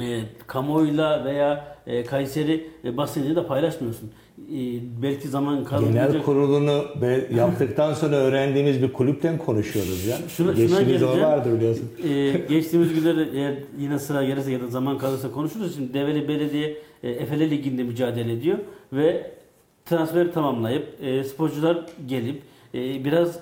e, 0.01 0.21
kamuoyuyla 0.47 1.25
veya 1.25 1.77
e, 1.87 2.05
Kayseri 2.05 2.71
e, 2.85 2.97
basınıyla 2.97 3.37
da 3.37 3.47
paylaşmıyorsun. 3.47 4.11
E, 4.41 4.59
belki 5.03 5.29
zaman 5.29 5.65
kalmayacak. 5.65 6.11
Genel 6.13 6.23
kurulunu 6.25 6.85
yaptıktan 7.37 7.95
sonra 7.95 8.17
öğrendiğimiz 8.17 8.83
bir 8.83 8.93
kulüpten 8.93 9.39
konuşuyoruz 9.39 10.07
ya. 10.07 10.17
Şuna- 10.17 10.29
şuna 10.37 10.53
Geçtiğimiz 10.53 10.87
geleceğim. 10.89 11.21
vardır 11.23 11.53
biliyorsun. 11.53 11.91
Ee, 12.09 12.33
geçtiğimiz 12.49 12.95
günlerde 12.95 13.27
eğer 13.39 13.55
yine 13.79 13.99
sıra 13.99 14.25
gelirse 14.25 14.53
ya 14.53 14.61
da 14.61 14.69
zaman 14.69 14.99
kalırsa 14.99 15.31
konuşuruz. 15.33 15.75
Şimdi 15.75 15.95
Develi 15.95 16.29
Belediye 16.29 16.77
e, 17.03 17.11
Efele 17.11 17.51
Ligi'nde 17.51 17.83
mücadele 17.83 18.33
ediyor 18.33 18.59
ve 18.93 19.31
transferi 19.85 20.33
tamamlayıp 20.33 20.87
e, 21.03 21.25
sporcular 21.25 21.87
gelip 22.09 22.43
e, 22.75 23.05
biraz 23.05 23.39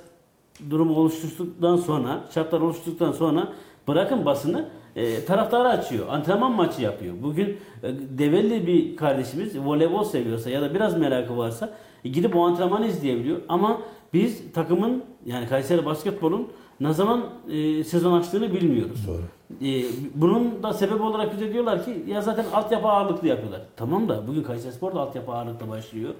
durum 0.70 0.96
oluşturduktan 0.96 1.76
sonra, 1.76 2.24
şartlar 2.34 2.60
oluşturduktan 2.60 3.12
sonra 3.12 3.52
bırakın 3.88 4.24
basını 4.24 4.68
e, 4.98 5.24
taraftarı 5.24 5.68
açıyor. 5.68 6.08
Antrenman 6.08 6.52
maçı 6.52 6.82
yapıyor. 6.82 7.14
Bugün 7.22 7.46
e, 7.82 7.88
Develi 8.18 8.66
bir 8.66 8.96
kardeşimiz 8.96 9.58
voleybol 9.58 10.04
seviyorsa 10.04 10.50
ya 10.50 10.62
da 10.62 10.74
biraz 10.74 10.98
merakı 10.98 11.36
varsa 11.36 11.70
e, 12.04 12.08
gidip 12.08 12.36
o 12.36 12.46
antrenmanı 12.46 12.86
izleyebiliyor. 12.86 13.38
Ama 13.48 13.80
biz 14.12 14.52
takımın 14.52 15.04
yani 15.26 15.48
Kayseri 15.48 15.84
basketbolun 15.86 16.48
ne 16.80 16.92
zaman 16.92 17.24
e, 17.50 17.84
sezon 17.84 18.20
açtığını 18.20 18.52
bilmiyoruz. 18.52 19.06
Doğru. 19.06 19.22
E, 19.68 19.84
bunun 20.14 20.62
da 20.62 20.72
sebebi 20.72 21.02
olarak 21.02 21.32
bize 21.32 21.52
diyorlar 21.52 21.84
ki 21.84 22.04
ya 22.06 22.20
zaten 22.22 22.44
altyapı 22.52 22.88
ağırlıklı 22.88 23.28
yapıyorlar. 23.28 23.60
Tamam 23.76 24.08
da 24.08 24.26
bugün 24.28 24.42
Kayseri 24.42 24.72
Spor 24.72 24.94
da 24.94 25.00
altyapı 25.00 25.32
ağırlıklı 25.32 25.68
başlıyor. 25.68 26.14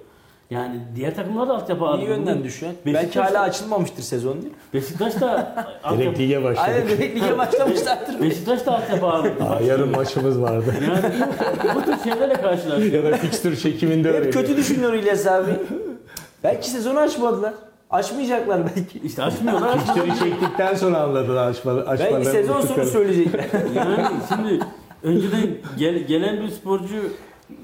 Yani 0.49 0.75
diğer 0.95 1.15
takımlar 1.15 1.47
da 1.49 1.53
altyapı 1.55 1.83
İyi 1.83 1.87
ağırlıklı. 1.87 2.09
yönden 2.09 2.43
düşün. 2.43 2.67
Belki 2.85 3.19
hala 3.19 3.39
açılmamıştır 3.41 4.03
sezon 4.03 4.33
değil 4.33 4.45
mi? 4.53 4.53
Beşiktaş 4.73 5.21
da 5.21 5.55
Direkt 5.65 5.85
altyapı, 5.85 6.19
lige 6.19 6.43
başladık. 6.43 6.69
Aynen 6.75 6.87
direkt 6.87 7.15
lige 7.15 7.37
başlamışlardır. 7.37 8.21
Beşiktaş 8.21 8.65
da 8.65 8.75
altyapı 8.75 9.05
ağırlıklı. 9.05 9.45
Aa, 9.45 9.61
yarın 9.61 9.89
maçımız 9.91 10.41
vardı. 10.41 10.73
Yani 10.87 11.13
bu, 11.63 11.75
bu 11.79 11.81
tür 11.85 12.03
şeylerle 12.11 12.33
karşılaşıyoruz. 12.33 12.93
ya 12.93 13.11
da 13.11 13.17
fikstür 13.17 13.55
çekiminde 13.57 14.07
Hep 14.09 14.15
öyle. 14.15 14.29
kötü 14.29 14.57
düşünüyor 14.57 14.93
İlyas 14.93 15.27
abi. 15.27 15.51
Belki 16.43 16.69
sezonu 16.69 16.99
açmadılar. 16.99 17.53
Açmayacaklar 17.89 18.61
belki. 18.75 18.99
İşte 19.07 19.23
açmıyorlar. 19.23 19.79
Fikstürü 19.79 20.29
çektikten 20.29 20.75
sonra 20.75 20.97
anladılar 20.97 21.47
açma, 21.49 21.71
açmalarını. 21.71 22.15
Belki 22.25 22.29
sezon 22.31 22.61
sonu 22.61 22.85
söyleyecekler. 22.85 23.45
Yani 23.75 24.05
şimdi 24.35 24.59
önceden 25.03 25.47
gel- 25.77 26.03
gelen 26.03 26.41
bir 26.41 26.49
sporcu 26.49 26.95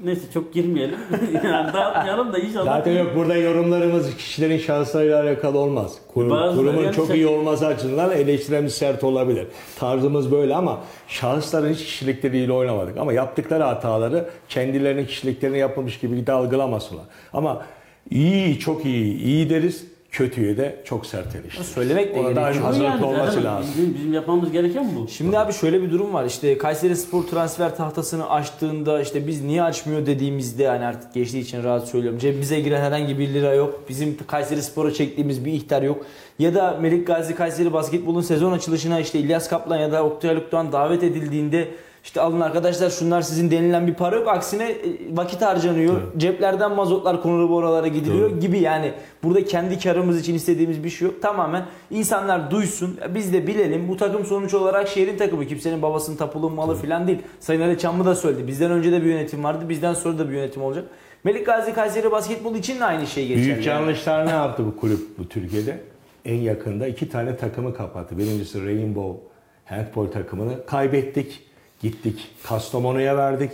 neyse 0.04 0.22
çok 0.34 0.54
girmeyelim. 0.54 0.98
yani 1.44 1.72
dağıtmayalım 1.72 2.32
da 2.32 2.38
inşallah. 2.38 2.64
Zaten 2.64 2.92
yok 2.92 3.12
burada 3.16 3.36
yorumlarımız 3.36 4.16
kişilerin 4.16 4.58
şahslarıyla 4.58 5.22
alakalı 5.22 5.58
olmaz. 5.58 5.98
Kurum, 6.14 6.30
Bazıları 6.30 6.56
kurumun 6.56 6.82
yani 6.84 6.96
çok 6.96 7.06
şey- 7.06 7.16
iyi 7.16 7.26
olması 7.26 7.66
açısından 7.66 8.12
eleştirimiz 8.12 8.74
sert 8.74 9.04
olabilir. 9.04 9.46
Tarzımız 9.78 10.32
böyle 10.32 10.54
ama 10.54 10.80
şahısların 11.08 11.72
hiç 11.72 11.84
kişilikleriyle 11.84 12.52
oynamadık. 12.52 12.98
Ama 12.98 13.12
yaptıkları 13.12 13.62
hataları 13.62 14.28
kendilerinin 14.48 15.06
kişiliklerini 15.06 15.58
yapılmış 15.58 15.98
gibi 15.98 16.26
de 16.26 16.32
algılamasınlar. 16.32 17.04
Ama 17.32 17.62
iyi, 18.10 18.58
çok 18.58 18.84
iyi, 18.84 19.18
iyi 19.18 19.50
deriz. 19.50 19.95
Kötüye 20.16 20.56
de 20.56 20.76
çok 20.84 21.06
sert 21.06 21.36
eleştiririz. 21.36 21.68
Söylemek 21.68 22.14
de 22.14 22.20
Ona 22.20 22.26
da 22.28 22.32
gerekiyor. 22.32 22.64
hazırlıklı 22.64 22.86
Yani 22.90 23.04
olması 23.04 23.44
lazım. 23.44 23.70
Bizim, 23.76 23.94
bizim 23.94 24.12
yapmamız 24.12 24.52
gereken 24.52 24.90
bu. 24.96 25.08
Şimdi 25.08 25.38
abi 25.38 25.52
şöyle 25.52 25.82
bir 25.82 25.90
durum 25.90 26.14
var. 26.14 26.24
İşte 26.24 26.58
Kayseri 26.58 26.96
Spor 26.96 27.22
transfer 27.22 27.76
tahtasını 27.76 28.30
açtığında 28.30 29.00
işte 29.00 29.26
biz 29.26 29.44
niye 29.44 29.62
açmıyor 29.62 30.06
dediğimizde 30.06 30.62
yani 30.62 30.84
artık 30.84 31.14
geçtiği 31.14 31.38
için 31.40 31.64
rahat 31.64 31.88
söylüyorum. 31.88 32.18
Cebimize 32.18 32.60
giren 32.60 32.80
herhangi 32.80 33.18
bir 33.18 33.28
lira 33.34 33.54
yok. 33.54 33.80
Bizim 33.88 34.16
Kayseri 34.26 34.62
Spor'a 34.62 34.92
çektiğimiz 34.92 35.44
bir 35.44 35.52
ihtar 35.52 35.82
yok. 35.82 36.06
Ya 36.38 36.54
da 36.54 36.78
Melik 36.80 37.06
Gazi 37.06 37.34
Kayseri 37.34 37.72
basketbolun 37.72 38.20
sezon 38.20 38.52
açılışına 38.52 39.00
işte 39.00 39.18
İlyas 39.18 39.48
Kaplan 39.48 39.78
ya 39.78 39.92
da 39.92 40.04
Oktay 40.04 40.30
Aluk'tan 40.30 40.72
davet 40.72 41.02
edildiğinde 41.02 41.68
işte 42.06 42.20
alın 42.20 42.40
arkadaşlar 42.40 42.90
şunlar 42.90 43.22
sizin 43.22 43.50
denilen 43.50 43.86
bir 43.86 43.94
para 43.94 44.16
yok. 44.16 44.28
Aksine 44.28 44.70
e, 44.70 44.76
vakit 45.12 45.42
harcanıyor. 45.42 46.00
Ceplerden 46.16 46.72
mazotlar 46.72 47.22
konulup 47.22 47.50
oralara 47.50 47.88
gidiliyor 47.88 48.40
gibi 48.40 48.58
yani. 48.58 48.92
Burada 49.22 49.44
kendi 49.44 49.78
karımız 49.78 50.20
için 50.20 50.34
istediğimiz 50.34 50.84
bir 50.84 50.90
şey 50.90 51.08
yok. 51.08 51.22
Tamamen 51.22 51.66
insanlar 51.90 52.50
duysun. 52.50 52.98
Biz 53.14 53.32
de 53.32 53.46
bilelim. 53.46 53.88
Bu 53.88 53.96
takım 53.96 54.24
sonuç 54.24 54.54
olarak 54.54 54.88
şehrin 54.88 55.16
takımı. 55.16 55.46
Kimsenin 55.46 55.82
babasının 55.82 56.16
tapulu 56.16 56.50
malı 56.50 56.74
falan 56.74 57.06
değil. 57.06 57.18
Sayın 57.40 57.60
Ali 57.60 57.78
Çamlı 57.78 58.04
da 58.04 58.14
söyledi. 58.14 58.46
Bizden 58.46 58.70
önce 58.70 58.92
de 58.92 59.02
bir 59.02 59.06
yönetim 59.06 59.44
vardı. 59.44 59.68
Bizden 59.68 59.94
sonra 59.94 60.18
da 60.18 60.28
bir 60.28 60.34
yönetim 60.34 60.62
olacak. 60.62 60.84
Melik 61.24 61.46
Gazi 61.46 61.74
Kayseri 61.74 62.10
basketbol 62.10 62.54
için 62.54 62.80
de 62.80 62.84
aynı 62.84 63.06
şey 63.06 63.26
geçerli. 63.26 63.44
Büyük 63.44 63.66
yani. 63.66 63.80
yanlışlar 63.80 64.26
ne 64.26 64.30
yaptı 64.30 64.66
bu 64.66 64.76
kulüp 64.76 65.18
bu 65.18 65.28
Türkiye'de? 65.28 65.80
En 66.24 66.36
yakında 66.36 66.86
iki 66.86 67.08
tane 67.08 67.36
takımı 67.36 67.74
kapattı. 67.74 68.18
Birincisi 68.18 68.66
Rainbow 68.66 69.20
Handball 69.64 70.06
takımını 70.06 70.66
kaybettik. 70.66 71.45
Gittik 71.82 72.28
Kastamonu'ya 72.42 73.16
verdik. 73.16 73.50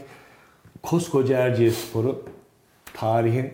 Koskoca 0.82 1.38
Erciyesspor'u 1.38 2.22
tarihin 2.94 3.52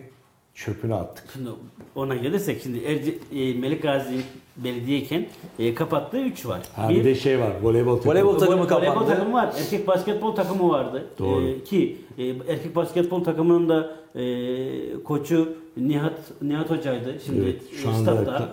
çöpüne 0.55 0.95
attık. 0.95 1.25
Şimdi 1.33 1.49
ona 1.95 2.15
gelirsek 2.15 2.61
şimdi 2.63 2.79
Erci, 2.83 3.19
e, 3.33 3.53
Melik 3.53 3.81
Gazi 3.83 4.21
belediyeyken 4.57 5.25
e, 5.59 5.75
kapattığı 5.75 6.19
3 6.19 6.45
var. 6.45 6.61
Ha, 6.75 6.89
bir, 6.89 7.03
de 7.03 7.15
şey 7.15 7.39
var 7.39 7.51
voleybol 7.61 7.95
takımı. 7.95 8.11
Voleybol 8.13 8.39
takımı 8.39 8.55
Voleybol 8.63 8.67
kapandı. 8.67 9.09
takımı 9.09 9.33
var. 9.33 9.53
Erkek 9.59 9.87
basketbol 9.87 10.35
takımı 10.35 10.69
vardı. 10.69 11.05
Doğru. 11.19 11.45
Ee, 11.47 11.63
ki 11.63 11.97
e, 12.17 12.25
erkek 12.27 12.75
basketbol 12.75 13.23
takımının 13.23 13.69
da 13.69 13.95
e, 14.15 15.03
koçu 15.03 15.57
Nihat 15.77 16.19
Nihat 16.41 16.69
Hoca'ydı. 16.69 17.15
Şimdi 17.25 17.41
Evet, 17.41 17.61
şu 17.81 17.87
e, 17.87 17.91
anda 17.91 18.13
staffta. 18.13 18.31
ka- 18.31 18.47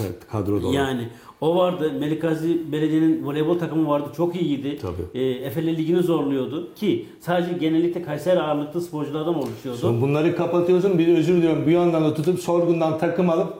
evet, 0.00 0.16
kadroda 0.32 0.66
olan. 0.66 0.74
Yani 0.74 1.08
o 1.42 1.56
vardı. 1.56 1.92
Melik 2.00 2.22
Gazi 2.22 2.72
Belediye'nin 2.72 3.26
voleybol 3.26 3.58
takımı 3.58 3.88
vardı. 3.88 4.08
Çok 4.16 4.36
iyiydi. 4.42 4.78
Tabii. 4.82 5.18
E, 5.22 5.30
Efele 5.30 5.76
Ligi'ni 5.76 6.02
zorluyordu. 6.02 6.74
Ki 6.74 7.06
sadece 7.20 7.52
genellikle 7.52 8.02
Kayseri 8.02 8.40
ağırlıklı 8.40 8.80
sporculardan 8.80 9.34
oluşuyordu. 9.34 9.78
Sonra 9.80 10.00
bunları 10.00 10.36
kapatıyorsun 10.36 10.98
bir 10.98 11.08
özür 11.18 11.34
diliyorum 11.36 11.66
bir 11.66 11.72
yandan 11.72 12.04
da 12.04 12.14
tutup 12.14 12.40
sorgundan 12.40 12.98
takım 12.98 13.30
alıp 13.30 13.54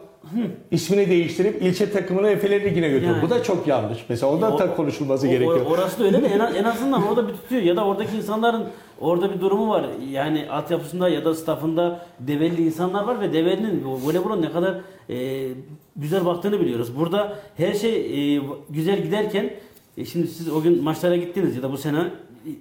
ismini 0.70 1.08
değiştirip 1.08 1.62
ilçe 1.62 1.90
takımını 1.90 2.28
Efeler 2.28 2.64
Ligi'ne 2.64 2.88
götürüyor. 2.88 3.16
Yani. 3.16 3.26
Bu 3.26 3.30
da 3.30 3.42
çok 3.42 3.66
yanlış. 3.66 3.98
Mesela 4.08 4.32
orada 4.32 4.54
O- 4.54 4.58
da 4.58 4.74
konuşulması 4.74 5.26
O- 5.26 5.30
gerekiyor. 5.30 5.66
Orası 5.70 6.00
da 6.00 6.04
öyle 6.04 6.22
de 6.22 6.26
en, 6.26 6.40
en 6.40 6.64
azından 6.64 7.06
orada 7.08 7.28
bir 7.28 7.32
tutuyor 7.32 7.62
ya 7.62 7.76
da 7.76 7.84
oradaki 7.86 8.16
insanların 8.16 8.64
orada 9.00 9.34
bir 9.34 9.40
durumu 9.40 9.68
var. 9.68 9.84
Yani 10.10 10.46
altyapısında 10.50 11.08
ya 11.08 11.24
da 11.24 11.34
staffında 11.34 12.06
Develi 12.20 12.66
insanlar 12.66 13.04
var 13.04 13.20
ve 13.20 13.32
Develi'nin 13.32 13.84
voleybolun 14.04 14.42
ne 14.42 14.52
kadar 14.52 14.74
e, 15.10 15.48
güzel 15.96 16.24
baktığını 16.24 16.60
biliyoruz. 16.60 16.96
Burada 16.96 17.38
her 17.56 17.74
şey 17.74 18.36
e, 18.36 18.42
güzel 18.70 19.02
giderken 19.02 19.50
e, 19.96 20.04
şimdi 20.04 20.26
siz 20.26 20.48
o 20.48 20.62
gün 20.62 20.82
maçlara 20.82 21.16
gittiniz 21.16 21.56
ya 21.56 21.62
da 21.62 21.72
bu 21.72 21.76
sene 21.76 22.10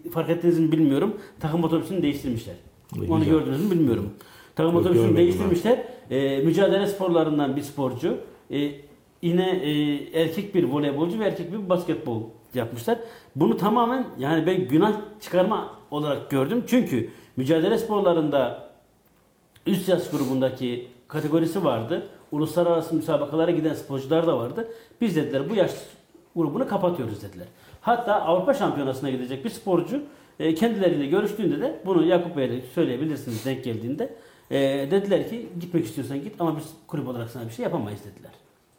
e, 0.05 0.09
fark 0.09 0.29
ettiniz 0.29 0.59
mi 0.59 0.71
bilmiyorum. 0.71 1.17
Takım 1.39 1.63
otobüsünü 1.63 2.01
değiştirmişler. 2.01 2.55
Güzel. 2.93 3.09
Onu 3.09 3.25
gördünüz 3.25 3.65
mü 3.65 3.71
bilmiyorum. 3.71 4.09
Takım 4.55 4.73
Yok, 4.73 4.81
otobüsünü 4.81 5.17
değiştirmişler. 5.17 5.83
E, 6.09 6.37
mücadele 6.37 6.87
sporlarından 6.87 7.55
bir 7.55 7.61
sporcu. 7.61 8.17
E, 8.51 8.71
yine 9.21 9.49
e, 9.49 10.21
erkek 10.21 10.55
bir 10.55 10.63
voleybolcu 10.63 11.19
ve 11.19 11.25
erkek 11.25 11.53
bir 11.53 11.69
basketbol 11.69 12.21
yapmışlar. 12.53 12.99
Bunu 13.35 13.57
tamamen 13.57 14.07
yani 14.19 14.45
ben 14.45 14.67
günah 14.67 14.93
çıkarma 15.21 15.79
olarak 15.91 16.29
gördüm. 16.29 16.63
Çünkü 16.67 17.09
mücadele 17.37 17.77
sporlarında 17.77 18.71
üst 19.67 19.89
yaş 19.89 20.09
grubundaki 20.09 20.87
kategorisi 21.07 21.63
vardı. 21.63 22.07
Uluslararası 22.31 22.95
müsabakalara 22.95 23.51
giden 23.51 23.73
sporcular 23.73 24.27
da 24.27 24.37
vardı. 24.37 24.67
Biz 25.01 25.15
dediler 25.15 25.49
bu 25.49 25.55
yaş 25.55 25.71
grubunu 26.35 26.67
kapatıyoruz 26.67 27.23
dediler. 27.23 27.47
Hatta 27.81 28.21
Avrupa 28.21 28.53
Şampiyonası'na 28.53 29.09
gidecek 29.09 29.45
bir 29.45 29.49
sporcu 29.49 30.03
e, 30.39 30.55
kendileriyle 30.55 31.05
görüştüğünde 31.05 31.61
de 31.61 31.81
bunu 31.85 32.05
Yakup 32.05 32.37
Bey'le 32.37 32.61
söyleyebilirsiniz 32.75 33.45
denk 33.45 33.63
geldiğinde. 33.63 34.15
E, 34.51 34.59
dediler 34.91 35.29
ki 35.29 35.49
gitmek 35.59 35.85
istiyorsan 35.85 36.21
git 36.21 36.41
ama 36.41 36.57
biz 36.57 36.65
kulüp 36.87 37.07
olarak 37.07 37.29
sana 37.29 37.45
bir 37.45 37.53
şey 37.53 37.63
yapamayız 37.63 37.99
dediler. 37.99 38.31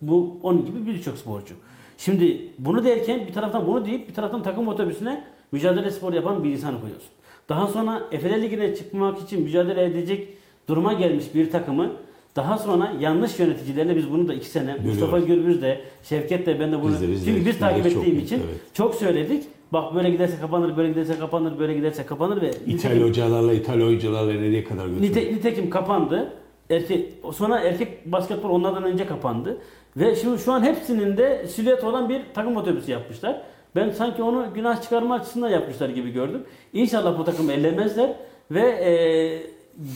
Bu 0.02 0.36
onun 0.42 0.66
gibi 0.66 0.86
birçok 0.86 1.18
sporcu. 1.18 1.54
Şimdi 1.98 2.48
bunu 2.58 2.84
derken 2.84 3.26
bir 3.26 3.32
taraftan 3.32 3.66
bunu 3.66 3.84
deyip 3.84 4.08
bir 4.08 4.14
taraftan 4.14 4.42
takım 4.42 4.68
otobüsüne 4.68 5.24
mücadele 5.52 5.90
spor 5.90 6.12
yapan 6.12 6.44
bir 6.44 6.50
insanı 6.50 6.80
koyuyorsun. 6.80 7.10
Daha 7.48 7.66
sonra 7.66 8.02
Efele 8.12 8.42
Ligi'ne 8.42 8.74
çıkmak 8.74 9.20
için 9.20 9.42
mücadele 9.42 9.84
edecek 9.84 10.28
duruma 10.68 10.92
gelmiş 10.92 11.34
bir 11.34 11.50
takımı 11.50 11.92
daha 12.36 12.58
sonra 12.58 12.92
yanlış 13.00 13.38
yöneticilerle 13.38 13.96
biz 13.96 14.10
bunu 14.10 14.28
da 14.28 14.34
iki 14.34 14.46
sene 14.46 14.76
Mustafa 14.86 15.18
Gürbüz 15.18 15.62
de 15.62 15.80
Şevket 16.02 16.46
de 16.46 16.60
ben 16.60 16.72
de 16.72 16.82
bunu 16.82 16.92
Biz 16.92 17.02
de, 17.02 17.08
biz 17.08 17.26
de. 17.26 17.30
çünkü 17.30 17.46
biz 17.46 17.58
takip 17.58 17.84
çok 17.84 17.92
ettiğim 17.92 18.18
iyi, 18.18 18.24
için 18.24 18.36
evet. 18.36 18.60
çok 18.74 18.94
söyledik. 18.94 19.44
Bak 19.72 19.94
böyle 19.94 20.10
giderse 20.10 20.40
kapanır, 20.40 20.76
böyle 20.76 20.88
giderse 20.88 21.18
kapanır, 21.18 21.58
böyle 21.58 21.74
giderse 21.74 22.06
kapanır 22.06 22.42
ve 22.42 22.50
İtalya 22.66 23.06
hocalarla, 23.06 23.52
İtalya 23.52 23.86
oyuncularla 23.86 24.32
nereye 24.32 24.64
kadar 24.64 24.86
götürüyor? 24.86 25.10
Nite, 25.10 25.34
nitekim 25.34 25.70
kapandı. 25.70 26.32
Erkek, 26.70 27.12
sonra 27.34 27.60
erkek 27.60 28.12
basketbol 28.12 28.50
onlardan 28.50 28.84
önce 28.84 29.06
kapandı. 29.06 29.58
Ve 29.96 30.16
şimdi 30.16 30.38
şu 30.38 30.52
an 30.52 30.62
hepsinin 30.62 31.16
de 31.16 31.46
silüet 31.46 31.84
olan 31.84 32.08
bir 32.08 32.22
takım 32.34 32.56
otobüsü 32.56 32.92
yapmışlar. 32.92 33.42
Ben 33.76 33.90
sanki 33.90 34.22
onu 34.22 34.46
günah 34.54 34.82
çıkarma 34.82 35.14
açısından 35.14 35.48
yapmışlar 35.48 35.88
gibi 35.88 36.10
gördüm. 36.10 36.42
İnşallah 36.72 37.18
bu 37.18 37.24
takımı 37.24 37.52
ellemezler 37.52 38.16
ve 38.50 38.60
e, 38.60 38.92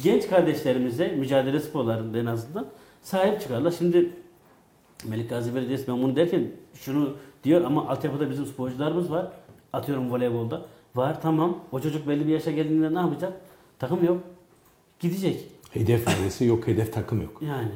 genç 0.02 0.28
kardeşlerimize 0.28 1.08
mücadele 1.08 1.60
sporlarında 1.60 2.18
en 2.18 2.26
azından 2.26 2.66
sahip 3.02 3.40
çıkarlar. 3.40 3.70
Şimdi 3.70 4.10
Melik 5.04 5.30
Gazi 5.30 5.54
Belediyesi 5.54 5.88
ben 5.88 6.02
bunu 6.02 6.16
derken 6.16 6.48
şunu 6.74 7.16
diyor 7.44 7.64
ama 7.64 7.88
altyapıda 7.88 8.30
bizim 8.30 8.46
sporcularımız 8.46 9.10
var. 9.10 9.32
Atıyorum 9.72 10.10
voleybolda. 10.10 10.66
Var 10.94 11.22
tamam. 11.22 11.58
O 11.72 11.80
çocuk 11.80 12.08
belli 12.08 12.26
bir 12.26 12.32
yaşa 12.32 12.50
geldiğinde 12.50 12.94
ne 12.94 12.98
yapacak? 12.98 13.32
Takım 13.78 14.04
yok. 14.04 14.18
Gidecek. 15.00 15.44
Hedef 15.70 16.06
neresi 16.08 16.44
yok, 16.44 16.66
hedef 16.66 16.92
takım 16.92 17.22
yok. 17.22 17.42
Yani. 17.42 17.70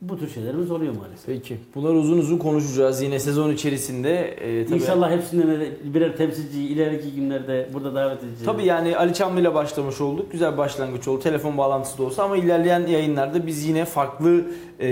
Bu 0.00 0.18
tür 0.18 0.28
şeylerimiz 0.30 0.70
oluyor 0.70 0.94
maalesef. 0.96 1.26
Peki. 1.26 1.56
Bunları 1.74 1.92
uzun 1.92 2.18
uzun 2.18 2.38
konuşacağız 2.38 3.02
yine 3.02 3.18
sezon 3.18 3.52
içerisinde. 3.52 4.20
Ee, 4.20 4.66
tabii, 4.66 4.78
İnşallah 4.78 5.10
hepsinden 5.10 5.60
de 5.60 5.70
birer 5.84 6.16
temsilciyi 6.16 6.68
ileriki 6.68 7.12
günlerde 7.14 7.68
burada 7.74 7.94
davet 7.94 8.18
edeceğiz. 8.18 8.44
Tabii 8.44 8.64
yani 8.64 8.96
Ali 8.96 9.14
Çamlı 9.14 9.40
ile 9.40 9.54
başlamış 9.54 10.00
olduk. 10.00 10.32
Güzel 10.32 10.58
başlangıç 10.58 11.08
oldu. 11.08 11.22
Telefon 11.22 11.58
bağlantısı 11.58 11.98
da 11.98 12.02
olsa 12.02 12.22
ama 12.22 12.36
ilerleyen 12.36 12.86
yayınlarda 12.86 13.46
biz 13.46 13.64
yine 13.64 13.84
farklı 13.84 14.44
e, 14.80 14.88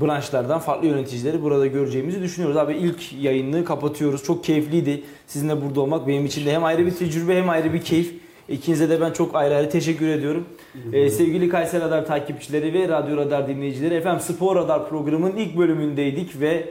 branşlardan 0.00 0.58
farklı 0.58 0.86
yöneticileri 0.86 1.42
burada 1.42 1.66
göreceğimizi 1.66 2.22
düşünüyoruz. 2.22 2.56
Abi 2.56 2.74
ilk 2.74 3.12
yayını 3.12 3.64
kapatıyoruz. 3.64 4.24
Çok 4.24 4.44
keyifliydi 4.44 5.02
sizinle 5.26 5.62
burada 5.64 5.80
olmak. 5.80 6.06
Benim 6.06 6.26
için 6.26 6.46
de 6.46 6.52
hem 6.52 6.64
ayrı 6.64 6.86
bir 6.86 6.94
tecrübe 6.94 7.36
hem 7.36 7.48
ayrı 7.48 7.72
bir 7.72 7.80
keyif. 7.82 8.25
İkinize 8.48 8.90
de 8.90 9.00
ben 9.00 9.12
çok 9.12 9.34
ayrı 9.34 9.54
ayrı 9.56 9.70
teşekkür 9.70 10.08
ediyorum. 10.08 10.44
Ee, 10.92 11.10
sevgili 11.10 11.48
Kayseri 11.48 11.82
Radar 11.82 12.06
takipçileri 12.06 12.74
ve 12.74 12.88
Radyo 12.88 13.16
Radar 13.16 13.48
dinleyicileri 13.48 13.94
efendim 13.94 14.20
Spor 14.20 14.56
Radar 14.56 14.88
programının 14.88 15.36
ilk 15.36 15.58
bölümündeydik 15.58 16.40
ve 16.40 16.68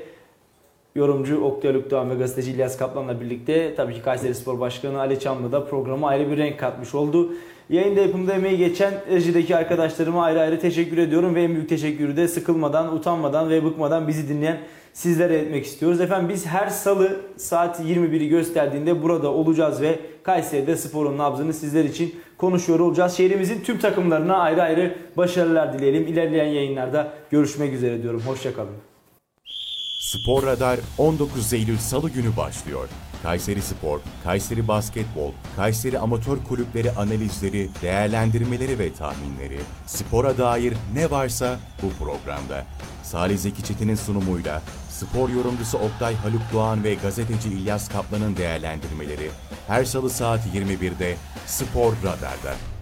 yorumcu 0.96 1.44
Oktay 1.44 1.74
Lükdoğan 1.74 2.10
ve 2.10 2.16
gazeteci 2.16 2.52
İlyas 2.52 2.78
Kaplan'la 2.78 3.22
birlikte 3.22 3.76
tabii 3.76 3.94
ki 3.94 4.02
Kayseri 4.02 4.36
Spor 4.36 4.60
Başkanı 4.60 5.00
Ali 5.00 5.20
Çamlı 5.20 5.52
da 5.52 5.66
programa 5.66 6.08
ayrı 6.08 6.32
bir 6.32 6.38
renk 6.38 6.60
katmış 6.60 6.96
oldu. 6.96 7.34
Yayında 7.70 8.02
yapımda 8.02 8.34
emeği 8.34 8.58
geçen 8.58 8.94
rejideki 9.12 9.56
arkadaşlarıma 9.56 10.24
ayrı 10.24 10.40
ayrı 10.42 10.60
teşekkür 10.60 10.98
ediyorum 10.98 11.36
ve 11.36 11.44
en 11.44 11.54
büyük 11.54 11.70
teşekkürü 11.70 12.18
de 12.18 12.28
sıkılmadan, 12.28 12.96
utanmadan 12.96 13.50
ve 13.50 13.64
bıkmadan 13.64 14.08
bizi 14.08 14.30
dinleyen 14.30 14.58
sizlere 14.96 15.38
etmek 15.38 15.66
istiyoruz. 15.66 16.02
Efendim 16.02 16.30
biz 16.30 16.46
her 16.46 16.68
salı 16.68 17.22
saat 17.38 17.80
21'i 17.80 18.30
gösterdiğinde 18.30 19.04
burada 19.04 19.32
olacağız 19.32 19.82
ve 19.82 20.00
Kayseri'de 20.24 20.78
sporun 20.78 21.18
nabzını 21.18 21.54
sizler 21.54 21.84
için 21.84 22.16
konuşuyor 22.38 22.80
olacağız. 22.80 23.14
Şehrimizin 23.14 23.64
tüm 23.64 23.80
takımlarına 23.80 24.38
ayrı 24.38 24.62
ayrı 24.62 24.96
başarılar 25.18 25.74
dileyelim. 25.74 26.08
İlerleyen 26.08 26.48
yayınlarda 26.48 27.14
görüşmek 27.32 27.74
üzere 27.74 28.04
diyorum. 28.04 28.22
Hoşçakalın. 28.26 28.76
Spor 30.02 30.44
Radar 30.44 30.80
19 30.98 31.54
Eylül 31.54 31.78
Salı 31.78 32.10
günü 32.10 32.38
başlıyor. 32.38 32.90
Kayseri 33.24 33.62
Spor, 33.62 34.00
Kayseri 34.24 34.68
Basketbol, 34.68 35.32
Kayseri 35.56 36.00
Amatör 36.00 36.38
Kulüpleri 36.50 36.92
analizleri, 36.92 37.70
değerlendirmeleri 37.82 38.80
ve 38.80 38.94
tahminleri, 38.94 39.60
spora 39.86 40.38
dair 40.38 40.74
ne 40.94 41.12
varsa 41.12 41.60
bu 41.82 42.04
programda. 42.04 42.66
Salih 43.04 43.38
Zeki 43.38 43.64
Çetin'in 43.64 43.96
sunumuyla 43.96 44.62
spor 44.96 45.30
yorumcusu 45.30 45.78
Oktay 45.78 46.16
Haluk 46.16 46.42
Doğan 46.54 46.84
ve 46.84 46.94
gazeteci 46.94 47.50
İlyas 47.50 47.90
Kaplan'ın 47.90 48.38
değerlendirmeleri 48.38 49.32
her 49.68 49.86
salı 49.86 50.10
saat 50.10 50.40
21'de 50.48 51.16
Spor 51.46 51.94
Radar'da. 52.04 52.75